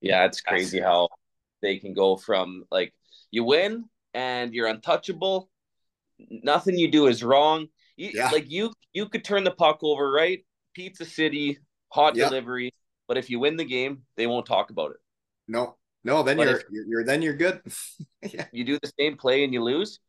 Yeah, 0.00 0.26
it's 0.26 0.42
crazy 0.42 0.80
how 0.80 1.08
they 1.62 1.78
can 1.78 1.94
go 1.94 2.16
from 2.16 2.64
like 2.70 2.92
you 3.34 3.44
win 3.44 3.84
and 4.14 4.54
you're 4.54 4.68
untouchable. 4.68 5.50
Nothing 6.18 6.78
you 6.78 6.90
do 6.90 7.06
is 7.08 7.22
wrong. 7.24 7.66
You, 7.96 8.10
Yeah. 8.14 8.30
Like 8.30 8.50
you, 8.50 8.72
you 8.92 9.08
could 9.08 9.24
turn 9.24 9.44
the 9.44 9.50
puck 9.50 9.78
over, 9.82 10.10
right? 10.10 10.44
Pizza 10.74 11.04
City, 11.04 11.58
hot 11.88 12.14
delivery. 12.28 12.72
But 13.08 13.18
if 13.18 13.28
you 13.30 13.38
win 13.40 13.56
the 13.56 13.64
game, 13.64 14.02
they 14.16 14.26
won't 14.26 14.46
talk 14.46 14.70
about 14.70 14.92
it. 14.92 14.96
no, 15.48 15.76
no, 16.04 16.22
then 16.22 16.38
you're, 16.38 16.56
if- 16.56 16.64
you're 16.70 16.86
you're 16.86 17.04
then 17.04 17.22
you're 17.22 17.34
good. 17.36 17.60
yeah. 18.22 18.46
You 18.52 18.64
do 18.64 18.78
the 18.82 18.92
same 18.98 19.16
play 19.16 19.44
and 19.44 19.52
you 19.52 19.62
lose. 19.62 20.00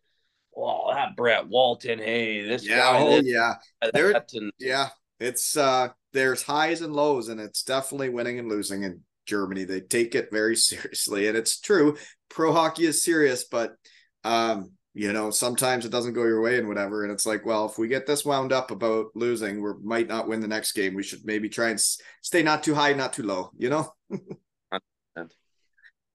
Oh, 0.56 0.94
that 0.94 1.16
Brett 1.18 1.48
Walton. 1.48 2.00
Hey, 2.00 2.48
this 2.48 2.66
Yeah, 2.68 2.78
guy. 2.80 3.00
oh 3.00 3.10
this, 3.22 3.26
yeah. 3.26 3.56
There- 3.94 4.12
and 4.34 4.52
Yeah, 4.60 4.90
it's 5.20 5.58
uh 5.58 5.90
there's 6.14 6.44
highs 6.44 6.82
and 6.82 6.94
lows 6.96 7.28
and 7.30 7.40
it's 7.42 7.64
definitely 7.64 8.10
winning 8.10 8.40
and 8.40 8.48
losing 8.50 8.84
in 8.84 9.02
Germany. 9.26 9.64
They 9.66 9.82
take 9.82 10.16
it 10.16 10.30
very 10.32 10.56
seriously 10.70 11.28
and 11.28 11.36
it's 11.38 11.60
true. 11.60 11.98
Pro 12.30 12.52
hockey 12.52 12.86
is 12.86 13.04
serious, 13.04 13.46
but 13.46 13.76
um 14.24 14.72
you 14.98 15.12
know, 15.12 15.30
sometimes 15.30 15.86
it 15.86 15.92
doesn't 15.92 16.14
go 16.14 16.24
your 16.24 16.42
way 16.42 16.58
and 16.58 16.70
whatever 16.70 17.04
and 17.04 17.12
it's 17.12 17.26
like, 17.26 17.46
well, 17.46 17.66
if 17.66 17.78
we 17.78 17.90
get 17.90 18.08
this 18.08 18.24
wound 18.24 18.54
up 18.54 18.72
about 18.72 19.08
losing, 19.14 19.62
we 19.62 19.72
might 19.84 20.08
not 20.08 20.28
win 20.28 20.40
the 20.40 20.48
next 20.48 20.72
game. 20.72 20.96
We 20.96 21.04
should 21.04 21.26
maybe 21.26 21.50
try 21.50 21.70
and 21.70 21.80
stay 22.22 22.44
not 22.44 22.64
too 22.64 22.74
high, 22.74 22.94
not 22.94 23.12
too 23.12 23.24
low, 23.24 23.52
you 23.58 23.70
know? 23.70 23.94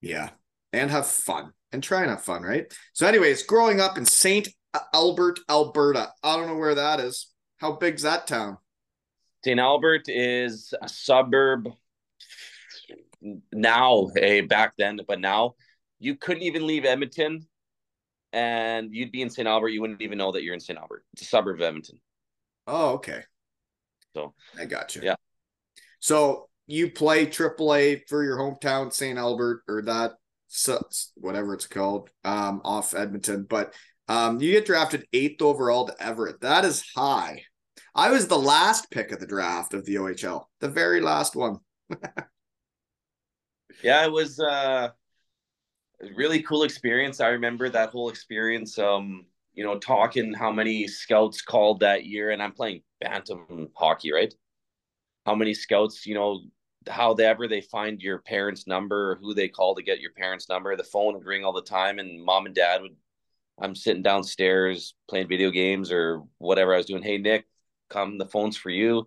yeah. 0.00 0.30
And 0.72 0.90
have 0.90 1.06
fun. 1.06 1.52
And 1.72 1.82
try 1.82 2.00
and 2.00 2.10
have 2.10 2.22
fun, 2.22 2.42
right? 2.42 2.72
So 2.94 3.06
anyways, 3.06 3.42
growing 3.42 3.80
up 3.80 3.98
in 3.98 4.06
St. 4.06 4.48
Albert, 4.94 5.40
Alberta. 5.48 6.10
I 6.22 6.36
don't 6.36 6.46
know 6.46 6.56
where 6.56 6.74
that 6.74 7.00
is. 7.00 7.28
How 7.58 7.72
big's 7.72 8.02
that 8.02 8.26
town? 8.26 8.58
St. 9.44 9.60
Albert 9.60 10.02
is 10.06 10.72
a 10.80 10.88
suburb 10.88 11.68
now, 13.52 14.08
hey, 14.14 14.40
back 14.40 14.74
then, 14.78 15.00
but 15.06 15.20
now 15.20 15.54
you 16.00 16.16
couldn't 16.16 16.42
even 16.42 16.66
leave 16.66 16.84
Edmonton 16.84 17.46
and 18.32 18.92
you'd 18.92 19.12
be 19.12 19.22
in 19.22 19.30
St. 19.30 19.46
Albert. 19.46 19.68
You 19.68 19.80
wouldn't 19.80 20.02
even 20.02 20.18
know 20.18 20.32
that 20.32 20.42
you're 20.42 20.54
in 20.54 20.60
St. 20.60 20.78
Albert. 20.78 21.04
It's 21.12 21.22
a 21.22 21.26
suburb 21.26 21.56
of 21.56 21.62
Edmonton. 21.62 22.00
Oh, 22.66 22.94
okay. 22.94 23.22
So, 24.14 24.34
I 24.58 24.64
got 24.64 24.96
you. 24.96 25.02
yeah. 25.04 25.16
So 26.00 26.48
you 26.66 26.90
play 26.90 27.26
AAA 27.26 28.02
for 28.08 28.24
your 28.24 28.38
hometown, 28.38 28.92
St. 28.92 29.18
Albert, 29.18 29.62
or 29.68 29.82
that 29.82 30.12
whatever 31.16 31.54
it's 31.54 31.66
called, 31.66 32.10
um, 32.24 32.60
off 32.64 32.94
Edmonton. 32.94 33.46
But 33.48 33.74
um, 34.08 34.40
you 34.40 34.52
get 34.52 34.66
drafted 34.66 35.06
eighth 35.12 35.42
overall 35.42 35.86
to 35.86 36.02
Everett. 36.02 36.40
That 36.40 36.64
is 36.64 36.82
high. 36.96 37.42
I 37.94 38.10
was 38.10 38.26
the 38.26 38.38
last 38.38 38.90
pick 38.90 39.12
of 39.12 39.20
the 39.20 39.26
draft 39.26 39.74
of 39.74 39.84
the 39.84 39.96
OHL, 39.96 40.44
the 40.60 40.68
very 40.68 41.00
last 41.00 41.36
one. 41.36 41.58
Yeah, 43.82 44.04
it 44.04 44.12
was 44.12 44.38
uh, 44.38 44.90
really 46.14 46.42
cool 46.42 46.62
experience. 46.62 47.20
I 47.20 47.28
remember 47.28 47.68
that 47.68 47.90
whole 47.90 48.08
experience. 48.08 48.78
Um, 48.78 49.26
you 49.54 49.64
know, 49.64 49.78
talking 49.78 50.32
how 50.32 50.52
many 50.52 50.86
scouts 50.86 51.42
called 51.42 51.80
that 51.80 52.04
year, 52.04 52.30
and 52.30 52.42
I'm 52.42 52.52
playing 52.52 52.82
bantam 53.00 53.68
hockey, 53.74 54.12
right? 54.12 54.32
How 55.26 55.34
many 55.34 55.54
scouts, 55.54 56.06
you 56.06 56.14
know, 56.14 56.40
how 56.88 57.14
they 57.14 57.26
ever 57.26 57.46
they 57.46 57.60
find 57.60 58.00
your 58.00 58.18
parents' 58.20 58.66
number, 58.66 59.12
or 59.12 59.14
who 59.16 59.34
they 59.34 59.48
call 59.48 59.74
to 59.74 59.82
get 59.82 60.00
your 60.00 60.12
parents' 60.12 60.48
number. 60.48 60.76
The 60.76 60.84
phone 60.84 61.14
would 61.14 61.26
ring 61.26 61.44
all 61.44 61.52
the 61.52 61.62
time, 61.62 61.98
and 61.98 62.24
mom 62.24 62.46
and 62.46 62.54
dad 62.54 62.82
would. 62.82 62.96
I'm 63.62 63.74
sitting 63.74 64.02
downstairs 64.02 64.94
playing 65.08 65.28
video 65.28 65.50
games 65.50 65.92
or 65.92 66.22
whatever 66.38 66.72
I 66.72 66.78
was 66.78 66.86
doing. 66.86 67.02
Hey 67.02 67.18
Nick, 67.18 67.46
come. 67.90 68.16
The 68.16 68.24
phone's 68.24 68.56
for 68.56 68.70
you 68.70 69.06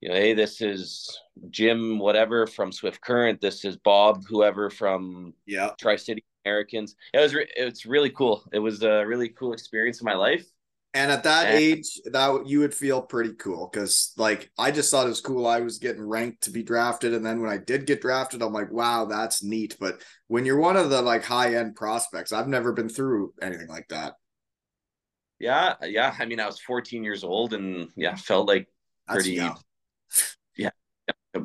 you 0.00 0.08
know, 0.08 0.14
hey, 0.14 0.32
this 0.34 0.60
is 0.60 1.18
Jim, 1.50 1.98
whatever 1.98 2.46
from 2.46 2.72
Swift 2.72 3.00
Current. 3.00 3.40
This 3.40 3.64
is 3.64 3.76
Bob, 3.76 4.24
whoever 4.26 4.70
from 4.70 5.34
Yeah. 5.46 5.70
Tri 5.78 5.96
City 5.96 6.24
Americans. 6.44 6.94
It 7.12 7.18
was 7.20 7.34
re- 7.34 7.50
it's 7.56 7.84
really 7.84 8.10
cool. 8.10 8.42
It 8.52 8.58
was 8.60 8.82
a 8.82 9.04
really 9.06 9.28
cool 9.28 9.52
experience 9.52 10.00
in 10.00 10.06
my 10.06 10.14
life. 10.14 10.46
And 10.92 11.12
at 11.12 11.22
that 11.22 11.46
And- 11.46 11.58
age, 11.58 12.00
that 12.06 12.46
you 12.48 12.60
would 12.60 12.74
feel 12.74 13.00
pretty 13.00 13.34
cool 13.34 13.68
because, 13.72 14.12
like, 14.16 14.50
I 14.58 14.72
just 14.72 14.90
thought 14.90 15.06
it 15.06 15.10
was 15.10 15.20
cool. 15.20 15.46
I 15.46 15.60
was 15.60 15.78
getting 15.78 16.02
ranked 16.02 16.42
to 16.44 16.50
be 16.50 16.64
drafted, 16.64 17.14
and 17.14 17.24
then 17.24 17.40
when 17.40 17.48
I 17.50 17.58
did 17.58 17.86
get 17.86 18.00
drafted, 18.00 18.42
I'm 18.42 18.52
like, 18.52 18.72
wow, 18.72 19.04
that's 19.04 19.40
neat. 19.40 19.76
But 19.78 20.02
when 20.26 20.44
you're 20.44 20.58
one 20.58 20.76
of 20.76 20.90
the 20.90 21.00
like 21.00 21.22
high 21.24 21.54
end 21.54 21.76
prospects, 21.76 22.32
I've 22.32 22.48
never 22.48 22.72
been 22.72 22.88
through 22.88 23.34
anything 23.40 23.68
like 23.68 23.86
that. 23.90 24.14
Yeah, 25.38 25.76
yeah. 25.82 26.14
I 26.18 26.24
mean, 26.26 26.40
I 26.40 26.46
was 26.46 26.58
14 26.60 27.04
years 27.04 27.22
old, 27.22 27.54
and 27.54 27.90
yeah, 27.96 28.16
felt 28.16 28.48
like 28.48 28.66
That's 29.06 29.22
Pretty- 29.24 29.36
young. 29.36 29.58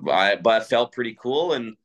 I 0.10 0.36
but 0.36 0.62
it 0.64 0.68
felt 0.68 0.92
pretty 0.94 1.16
cool, 1.20 1.54
and 1.54 1.76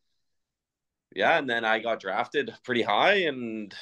yeah, 1.15 1.39
and 1.39 1.49
then 1.49 1.65
I 1.65 1.81
got 1.81 2.01
drafted 2.01 2.55
pretty 2.65 2.83
high, 2.83 3.23
and 3.23 3.75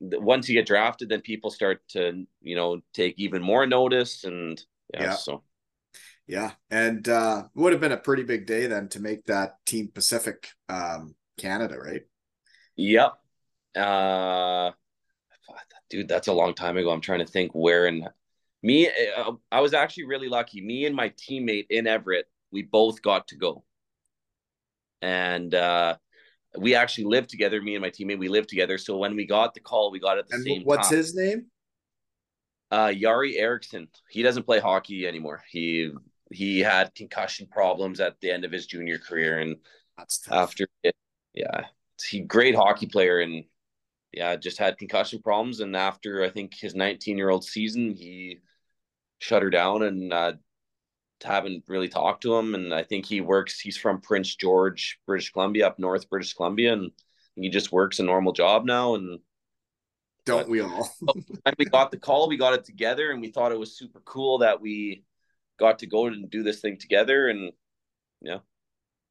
once 0.00 0.48
you 0.48 0.54
get 0.54 0.66
drafted, 0.66 1.08
then 1.08 1.20
people 1.22 1.50
start 1.50 1.82
to 1.90 2.26
you 2.42 2.56
know 2.56 2.82
take 2.94 3.14
even 3.18 3.42
more 3.42 3.66
notice, 3.66 4.24
and 4.24 4.62
yeah, 4.94 5.04
Yeah. 5.04 5.10
so 5.10 5.42
Yeah, 6.26 6.52
and 6.70 7.06
uh, 7.08 7.44
would 7.54 7.72
have 7.72 7.80
been 7.80 7.92
a 7.92 7.96
pretty 7.96 8.22
big 8.22 8.46
day 8.46 8.66
then 8.66 8.88
to 8.90 9.00
make 9.00 9.26
that 9.26 9.64
Team 9.66 9.88
Pacific 9.88 10.50
um, 10.68 11.14
Canada, 11.38 11.78
right? 11.78 12.02
Yep. 12.76 13.18
Uh, 13.76 14.72
dude, 15.90 16.08
that's 16.08 16.28
a 16.28 16.32
long 16.32 16.54
time 16.54 16.76
ago. 16.76 16.90
I'm 16.90 17.00
trying 17.00 17.20
to 17.20 17.26
think 17.26 17.52
where 17.52 17.86
and 17.86 18.08
me. 18.62 18.88
uh, 19.16 19.32
I 19.50 19.60
was 19.60 19.74
actually 19.74 20.04
really 20.04 20.28
lucky. 20.28 20.60
Me 20.60 20.86
and 20.86 20.94
my 20.94 21.10
teammate 21.10 21.66
in 21.70 21.86
Everett, 21.86 22.26
we 22.50 22.62
both 22.62 23.02
got 23.02 23.28
to 23.28 23.36
go, 23.36 23.64
and 25.00 25.54
uh, 25.54 25.96
we 26.58 26.74
actually 26.74 27.04
lived 27.04 27.30
together. 27.30 27.60
Me 27.60 27.74
and 27.74 27.82
my 27.82 27.90
teammate, 27.90 28.18
we 28.18 28.28
lived 28.28 28.48
together. 28.48 28.78
So 28.78 28.96
when 28.98 29.16
we 29.16 29.26
got 29.26 29.54
the 29.54 29.60
call, 29.60 29.90
we 29.90 29.98
got 29.98 30.18
it 30.18 30.20
at 30.20 30.28
the 30.28 30.36
And 30.36 30.44
same 30.44 30.64
what's 30.64 30.88
time. 30.88 30.96
his 30.96 31.14
name? 31.14 31.46
Uh, 32.70 32.88
Yari 32.88 33.34
Erickson. 33.36 33.88
He 34.08 34.22
doesn't 34.22 34.44
play 34.44 34.58
hockey 34.58 35.06
anymore. 35.06 35.42
He 35.50 35.90
he 36.30 36.60
had 36.60 36.94
concussion 36.94 37.46
problems 37.46 38.00
at 38.00 38.18
the 38.20 38.30
end 38.30 38.44
of 38.44 38.52
his 38.52 38.66
junior 38.66 38.98
career, 38.98 39.40
and 39.40 39.56
That's 39.98 40.20
tough. 40.20 40.50
after 40.50 40.66
it. 40.82 40.94
Yeah, 41.34 41.66
he 42.02 42.20
great 42.20 42.54
hockey 42.54 42.86
player 42.86 43.20
and 43.20 43.44
yeah, 44.12 44.36
just 44.36 44.58
had 44.58 44.78
concussion 44.78 45.20
problems. 45.22 45.60
And 45.60 45.76
after 45.76 46.22
I 46.22 46.30
think 46.30 46.54
his 46.58 46.74
19 46.74 47.18
year 47.18 47.30
old 47.30 47.44
season, 47.44 47.94
he 47.94 48.40
shut 49.22 49.42
her 49.42 49.50
down 49.50 49.82
and 49.82 50.12
uh, 50.12 50.32
haven't 51.22 51.64
really 51.68 51.88
talked 51.88 52.22
to 52.22 52.34
him. 52.34 52.54
And 52.54 52.74
I 52.74 52.82
think 52.82 53.06
he 53.06 53.20
works. 53.20 53.60
He's 53.60 53.76
from 53.76 54.00
Prince 54.00 54.34
George, 54.34 54.98
British 55.06 55.30
Columbia, 55.30 55.68
up 55.68 55.78
north, 55.78 56.10
British 56.10 56.34
Columbia, 56.34 56.72
and 56.72 56.90
he 57.36 57.48
just 57.48 57.72
works 57.72 58.00
a 58.00 58.02
normal 58.02 58.32
job 58.32 58.64
now. 58.64 58.94
And 58.96 59.20
Don't 60.26 60.48
we 60.48 60.60
all? 60.60 60.90
when 61.00 61.54
we 61.58 61.64
got 61.64 61.90
the 61.90 61.98
call, 61.98 62.28
we 62.28 62.36
got 62.36 62.54
it 62.54 62.64
together, 62.64 63.10
and 63.10 63.20
we 63.20 63.30
thought 63.30 63.52
it 63.52 63.58
was 63.58 63.78
super 63.78 64.00
cool 64.04 64.38
that 64.38 64.60
we 64.60 65.04
got 65.58 65.78
to 65.78 65.86
go 65.86 66.06
and 66.06 66.28
do 66.28 66.42
this 66.42 66.60
thing 66.60 66.76
together 66.78 67.28
and 67.28 67.52
yeah. 68.20 68.38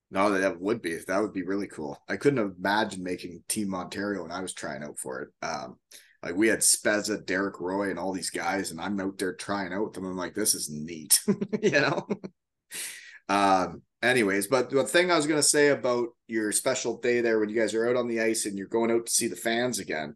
No, 0.09 0.37
that 0.37 0.59
would 0.59 0.81
be 0.81 0.97
that 1.07 1.21
would 1.21 1.33
be 1.33 1.43
really 1.43 1.67
cool. 1.67 1.97
I 2.09 2.17
couldn't 2.17 2.53
imagine 2.57 3.01
making 3.01 3.43
Team 3.47 3.73
Ontario 3.73 4.23
when 4.23 4.31
I 4.31 4.41
was 4.41 4.53
trying 4.53 4.83
out 4.83 4.99
for 4.99 5.21
it. 5.21 5.29
Um, 5.45 5.77
like 6.23 6.35
we 6.35 6.47
had 6.47 6.59
Spezza, 6.59 7.25
Derek 7.25 7.59
Roy, 7.59 7.89
and 7.89 7.99
all 7.99 8.13
these 8.13 8.29
guys, 8.29 8.71
and 8.71 8.79
I'm 8.79 8.99
out 8.99 9.17
there 9.17 9.33
trying 9.33 9.73
out 9.73 9.85
with 9.85 9.93
them. 9.93 10.05
I'm 10.05 10.17
like, 10.17 10.35
this 10.35 10.53
is 10.53 10.69
neat, 10.69 11.19
you 11.61 11.71
know. 11.71 12.07
um. 13.29 13.81
Anyways, 14.03 14.47
but 14.47 14.71
the 14.71 14.83
thing 14.83 15.11
I 15.11 15.15
was 15.15 15.27
gonna 15.27 15.43
say 15.43 15.67
about 15.67 16.07
your 16.25 16.51
special 16.51 16.97
day 16.97 17.21
there 17.21 17.39
when 17.39 17.49
you 17.49 17.55
guys 17.55 17.75
are 17.75 17.87
out 17.87 17.95
on 17.95 18.07
the 18.07 18.19
ice 18.19 18.47
and 18.47 18.57
you're 18.57 18.65
going 18.65 18.89
out 18.89 19.05
to 19.05 19.11
see 19.11 19.27
the 19.27 19.35
fans 19.35 19.77
again 19.77 20.15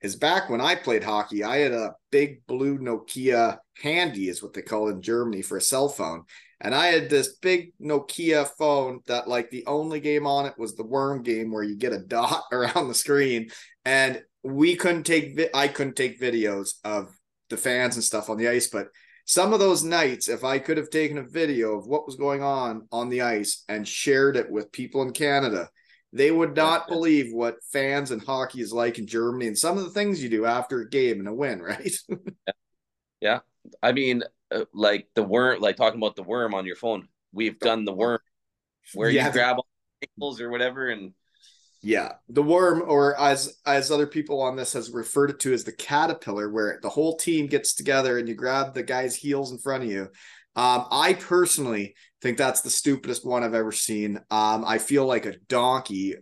is 0.00 0.16
back 0.16 0.48
when 0.48 0.60
I 0.60 0.74
played 0.74 1.02
hockey, 1.02 1.42
I 1.42 1.58
had 1.58 1.72
a 1.72 1.94
big 2.10 2.46
blue 2.46 2.78
Nokia 2.78 3.58
handy, 3.76 4.28
is 4.28 4.42
what 4.42 4.52
they 4.52 4.62
call 4.62 4.88
it 4.88 4.92
in 4.92 5.02
Germany 5.02 5.42
for 5.42 5.56
a 5.56 5.62
cell 5.62 5.88
phone. 5.88 6.24
And 6.60 6.74
I 6.74 6.86
had 6.86 7.10
this 7.10 7.36
big 7.36 7.72
Nokia 7.80 8.48
phone 8.58 9.00
that, 9.06 9.28
like, 9.28 9.50
the 9.50 9.66
only 9.66 10.00
game 10.00 10.26
on 10.26 10.46
it 10.46 10.54
was 10.58 10.74
the 10.74 10.84
worm 10.84 11.22
game 11.22 11.52
where 11.52 11.62
you 11.62 11.76
get 11.76 11.92
a 11.92 11.98
dot 11.98 12.44
around 12.52 12.88
the 12.88 12.94
screen. 12.94 13.50
And 13.84 14.22
we 14.42 14.76
couldn't 14.76 15.04
take, 15.04 15.36
vi- 15.36 15.50
I 15.54 15.68
couldn't 15.68 15.96
take 15.96 16.20
videos 16.20 16.74
of 16.84 17.12
the 17.50 17.56
fans 17.56 17.96
and 17.96 18.04
stuff 18.04 18.30
on 18.30 18.36
the 18.36 18.48
ice. 18.48 18.68
But 18.68 18.88
some 19.24 19.52
of 19.52 19.60
those 19.60 19.84
nights, 19.84 20.28
if 20.28 20.44
I 20.44 20.58
could 20.58 20.76
have 20.76 20.90
taken 20.90 21.18
a 21.18 21.22
video 21.22 21.76
of 21.76 21.86
what 21.86 22.06
was 22.06 22.16
going 22.16 22.42
on 22.42 22.88
on 22.92 23.08
the 23.08 23.22
ice 23.22 23.64
and 23.68 23.86
shared 23.86 24.36
it 24.36 24.50
with 24.50 24.72
people 24.72 25.02
in 25.02 25.12
Canada, 25.12 25.68
they 26.12 26.30
would 26.30 26.56
not 26.56 26.88
believe 26.88 27.32
what 27.32 27.62
fans 27.70 28.10
and 28.10 28.22
hockey 28.22 28.62
is 28.62 28.72
like 28.72 28.98
in 28.98 29.06
Germany 29.06 29.46
and 29.46 29.58
some 29.58 29.76
of 29.76 29.84
the 29.84 29.90
things 29.90 30.22
you 30.22 30.30
do 30.30 30.46
after 30.46 30.80
a 30.80 30.88
game 30.88 31.18
and 31.18 31.28
a 31.28 31.34
win, 31.34 31.60
right? 31.62 31.92
yeah. 33.20 33.40
I 33.82 33.92
mean, 33.92 34.22
uh, 34.50 34.64
like 34.72 35.08
the 35.14 35.22
worm, 35.22 35.60
like 35.60 35.76
talking 35.76 36.00
about 36.00 36.16
the 36.16 36.22
worm 36.22 36.54
on 36.54 36.64
your 36.64 36.76
phone. 36.76 37.08
We've 37.32 37.58
done 37.58 37.84
the 37.84 37.92
worm 37.92 38.20
where 38.94 39.10
yeah. 39.10 39.26
you 39.26 39.32
grab 39.32 39.56
all 39.56 39.66
the 40.00 40.08
ankles 40.08 40.40
or 40.40 40.48
whatever 40.48 40.88
and 40.88 41.12
yeah, 41.80 42.12
the 42.28 42.42
worm, 42.42 42.82
or 42.86 43.18
as 43.20 43.56
as 43.64 43.90
other 43.90 44.06
people 44.06 44.42
on 44.42 44.56
this 44.56 44.72
has 44.72 44.90
referred 44.90 45.38
to 45.40 45.52
as 45.52 45.64
the 45.64 45.72
caterpillar, 45.72 46.50
where 46.50 46.78
the 46.82 46.88
whole 46.88 47.16
team 47.16 47.46
gets 47.46 47.74
together 47.74 48.18
and 48.18 48.28
you 48.28 48.34
grab 48.34 48.74
the 48.74 48.82
guy's 48.82 49.14
heels 49.14 49.52
in 49.52 49.58
front 49.58 49.84
of 49.84 49.90
you. 49.90 50.08
Um, 50.56 50.86
I 50.90 51.12
personally 51.14 51.94
think 52.20 52.36
that's 52.36 52.62
the 52.62 52.70
stupidest 52.70 53.24
one 53.24 53.44
I've 53.44 53.54
ever 53.54 53.70
seen. 53.70 54.16
Um, 54.30 54.64
I 54.66 54.78
feel 54.78 55.06
like 55.06 55.24
a 55.24 55.38
donkey 55.48 56.16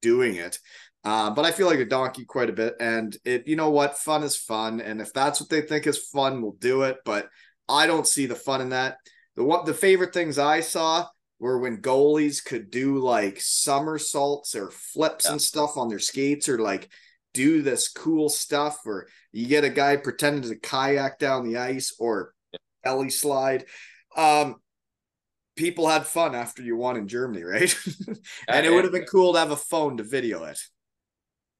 doing 0.00 0.36
it. 0.36 0.58
Uh, 1.04 1.30
but 1.30 1.44
I 1.44 1.50
feel 1.50 1.66
like 1.66 1.80
a 1.80 1.84
donkey 1.84 2.24
quite 2.24 2.48
a 2.48 2.54
bit. 2.54 2.74
And 2.80 3.14
it, 3.24 3.46
you 3.46 3.56
know 3.56 3.70
what? 3.70 3.98
Fun 3.98 4.22
is 4.22 4.36
fun. 4.36 4.80
And 4.80 5.00
if 5.00 5.12
that's 5.12 5.40
what 5.40 5.50
they 5.50 5.60
think 5.60 5.86
is 5.86 5.98
fun, 5.98 6.40
we'll 6.40 6.52
do 6.52 6.82
it. 6.82 6.98
But 7.04 7.28
I 7.68 7.86
don't 7.86 8.06
see 8.06 8.26
the 8.26 8.34
fun 8.34 8.60
in 8.60 8.70
that. 8.70 8.96
The 9.36 9.44
what 9.44 9.66
the 9.66 9.74
favorite 9.74 10.14
things 10.14 10.38
I 10.38 10.60
saw 10.60 11.06
were 11.42 11.58
when 11.58 11.82
goalies 11.82 12.42
could 12.42 12.70
do 12.70 12.98
like 12.98 13.40
somersaults 13.40 14.54
or 14.54 14.70
flips 14.70 15.24
yeah. 15.24 15.32
and 15.32 15.42
stuff 15.42 15.76
on 15.76 15.88
their 15.88 15.98
skates 15.98 16.48
or 16.48 16.58
like 16.60 16.88
do 17.34 17.62
this 17.62 17.88
cool 17.88 18.28
stuff 18.28 18.78
or 18.86 19.08
you 19.32 19.48
get 19.48 19.64
a 19.64 19.68
guy 19.68 19.96
pretending 19.96 20.48
to 20.48 20.54
kayak 20.54 21.18
down 21.18 21.44
the 21.44 21.58
ice 21.58 21.96
or 21.98 22.32
belly 22.84 23.10
slide. 23.10 23.64
Um, 24.16 24.54
people 25.56 25.88
had 25.88 26.06
fun 26.06 26.36
after 26.36 26.62
you 26.62 26.76
won 26.76 26.96
in 26.96 27.08
Germany, 27.08 27.42
right? 27.42 27.76
and 28.48 28.64
it 28.64 28.70
would 28.70 28.84
have 28.84 28.92
been 28.92 29.06
cool 29.06 29.32
to 29.32 29.40
have 29.40 29.50
a 29.50 29.56
phone 29.56 29.96
to 29.96 30.04
video 30.04 30.44
it. 30.44 30.60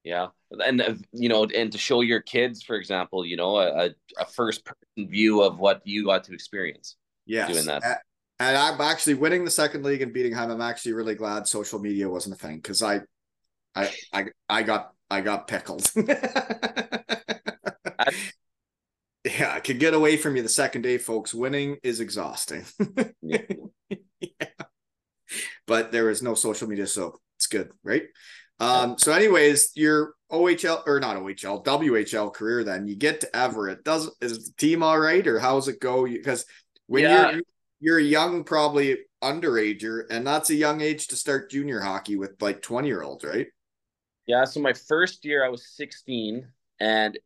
Yeah, 0.04 0.28
and 0.64 0.80
uh, 0.80 0.94
you 1.12 1.28
know, 1.28 1.44
and 1.44 1.72
to 1.72 1.78
show 1.78 2.02
your 2.02 2.20
kids, 2.20 2.62
for 2.62 2.76
example, 2.76 3.24
you 3.24 3.36
know, 3.36 3.56
a, 3.56 3.90
a 4.18 4.26
first 4.26 4.64
person 4.64 5.10
view 5.10 5.42
of 5.42 5.58
what 5.58 5.80
you 5.84 6.04
got 6.04 6.24
to 6.24 6.34
experience. 6.34 6.96
Yeah, 7.26 7.48
doing 7.48 7.66
that. 7.66 8.02
And 8.42 8.56
I'm 8.56 8.80
actually 8.80 9.14
winning 9.14 9.44
the 9.44 9.52
second 9.52 9.84
league 9.84 10.02
and 10.02 10.12
beating 10.12 10.32
him. 10.32 10.50
I'm 10.50 10.60
actually 10.60 10.94
really 10.94 11.14
glad 11.14 11.46
social 11.46 11.78
media 11.78 12.10
wasn't 12.10 12.34
a 12.34 12.38
thing 12.38 12.56
because 12.56 12.82
I, 12.82 13.02
I, 13.76 13.88
I, 14.12 14.24
I 14.48 14.64
got, 14.64 14.94
I 15.08 15.20
got 15.20 15.46
pickled. 15.46 15.88
yeah, 15.96 16.08
I 19.52 19.60
could 19.60 19.78
get 19.78 19.94
away 19.94 20.16
from 20.16 20.34
you 20.34 20.42
the 20.42 20.48
second 20.48 20.82
day, 20.82 20.98
folks. 20.98 21.32
Winning 21.32 21.76
is 21.84 22.00
exhausting. 22.00 22.64
yeah. 23.22 23.42
yeah. 23.88 24.48
But 25.68 25.92
there 25.92 26.10
is 26.10 26.20
no 26.20 26.34
social 26.34 26.68
media, 26.68 26.88
so 26.88 27.20
it's 27.36 27.46
good, 27.46 27.70
right? 27.84 28.06
Um, 28.58 28.98
so, 28.98 29.12
anyways, 29.12 29.70
your 29.76 30.14
OHL 30.32 30.82
or 30.88 30.98
not 30.98 31.16
OHL, 31.16 31.64
WHL 31.64 32.34
career, 32.34 32.64
then 32.64 32.88
you 32.88 32.96
get 32.96 33.20
to 33.20 33.36
Everett. 33.36 33.84
Does 33.84 34.10
is 34.20 34.48
the 34.48 34.54
team 34.56 34.82
all 34.82 34.98
right, 34.98 35.24
or 35.28 35.38
how's 35.38 35.68
it 35.68 35.78
go? 35.78 36.04
Because 36.06 36.44
when 36.88 37.04
yeah. 37.04 37.30
you're 37.30 37.42
you're 37.82 37.98
a 37.98 38.02
young, 38.02 38.44
probably 38.44 38.96
underager, 39.22 40.04
and 40.08 40.24
that's 40.24 40.50
a 40.50 40.54
young 40.54 40.80
age 40.80 41.08
to 41.08 41.16
start 41.16 41.50
junior 41.50 41.80
hockey 41.80 42.14
with 42.14 42.40
like 42.40 42.62
20 42.62 42.86
year 42.86 43.02
olds, 43.02 43.24
right? 43.24 43.48
Yeah. 44.26 44.44
So 44.44 44.60
my 44.60 44.72
first 44.72 45.24
year 45.24 45.44
I 45.44 45.48
was 45.48 45.66
16, 45.76 46.46
and 46.78 47.18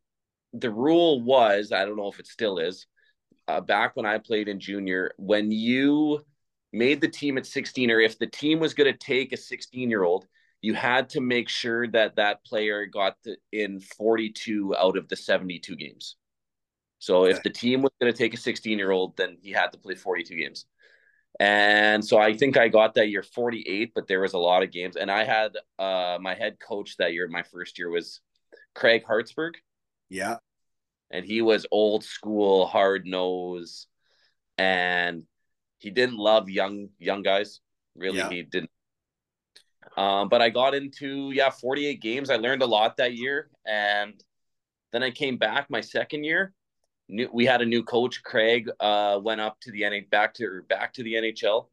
the 0.54 0.70
rule 0.70 1.22
was 1.22 1.72
I 1.72 1.84
don't 1.84 1.98
know 1.98 2.08
if 2.08 2.18
it 2.18 2.26
still 2.26 2.58
is. 2.58 2.86
Uh, 3.46 3.60
back 3.60 3.94
when 3.96 4.06
I 4.06 4.16
played 4.16 4.48
in 4.48 4.58
junior, 4.58 5.12
when 5.18 5.52
you 5.52 6.24
made 6.72 7.02
the 7.02 7.08
team 7.08 7.36
at 7.36 7.44
16, 7.44 7.90
or 7.90 8.00
if 8.00 8.18
the 8.18 8.26
team 8.26 8.58
was 8.58 8.72
going 8.72 8.90
to 8.90 8.98
take 8.98 9.34
a 9.34 9.36
16 9.36 9.90
year 9.90 10.04
old, 10.04 10.26
you 10.62 10.72
had 10.72 11.10
to 11.10 11.20
make 11.20 11.50
sure 11.50 11.86
that 11.88 12.16
that 12.16 12.44
player 12.46 12.86
got 12.86 13.16
in 13.52 13.78
42 13.78 14.74
out 14.74 14.96
of 14.96 15.06
the 15.08 15.16
72 15.16 15.76
games. 15.76 16.16
So 16.98 17.24
okay. 17.24 17.32
if 17.32 17.42
the 17.42 17.50
team 17.50 17.82
was 17.82 17.92
going 18.00 18.12
to 18.12 18.18
take 18.18 18.34
a 18.34 18.38
16 18.38 18.78
year 18.78 18.90
old, 18.90 19.16
then 19.16 19.38
he 19.42 19.52
had 19.52 19.72
to 19.72 19.78
play 19.78 19.94
42 19.94 20.36
games. 20.36 20.66
And 21.38 22.02
so 22.02 22.18
I 22.18 22.34
think 22.34 22.56
I 22.56 22.68
got 22.68 22.94
that 22.94 23.10
year 23.10 23.22
48, 23.22 23.92
but 23.94 24.06
there 24.08 24.20
was 24.20 24.32
a 24.32 24.38
lot 24.38 24.62
of 24.62 24.72
games. 24.72 24.96
And 24.96 25.10
I 25.10 25.24
had 25.24 25.52
uh, 25.78 26.16
my 26.20 26.34
head 26.34 26.56
coach 26.58 26.96
that 26.96 27.12
year, 27.12 27.28
my 27.28 27.42
first 27.42 27.78
year 27.78 27.90
was 27.90 28.20
Craig 28.74 29.04
Hartsburg. 29.06 29.54
Yeah 30.08 30.36
and 31.10 31.24
he 31.24 31.42
was 31.42 31.66
old 31.70 32.04
school, 32.04 32.66
hard 32.66 33.06
nose, 33.06 33.86
and 34.58 35.22
he 35.78 35.90
didn't 35.90 36.16
love 36.16 36.48
young 36.48 36.88
young 36.98 37.22
guys. 37.22 37.60
Really, 37.94 38.18
yeah. 38.18 38.28
he 38.28 38.42
didn't. 38.42 38.70
Um, 39.96 40.28
but 40.28 40.42
I 40.42 40.50
got 40.50 40.74
into 40.74 41.30
yeah, 41.32 41.50
48 41.50 42.00
games. 42.00 42.30
I 42.30 42.36
learned 42.36 42.62
a 42.62 42.66
lot 42.66 42.96
that 42.96 43.14
year, 43.14 43.50
and 43.64 44.14
then 44.92 45.02
I 45.02 45.10
came 45.10 45.36
back 45.36 45.70
my 45.70 45.80
second 45.80 46.24
year. 46.24 46.52
New, 47.08 47.28
we 47.32 47.46
had 47.46 47.62
a 47.62 47.66
new 47.66 47.82
coach, 47.82 48.22
Craig. 48.22 48.68
Uh, 48.80 49.20
went 49.22 49.40
up 49.40 49.60
to 49.60 49.70
the 49.70 49.82
NH 49.82 50.10
back 50.10 50.34
to 50.34 50.62
back 50.68 50.92
to 50.94 51.02
the 51.02 51.14
NHL, 51.14 51.68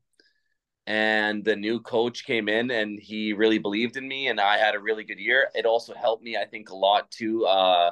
and 0.86 1.44
the 1.44 1.56
new 1.56 1.80
coach 1.80 2.26
came 2.26 2.48
in, 2.48 2.70
and 2.72 3.00
he 3.00 3.34
really 3.34 3.58
believed 3.58 3.98
in 3.98 4.08
me, 4.08 4.28
and 4.28 4.40
I 4.40 4.58
had 4.58 4.76
a 4.76 4.80
really 4.80 5.04
good 5.04 5.20
year. 5.20 5.50
It 5.56 5.66
also 5.66 5.94
helped 5.96 6.24
me, 6.24 6.38
I 6.38 6.46
think, 6.46 6.70
a 6.70 6.76
lot 6.76 7.10
too. 7.10 7.46
Uh, 7.46 7.92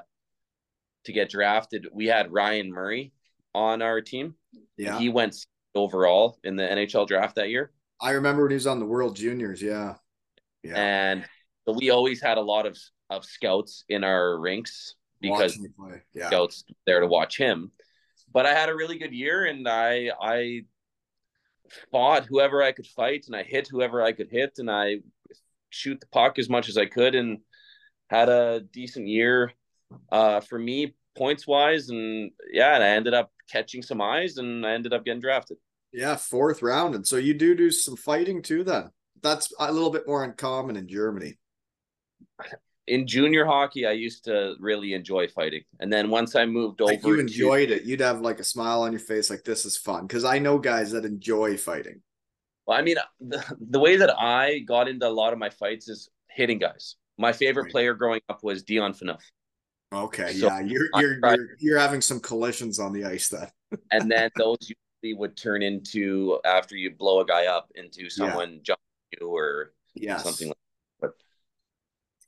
to 1.06 1.12
get 1.12 1.30
drafted, 1.30 1.88
we 1.92 2.06
had 2.06 2.32
Ryan 2.32 2.72
Murray 2.72 3.12
on 3.54 3.82
our 3.82 4.02
team. 4.02 4.36
Yeah. 4.78 5.00
He 5.00 5.10
went 5.10 5.36
overall 5.76 6.38
in 6.44 6.56
the 6.56 6.64
NHL 6.64 7.08
draft 7.08 7.36
that 7.36 7.50
year. 7.50 7.72
I 8.00 8.12
remember 8.12 8.44
when 8.44 8.52
he 8.52 8.56
was 8.56 8.68
on 8.68 8.80
the 8.80 8.86
World 8.86 9.16
Juniors. 9.16 9.62
Yeah. 9.62 9.96
Yeah. 10.64 10.76
And 10.76 11.26
so 11.66 11.74
we 11.74 11.90
always 11.90 12.22
had 12.22 12.38
a 12.38 12.42
lot 12.42 12.66
of, 12.66 12.78
of 13.10 13.26
scouts 13.26 13.84
in 13.90 14.04
our 14.04 14.40
rinks 14.40 14.96
because 15.22 15.58
yeah. 16.14 16.28
scouts 16.28 16.64
there 16.86 17.00
to 17.00 17.08
watch 17.08 17.38
him. 17.38 17.72
But 18.34 18.46
I 18.46 18.54
had 18.54 18.70
a 18.70 18.76
really 18.76 18.98
good 18.98 19.14
year 19.14 19.46
and 19.46 19.68
I 19.68 20.12
I 20.22 20.62
fought 21.92 22.26
whoever 22.26 22.62
I 22.62 22.72
could 22.72 22.88
fight 22.88 23.26
and 23.28 23.36
I 23.36 23.44
hit 23.44 23.68
whoever 23.70 24.02
I 24.02 24.12
could 24.12 24.30
hit 24.30 24.54
and 24.58 24.70
I 24.70 24.98
shoot 25.70 26.00
the 26.00 26.08
puck 26.08 26.40
as 26.40 26.50
much 26.50 26.68
as 26.68 26.78
I 26.78 26.86
could 26.86 27.16
and 27.16 27.40
had 28.10 28.30
a 28.30 28.62
decent 28.74 29.08
year 29.08 29.54
uh, 30.12 30.42
for 30.42 30.60
me 30.60 30.94
points 31.16 31.48
wise, 31.48 31.90
and 31.90 32.32
yeah, 32.52 32.76
and 32.76 32.84
I 32.84 32.90
ended 32.90 33.14
up 33.14 33.32
catching 33.50 33.82
some 33.82 34.02
eyes, 34.02 34.38
and 34.38 34.66
I 34.66 34.74
ended 34.74 34.94
up 34.94 35.06
getting 35.06 35.22
drafted. 35.22 35.58
Yeah, 35.92 36.16
fourth 36.16 36.62
round, 36.62 36.96
and 36.96 37.06
so 37.06 37.18
you 37.18 37.34
do 37.34 37.56
do 37.56 37.72
some 37.72 37.96
fighting 37.96 38.42
too. 38.42 38.64
Then 38.64 38.92
that's 39.22 39.52
a 39.60 39.72
little 39.72 39.90
bit 39.90 40.08
more 40.08 40.24
uncommon 40.24 40.76
in 40.76 40.88
Germany. 40.88 41.38
In 42.92 43.08
junior 43.08 43.46
hockey, 43.46 43.86
I 43.86 43.92
used 43.92 44.26
to 44.26 44.56
really 44.60 44.94
enjoy 44.94 45.28
fighting, 45.30 45.64
and 45.80 45.92
then 45.92 46.10
once 46.10 46.36
I 46.36 46.46
moved 46.46 46.82
like 46.82 47.00
over, 47.06 47.16
you 47.16 47.22
enjoyed 47.22 47.70
to... 47.70 47.76
it. 47.76 47.84
You'd 47.84 48.02
have 48.02 48.20
like 48.20 48.40
a 48.40 48.44
smile 48.44 48.82
on 48.82 48.92
your 48.92 49.00
face, 49.00 49.30
like 49.30 49.46
this 49.46 49.66
is 49.66 49.78
fun. 49.78 50.08
Because 50.08 50.26
I 50.26 50.40
know 50.40 50.58
guys 50.58 50.92
that 50.92 51.06
enjoy 51.06 51.56
fighting. 51.56 52.02
Well, 52.68 52.78
I 52.78 52.82
mean, 52.82 52.98
uh, 52.98 53.04
the, 53.22 53.58
the 53.70 53.80
way 53.80 53.96
that 53.96 54.14
I 54.20 54.60
got 54.60 54.90
into 54.90 55.08
a 55.08 55.10
lot 55.10 55.32
of 55.32 55.40
my 55.40 55.50
fights 55.50 55.88
is 55.88 56.10
hitting 56.30 56.60
guys. 56.60 56.96
My 57.18 57.32
favorite 57.32 57.64
right. 57.64 57.72
player 57.72 57.94
growing 57.94 58.22
up 58.28 58.44
was 58.44 58.64
Dion 58.64 58.94
Phaneuf. 58.94 59.22
Okay, 59.94 60.34
so 60.34 60.48
yeah, 60.48 60.60
you're 60.62 60.88
you're, 60.96 61.20
you're 61.22 61.48
you're 61.60 61.80
having 61.80 62.02
some 62.02 62.20
collisions 62.20 62.80
on 62.80 62.94
the 62.94 63.06
ice 63.06 63.30
then. 63.30 63.48
and 63.92 64.12
then 64.12 64.30
those 64.38 64.58
usually 64.62 65.18
would 65.18 65.36
turn 65.36 65.62
into 65.62 66.40
after 66.46 66.76
you 66.76 66.92
blow 66.92 67.22
a 67.22 67.26
guy 67.26 67.48
up 67.48 67.70
into 67.76 68.10
someone 68.10 68.54
yeah. 68.54 68.60
jumping 68.64 69.20
you 69.20 69.28
or 69.28 69.74
yes. 69.94 70.24
something 70.24 70.48
like 70.48 70.58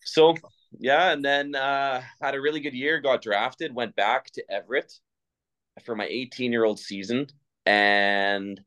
so 0.06 0.36
yeah, 0.80 1.12
and 1.12 1.24
then 1.24 1.56
uh, 1.56 2.02
had 2.22 2.36
a 2.36 2.42
really 2.42 2.60
good 2.60 2.74
year, 2.74 3.00
got 3.00 3.22
drafted, 3.22 3.74
went 3.74 3.96
back 3.96 4.32
to 4.32 4.44
Everett 4.50 4.92
for 5.86 5.96
my 5.96 6.06
18 6.06 6.52
year 6.52 6.66
old 6.66 6.80
season. 6.80 7.28
and 7.66 8.60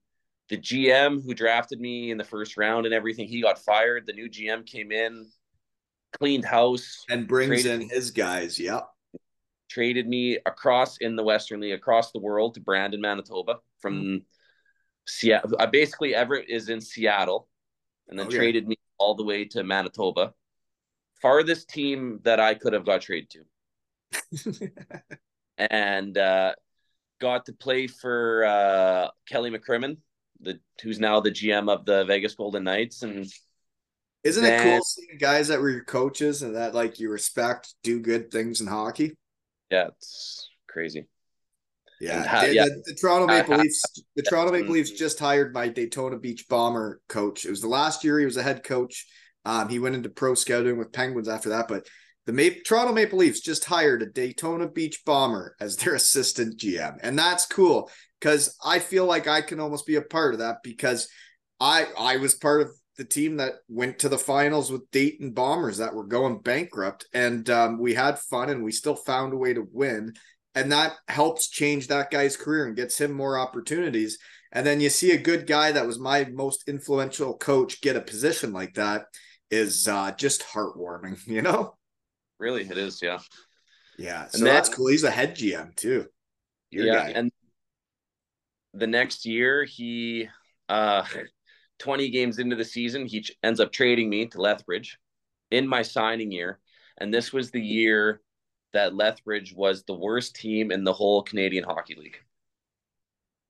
the 0.49 0.59
GM 0.59 1.25
who 1.25 1.35
drafted 1.35 1.81
me 1.81 2.11
in 2.11 2.19
the 2.19 2.25
first 2.25 2.57
round 2.57 2.87
and 2.87 2.95
everything, 2.95 3.27
he 3.27 3.43
got 3.43 3.59
fired. 3.59 4.07
The 4.07 4.13
new 4.13 4.29
GM 4.29 4.65
came 4.65 4.93
in, 4.93 5.29
cleaned 6.19 6.45
house, 6.45 7.05
and 7.09 7.27
brings 7.27 7.67
in 7.67 7.89
his 7.89 8.11
guys. 8.11 8.59
Yep. 8.59 8.87
Traded 9.69 10.07
me 10.07 10.39
across 10.47 10.99
in 10.99 11.17
the 11.17 11.25
Western 11.25 11.61
League, 11.61 11.73
across 11.73 12.13
the 12.13 12.21
world 12.21 12.55
to 12.55 12.61
Brandon, 12.61 13.01
Manitoba 13.01 13.57
from 13.81 13.95
mm-hmm. 13.95 14.17
Seattle. 15.07 15.57
I 15.59 15.67
basically 15.67 16.15
Everett 16.15 16.49
is 16.49 16.69
in 16.69 16.81
Seattle, 16.81 17.49
and 18.09 18.19
then 18.19 18.29
okay. 18.29 18.37
traded 18.37 18.69
me 18.69 18.79
all 18.99 19.17
the 19.17 19.25
way 19.25 19.45
to 19.47 19.65
Manitoba. 19.65 20.33
Farthest 21.23 21.69
team 21.69 22.21
that 22.25 22.41
I 22.41 22.55
could 22.55 22.73
have 22.73 22.85
got 22.85 23.03
traded 23.03 23.31
to. 23.31 24.71
and 25.59 26.17
uh, 26.17 26.55
got 27.21 27.47
to 27.47 27.53
play 27.53 27.87
for 27.87 28.45
uh, 28.45 29.09
Kelly 29.29 29.51
McCrimmon, 29.51 29.99
the 30.41 30.61
who's 30.83 30.99
now 30.99 31.21
the 31.21 31.31
GM 31.31 31.71
of 31.71 31.85
the 31.85 32.05
Vegas 32.05 32.35
Golden 32.35 32.65
Knights, 32.65 33.03
and 33.03 33.27
isn't 34.25 34.43
then, 34.43 34.61
it 34.61 34.71
cool 34.71 34.85
seeing 34.85 35.19
guys 35.19 35.49
that 35.49 35.61
were 35.61 35.71
your 35.71 35.85
coaches 35.85 36.43
and 36.43 36.57
that 36.57 36.75
like 36.75 36.99
you 36.99 37.11
respect 37.11 37.75
do 37.83 38.01
good 38.01 38.31
things 38.31 38.61
in 38.61 38.67
hockey? 38.67 39.17
Yeah, 39.71 39.89
it's 39.89 40.51
crazy. 40.69 41.07
Yeah, 42.01 42.47
the, 42.47 42.55
yeah. 42.55 42.65
The, 42.65 42.83
the, 42.87 42.95
Toronto 42.95 43.27
Maple 43.27 43.57
Leafs. 43.57 43.83
The 44.17 44.23
Toronto 44.23 44.53
Maple 44.53 44.73
Leafs 44.73 44.91
just 44.91 45.19
hired 45.19 45.55
my 45.55 45.69
Daytona 45.69 46.19
Beach 46.19 46.47
Bomber 46.49 47.01
coach. 47.09 47.47
It 47.47 47.51
was 47.51 47.63
the 47.63 47.69
last 47.69 48.05
year 48.05 48.19
he 48.19 48.27
was 48.27 48.37
a 48.37 48.43
head 48.43 48.63
coach. 48.65 49.07
Um, 49.47 49.69
he 49.69 49.79
went 49.79 49.95
into 49.95 50.09
pro 50.09 50.35
scouting 50.35 50.77
with 50.77 50.93
Penguins 50.93 51.29
after 51.29 51.51
that, 51.51 51.69
but 51.69 51.87
the 52.27 52.61
Toronto 52.67 52.93
Maple 52.93 53.21
Leafs 53.21 53.41
just 53.41 53.65
hired 53.65 54.03
a 54.03 54.07
Daytona 54.07 54.69
Beach 54.69 55.03
Bomber 55.07 55.55
as 55.61 55.77
their 55.77 55.95
assistant 55.97 56.59
GM, 56.59 56.99
and 57.01 57.17
that's 57.17 57.47
cool 57.47 57.89
because 58.21 58.59
I 58.65 58.81
feel 58.81 59.07
like 59.07 59.29
I 59.29 59.41
can 59.41 59.61
almost 59.61 59.87
be 59.87 59.95
a 59.95 60.03
part 60.03 60.35
of 60.35 60.41
that 60.41 60.57
because 60.65 61.09
I 61.61 61.87
I 61.97 62.17
was 62.17 62.35
part 62.35 62.61
of 62.63 62.71
the 62.99 63.05
team 63.05 63.37
that 63.37 63.53
went 63.69 64.01
to 64.01 64.09
the 64.09 64.19
finals 64.19 64.73
with 64.73 64.91
Dayton 64.91 65.31
Bombers 65.31 65.79
that 65.79 65.95
were 65.95 66.07
going 66.07 66.41
bankrupt, 66.41 67.07
and 67.15 67.49
um, 67.49 67.79
we 67.79 67.95
had 67.95 68.19
fun 68.19 68.51
and 68.51 68.65
we 68.65 68.73
still 68.73 68.97
found 68.97 69.33
a 69.33 69.37
way 69.37 69.55
to 69.55 69.65
win, 69.71 70.13
and 70.57 70.73
that 70.73 70.95
helps 71.07 71.49
change 71.49 71.87
that 71.87 72.11
guy's 72.11 72.37
career 72.37 72.67
and 72.67 72.75
gets 72.77 73.01
him 73.01 73.13
more 73.13 73.39
opportunities. 73.39 74.19
And 74.51 74.67
then 74.67 74.81
you 74.81 74.89
see 74.89 75.13
a 75.13 75.19
good 75.19 75.47
guy 75.47 75.71
that 75.73 75.87
was 75.87 75.99
my 75.99 76.25
most 76.25 76.69
influential 76.69 77.37
coach 77.37 77.81
get 77.83 77.95
a 77.95 78.01
position 78.01 78.53
like 78.53 78.75
that 78.75 79.05
is 79.51 79.89
uh, 79.89 80.13
just 80.13 80.43
heartwarming, 80.43 81.19
you 81.27 81.43
know. 81.43 81.75
Really, 82.39 82.63
it 82.63 82.77
is. 82.77 83.01
Yeah. 83.03 83.19
Yeah. 83.99 84.29
So 84.29 84.39
then, 84.39 84.47
that's 84.47 84.69
cool. 84.69 84.89
He's 84.89 85.05
a 85.05 85.11
head 85.11 85.37
GM 85.37 85.75
too. 85.75 86.07
Your 86.71 86.87
yeah, 86.87 86.95
guy. 86.95 87.11
and 87.11 87.33
the 88.75 88.87
next 88.87 89.25
year 89.25 89.65
he, 89.65 90.29
uh, 90.69 91.05
twenty 91.79 92.11
games 92.11 92.39
into 92.39 92.57
the 92.57 92.65
season, 92.65 93.07
he 93.07 93.25
ends 93.43 93.61
up 93.61 93.73
trading 93.73 94.11
me 94.11 94.27
to 94.27 94.41
Lethbridge 94.41 94.99
in 95.51 95.67
my 95.67 95.83
signing 95.83 96.33
year, 96.33 96.59
and 96.99 97.13
this 97.13 97.33
was 97.33 97.51
the 97.51 97.63
year 97.63 98.21
that 98.73 98.95
Lethbridge 98.95 99.55
was 99.55 99.85
the 99.85 99.95
worst 99.95 100.37
team 100.37 100.71
in 100.71 100.85
the 100.85 100.93
whole 100.93 101.23
Canadian 101.23 101.65
Hockey 101.65 101.95
League. 101.95 102.19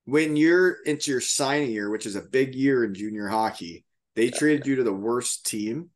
When 0.05 0.37
you're 0.37 0.83
into 0.85 1.11
your 1.11 1.21
signing 1.21 1.73
year, 1.73 1.91
which 1.91 2.07
is 2.07 2.15
a 2.15 2.23
big 2.23 2.55
year 2.55 2.85
in 2.85 2.95
junior 2.95 3.27
hockey, 3.27 3.85
they 4.17 4.31
traded 4.31 4.67
you 4.67 4.77
to 4.77 4.83
the 4.83 4.93
worst 4.93 5.47
team 5.47 5.91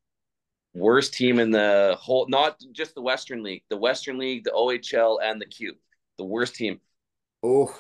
worst 0.75 1.15
team 1.15 1.39
in 1.39 1.51
the 1.51 1.97
whole, 2.01 2.27
not 2.29 2.61
just 2.73 2.95
the 2.95 3.03
Western 3.03 3.43
League, 3.43 3.63
the 3.71 3.77
Western 3.77 4.19
League, 4.19 4.45
the 4.45 4.51
OHL, 4.51 5.19
and 5.23 5.41
the 5.41 5.47
Q. 5.47 5.75
The 6.19 6.25
worst 6.25 6.55
team. 6.55 6.81
Oh, 7.43 7.75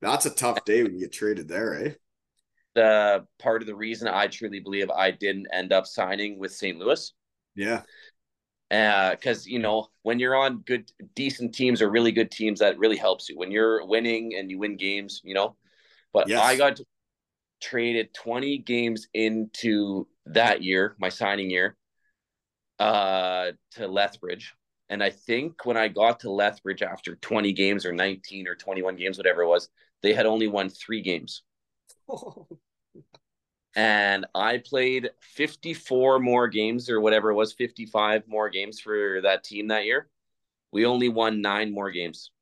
that's 0.00 0.26
a 0.26 0.30
tough 0.30 0.64
day 0.64 0.82
when 0.82 0.94
you 0.94 1.00
get 1.00 1.12
traded 1.12 1.48
there, 1.48 1.84
eh? 1.84 1.92
The 2.74 3.26
part 3.38 3.62
of 3.62 3.66
the 3.66 3.74
reason 3.74 4.08
I 4.08 4.28
truly 4.28 4.60
believe 4.60 4.90
I 4.90 5.10
didn't 5.10 5.48
end 5.52 5.72
up 5.72 5.86
signing 5.86 6.38
with 6.38 6.52
St. 6.52 6.78
Louis. 6.78 7.12
Yeah. 7.56 7.82
Because, 8.68 9.46
uh, 9.46 9.50
you 9.50 9.58
know, 9.58 9.88
when 10.02 10.20
you're 10.20 10.36
on 10.36 10.58
good, 10.60 10.90
decent 11.16 11.52
teams 11.52 11.82
or 11.82 11.90
really 11.90 12.12
good 12.12 12.30
teams, 12.30 12.60
that 12.60 12.78
really 12.78 12.96
helps 12.96 13.28
you. 13.28 13.36
When 13.36 13.50
you're 13.50 13.84
winning 13.84 14.36
and 14.36 14.48
you 14.48 14.60
win 14.60 14.76
games, 14.76 15.20
you 15.24 15.34
know. 15.34 15.56
But 16.12 16.28
yes. 16.28 16.40
I 16.40 16.56
got 16.56 16.80
traded 17.60 18.14
20 18.14 18.58
games 18.58 19.08
into 19.14 20.06
that 20.26 20.62
year, 20.62 20.96
my 20.98 21.08
signing 21.08 21.50
year 21.50 21.76
uh, 22.78 23.52
to 23.72 23.86
Lethbridge. 23.86 24.54
And 24.88 25.04
I 25.04 25.10
think 25.10 25.64
when 25.64 25.76
I 25.76 25.86
got 25.88 26.20
to 26.20 26.32
Lethbridge 26.32 26.82
after 26.82 27.14
20 27.14 27.52
games 27.52 27.86
or 27.86 27.92
19 27.92 28.48
or 28.48 28.56
21 28.56 28.96
games, 28.96 29.18
whatever 29.18 29.42
it 29.42 29.48
was, 29.48 29.68
they 30.02 30.12
had 30.12 30.26
only 30.26 30.48
won 30.48 30.68
three 30.68 31.02
games. 31.02 31.42
and 33.76 34.26
I 34.34 34.58
played 34.58 35.10
54 35.20 36.18
more 36.18 36.48
games 36.48 36.90
or 36.90 37.00
whatever 37.00 37.30
it 37.30 37.34
was, 37.34 37.52
55 37.52 38.24
more 38.26 38.50
games 38.50 38.80
for 38.80 39.20
that 39.22 39.44
team 39.44 39.68
that 39.68 39.84
year. 39.84 40.08
We 40.72 40.86
only 40.86 41.08
won 41.08 41.40
nine 41.40 41.72
more 41.72 41.90
games. 41.90 42.32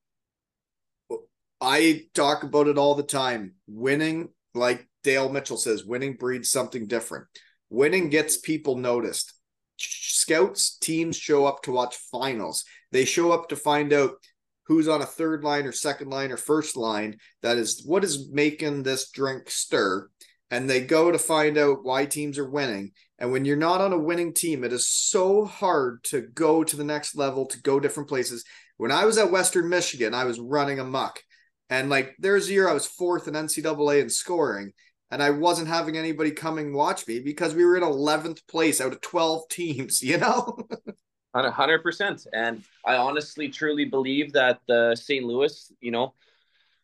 I 1.61 2.07
talk 2.15 2.45
about 2.45 2.69
it 2.69 2.79
all 2.79 2.95
the 2.95 3.03
time. 3.03 3.55
Winning, 3.67 4.29
like 4.55 4.88
Dale 5.03 5.29
Mitchell 5.29 5.57
says, 5.57 5.85
winning 5.85 6.15
breeds 6.15 6.51
something 6.51 6.87
different. 6.87 7.27
Winning 7.71 8.09
gets 8.09 8.39
people 8.39 8.77
noticed 8.77 9.35
scouts 9.79 10.77
teams 10.77 11.17
show 11.17 11.47
up 11.47 11.63
to 11.63 11.73
watch 11.73 11.97
finals. 12.11 12.65
They 12.93 13.05
show 13.05 13.33
up 13.33 13.49
to 13.49 13.57
find 13.57 13.93
out 13.93 14.13
who's 14.65 14.89
on 14.89 15.01
a 15.01 15.07
third 15.07 15.45
line 15.45 15.67
or 15.67 15.73
second 15.73 16.11
line 16.11 16.33
or 16.33 16.37
first 16.37 16.77
line. 16.77 17.17
That 17.43 17.57
is 17.57 17.83
what 17.87 18.05
is 18.05 18.31
making 18.31 18.83
this 18.83 19.11
drink 19.11 19.51
stir. 19.51 20.09
And 20.51 20.69
they 20.69 20.81
go 20.81 21.13
to 21.13 21.19
find 21.19 21.59
out 21.59 21.85
why 21.85 22.07
teams 22.07 22.39
are 22.39 22.49
winning. 22.49 22.93
And 23.19 23.33
when 23.33 23.45
you're 23.45 23.57
not 23.57 23.81
on 23.81 23.93
a 23.93 23.99
winning 23.99 24.33
team, 24.33 24.65
it 24.65 24.73
is 24.73 24.89
so 24.89 25.45
hard 25.45 26.03
to 26.05 26.23
go 26.23 26.65
to 26.65 26.77
the 26.77 26.85
next 26.85 27.17
level, 27.17 27.47
to 27.47 27.61
go 27.61 27.79
different 27.79 28.09
places. 28.09 28.45
When 28.79 28.93
I 28.93 29.05
was 29.05 29.19
at 29.19 29.31
Western 29.31 29.69
Michigan, 29.69 30.15
I 30.15 30.25
was 30.25 30.41
running 30.41 30.79
amok. 30.79 31.21
And 31.71 31.91
like 31.91 32.15
there's 32.19 32.49
a 32.49 32.53
year 32.53 32.69
I 32.69 32.73
was 32.73 32.87
fourth 32.87 33.29
in 33.29 33.35
NCAA 33.35 34.01
in 34.01 34.09
scoring 34.09 34.73
and 35.11 35.23
I 35.23 35.31
wasn't 35.31 35.69
having 35.69 35.97
anybody 35.97 36.31
coming 36.31 36.73
watch 36.73 37.07
me 37.07 37.21
because 37.21 37.55
we 37.55 37.65
were 37.65 37.77
in 37.77 37.83
11th 37.83 38.47
place 38.47 38.81
out 38.81 38.93
of 38.93 39.01
12 39.01 39.49
teams, 39.49 40.03
you 40.03 40.19
know? 40.19 40.59
100%. 41.35 42.27
And 42.33 42.63
I 42.85 42.97
honestly, 42.97 43.49
truly 43.49 43.85
believe 43.85 44.33
that 44.33 44.61
the 44.67 44.97
St. 44.97 45.25
Louis, 45.25 45.73
you 45.81 45.91
know, 45.91 46.15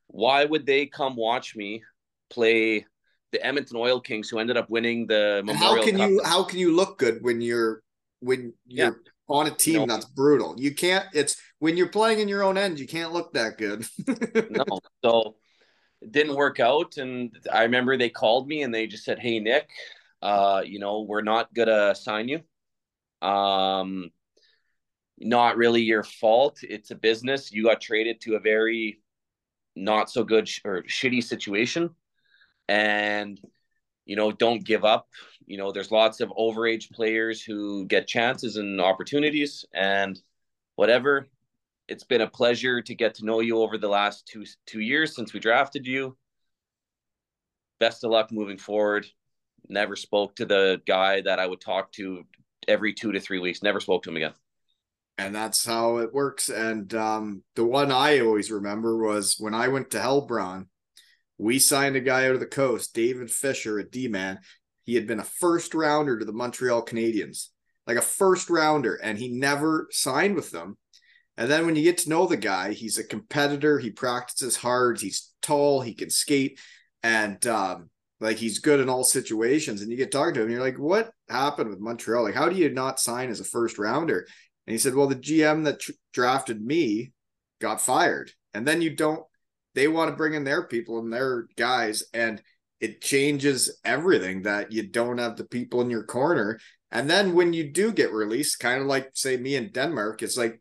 why 0.06 0.44
would 0.44 0.64
they 0.66 0.86
come 0.86 1.16
watch 1.16 1.56
me 1.56 1.82
play 2.30 2.86
the 3.32 3.44
Edmonton 3.44 3.76
Oil 3.76 4.01
Kings 4.01 4.28
who 4.28 4.38
ended 4.38 4.56
up 4.56 4.70
winning 4.70 5.06
the 5.06 5.42
Memorial 5.44 5.76
How 5.76 5.84
can 5.84 5.96
Cup? 5.96 6.10
you 6.10 6.20
how 6.24 6.44
can 6.44 6.59
you 6.60 6.74
look 6.74 6.98
good 6.98 7.22
when 7.22 7.40
you're 7.40 7.82
when 8.20 8.55
you're 8.66 8.86
yeah. 8.86 8.90
on 9.28 9.48
a 9.48 9.51
team 9.51 9.80
no. 9.80 9.86
that's 9.86 10.05
brutal? 10.05 10.55
You 10.56 10.72
can't 10.72 11.06
it's 11.12 11.36
when 11.59 11.76
you're 11.76 11.88
playing 11.88 12.20
in 12.20 12.28
your 12.28 12.44
own 12.44 12.56
end, 12.56 12.78
you 12.78 12.86
can't 12.86 13.12
look 13.12 13.32
that 13.32 13.59
good. 13.59 13.84
no. 14.51 14.78
So 15.05 15.36
didn't 16.10 16.36
work 16.36 16.60
out. 16.60 16.97
And 16.97 17.36
I 17.52 17.62
remember 17.62 17.97
they 17.97 18.10
called 18.10 18.48
me 18.48 18.62
and 18.62 18.74
they 18.74 18.86
just 18.86 19.05
said, 19.05 19.18
Hey, 19.18 19.40
Nick, 19.40 19.68
uh, 20.22 20.62
you 20.64 20.78
know, 20.78 21.02
we're 21.02 21.22
not 21.22 21.52
going 21.55 21.68
to 21.68 21.94
sign 21.94 22.28
you. 22.28 22.40
Um, 23.26 24.10
not 25.18 25.56
really 25.56 25.82
your 25.82 26.02
fault. 26.02 26.59
It's 26.62 26.90
a 26.90 26.97
business. 26.97 27.52
You 27.52 27.64
got 27.64 27.81
traded 27.81 28.20
to 28.22 28.35
a 28.35 28.40
very 28.40 29.01
not 29.76 30.10
so 30.10 30.24
good 30.24 30.48
sh- 30.48 30.60
or 30.64 30.82
shitty 30.82 31.22
situation. 31.22 31.90
And, 32.68 33.40
you 34.05 34.16
know, 34.16 34.32
don't 34.32 34.64
give 34.64 34.85
up. 34.85 35.09
You 35.47 35.59
know, 35.59 35.72
there's 35.72 35.90
lots 35.90 36.20
of 36.20 36.31
overage 36.31 36.90
players 36.90 37.43
who 37.43 37.86
get 37.86 38.06
chances 38.06 38.56
and 38.56 38.81
opportunities 38.81 39.64
and 39.72 40.20
whatever 40.76 41.28
it's 41.89 42.05
been 42.05 42.23
a 42.23 42.31
pleasure 42.31 42.81
to 42.82 42.94
get 42.94 43.15
to 43.15 43.24
know 43.24 43.40
you 43.40 43.59
over 43.59 43.78
the 43.78 43.89
last 43.89 44.27
two 44.27 44.44
two 44.66 44.81
years 44.81 45.15
since 45.15 45.32
we 45.32 45.40
drafted 45.40 45.86
you. 45.86 46.16
Best 47.78 48.05
of 48.05 48.11
luck 48.11 48.32
moving 48.32 48.59
forward. 48.59 49.06
Never 49.69 49.97
spoke 49.97 50.36
to 50.36 50.47
the 50.47 50.81
guy 50.86 51.20
that 51.23 51.39
I 51.39 51.47
would 51.47 51.61
talk 51.61 51.93
to 51.93 52.24
every 52.69 52.94
two 52.94 53.12
to 53.12 53.20
three 53.20 53.39
weeks. 53.39 53.62
Never 53.62 53.81
spoke 53.81 54.02
to 54.05 54.11
him 54.11 54.16
again. 54.16 54.35
And 55.16 55.35
that's 55.35 55.65
how 55.65 55.98
it 55.98 56.12
works. 56.12 56.48
And 56.48 56.93
um, 56.94 57.43
the 57.55 57.65
one 57.65 57.93
I 57.93 58.20
always 58.20 58.51
remember 58.51 58.97
was 58.97 59.36
when 59.39 59.55
I 59.55 59.69
went 59.69 59.90
to 59.90 59.98
Heilbronn, 59.98 60.66
we 61.39 61.59
signed 61.59 61.97
a 61.97 62.01
guy 62.01 62.27
out 62.27 62.35
of 62.35 62.40
the 62.40 62.47
coast, 62.47 62.94
David 62.94 63.31
Fischer, 63.31 63.78
a 63.78 63.89
D 63.89 64.09
man. 64.09 64.40
He 64.82 64.94
had 64.94 65.06
been 65.06 65.20
a 65.20 65.24
first 65.24 65.74
rounder 65.74 66.19
to 66.19 66.24
the 66.24 66.32
Montreal 66.32 66.85
Canadiens, 66.85 67.48
like 67.86 67.97
a 67.97 68.02
first 68.02 68.51
rounder, 68.51 68.94
and 68.94 69.19
he 69.19 69.28
never 69.28 69.89
signed 69.90 70.35
with 70.35 70.51
them 70.51 70.77
and 71.36 71.51
then 71.51 71.66
when 71.66 71.77
you 71.77 71.82
get 71.82 71.98
to 71.98 72.09
know 72.09 72.27
the 72.27 72.36
guy, 72.36 72.73
he's 72.73 72.98
a 72.98 73.05
competitor. 73.05 73.78
He 73.78 73.90
practices 73.90 74.56
hard. 74.56 75.01
He's 75.01 75.32
tall. 75.43 75.81
He 75.81 75.94
can 75.94 76.11
skate, 76.11 76.61
and 77.02 77.44
um, 77.47 77.90
like 78.20 78.36
he's 78.36 78.61
good 78.61 78.81
in 78.81 78.89
all 78.89 79.05
situations. 79.05 79.82
And 79.82 79.90
you 79.90 79.97
get 79.97 80.12
talking 80.12 80.35
to 80.35 80.43
him, 80.43 80.51
you're 80.51 80.61
like, 80.61 80.78
"What 80.78 81.11
happened 81.28 81.70
with 81.70 81.81
Montreal? 81.81 82.24
Like, 82.24 82.35
how 82.35 82.48
do 82.48 82.56
you 82.56 82.70
not 82.70 83.01
sign 83.01 83.31
as 83.31 83.40
a 83.40 83.44
first 83.44 83.78
rounder?" 83.78 84.27
And 84.66 84.73
he 84.73 84.78
said, 84.78 84.94
"Well, 84.94 85.09
the 85.09 85.16
GM 85.16 85.65
that 85.65 85.81
tr- 85.81 85.93
drafted 86.12 86.62
me 86.65 87.12
got 87.61 87.81
fired, 87.81 88.31
and 88.52 88.66
then 88.66 88.81
you 88.81 88.94
don't 88.94 89.24
they 89.74 89.89
want 89.89 90.11
to 90.11 90.16
bring 90.16 90.35
in 90.35 90.44
their 90.44 90.66
people 90.66 90.98
and 90.98 91.12
their 91.12 91.47
guys 91.56 92.05
and 92.15 92.40
it 92.81 93.01
changes 93.01 93.81
everything 93.85 94.43
that 94.43 94.73
you 94.73 94.86
don't 94.86 95.19
have 95.19 95.36
the 95.36 95.44
people 95.44 95.81
in 95.81 95.90
your 95.90 96.05
corner 96.05 96.59
and 96.90 97.11
then 97.11 97.35
when 97.35 97.52
you 97.52 97.73
do 97.73 97.93
get 97.93 98.12
released 98.12 98.61
kind 98.61 98.81
of 98.81 98.86
like 98.86 99.11
say 99.15 99.36
me 99.36 99.56
in 99.56 99.70
denmark 99.70 100.23
it's 100.23 100.36
like 100.36 100.61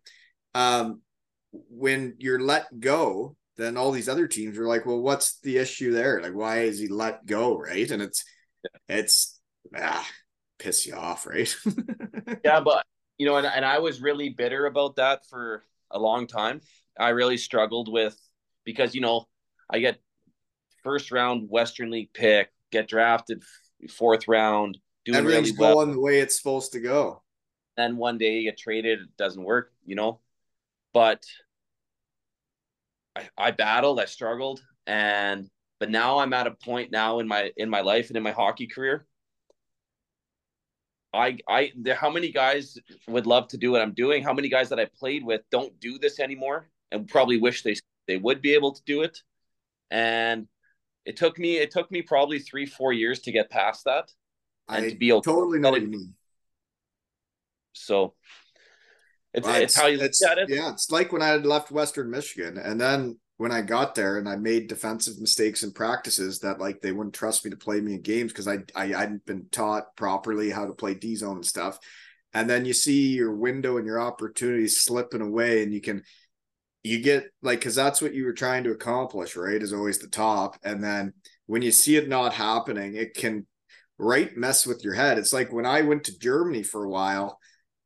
um 0.56 1.02
when 1.52 2.16
you're 2.20 2.40
let 2.40 2.80
go 2.80 3.36
then 3.58 3.78
all 3.78 3.92
these 3.92 4.10
other 4.10 4.28
teams 4.28 4.58
are 4.58 4.68
like 4.68 4.86
well 4.86 5.00
what's 5.00 5.40
the 5.42 5.58
issue 5.58 5.92
there 5.92 6.22
like 6.22 6.34
why 6.34 6.62
is 6.62 6.80
he 6.80 6.88
let 6.88 7.26
go 7.26 7.58
right 7.58 7.92
and 7.92 8.02
it's 8.02 8.24
it's 8.88 9.40
ah, 9.78 10.08
piss 10.60 10.86
you 10.86 10.96
off 10.96 11.28
right 11.28 11.56
yeah 12.44 12.60
but 12.60 12.86
you 13.18 13.26
know 13.26 13.38
and, 13.38 13.46
and 13.48 13.66
i 13.66 13.80
was 13.80 14.02
really 14.02 14.30
bitter 14.30 14.66
about 14.66 14.96
that 14.96 15.26
for 15.28 15.64
a 15.92 16.00
long 16.00 16.26
time 16.26 16.62
i 17.00 17.10
really 17.10 17.38
struggled 17.38 17.92
with 17.92 18.18
because 18.66 18.96
you 18.96 19.02
know 19.02 19.28
I 19.70 19.80
get 19.80 20.00
first 20.84 21.12
round 21.12 21.50
Western 21.50 21.90
League 21.90 22.14
pick, 22.14 22.50
get 22.72 22.88
drafted 22.88 23.44
fourth 23.90 24.28
round, 24.28 24.78
doing 25.04 25.18
everything's 25.18 25.52
really 25.52 25.60
well. 25.60 25.76
going 25.76 25.92
the 25.92 26.00
way 26.00 26.20
it's 26.20 26.38
supposed 26.38 26.74
to 26.74 26.80
go. 26.80 27.24
And 27.76 27.98
one 27.98 28.20
day 28.20 28.38
you 28.38 28.44
get 28.44 28.58
traded, 28.58 29.00
it 29.00 29.18
doesn't 29.18 29.44
work, 29.44 29.72
you 29.86 29.96
know. 29.96 30.20
But 30.94 31.24
I, 33.15 33.30
I 33.38 33.52
battled, 33.52 33.99
I 33.99 34.06
struggled, 34.06 34.64
and 34.88 35.49
but 35.80 35.90
now 35.90 36.20
I'm 36.20 36.34
at 36.34 36.48
a 36.48 36.52
point 36.52 36.91
now 36.91 37.20
in 37.20 37.28
my 37.28 37.52
in 37.57 37.70
my 37.70 37.82
life 37.82 38.07
and 38.10 38.18
in 38.18 38.24
my 38.24 38.32
hockey 38.32 38.68
career. 38.68 39.06
I 41.14 41.38
I 41.48 41.72
there 41.76 41.95
how 41.95 42.10
many 42.10 42.32
guys 42.32 42.78
would 43.07 43.28
love 43.28 43.48
to 43.49 43.57
do 43.57 43.72
what 43.72 43.82
I'm 43.82 43.94
doing? 43.94 44.24
How 44.24 44.34
many 44.34 44.49
guys 44.49 44.70
that 44.70 44.80
I 44.80 44.86
played 44.86 45.24
with 45.24 45.41
don't 45.52 45.80
do 45.80 45.99
this 45.99 46.20
anymore 46.20 46.70
and 46.91 47.07
probably 47.07 47.38
wish 47.38 47.64
they 47.64 47.76
they 48.07 48.18
would 48.18 48.41
be 48.41 48.53
able 48.53 48.72
to 48.72 48.82
do 48.86 49.02
it 49.02 49.20
and 49.91 50.48
it 51.06 51.18
took 51.18 51.38
me 51.38 51.57
it 51.57 51.72
took 51.72 51.91
me 51.91 52.02
probably 52.02 52.40
three 52.40 52.65
four 52.65 52.94
years 52.94 53.20
to 53.22 53.32
get 53.32 53.49
past 53.49 53.86
that 53.86 54.11
and 54.70 54.86
I 54.86 54.90
to 54.90 54.95
be 54.95 55.10
able 55.10 55.22
totally 55.22 55.60
know 55.60 55.72
what 55.72 55.82
you 55.82 55.88
mean 55.88 56.14
so 57.74 58.14
it's, 59.34 59.46
well, 59.46 59.56
it's, 59.56 59.74
it's, 59.74 59.82
how 59.82 59.88
you 59.88 60.00
it's, 60.00 60.22
it. 60.22 60.50
yeah 60.50 60.72
it's 60.72 60.92
like 60.92 61.12
when 61.12 61.22
i 61.22 61.28
had 61.28 61.46
left 61.46 61.72
western 61.72 62.10
michigan 62.10 62.58
and 62.58 62.80
then 62.80 63.18
when 63.38 63.52
i 63.52 63.62
got 63.62 63.96
there 63.96 64.18
and 64.18 64.30
i 64.30 64.36
made 64.36 64.68
defensive 64.68 65.20
mistakes 65.20 65.64
in 65.64 65.72
practices 65.72 66.40
that 66.40 66.60
like 66.60 66.82
they 66.82 66.92
wouldn't 66.92 67.16
trust 67.16 67.44
me 67.44 67.52
to 67.52 67.58
play 67.58 67.82
me 67.82 67.96
in 67.96 68.02
games 68.02 68.32
because 68.32 68.48
I, 68.48 68.60
I 68.76 68.88
hadn't 68.88 69.26
been 69.26 69.48
taught 69.52 69.96
properly 69.96 70.50
how 70.50 70.66
to 70.66 70.74
play 70.74 70.94
d 70.94 71.16
zone 71.16 71.38
and 71.38 71.46
stuff. 71.46 71.80
And 72.34 72.50
then 72.50 72.66
you 72.66 72.74
see 72.74 73.10
your 73.10 73.34
window 73.34 73.78
and 73.78 73.86
your 73.86 74.00
opportunities 74.00 74.82
slipping 74.82 75.22
away 75.22 75.62
and 75.64 75.74
you 75.74 75.82
can 75.82 76.04
you 76.84 77.00
get 77.00 77.28
like 77.42 77.60
because 77.60 77.76
that's 77.76 78.02
what 78.02 78.14
you 78.14 78.26
were 78.26 78.34
trying 78.34 78.64
to 78.66 78.72
accomplish 78.72 79.36
right 79.36 79.62
is 79.62 79.74
always 79.74 80.00
the 80.00 80.08
top. 80.08 80.58
And 80.64 80.84
then 80.84 81.14
when 81.46 81.62
you 81.62 81.72
see 81.72 81.96
it 81.96 82.10
not 82.10 82.34
happening 82.34 82.96
it 82.96 83.14
can 83.14 83.46
right 83.98 84.36
mess 84.36 84.66
with 84.66 84.84
your 84.84 84.94
head. 84.94 85.18
It's 85.18 85.34
like 85.34 85.52
when 85.52 85.66
i 85.66 85.82
went 85.82 86.06
to 86.06 86.18
germany 86.18 86.64
for 86.64 86.84
a 86.84 86.90
while 86.90 87.40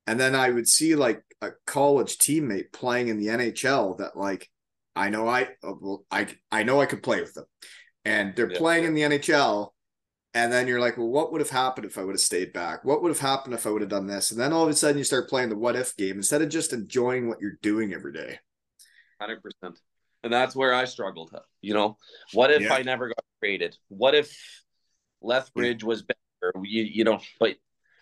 and 0.05 0.19
then 0.19 0.35
i 0.35 0.49
would 0.49 0.67
see 0.67 0.95
like 0.95 1.21
a 1.41 1.51
college 1.65 2.17
teammate 2.17 2.71
playing 2.71 3.07
in 3.07 3.17
the 3.17 3.27
nhl 3.27 3.97
that 3.97 4.17
like 4.17 4.49
i 4.95 5.09
know 5.09 5.27
i 5.27 5.43
uh, 5.63 5.73
well 5.79 6.05
i 6.11 6.27
i 6.51 6.63
know 6.63 6.81
i 6.81 6.85
could 6.85 7.03
play 7.03 7.21
with 7.21 7.33
them 7.33 7.45
and 8.05 8.35
they're 8.35 8.51
yeah. 8.51 8.57
playing 8.57 8.83
in 8.83 8.93
the 8.93 9.01
nhl 9.01 9.69
and 10.33 10.51
then 10.51 10.67
you're 10.67 10.79
like 10.79 10.97
well 10.97 11.07
what 11.07 11.31
would 11.31 11.41
have 11.41 11.49
happened 11.49 11.85
if 11.85 11.97
i 11.97 12.03
would 12.03 12.13
have 12.13 12.19
stayed 12.19 12.53
back 12.53 12.83
what 12.83 13.01
would 13.01 13.09
have 13.11 13.19
happened 13.19 13.53
if 13.53 13.67
i 13.67 13.69
would 13.69 13.81
have 13.81 13.89
done 13.89 14.07
this 14.07 14.31
and 14.31 14.39
then 14.39 14.51
all 14.51 14.63
of 14.63 14.69
a 14.69 14.73
sudden 14.73 14.97
you 14.97 15.03
start 15.03 15.29
playing 15.29 15.49
the 15.49 15.57
what 15.57 15.75
if 15.75 15.95
game 15.95 16.17
instead 16.17 16.41
of 16.41 16.49
just 16.49 16.73
enjoying 16.73 17.27
what 17.27 17.39
you're 17.39 17.59
doing 17.61 17.93
every 17.93 18.13
day 18.13 18.39
Hundred 19.19 19.41
percent. 19.41 19.79
And 20.23 20.31
that's 20.31 20.55
where 20.55 20.73
I 20.73 20.85
struggled. 20.85 21.35
You 21.61 21.73
know, 21.73 21.97
what 22.33 22.51
if 22.51 22.61
yeah. 22.61 22.73
I 22.73 22.83
never 22.83 23.07
got 23.07 23.23
traded? 23.41 23.77
What 23.87 24.15
if 24.15 24.35
Lethbridge 25.21 25.83
was 25.83 26.03
better? 26.03 26.53
You 26.63 26.83
you 26.83 27.03
know, 27.03 27.19
but 27.39 27.55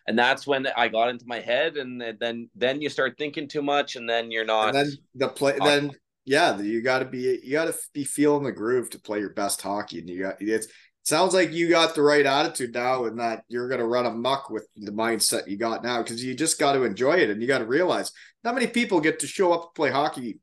and 0.07 0.17
that's 0.17 0.45
when 0.45 0.67
I 0.75 0.87
got 0.87 1.09
into 1.09 1.25
my 1.27 1.39
head, 1.39 1.77
and 1.77 2.01
then 2.19 2.49
then 2.55 2.81
you 2.81 2.89
start 2.89 3.17
thinking 3.17 3.47
too 3.47 3.61
much, 3.61 3.95
and 3.95 4.09
then 4.09 4.31
you're 4.31 4.45
not. 4.45 4.75
And 4.75 4.77
then 4.77 4.97
the 5.15 5.29
play, 5.29 5.57
then 5.59 5.91
yeah, 6.25 6.59
you 6.59 6.81
got 6.81 6.99
to 6.99 7.05
be 7.05 7.39
you 7.43 7.51
got 7.51 7.65
to 7.65 7.75
be 7.93 8.03
feeling 8.03 8.43
the 8.43 8.51
groove 8.51 8.89
to 8.91 8.99
play 8.99 9.19
your 9.19 9.31
best 9.31 9.61
hockey, 9.61 9.99
and 9.99 10.09
you 10.09 10.23
got 10.23 10.35
it's. 10.39 10.67
Sounds 11.03 11.35
like 11.35 11.53
you 11.53 11.69
got 11.69 11.93
the 11.93 12.01
right 12.01 12.25
attitude 12.25 12.73
now, 12.73 13.05
and 13.05 13.19
that 13.19 13.43
you're 13.47 13.67
going 13.67 13.79
to 13.79 13.85
run 13.85 14.07
amok 14.07 14.49
with 14.49 14.67
the 14.75 14.91
mindset 14.91 15.47
you 15.47 15.55
got 15.55 15.83
now 15.83 16.01
because 16.01 16.23
you 16.23 16.33
just 16.33 16.59
got 16.59 16.73
to 16.73 16.83
enjoy 16.83 17.13
it, 17.13 17.29
and 17.29 17.41
you 17.41 17.47
got 17.47 17.59
to 17.59 17.65
realize 17.65 18.11
not 18.43 18.55
many 18.55 18.65
people 18.65 18.99
get 18.99 19.19
to 19.19 19.27
show 19.27 19.53
up 19.53 19.61
to 19.61 19.67
play 19.75 19.91
hockey 19.91 20.39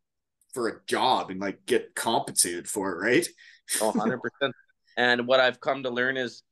for 0.52 0.68
a 0.68 0.80
job 0.86 1.30
and 1.30 1.40
like 1.40 1.66
get 1.66 1.94
compensated 1.94 2.68
for 2.68 2.92
it, 2.92 3.04
right? 3.04 3.26
oh, 3.80 3.92
100%. 3.92 4.52
and 4.96 5.26
what 5.26 5.40
I've 5.40 5.60
come 5.60 5.82
to 5.82 5.90
learn 5.90 6.16
is, 6.16 6.42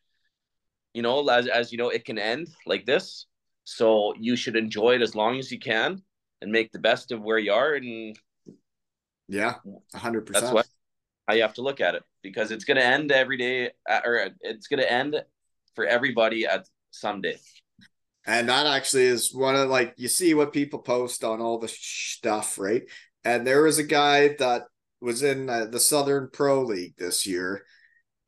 you 0.94 1.02
know, 1.02 1.26
as, 1.28 1.46
as 1.46 1.72
you 1.72 1.78
know, 1.78 1.88
it 1.88 2.04
can 2.04 2.18
end 2.18 2.48
like 2.66 2.86
this. 2.86 3.26
So 3.64 4.14
you 4.18 4.36
should 4.36 4.56
enjoy 4.56 4.96
it 4.96 5.02
as 5.02 5.14
long 5.14 5.38
as 5.38 5.50
you 5.52 5.58
can 5.58 6.02
and 6.40 6.50
make 6.50 6.72
the 6.72 6.78
best 6.78 7.12
of 7.12 7.22
where 7.22 7.38
you 7.38 7.52
are. 7.52 7.74
And 7.74 8.16
yeah, 9.28 9.54
100%. 9.94 10.32
That's 10.32 10.50
what 10.50 10.66
how 11.28 11.34
you 11.34 11.42
have 11.42 11.54
to 11.54 11.62
look 11.62 11.80
at 11.80 11.94
it 11.94 12.02
because 12.22 12.50
it's 12.50 12.64
going 12.64 12.76
to 12.76 12.84
end 12.84 13.12
every 13.12 13.36
day 13.36 13.70
uh, 13.88 14.00
or 14.04 14.30
it's 14.40 14.66
going 14.66 14.80
to 14.80 14.92
end 14.92 15.22
for 15.76 15.84
everybody 15.84 16.46
at 16.46 16.66
some 16.90 17.20
day. 17.20 17.36
And 18.26 18.48
that 18.48 18.66
actually 18.66 19.04
is 19.04 19.32
one 19.32 19.54
of 19.54 19.68
like 19.68 19.94
you 19.96 20.08
see 20.08 20.34
what 20.34 20.52
people 20.52 20.80
post 20.80 21.22
on 21.22 21.40
all 21.40 21.58
the 21.58 21.68
stuff, 21.68 22.58
right? 22.58 22.82
and 23.24 23.46
there 23.46 23.62
was 23.62 23.78
a 23.78 23.84
guy 23.84 24.28
that 24.38 24.64
was 25.00 25.22
in 25.22 25.48
uh, 25.48 25.66
the 25.66 25.80
Southern 25.80 26.28
Pro 26.32 26.62
League 26.62 26.94
this 26.96 27.26
year, 27.26 27.64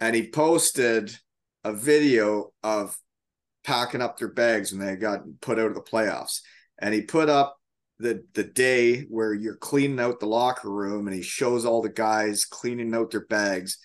and 0.00 0.14
he 0.14 0.28
posted 0.28 1.16
a 1.64 1.72
video 1.72 2.52
of 2.62 2.96
packing 3.64 4.02
up 4.02 4.18
their 4.18 4.32
bags 4.32 4.72
when 4.72 4.84
they 4.84 4.96
got 4.96 5.20
put 5.40 5.58
out 5.58 5.68
of 5.68 5.74
the 5.74 5.80
playoffs, 5.80 6.40
and 6.80 6.94
he 6.94 7.02
put 7.02 7.28
up 7.28 7.56
the 7.98 8.24
the 8.34 8.44
day 8.44 9.02
where 9.02 9.32
you're 9.32 9.56
cleaning 9.56 10.00
out 10.00 10.20
the 10.20 10.26
locker 10.26 10.70
room, 10.70 11.06
and 11.06 11.14
he 11.16 11.22
shows 11.22 11.64
all 11.64 11.82
the 11.82 11.88
guys 11.88 12.44
cleaning 12.44 12.94
out 12.94 13.10
their 13.10 13.26
bags. 13.26 13.78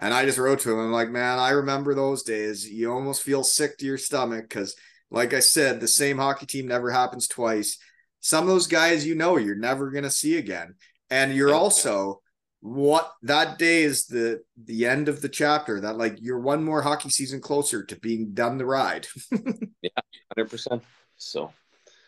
And 0.00 0.14
I 0.14 0.24
just 0.24 0.38
wrote 0.38 0.60
to 0.60 0.70
him, 0.70 0.78
I'm 0.78 0.92
like, 0.92 1.10
man, 1.10 1.40
I 1.40 1.50
remember 1.50 1.92
those 1.92 2.22
days. 2.22 2.70
You 2.70 2.92
almost 2.92 3.22
feel 3.22 3.42
sick 3.42 3.76
to 3.78 3.84
your 3.84 3.98
stomach 3.98 4.48
because, 4.48 4.76
like 5.10 5.34
I 5.34 5.40
said, 5.40 5.80
the 5.80 5.88
same 5.88 6.18
hockey 6.18 6.46
team 6.46 6.68
never 6.68 6.92
happens 6.92 7.26
twice 7.26 7.78
some 8.20 8.44
of 8.44 8.48
those 8.48 8.66
guys 8.66 9.06
you 9.06 9.14
know 9.14 9.36
you're 9.36 9.54
never 9.54 9.90
going 9.90 10.04
to 10.04 10.10
see 10.10 10.36
again 10.36 10.74
and 11.10 11.34
you're 11.34 11.54
also 11.54 12.20
what 12.60 13.12
that 13.22 13.58
day 13.58 13.82
is 13.82 14.06
the 14.06 14.42
the 14.64 14.86
end 14.86 15.08
of 15.08 15.22
the 15.22 15.28
chapter 15.28 15.80
that 15.80 15.96
like 15.96 16.16
you're 16.20 16.40
one 16.40 16.64
more 16.64 16.82
hockey 16.82 17.08
season 17.08 17.40
closer 17.40 17.84
to 17.84 17.96
being 17.96 18.32
done 18.32 18.58
the 18.58 18.66
ride. 18.66 19.06
Yeah 19.80 19.90
100% 20.36 20.82
so. 21.16 21.52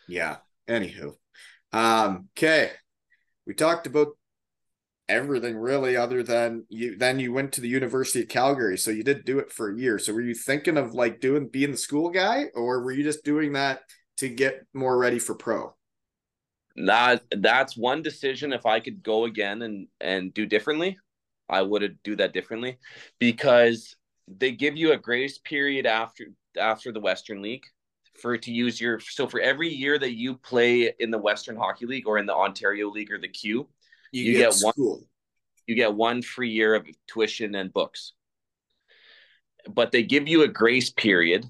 Yeah 0.09 0.39
anywho 0.69 1.15
um 1.73 2.29
okay. 2.37 2.73
We 3.47 3.55
talked 3.55 3.87
about 3.87 4.09
everything 5.09 5.57
really 5.57 5.97
other 5.97 6.23
than 6.23 6.65
you 6.69 6.97
then 6.97 7.21
you 7.21 7.33
went 7.33 7.53
to 7.53 7.61
the 7.61 7.69
university 7.69 8.23
of 8.23 8.29
calgary 8.29 8.79
so 8.79 8.93
you 8.93 9.03
did 9.03 9.25
do 9.25 9.39
it 9.39 9.53
for 9.53 9.71
a 9.71 9.79
year. 9.79 9.99
So 10.01 10.13
were 10.13 10.21
you 10.21 10.35
thinking 10.35 10.77
of 10.77 10.95
like 10.95 11.21
doing 11.21 11.49
being 11.49 11.71
the 11.71 11.77
school 11.77 12.11
guy 12.11 12.47
or 12.55 12.83
were 12.83 12.93
you 12.93 13.05
just 13.05 13.25
doing 13.25 13.53
that 13.53 13.83
to 14.17 14.29
get 14.29 14.67
more 14.75 14.99
ready 14.99 15.21
for 15.21 15.35
pro 15.37 15.75
that 16.77 17.23
that's 17.31 17.77
one 17.77 18.03
decision. 18.03 18.53
If 18.53 18.67
i 18.67 18.81
could 18.81 19.03
go 19.03 19.25
again 19.25 19.63
and 19.63 19.89
and 20.01 20.33
do 20.35 20.47
differently 20.47 20.99
i 21.49 21.61
would 21.61 21.99
do 22.05 22.17
that 22.17 22.33
differently 22.33 22.79
because 23.19 23.97
they 24.29 24.53
give 24.53 24.77
you 24.77 24.93
a 24.93 24.97
grace 24.97 25.39
period 25.39 25.87
after 25.87 26.27
after 26.59 26.93
the 26.93 27.01
western 27.01 27.43
league 27.43 27.65
for 28.21 28.37
to 28.37 28.53
use 28.53 28.81
your 28.81 29.01
so 29.01 29.27
for 29.27 29.41
every 29.41 29.69
year 29.69 29.99
that 29.99 30.15
you 30.15 30.35
play 30.35 30.93
in 30.99 31.11
the 31.11 31.19
western 31.19 31.57
hockey 31.57 31.87
league 31.87 32.07
or 32.07 32.19
in 32.19 32.27
the 32.27 32.35
ontario 32.35 32.89
league 32.91 33.11
or 33.11 33.19
the 33.19 33.29
q 33.29 33.69
you, 34.13 34.25
you 34.25 34.39
get, 34.39 34.53
get 34.53 34.65
one 34.77 35.01
you 35.71 35.77
get 35.77 35.95
one 35.95 36.21
free 36.21 36.51
year 36.51 36.75
of 36.75 36.85
tuition 37.07 37.55
and 37.55 37.73
books. 37.73 38.13
But 39.69 39.93
they 39.93 40.03
give 40.03 40.27
you 40.27 40.43
a 40.43 40.49
grace 40.49 40.91
period 40.91 41.49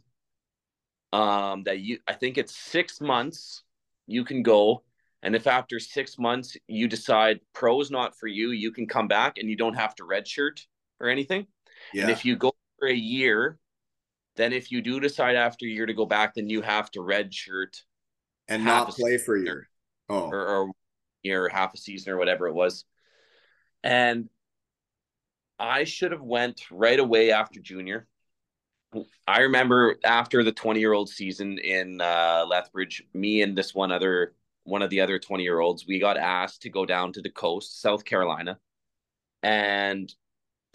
um 1.12 1.64
that 1.64 1.80
you 1.80 1.98
i 2.06 2.12
think 2.12 2.38
it's 2.38 2.54
six 2.54 3.00
months 3.00 3.64
you 4.06 4.24
can 4.24 4.44
go 4.44 4.84
and 5.22 5.36
if 5.36 5.46
after 5.46 5.78
six 5.78 6.18
months 6.18 6.56
you 6.66 6.88
decide 6.88 7.40
pro 7.52 7.80
is 7.80 7.90
not 7.90 8.16
for 8.18 8.26
you, 8.26 8.50
you 8.50 8.72
can 8.72 8.86
come 8.86 9.08
back 9.08 9.38
and 9.38 9.50
you 9.50 9.56
don't 9.56 9.74
have 9.74 9.94
to 9.96 10.04
redshirt 10.04 10.64
or 10.98 11.08
anything. 11.08 11.46
Yeah. 11.92 12.02
And 12.02 12.10
if 12.10 12.24
you 12.24 12.36
go 12.36 12.52
for 12.78 12.88
a 12.88 12.94
year, 12.94 13.58
then 14.36 14.52
if 14.52 14.72
you 14.72 14.80
do 14.80 15.00
decide 15.00 15.36
after 15.36 15.66
a 15.66 15.68
year 15.68 15.86
to 15.86 15.94
go 15.94 16.06
back, 16.06 16.34
then 16.34 16.48
you 16.48 16.62
have 16.62 16.90
to 16.92 17.00
redshirt 17.00 17.82
and 18.48 18.64
not 18.64 18.88
play 18.88 19.18
for 19.18 19.36
a 19.36 19.42
year. 19.42 19.68
Oh, 20.08 20.28
or, 20.28 20.46
or 20.46 20.70
year, 21.22 21.48
half 21.48 21.74
a 21.74 21.76
season, 21.76 22.12
or 22.12 22.16
whatever 22.16 22.48
it 22.48 22.54
was. 22.54 22.84
And 23.84 24.28
I 25.58 25.84
should 25.84 26.12
have 26.12 26.22
went 26.22 26.62
right 26.70 26.98
away 26.98 27.30
after 27.30 27.60
junior. 27.60 28.08
I 29.28 29.40
remember 29.40 29.98
after 30.02 30.42
the 30.42 30.50
20 30.50 30.80
year 30.80 30.92
old 30.92 31.10
season 31.10 31.58
in 31.58 32.00
uh, 32.00 32.44
Lethbridge, 32.48 33.04
me 33.14 33.42
and 33.42 33.56
this 33.56 33.74
one 33.74 33.92
other 33.92 34.34
one 34.70 34.82
of 34.82 34.90
the 34.90 35.00
other 35.00 35.18
20 35.18 35.42
year 35.42 35.58
olds, 35.58 35.84
we 35.86 35.98
got 35.98 36.16
asked 36.16 36.62
to 36.62 36.70
go 36.70 36.86
down 36.86 37.12
to 37.12 37.20
the 37.20 37.30
coast, 37.30 37.82
South 37.82 38.04
Carolina, 38.04 38.58
and 39.42 40.14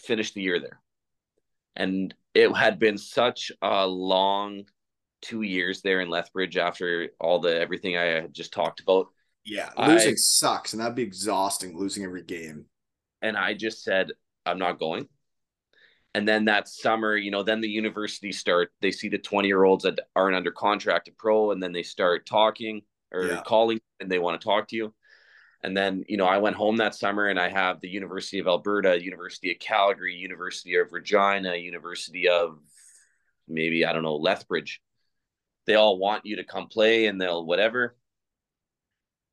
finish 0.01 0.34
the 0.34 0.41
year 0.41 0.59
there. 0.59 0.81
And 1.76 2.13
it 2.34 2.53
had 2.53 2.77
been 2.77 2.97
such 2.97 3.51
a 3.61 3.88
long 3.88 4.65
two 5.22 5.41
years 5.41 5.81
there 5.81 6.01
in 6.01 6.09
Lethbridge 6.09 6.57
after 6.57 7.09
all 7.19 7.39
the 7.39 7.57
everything 7.57 7.97
I 7.97 8.03
had 8.03 8.34
just 8.34 8.53
talked 8.53 8.81
about. 8.81 9.07
Yeah, 9.45 9.69
losing 9.77 10.11
I- 10.11 10.17
sucks, 10.17 10.73
and 10.73 10.81
that'd 10.81 10.95
be 10.95 11.03
exhausting 11.03 11.77
losing 11.77 12.03
every 12.03 12.23
game. 12.23 12.65
And 13.22 13.38
I 13.38 13.53
just 13.53 13.81
said, 13.81 14.11
I'm 14.45 14.59
not 14.59 14.77
going. 14.77 15.07
And 16.13 16.27
then 16.27 16.45
that 16.45 16.67
summer, 16.67 17.15
you 17.15 17.31
know, 17.31 17.43
then 17.43 17.61
the 17.61 17.69
universities 17.69 18.39
start, 18.39 18.72
they 18.81 18.91
see 18.91 19.09
the 19.09 19.17
20 19.17 19.47
year 19.47 19.63
olds 19.63 19.84
that 19.84 19.99
aren't 20.15 20.35
under 20.35 20.51
contract 20.51 21.05
to 21.05 21.11
pro, 21.11 21.51
and 21.51 21.63
then 21.63 21.72
they 21.72 21.84
start 21.84 22.26
talking 22.26 22.81
or 23.11 23.27
Yeah. 23.27 23.44
calling 23.44 23.80
and 23.99 24.11
they 24.11 24.19
want 24.19 24.40
to 24.40 24.45
talk 24.45 24.68
to 24.69 24.76
you. 24.76 24.94
And 25.64 25.76
then, 25.76 26.03
you 26.07 26.18
know, 26.18 26.27
I 26.27 26.38
went 26.38 26.56
home 26.56 26.77
that 26.77 26.94
summer 26.94 27.27
and 27.27 27.40
I 27.40 27.49
have 27.49 27.82
the 27.82 27.90
University 27.90 28.40
of 28.40 28.48
Alberta, 28.48 29.02
University 29.02 29.52
of 29.52 29.60
Calgary, 29.60 30.14
University 30.14 30.76
of 30.76 30.94
Regina, 30.94 31.56
University 31.56 32.30
of 32.30 32.60
maybe, 33.48 33.86
I 33.86 33.94
don't 33.94 34.03
know, 34.03 34.18
Lethbridge. 34.18 34.82
They 35.65 35.76
all 35.76 35.98
want 35.98 36.26
you 36.26 36.36
to 36.36 36.44
come 36.44 36.68
play 36.68 37.07
and 37.07 37.19
they'll 37.19 37.45
whatever. 37.45 37.98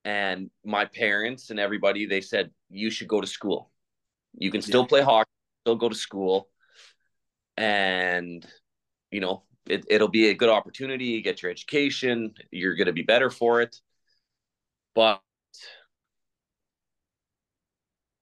And 0.04 0.50
my 0.64 0.86
parents 0.86 1.50
and 1.50 1.60
everybody, 1.60 2.06
they 2.06 2.22
said, 2.22 2.50
you 2.70 2.90
should 2.90 3.08
go 3.08 3.20
to 3.20 3.26
school. 3.26 3.70
You 4.34 4.50
can 4.50 4.62
still 4.62 4.82
Yeah. 4.82 4.88
play 4.88 5.02
hockey, 5.02 5.30
still 5.64 5.76
go 5.76 5.88
to 5.90 5.94
school. 5.94 6.48
And, 7.58 8.46
you 9.10 9.20
know, 9.20 9.44
it, 9.66 9.84
it'll 9.88 10.08
be 10.08 10.28
a 10.28 10.34
good 10.34 10.48
opportunity. 10.48 11.06
You 11.06 11.22
get 11.22 11.42
your 11.42 11.50
education, 11.50 12.34
you're 12.50 12.74
going 12.74 12.86
to 12.86 12.92
be 12.92 13.02
better 13.02 13.30
for 13.30 13.60
it. 13.60 13.76
But 14.94 15.20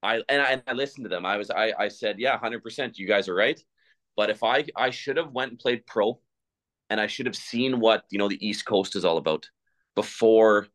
I 0.03 0.23
and 0.29 0.43
I, 0.43 0.53
and 0.53 0.62
I 0.67 0.73
listened 0.73 1.05
to 1.05 1.09
them. 1.09 1.27
I 1.27 1.37
was 1.37 1.51
I 1.51 1.73
I 1.79 1.89
said, 1.89 2.19
yeah, 2.19 2.39
hundred 2.39 2.62
percent. 2.62 2.99
You 2.99 3.07
guys 3.07 3.29
are 3.29 3.35
right. 3.35 3.61
But 4.17 4.31
if 4.31 4.43
I 4.43 4.65
I 4.77 4.91
should 4.91 5.17
have 5.17 5.33
went 5.33 5.51
and 5.51 5.59
played 5.59 5.87
pro, 5.87 6.21
and 6.89 7.01
I 7.01 7.07
should 7.07 7.27
have 7.27 7.37
seen 7.37 7.81
what 7.81 8.05
you 8.11 8.19
know 8.19 8.29
the 8.29 8.47
East 8.47 8.65
Coast 8.65 8.97
is 8.97 9.05
all 9.05 9.19
about 9.19 9.49
before 9.95 10.69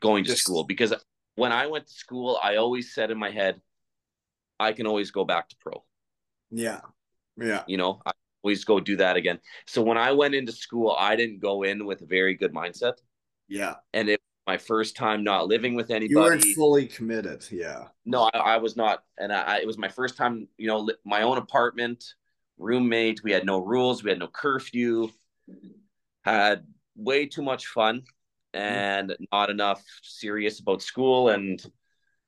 going 0.00 0.24
to 0.24 0.30
Just- 0.30 0.42
school. 0.42 0.64
Because 0.64 0.92
when 1.36 1.52
I 1.52 1.66
went 1.66 1.86
to 1.86 1.92
school, 1.92 2.38
I 2.42 2.56
always 2.56 2.94
said 2.94 3.10
in 3.10 3.18
my 3.18 3.30
head, 3.30 3.60
I 4.60 4.72
can 4.72 4.86
always 4.86 5.10
go 5.10 5.24
back 5.24 5.48
to 5.48 5.56
pro. 5.60 5.84
Yeah, 6.50 6.80
yeah, 7.36 7.64
You 7.66 7.76
know, 7.76 8.00
I 8.06 8.12
always 8.44 8.64
go 8.64 8.78
do 8.78 8.96
that 8.96 9.16
again. 9.16 9.38
So 9.66 9.82
when 9.82 9.96
I 9.96 10.12
went 10.12 10.34
into 10.34 10.52
school, 10.52 10.94
I 10.98 11.16
didn't 11.16 11.40
go 11.40 11.62
in 11.62 11.86
with 11.86 12.02
a 12.02 12.06
very 12.06 12.34
good 12.34 12.52
mindset, 12.52 12.94
yeah. 13.48 13.74
and 13.92 14.08
it 14.10 14.20
my 14.46 14.58
first 14.58 14.94
time 14.94 15.24
not 15.24 15.46
living 15.46 15.74
with 15.74 15.90
anybody. 15.90 16.10
You 16.10 16.18
weren't 16.18 16.44
fully 16.54 16.86
committed. 16.86 17.46
Yeah, 17.50 17.84
No, 18.04 18.30
I, 18.34 18.38
I 18.38 18.56
was 18.58 18.76
not, 18.76 19.02
and 19.18 19.32
I, 19.32 19.40
I- 19.40 19.60
it 19.60 19.66
was 19.66 19.78
my 19.78 19.88
first 19.88 20.18
time. 20.18 20.46
You 20.58 20.66
know, 20.66 20.80
li- 20.80 20.94
my 21.04 21.22
own 21.22 21.38
apartment, 21.38 22.04
roommate. 22.58 23.24
We 23.24 23.32
had 23.32 23.46
no 23.46 23.58
rules. 23.58 24.04
We 24.04 24.10
had 24.10 24.18
no 24.18 24.28
curfew. 24.28 25.08
Had 26.24 26.66
way 26.94 27.26
too 27.26 27.42
much 27.42 27.66
fun, 27.68 28.02
mm-hmm. 28.54 28.60
and 28.60 29.16
not 29.32 29.48
enough 29.48 29.82
serious 30.02 30.60
about 30.60 30.82
school. 30.82 31.30
And 31.30 31.64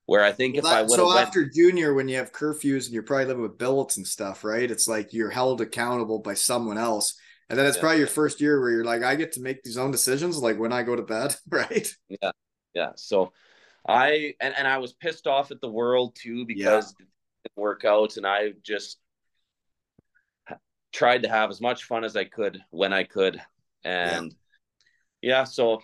where 0.06 0.22
I 0.24 0.32
think 0.32 0.54
Well, 0.56 0.66
if 0.66 0.72
I 0.72 0.82
that- 0.82 0.88
would 0.90 0.98
have 0.98 1.08
so 1.08 1.14
went, 1.14 1.26
after 1.26 1.44
junior, 1.48 1.94
when 1.94 2.08
you 2.08 2.16
have 2.16 2.32
curfews 2.32 2.84
and 2.86 2.94
you're 2.94 3.02
probably 3.02 3.26
living 3.26 3.42
with 3.42 3.58
billets 3.58 3.96
and 3.96 4.06
stuff, 4.06 4.44
right? 4.44 4.70
It's 4.70 4.88
like 4.88 5.12
you're 5.12 5.30
held 5.30 5.60
accountable 5.60 6.20
by 6.20 6.34
someone 6.34 6.78
else. 6.78 7.18
And 7.48 7.58
then 7.58 7.66
it's 7.66 7.76
Yeah. 7.76 7.80
probably 7.82 7.98
your 7.98 8.06
first 8.08 8.40
year 8.40 8.60
where 8.60 8.70
you're 8.70 8.84
like, 8.84 9.02
I 9.02 9.14
get 9.16 9.32
to 9.32 9.40
make 9.40 9.62
these 9.62 9.76
own 9.78 9.90
decisions, 9.92 10.38
like 10.38 10.58
when 10.58 10.72
I 10.72 10.82
go 10.82 10.96
to 10.96 11.02
bed, 11.02 11.36
right? 11.50 11.88
yeah. 12.08 12.30
Yeah. 12.74 12.92
So 12.96 13.32
I 13.88 14.34
and 14.40 14.54
and 14.56 14.66
I 14.66 14.78
was 14.78 14.92
pissed 14.92 15.26
off 15.28 15.50
at 15.52 15.60
the 15.60 15.70
world 15.70 16.16
too 16.20 16.44
because 16.44 16.90
it 16.90 17.06
didn't 17.44 17.62
work 17.62 17.84
out, 17.84 18.16
and 18.16 18.26
I 18.26 18.52
just 18.62 18.98
tried 20.92 21.22
to 21.22 21.28
have 21.28 21.50
as 21.50 21.60
much 21.60 21.84
fun 21.84 22.04
as 22.04 22.16
I 22.16 22.24
could 22.24 22.62
when 22.70 22.92
I 22.92 23.04
could, 23.04 23.40
and 23.84 24.34
yeah. 25.22 25.44
so, 25.44 25.82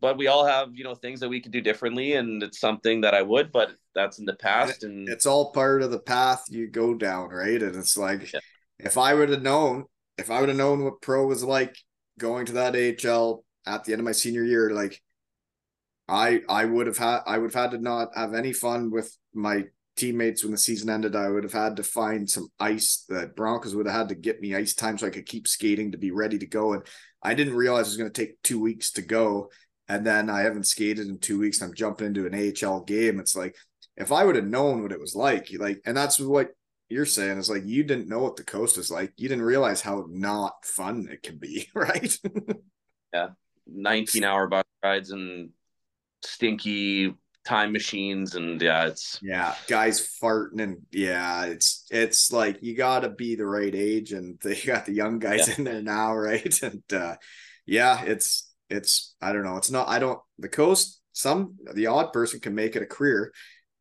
but 0.00 0.16
we 0.16 0.26
all 0.26 0.44
have 0.46 0.68
you 0.74 0.84
know 0.84 0.94
things 0.94 1.20
that 1.20 1.28
we 1.28 1.40
could 1.40 1.52
do 1.52 1.60
differently, 1.60 2.14
and 2.14 2.42
it's 2.42 2.60
something 2.60 3.00
that 3.02 3.14
I 3.14 3.22
would, 3.22 3.52
but 3.52 3.70
that's 3.94 4.18
in 4.18 4.24
the 4.24 4.36
past, 4.36 4.84
and 4.84 5.08
It's 5.08 5.26
all 5.26 5.52
part 5.52 5.82
of 5.82 5.90
the 5.90 6.00
path 6.00 6.44
you 6.48 6.68
go 6.68 6.94
down, 6.94 7.30
right? 7.30 7.62
And 7.62 7.74
it's 7.76 7.96
like, 7.96 8.32
Yeah. 8.32 8.40
if 8.78 8.96
I 8.96 9.14
would 9.14 9.28
have 9.30 9.42
known, 9.42 9.84
if 10.16 10.30
I 10.30 10.40
would 10.40 10.48
have 10.48 10.58
known 10.58 10.84
what 10.84 11.00
pro 11.00 11.26
was 11.26 11.42
like 11.42 11.76
going 12.18 12.46
to 12.46 12.52
that 12.52 12.74
AHL 12.76 13.44
at 13.66 13.84
the 13.84 13.92
end 13.92 14.00
of 14.00 14.04
my 14.04 14.12
senior 14.12 14.44
year, 14.44 14.70
like 14.70 15.00
I 16.08 16.40
I 16.48 16.64
would 16.64 16.86
have 16.86 16.98
had 16.98 17.20
I 17.26 17.38
would 17.38 17.52
have 17.52 17.62
had 17.62 17.70
to 17.72 17.78
not 17.82 18.08
have 18.14 18.34
any 18.34 18.52
fun 18.52 18.90
with 18.90 19.16
my 19.34 19.64
teammates 19.96 20.42
when 20.42 20.52
the 20.52 20.58
season 20.58 20.88
ended. 20.88 21.16
I 21.16 21.28
would 21.28 21.42
have 21.42 21.52
had 21.52 21.76
to 21.76 21.82
find 21.82 22.28
some 22.30 22.48
ice. 22.60 23.04
The 23.08 23.30
Broncos 23.36 23.74
would 23.74 23.86
have 23.86 23.96
had 23.96 24.08
to 24.10 24.14
get 24.14 24.40
me 24.40 24.54
ice 24.54 24.74
time 24.74 24.96
so 24.96 25.06
I 25.06 25.10
could 25.10 25.26
keep 25.26 25.48
skating 25.48 25.92
to 25.92 25.98
be 25.98 26.12
ready 26.12 26.38
to 26.38 26.46
go. 26.46 26.72
And 26.72 26.82
I 27.22 27.34
didn't 27.34 27.56
realize 27.56 27.86
it 27.86 27.90
was 27.90 27.96
going 27.96 28.12
to 28.12 28.26
take 28.26 28.40
two 28.42 28.60
weeks 28.60 28.92
to 28.92 29.02
go. 29.02 29.50
And 29.88 30.06
then 30.06 30.28
I 30.28 30.40
haven't 30.40 30.66
skated 30.66 31.08
in 31.08 31.18
two 31.18 31.38
weeks. 31.38 31.62
I'm 31.62 31.74
jumping 31.74 32.08
into 32.08 32.26
an 32.26 32.34
AHL 32.34 32.82
game. 32.84 33.18
It's 33.20 33.36
like 33.36 33.56
if 33.96 34.12
I 34.12 34.24
would 34.24 34.36
have 34.36 34.46
known 34.46 34.82
what 34.82 34.92
it 34.92 35.00
was 35.00 35.14
like, 35.14 35.48
like, 35.58 35.80
and 35.84 35.96
that's 35.96 36.20
what 36.20 36.50
you're 36.88 37.06
saying 37.06 37.38
is 37.38 37.50
like 37.50 37.64
you 37.66 37.84
didn't 37.84 38.08
know 38.08 38.20
what 38.20 38.36
the 38.36 38.44
coast 38.44 38.78
is 38.78 38.90
like. 38.90 39.12
You 39.16 39.28
didn't 39.28 39.44
realize 39.44 39.80
how 39.80 40.06
not 40.08 40.64
fun 40.64 41.08
it 41.10 41.22
can 41.22 41.36
be, 41.38 41.68
right? 41.74 42.16
yeah, 43.12 43.28
19 43.66 44.24
hour 44.24 44.46
bus 44.46 44.64
rides 44.82 45.10
and 45.10 45.50
stinky 46.22 47.14
time 47.44 47.72
machines, 47.72 48.34
and 48.34 48.60
yeah, 48.60 48.86
it's 48.86 49.20
Yeah, 49.20 49.54
guys 49.66 50.16
farting 50.22 50.62
and 50.62 50.78
yeah, 50.92 51.46
it's 51.46 51.86
it's 51.90 52.30
like 52.30 52.62
you 52.62 52.76
got 52.76 53.00
to 53.00 53.10
be 53.10 53.34
the 53.34 53.46
right 53.46 53.74
age, 53.74 54.12
and 54.12 54.38
they 54.40 54.54
got 54.54 54.86
the 54.86 54.92
young 54.94 55.18
guys 55.18 55.58
in 55.58 55.64
there 55.64 55.82
now, 55.82 56.14
right? 56.16 56.62
And 56.62 56.82
uh, 56.92 57.16
yeah, 57.66 58.02
it's 58.04 58.47
it's 58.70 59.14
I 59.20 59.32
don't 59.32 59.44
know, 59.44 59.56
it's 59.56 59.70
not 59.70 59.88
I 59.88 59.98
don't 59.98 60.20
the 60.38 60.48
coast. 60.48 61.00
Some 61.12 61.56
the 61.74 61.86
odd 61.86 62.12
person 62.12 62.40
can 62.40 62.54
make 62.54 62.76
it 62.76 62.82
a 62.82 62.86
career, 62.86 63.32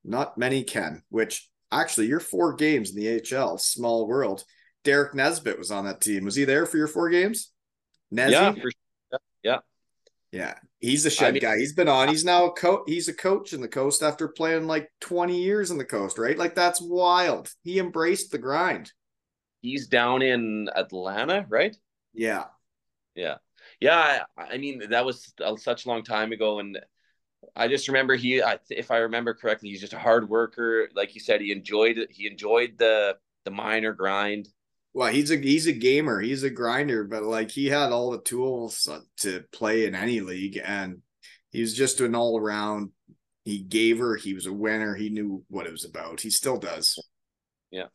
not 0.04 0.38
many 0.38 0.64
can. 0.64 1.04
Which 1.10 1.48
actually, 1.72 2.08
your 2.08 2.20
four 2.20 2.54
games 2.56 2.92
in 2.92 2.96
the 2.96 3.22
HL, 3.22 3.60
small 3.60 4.08
world. 4.08 4.44
Derek 4.84 5.14
Nesbitt 5.14 5.58
was 5.60 5.70
on 5.70 5.86
that 5.86 6.00
team. 6.02 6.24
Was 6.24 6.36
he 6.36 6.46
there 6.46 6.66
for 6.66 6.78
your 6.78 6.88
four 6.88 7.10
games? 7.10 7.52
Nesby? 8.14 8.32
yeah, 8.32 8.52
for 8.54 8.60
sure. 8.62 9.20
yeah. 9.44 9.58
Yeah, 10.32 10.56
he's 10.80 11.06
a 11.06 11.10
shed 11.10 11.34
mean- 11.34 11.42
guy. 11.42 11.58
He's 11.58 11.74
been 11.74 11.88
on. 11.88 12.10
He's 12.10 12.26
now 12.26 12.46
a 12.46 12.52
coach. 12.52 12.84
He's 12.88 13.08
a 13.08 13.14
coach 13.14 13.54
in 13.54 13.62
the 13.62 13.68
coast 13.68 14.04
after 14.04 14.28
playing 14.28 14.68
like 14.68 14.90
20 15.02 15.42
years 15.42 15.72
in 15.72 15.78
the 15.78 15.86
coast, 15.86 16.18
right? 16.18 16.38
Like 16.38 16.56
that's 16.56 16.82
wild. 16.82 17.50
He 17.64 17.80
embraced 17.80 18.32
the 18.32 18.38
grind. 18.38 18.92
He's 19.62 19.88
down 19.88 20.22
in 20.22 20.70
Atlanta, 20.76 21.46
right? 21.50 21.76
Yeah. 22.14 22.46
Yeah. 23.16 23.36
Yeah. 23.80 24.24
I, 24.38 24.44
I 24.44 24.58
mean, 24.58 24.90
that 24.90 25.06
was 25.06 25.34
a, 25.40 25.58
such 25.58 25.86
a 25.86 25.90
long 25.90 26.04
time 26.04 26.32
ago. 26.32 26.60
And 26.60 26.80
I 27.56 27.68
just 27.68 27.88
remember 27.88 28.16
he, 28.16 28.42
I, 28.42 28.60
if 28.70 28.92
I 28.92 28.98
remember 28.98 29.34
correctly, 29.34 29.70
he's 29.70 29.82
just 29.82 29.94
a 29.94 30.00
hard 30.00 30.30
worker. 30.30 30.90
Like 30.96 31.16
you 31.16 31.22
said, 31.22 31.42
he 31.42 31.52
enjoyed 31.52 31.98
it. 31.98 32.10
He 32.12 32.28
enjoyed 32.28 32.78
the, 32.78 33.18
the 33.46 33.52
minor 33.52 33.94
grind. 33.94 34.50
Well, 34.94 35.12
he's 35.14 35.30
a 35.30 35.38
he's 35.38 35.68
a 35.68 35.74
gamer. 35.74 36.20
He's 36.22 36.42
a 36.42 36.50
grinder, 36.50 37.04
but 37.04 37.22
like 37.22 37.52
he 37.52 37.68
had 37.68 37.92
all 37.92 38.10
the 38.10 38.22
tools 38.22 38.88
uh, 38.92 39.02
to 39.18 39.44
play 39.52 39.86
in 39.86 39.94
any 39.94 40.22
league, 40.22 40.60
and 40.66 41.04
he 41.52 41.62
was 41.62 41.76
just 41.76 42.02
an 42.02 42.16
all 42.16 42.40
around. 42.40 42.90
He 43.46 43.60
gave 43.60 44.00
her. 44.00 44.16
He 44.16 44.34
was 44.34 44.48
a 44.48 44.54
winner. 44.54 44.96
He 44.96 45.10
knew 45.10 45.44
what 45.50 45.68
it 45.68 45.72
was 45.72 45.86
about. 45.86 46.22
He 46.22 46.32
still 46.32 46.58
does. 46.58 46.98
Yeah. 47.70 47.90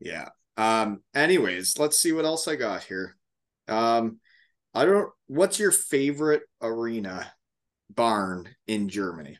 Yeah. 0.00 0.30
Um. 0.56 1.02
Anyways, 1.14 1.78
let's 1.78 1.98
see 1.98 2.10
what 2.10 2.24
else 2.24 2.48
I 2.48 2.56
got 2.56 2.82
here. 2.82 3.16
Um, 3.68 4.18
I 4.74 4.84
don't. 4.84 5.10
What's 5.26 5.58
your 5.58 5.70
favorite 5.72 6.42
arena 6.60 7.32
barn 7.90 8.48
in 8.66 8.88
Germany? 8.88 9.38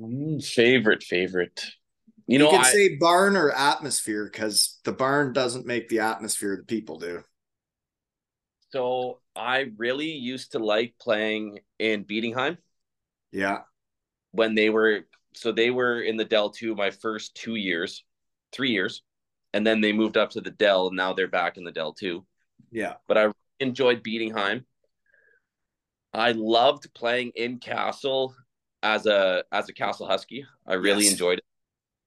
Mm, 0.00 0.42
favorite, 0.44 1.02
favorite. 1.02 1.64
You 2.26 2.38
You, 2.38 2.38
know, 2.38 2.50
can 2.50 2.60
I, 2.60 2.72
say 2.72 2.96
barn 2.96 3.36
or 3.36 3.50
atmosphere 3.50 4.24
because 4.24 4.78
the 4.84 4.92
barn 4.92 5.32
doesn't 5.32 5.66
make 5.66 5.88
the 5.88 6.00
atmosphere 6.00 6.56
the 6.56 6.64
people 6.64 6.98
do. 6.98 7.22
so 8.70 9.20
I 9.34 9.70
really 9.76 10.10
used 10.12 10.52
to 10.52 10.58
like 10.58 10.94
playing 11.00 11.60
in 11.78 12.04
Bietigheim 12.04 12.58
Yeah. 13.32 13.62
when 14.32 14.54
they 14.54 14.70
were, 14.70 15.00
so 15.34 15.52
they 15.52 15.70
were 15.70 16.00
in 16.00 16.16
the 16.16 16.24
DEL2 16.24 16.76
my 16.76 16.90
first 16.90 17.34
two 17.34 17.56
years, 17.56 18.04
three 18.52 18.70
years. 18.70 19.02
And 19.52 19.66
then 19.66 19.80
they 19.80 19.92
moved 19.92 20.16
up 20.16 20.30
to 20.30 20.40
the 20.40 20.50
DEL 20.50 20.88
and 20.88 20.96
now 20.96 21.12
they're 21.12 21.26
back 21.28 21.56
in 21.56 21.64
the 21.64 21.72
DEL 21.72 21.92
two. 21.94 22.24
Yeah. 22.70 22.94
but 23.08 23.18
I 23.18 23.32
enjoyed 23.58 24.04
Bietigheim. 24.04 24.64
I 26.12 26.32
loved 26.32 26.92
playing 26.94 27.32
in 27.36 27.58
Kassel 27.60 28.32
as 28.82 29.06
a 29.06 29.44
as 29.52 29.68
a 29.68 29.72
Kassel 29.74 30.08
Husky. 30.08 30.44
I 30.66 30.74
really 30.74 31.04
Yes. 31.04 31.12
enjoyed 31.12 31.38
it. 31.38 31.44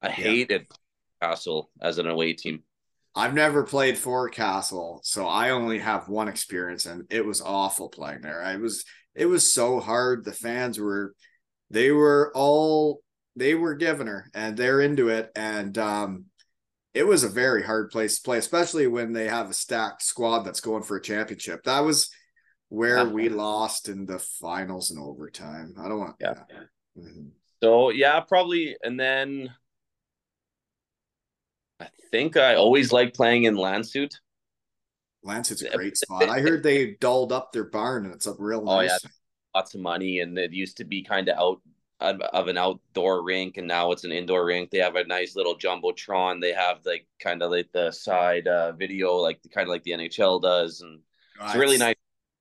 I 0.01 0.09
hated 0.09 0.67
Kassel 1.21 1.67
as 1.81 1.97
an 1.97 2.07
away 2.07 2.33
team. 2.33 2.63
I've 3.15 3.33
never 3.33 3.63
played 3.63 3.97
for 3.97 4.29
Kassel, 4.29 4.99
so 5.03 5.27
I 5.27 5.51
only 5.51 5.77
have 5.79 6.09
one 6.09 6.27
experience, 6.27 6.85
and 6.87 7.05
it 7.11 7.23
was 7.25 7.41
awful 7.41 7.87
playing 7.89 8.21
there. 8.21 8.41
I 8.41 8.55
was 8.57 8.83
it 9.15 9.27
was 9.27 9.51
so 9.51 9.79
hard. 9.79 10.25
The 10.25 10.33
fans 10.33 10.79
were 10.79 11.13
they 11.69 11.91
were 11.91 12.31
all 12.35 13.01
they 13.35 13.55
were 13.55 13.73
giving 13.75 14.07
her 14.07 14.29
and 14.33 14.55
they're 14.57 14.81
into 14.81 15.09
it 15.09 15.31
and 15.35 15.75
um 15.77 16.25
it 16.93 17.07
was 17.07 17.23
a 17.23 17.29
very 17.29 17.63
hard 17.63 17.89
place 17.89 18.17
to 18.17 18.23
play 18.23 18.37
especially 18.37 18.87
when 18.87 19.13
they 19.13 19.27
have 19.27 19.49
a 19.49 19.53
stacked 19.53 20.01
squad 20.03 20.43
that's 20.43 20.59
going 20.61 20.83
for 20.83 20.97
a 20.97 21.01
championship 21.01 21.63
that 21.63 21.79
was 21.79 22.09
where 22.69 23.05
we 23.05 23.29
lost 23.29 23.89
in 23.89 24.05
the 24.05 24.19
finals 24.41 24.91
and 24.91 24.99
overtime 24.99 25.73
i 25.79 25.87
don't 25.87 25.99
want 25.99 26.15
Yeah. 26.19 26.33
yeah. 26.49 26.63
Mhm. 27.03 27.29
So 27.61 27.91
yeah, 27.91 28.19
probably. 28.19 28.75
And 28.83 28.99
then 28.99 29.49
I 31.79 31.87
think 32.11 32.35
I 32.35 32.55
always 32.55 32.91
like 32.91 33.13
playing 33.13 33.45
in 33.45 33.55
Landshut. 33.55 34.11
lance 35.23 35.49
it's 35.51 35.61
a 35.61 35.69
great 35.69 35.95
spot 35.95 36.27
i 36.29 36.41
heard 36.41 36.61
they 36.63 36.97
dolled 36.99 37.31
up 37.31 37.53
their 37.53 37.63
barn 37.63 38.03
and 38.05 38.13
it's 38.13 38.27
up 38.27 38.35
real 38.39 38.63
Oh, 38.67 38.81
nice 38.81 38.99
yeah. 39.03 39.09
Lots 39.55 39.75
of 39.75 39.81
money, 39.81 40.19
and 40.19 40.35
it 40.37 40.51
used 40.51 40.77
to 40.77 40.83
be 40.83 41.03
kind 41.03 41.29
of 41.29 41.37
out 41.37 41.61
of, 41.99 42.47
an 42.47 42.57
outdoor 42.57 43.23
rink, 43.23 43.57
and 43.57 43.67
now 43.67 43.91
it's 43.91 44.03
an 44.03 44.11
indoor 44.11 44.45
rink. 44.45 44.71
They 44.71 44.79
have 44.79 44.95
a 44.95 45.05
nice 45.05 45.35
little 45.35 45.57
jumbotron. 45.57 46.41
They 46.41 46.53
have 46.53 46.79
like 46.85 47.07
kind 47.19 47.41
of 47.41 47.51
like 47.51 47.71
the 47.71 47.91
side 47.91 48.47
uh, 48.47 48.73
video, 48.73 49.15
like 49.15 49.39
kind 49.53 49.67
of 49.67 49.71
like 49.71 49.83
the 49.83 49.91
NHL 49.91 50.41
does, 50.41 50.81
and 50.81 50.99
it's 51.41 51.55
really 51.55 51.77
nice. 51.77 51.95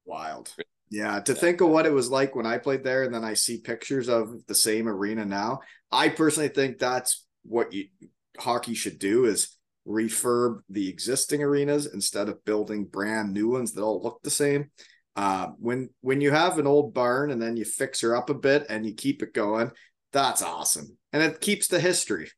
wild 0.04 0.52
yeah 0.92 1.20
to 1.20 1.34
think 1.34 1.60
of 1.60 1.70
what 1.70 1.86
it 1.86 1.92
was 1.92 2.10
like 2.10 2.36
when 2.36 2.46
i 2.46 2.58
played 2.58 2.84
there 2.84 3.02
and 3.02 3.14
then 3.14 3.24
i 3.24 3.34
see 3.34 3.58
pictures 3.58 4.08
of 4.08 4.34
the 4.46 4.54
same 4.54 4.86
arena 4.86 5.24
now 5.24 5.60
i 5.90 6.08
personally 6.08 6.48
think 6.48 6.78
that's 6.78 7.24
what 7.44 7.72
you, 7.72 7.86
hockey 8.38 8.74
should 8.74 8.98
do 8.98 9.24
is 9.24 9.56
refurb 9.88 10.60
the 10.68 10.88
existing 10.88 11.42
arenas 11.42 11.86
instead 11.86 12.28
of 12.28 12.44
building 12.44 12.84
brand 12.84 13.32
new 13.32 13.48
ones 13.48 13.72
that 13.72 13.82
all 13.82 14.02
look 14.02 14.22
the 14.22 14.30
same 14.30 14.70
uh, 15.16 15.48
when 15.58 15.90
when 16.00 16.20
you 16.20 16.30
have 16.30 16.58
an 16.58 16.66
old 16.66 16.94
barn 16.94 17.30
and 17.30 17.40
then 17.40 17.56
you 17.56 17.64
fix 17.64 18.00
her 18.00 18.16
up 18.16 18.30
a 18.30 18.34
bit 18.34 18.66
and 18.68 18.86
you 18.86 18.94
keep 18.94 19.22
it 19.22 19.34
going 19.34 19.70
that's 20.12 20.42
awesome. 20.42 20.96
And 21.12 21.22
it 21.22 21.40
keeps 21.40 21.68
the 21.68 21.80
history. 21.80 22.30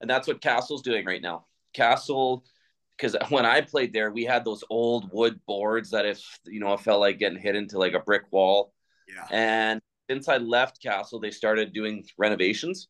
And 0.00 0.10
that's 0.10 0.26
what 0.26 0.40
Kassel's 0.40 0.82
doing 0.82 1.04
right 1.06 1.22
now. 1.22 1.46
Kassel, 1.74 2.42
because 2.96 3.16
when 3.28 3.46
I 3.46 3.60
played 3.60 3.92
there, 3.92 4.10
we 4.10 4.24
had 4.24 4.44
those 4.44 4.64
old 4.68 5.10
wood 5.12 5.40
boards 5.46 5.90
that 5.90 6.06
if 6.06 6.22
you 6.46 6.60
know, 6.60 6.72
it 6.72 6.80
felt 6.80 7.00
like 7.00 7.18
getting 7.18 7.38
hit 7.38 7.54
into 7.54 7.78
like 7.78 7.92
a 7.92 8.00
brick 8.00 8.24
wall. 8.30 8.72
yeah. 9.08 9.26
And 9.30 9.80
since 10.10 10.28
I 10.28 10.38
left 10.38 10.82
Kassel, 10.82 11.20
they 11.20 11.30
started 11.30 11.72
doing 11.72 12.04
renovations, 12.16 12.88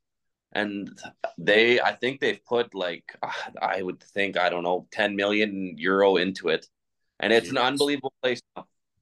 and 0.53 0.91
they, 1.39 1.81
I 1.81 1.93
think 1.93 2.21
they've 2.21 2.45
put 2.45 2.75
like 2.75 3.05
I 3.61 3.83
would 3.83 4.03
think 4.03 4.37
I 4.37 4.51
don't 4.51 4.65
know, 4.65 4.87
ten 4.93 5.17
million 5.17 5.77
euro 5.79 6.17
into 6.17 6.49
it, 6.49 6.67
and 7.21 7.33
it's 7.33 7.51
an 7.51 7.59
unbelievable 7.59 8.13
place. 8.23 8.41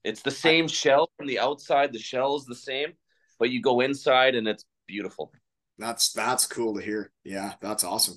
It's 0.04 0.22
the 0.22 0.30
same 0.30 0.68
shell 0.68 1.10
from 1.16 1.26
the 1.26 1.38
outside. 1.38 1.92
The 1.92 1.98
shell 1.98 2.36
is 2.36 2.44
the 2.44 2.54
same, 2.54 2.92
but 3.38 3.50
you 3.50 3.62
go 3.62 3.80
inside 3.80 4.34
and 4.34 4.46
it's 4.46 4.64
beautiful. 4.86 5.32
That's 5.78 6.12
that's 6.12 6.46
cool 6.46 6.76
to 6.76 6.82
hear. 6.82 7.10
Yeah, 7.24 7.54
that's 7.60 7.84
awesome. 7.84 8.16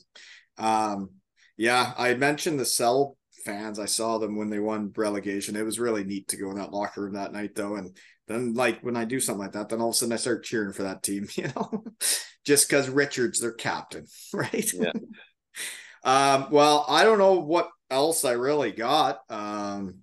Um, 0.57 1.11
yeah, 1.57 1.93
I 1.97 2.13
mentioned 2.13 2.59
the 2.59 2.65
cell 2.65 3.17
fans. 3.45 3.79
I 3.79 3.85
saw 3.85 4.17
them 4.17 4.35
when 4.35 4.49
they 4.49 4.59
won 4.59 4.91
relegation. 4.95 5.55
It 5.55 5.65
was 5.65 5.79
really 5.79 6.03
neat 6.03 6.27
to 6.29 6.37
go 6.37 6.51
in 6.51 6.57
that 6.57 6.71
locker 6.71 7.01
room 7.01 7.13
that 7.13 7.33
night, 7.33 7.55
though. 7.55 7.75
And 7.75 7.97
then, 8.27 8.53
like 8.53 8.81
when 8.81 8.95
I 8.95 9.05
do 9.05 9.19
something 9.19 9.41
like 9.41 9.53
that, 9.53 9.69
then 9.69 9.81
all 9.81 9.89
of 9.89 9.93
a 9.93 9.97
sudden 9.97 10.13
I 10.13 10.17
start 10.17 10.43
cheering 10.43 10.73
for 10.73 10.83
that 10.83 11.03
team. 11.03 11.27
You 11.35 11.47
know, 11.55 11.83
just 12.45 12.69
because 12.69 12.89
Richard's 12.89 13.39
their 13.39 13.53
captain, 13.53 14.05
right? 14.33 14.71
Yeah. 14.73 14.91
um. 16.03 16.47
Well, 16.51 16.85
I 16.87 17.03
don't 17.03 17.19
know 17.19 17.39
what 17.39 17.69
else 17.89 18.25
I 18.25 18.33
really 18.33 18.71
got. 18.71 19.19
Um. 19.29 19.99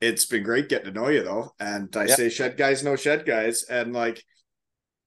It's 0.00 0.26
been 0.26 0.42
great 0.42 0.68
getting 0.68 0.92
to 0.92 1.00
know 1.00 1.08
you 1.08 1.22
though, 1.22 1.52
and 1.58 1.94
I 1.96 2.06
Yeah. 2.06 2.16
say 2.16 2.28
shed 2.28 2.56
guys 2.58 2.84
no 2.84 2.94
shed 2.94 3.24
guys, 3.24 3.62
and 3.62 3.94
like 3.94 4.22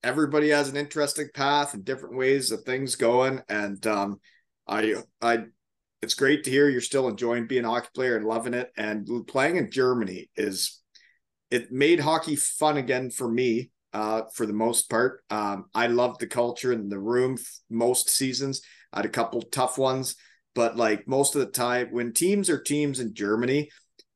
everybody 0.03 0.49
has 0.49 0.69
an 0.69 0.77
interesting 0.77 1.27
path 1.33 1.73
and 1.73 1.83
different 1.85 2.15
ways 2.15 2.51
of 2.51 2.63
things 2.63 2.95
going 2.95 3.41
and 3.49 3.85
um 3.87 4.19
i 4.67 4.95
i 5.21 5.39
it's 6.01 6.13
great 6.13 6.43
to 6.43 6.51
hear 6.51 6.69
you're 6.69 6.81
still 6.81 7.07
enjoying 7.07 7.47
being 7.47 7.65
a 7.65 7.69
hockey 7.69 7.89
player 7.95 8.15
and 8.15 8.25
loving 8.25 8.53
it 8.53 8.71
and 8.77 9.09
playing 9.27 9.57
in 9.57 9.71
germany 9.71 10.29
is 10.35 10.81
it 11.49 11.71
made 11.71 11.99
hockey 11.99 12.35
fun 12.35 12.77
again 12.77 13.09
for 13.09 13.29
me 13.29 13.71
uh 13.93 14.21
for 14.35 14.45
the 14.45 14.53
most 14.53 14.89
part 14.89 15.23
um 15.31 15.65
i 15.73 15.87
loved 15.87 16.19
the 16.19 16.27
culture 16.27 16.71
and 16.71 16.91
the 16.91 16.99
room 16.99 17.37
most 17.69 18.09
seasons 18.09 18.61
i 18.93 18.99
had 18.99 19.05
a 19.05 19.09
couple 19.09 19.41
tough 19.41 19.77
ones 19.77 20.15
but 20.57 20.75
like 20.75 21.07
most 21.07 21.35
of 21.35 21.39
the 21.39 21.51
time 21.51 21.87
when 21.91 22.11
teams 22.11 22.49
are 22.49 22.61
teams 22.61 22.99
in 22.99 23.13
germany 23.13 23.69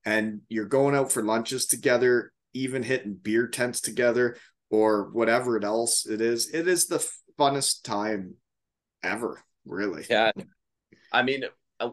and 0.03 0.41
you're 0.49 0.65
going 0.65 0.95
out 0.95 1.11
for 1.11 1.23
lunches 1.23 1.67
together 1.67 2.33
even 2.53 2.83
hitting 2.83 3.13
beer 3.13 3.47
tents 3.47 3.81
together 3.81 4.35
or 4.69 5.09
whatever 5.11 5.57
it 5.57 5.63
else 5.63 6.05
it 6.07 6.21
is. 6.21 6.49
It 6.53 6.67
is 6.67 6.87
the 6.87 7.05
funnest 7.37 7.83
time 7.83 8.35
ever, 9.03 9.43
really. 9.65 10.05
Yeah, 10.09 10.31
I 11.11 11.23
mean, 11.23 11.43
uh, 11.79 11.89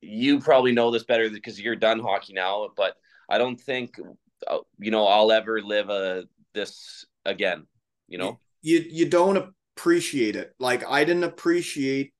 you 0.00 0.40
probably 0.40 0.72
know 0.72 0.90
this 0.90 1.04
better 1.04 1.28
because 1.30 1.60
you're 1.60 1.76
done 1.76 2.00
hockey 2.00 2.34
now. 2.34 2.68
But 2.76 2.94
I 3.28 3.38
don't 3.38 3.60
think 3.60 3.98
uh, 4.46 4.58
you 4.78 4.90
know 4.90 5.06
I'll 5.06 5.32
ever 5.32 5.60
live 5.60 5.88
a 5.88 6.24
this 6.54 7.06
again. 7.24 7.66
You 8.08 8.18
know, 8.18 8.38
You 8.60 8.84
you 8.88 9.08
don't 9.08 9.54
appreciate 9.76 10.36
it. 10.36 10.54
Like 10.58 10.88
I 10.88 11.04
didn't 11.04 11.24
appreciate 11.24 12.12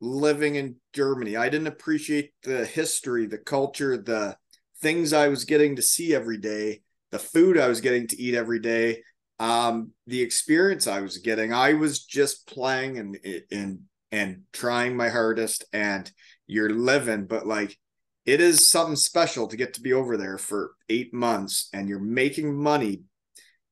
living 0.00 0.56
in 0.56 0.76
Germany. 0.92 1.36
I 1.36 1.48
didn't 1.48 1.68
appreciate 1.68 2.32
the 2.42 2.64
history, 2.64 3.26
the 3.26 3.38
culture, 3.38 3.96
the 3.96 4.36
things 4.80 5.12
I 5.12 5.28
was 5.28 5.44
getting 5.44 5.76
to 5.76 5.82
see 5.82 6.14
every 6.14 6.38
day, 6.38 6.82
the 7.10 7.18
food 7.18 7.58
I 7.58 7.68
was 7.68 7.80
getting 7.80 8.06
to 8.08 8.20
eat 8.20 8.34
every 8.34 8.60
day, 8.60 9.02
um, 9.38 9.92
the 10.06 10.22
experience 10.22 10.86
I 10.86 11.00
was 11.00 11.18
getting. 11.18 11.52
I 11.52 11.74
was 11.74 12.04
just 12.04 12.46
playing 12.46 12.98
and 12.98 13.18
and 13.50 13.80
and 14.12 14.42
trying 14.52 14.96
my 14.96 15.08
hardest 15.08 15.64
and 15.72 16.10
you're 16.46 16.70
living, 16.70 17.26
but 17.26 17.46
like 17.46 17.76
it 18.24 18.40
is 18.40 18.68
something 18.68 18.96
special 18.96 19.46
to 19.48 19.56
get 19.56 19.74
to 19.74 19.80
be 19.80 19.92
over 19.92 20.16
there 20.16 20.38
for 20.38 20.72
eight 20.88 21.14
months 21.14 21.68
and 21.72 21.88
you're 21.88 22.00
making 22.00 22.54
money 22.54 23.02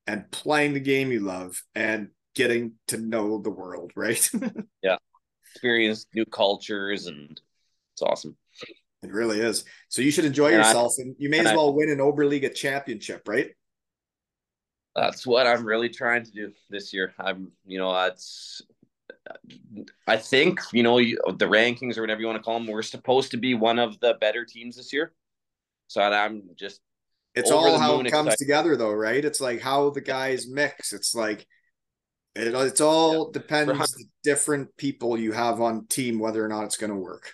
and 0.06 0.30
playing 0.30 0.74
the 0.74 0.80
game 0.80 1.10
you 1.10 1.20
love 1.20 1.62
and 1.74 2.08
getting 2.34 2.72
to 2.88 2.98
know 2.98 3.40
the 3.40 3.50
world, 3.50 3.92
right? 3.96 4.28
experience 5.64 6.06
new 6.14 6.26
cultures 6.26 7.06
and 7.06 7.40
it's 7.94 8.02
awesome. 8.02 8.36
it 9.02 9.12
really 9.12 9.40
is. 9.40 9.64
So 9.88 10.02
you 10.02 10.10
should 10.10 10.24
enjoy 10.26 10.52
And 10.52 10.62
I- 10.62 10.66
yourself 10.68 10.94
and 10.98 11.14
you 11.18 11.30
may 11.30 11.38
and 11.38 11.46
as 11.48 11.52
I- 11.52 11.56
well 11.56 11.72
win 11.74 11.88
an 11.90 11.98
Oberliga 11.98 12.54
championship, 12.54 13.26
right? 13.26 13.50
That's 14.94 15.26
what 15.26 15.46
I'm 15.46 15.64
really 15.64 15.88
trying 15.88 16.24
to 16.24 16.30
do 16.30 16.52
this 16.70 16.92
year. 16.92 17.14
I'm, 17.18 17.50
you 17.66 17.78
know, 17.78 17.92
it's. 18.04 18.62
I 20.06 20.18
think 20.18 20.60
you 20.72 20.82
know 20.82 20.98
the 20.98 21.46
rankings 21.46 21.96
or 21.96 22.02
whatever 22.02 22.20
you 22.20 22.26
want 22.26 22.36
to 22.38 22.42
call 22.42 22.58
them. 22.58 22.68
We're 22.68 22.82
supposed 22.82 23.30
to 23.32 23.36
be 23.38 23.54
one 23.54 23.78
of 23.78 23.98
the 24.00 24.14
better 24.20 24.44
teams 24.44 24.76
this 24.76 24.92
year, 24.92 25.12
so 25.88 26.00
I'm 26.02 26.42
just 26.56 26.80
It's 27.34 27.50
all 27.50 27.78
how 27.78 27.98
it 28.00 28.10
comes 28.10 28.26
excited. 28.28 28.38
together 28.38 28.76
though, 28.76 28.92
right? 28.92 29.24
It's 29.24 29.40
like 29.40 29.60
how 29.60 29.90
the 29.90 30.02
guys 30.02 30.46
mix. 30.46 30.92
It's 30.92 31.14
like 31.14 31.46
it, 32.34 32.54
it's 32.54 32.80
all 32.80 33.30
depends 33.30 33.70
For 33.72 33.98
the 33.98 34.04
different 34.22 34.76
people 34.76 35.18
you 35.18 35.32
have 35.32 35.60
on 35.60 35.86
team 35.86 36.18
whether 36.18 36.44
or 36.44 36.48
not 36.48 36.64
it's 36.64 36.76
going 36.76 36.90
to 36.90 36.96
work. 36.96 37.32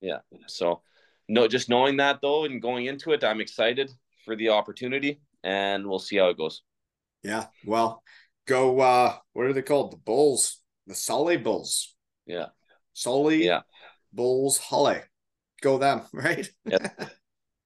Yeah. 0.00 0.18
So, 0.46 0.82
no, 1.28 1.46
just 1.46 1.68
knowing 1.68 1.98
that 1.98 2.20
though 2.22 2.44
and 2.44 2.62
going 2.62 2.86
into 2.86 3.12
it, 3.12 3.22
I'm 3.22 3.40
excited 3.40 3.90
for 4.24 4.34
the 4.34 4.50
opportunity, 4.50 5.20
and 5.44 5.86
we'll 5.86 5.98
see 5.98 6.16
how 6.16 6.28
it 6.28 6.38
goes. 6.38 6.62
Yeah. 7.22 7.46
Well, 7.66 8.02
go 8.46 8.80
uh 8.80 9.16
what 9.34 9.46
are 9.46 9.52
they 9.52 9.62
called? 9.62 9.92
The 9.92 9.96
Bulls, 9.98 10.60
the 10.86 10.94
Saale 10.94 11.42
Bulls. 11.42 11.94
Yeah. 12.26 12.46
Saale 12.96 13.44
Yeah. 13.44 13.60
Bulls 14.12 14.58
Halle. 14.58 15.02
Go 15.60 15.76
them, 15.78 16.02
right? 16.12 16.50
yeah. 16.64 16.88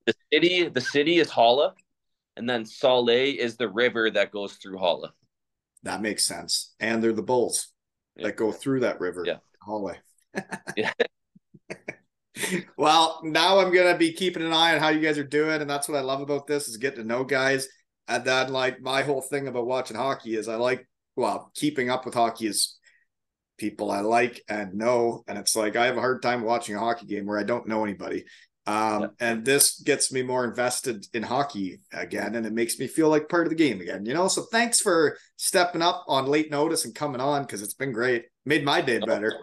The 0.07 0.15
city, 0.33 0.69
the 0.69 0.81
city 0.81 1.19
is 1.19 1.31
Halle, 1.31 1.73
and 2.37 2.49
then 2.51 2.65
Saale 2.65 3.37
is 3.37 3.57
the 3.57 3.69
river 3.69 4.11
that 4.11 4.33
goes 4.33 4.55
through 4.55 4.79
Halle. 4.79 5.11
That 5.85 6.02
makes 6.02 6.27
sense. 6.27 6.74
And 6.81 7.02
they're 7.02 7.12
the 7.12 7.23
bulls 7.23 7.69
Yeah. 8.16 8.27
that 8.27 8.36
go 8.36 8.52
through 8.52 8.81
that 8.81 9.01
river. 9.01 9.24
Yeah. 9.27 9.39
Hallway. 9.62 9.98
Yeah. 10.77 10.93
well, 12.77 13.20
now 13.23 13.59
I'm 13.61 13.73
gonna 13.73 13.97
be 13.97 14.12
keeping 14.12 14.43
an 14.43 14.52
eye 14.52 14.74
on 14.74 14.81
how 14.81 14.89
you 14.89 15.01
guys 15.01 15.19
are 15.19 15.24
doing, 15.24 15.61
and 15.61 15.70
that's 15.70 15.89
what 15.89 15.97
I 15.97 16.01
love 16.01 16.20
about 16.20 16.48
this 16.48 16.66
is 16.69 16.77
getting 16.77 17.02
to 17.02 17.06
know 17.06 17.23
guys. 17.23 17.69
And 18.09 18.24
then 18.24 18.52
like 18.52 18.81
my 18.81 19.02
whole 19.02 19.20
thing 19.23 19.47
about 19.47 19.66
watching 19.66 19.97
hockey 19.97 20.35
is 20.35 20.48
I 20.48 20.56
like 20.56 20.86
well, 21.16 21.52
keeping 21.55 21.90
up 21.90 22.05
with 22.05 22.15
hockey 22.15 22.48
is 22.48 22.77
people 23.56 23.90
I 23.90 24.01
like 24.01 24.43
and 24.48 24.74
know. 24.74 25.23
And 25.28 25.39
it's 25.39 25.55
like 25.55 25.77
I 25.77 25.86
have 25.86 25.97
a 25.97 26.01
hard 26.01 26.23
time 26.23 26.43
watching 26.43 26.74
a 26.74 26.81
hockey 26.81 27.06
game 27.06 27.27
where 27.27 27.39
I 27.39 27.44
don't 27.44 27.69
know 27.69 27.85
anybody. 27.85 28.24
Um, 28.66 29.03
Yeah. 29.03 29.09
and 29.20 29.45
this 29.45 29.78
gets 29.81 30.11
me 30.11 30.23
more 30.23 30.45
invested 30.45 31.07
in 31.12 31.23
hockey 31.23 31.81
again, 31.93 32.35
and 32.35 32.47
it 32.47 32.53
makes 32.53 32.78
me 32.78 32.86
feel 32.86 33.09
like 33.11 33.28
part 33.28 33.47
of 33.47 33.51
the 33.51 33.57
game 33.57 33.81
again, 33.81 34.07
you 34.07 34.15
know. 34.15 34.27
So 34.28 34.43
thanks 34.43 34.81
for 34.81 35.19
stepping 35.36 35.82
up 35.82 36.05
on 36.09 36.27
late 36.27 36.51
notice 36.51 36.85
and 36.86 36.95
coming 36.95 37.20
on 37.20 37.43
because 37.43 37.61
it's 37.62 37.74
been 37.74 37.93
great. 37.93 38.27
Made 38.47 38.65
my 38.65 38.81
day 38.81 38.99
better. 39.01 39.35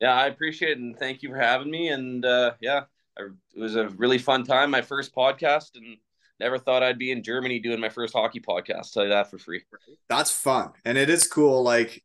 Yeah, 0.00 0.12
I 0.14 0.26
appreciate 0.26 0.72
it, 0.72 0.78
and 0.78 0.98
thank 0.98 1.22
you 1.22 1.30
for 1.30 1.36
having 1.38 1.70
me. 1.70 1.88
And 1.88 2.24
uh, 2.24 2.52
yeah, 2.60 2.82
I, 3.18 3.22
it 3.54 3.60
was 3.60 3.76
a 3.76 3.88
really 3.90 4.18
fun 4.18 4.44
time. 4.44 4.70
My 4.70 4.82
first 4.82 5.14
podcast, 5.14 5.76
and 5.76 5.96
never 6.38 6.58
thought 6.58 6.82
I'd 6.82 6.98
be 6.98 7.12
in 7.12 7.22
Germany 7.22 7.58
doing 7.60 7.80
my 7.80 7.88
first 7.90 8.12
hockey 8.14 8.40
podcast. 8.40 8.92
Tell 8.92 9.04
you 9.04 9.10
that 9.10 9.30
for 9.30 9.38
free. 9.38 9.62
That's 10.08 10.30
fun, 10.30 10.72
and 10.84 10.98
it 10.98 11.08
is 11.10 11.26
cool. 11.26 11.62
Like 11.62 12.02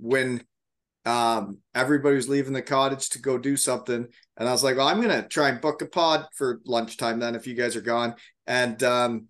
when 0.00 0.42
um 1.04 1.58
everybody 1.74 2.14
was 2.14 2.28
leaving 2.28 2.52
the 2.52 2.62
cottage 2.62 3.08
to 3.10 3.20
go 3.20 3.38
do 3.38 3.56
something. 3.56 4.06
And 4.36 4.48
i 4.48 4.52
was 4.52 4.62
like 4.62 4.76
well 4.76 4.88
i'm 4.88 5.00
gonna 5.00 5.26
try 5.26 5.48
and 5.48 5.60
book 5.60 5.82
a 5.82 5.86
pod 5.86 6.26
for 6.34 6.60
lunchtime 6.64 7.18
then 7.18 7.34
if 7.34 7.46
you 7.46 7.54
guys 7.54 7.76
are 7.76 7.80
gone. 7.82 8.14
And 8.46 8.82
um 8.82 9.26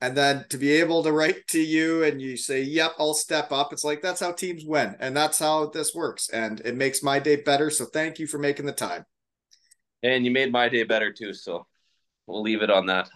and 0.00 0.16
then 0.16 0.44
to 0.50 0.58
be 0.58 0.72
able 0.72 1.02
to 1.02 1.12
write 1.12 1.46
to 1.48 1.60
you 1.60 2.04
and 2.04 2.20
you 2.20 2.36
say 2.36 2.62
yep 2.62 2.92
i'll 2.98 3.14
step 3.14 3.50
up. 3.50 3.72
It's 3.72 3.84
like 3.84 4.02
that's 4.02 4.20
how 4.20 4.32
teams 4.32 4.64
win 4.64 4.94
and 5.00 5.16
that's 5.16 5.38
how 5.38 5.66
this 5.66 5.94
works. 5.94 6.28
And 6.28 6.60
it 6.60 6.76
makes 6.76 7.02
my 7.02 7.18
day 7.18 7.36
better. 7.36 7.70
So 7.70 7.86
thank 7.86 8.18
you 8.18 8.26
for 8.26 8.38
making 8.38 8.66
the 8.66 8.72
time. 8.72 9.04
And 10.02 10.24
you 10.24 10.30
made 10.30 10.52
my 10.52 10.68
day 10.68 10.84
better 10.84 11.12
too. 11.12 11.32
So 11.34 11.66
we'll 12.26 12.42
leave 12.42 12.62
it 12.62 12.70
on 12.70 12.86
that. 12.86 13.08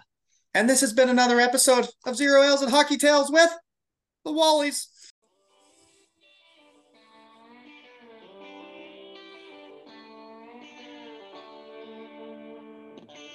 And 0.52 0.68
this 0.68 0.80
has 0.80 0.92
been 0.92 1.08
another 1.08 1.38
episode 1.38 1.86
of 2.04 2.16
zero 2.16 2.42
L's 2.42 2.62
and 2.62 2.70
hockey 2.70 2.96
tales 2.96 3.30
with 3.30 3.50
the 4.24 4.32
wallies 4.32 4.86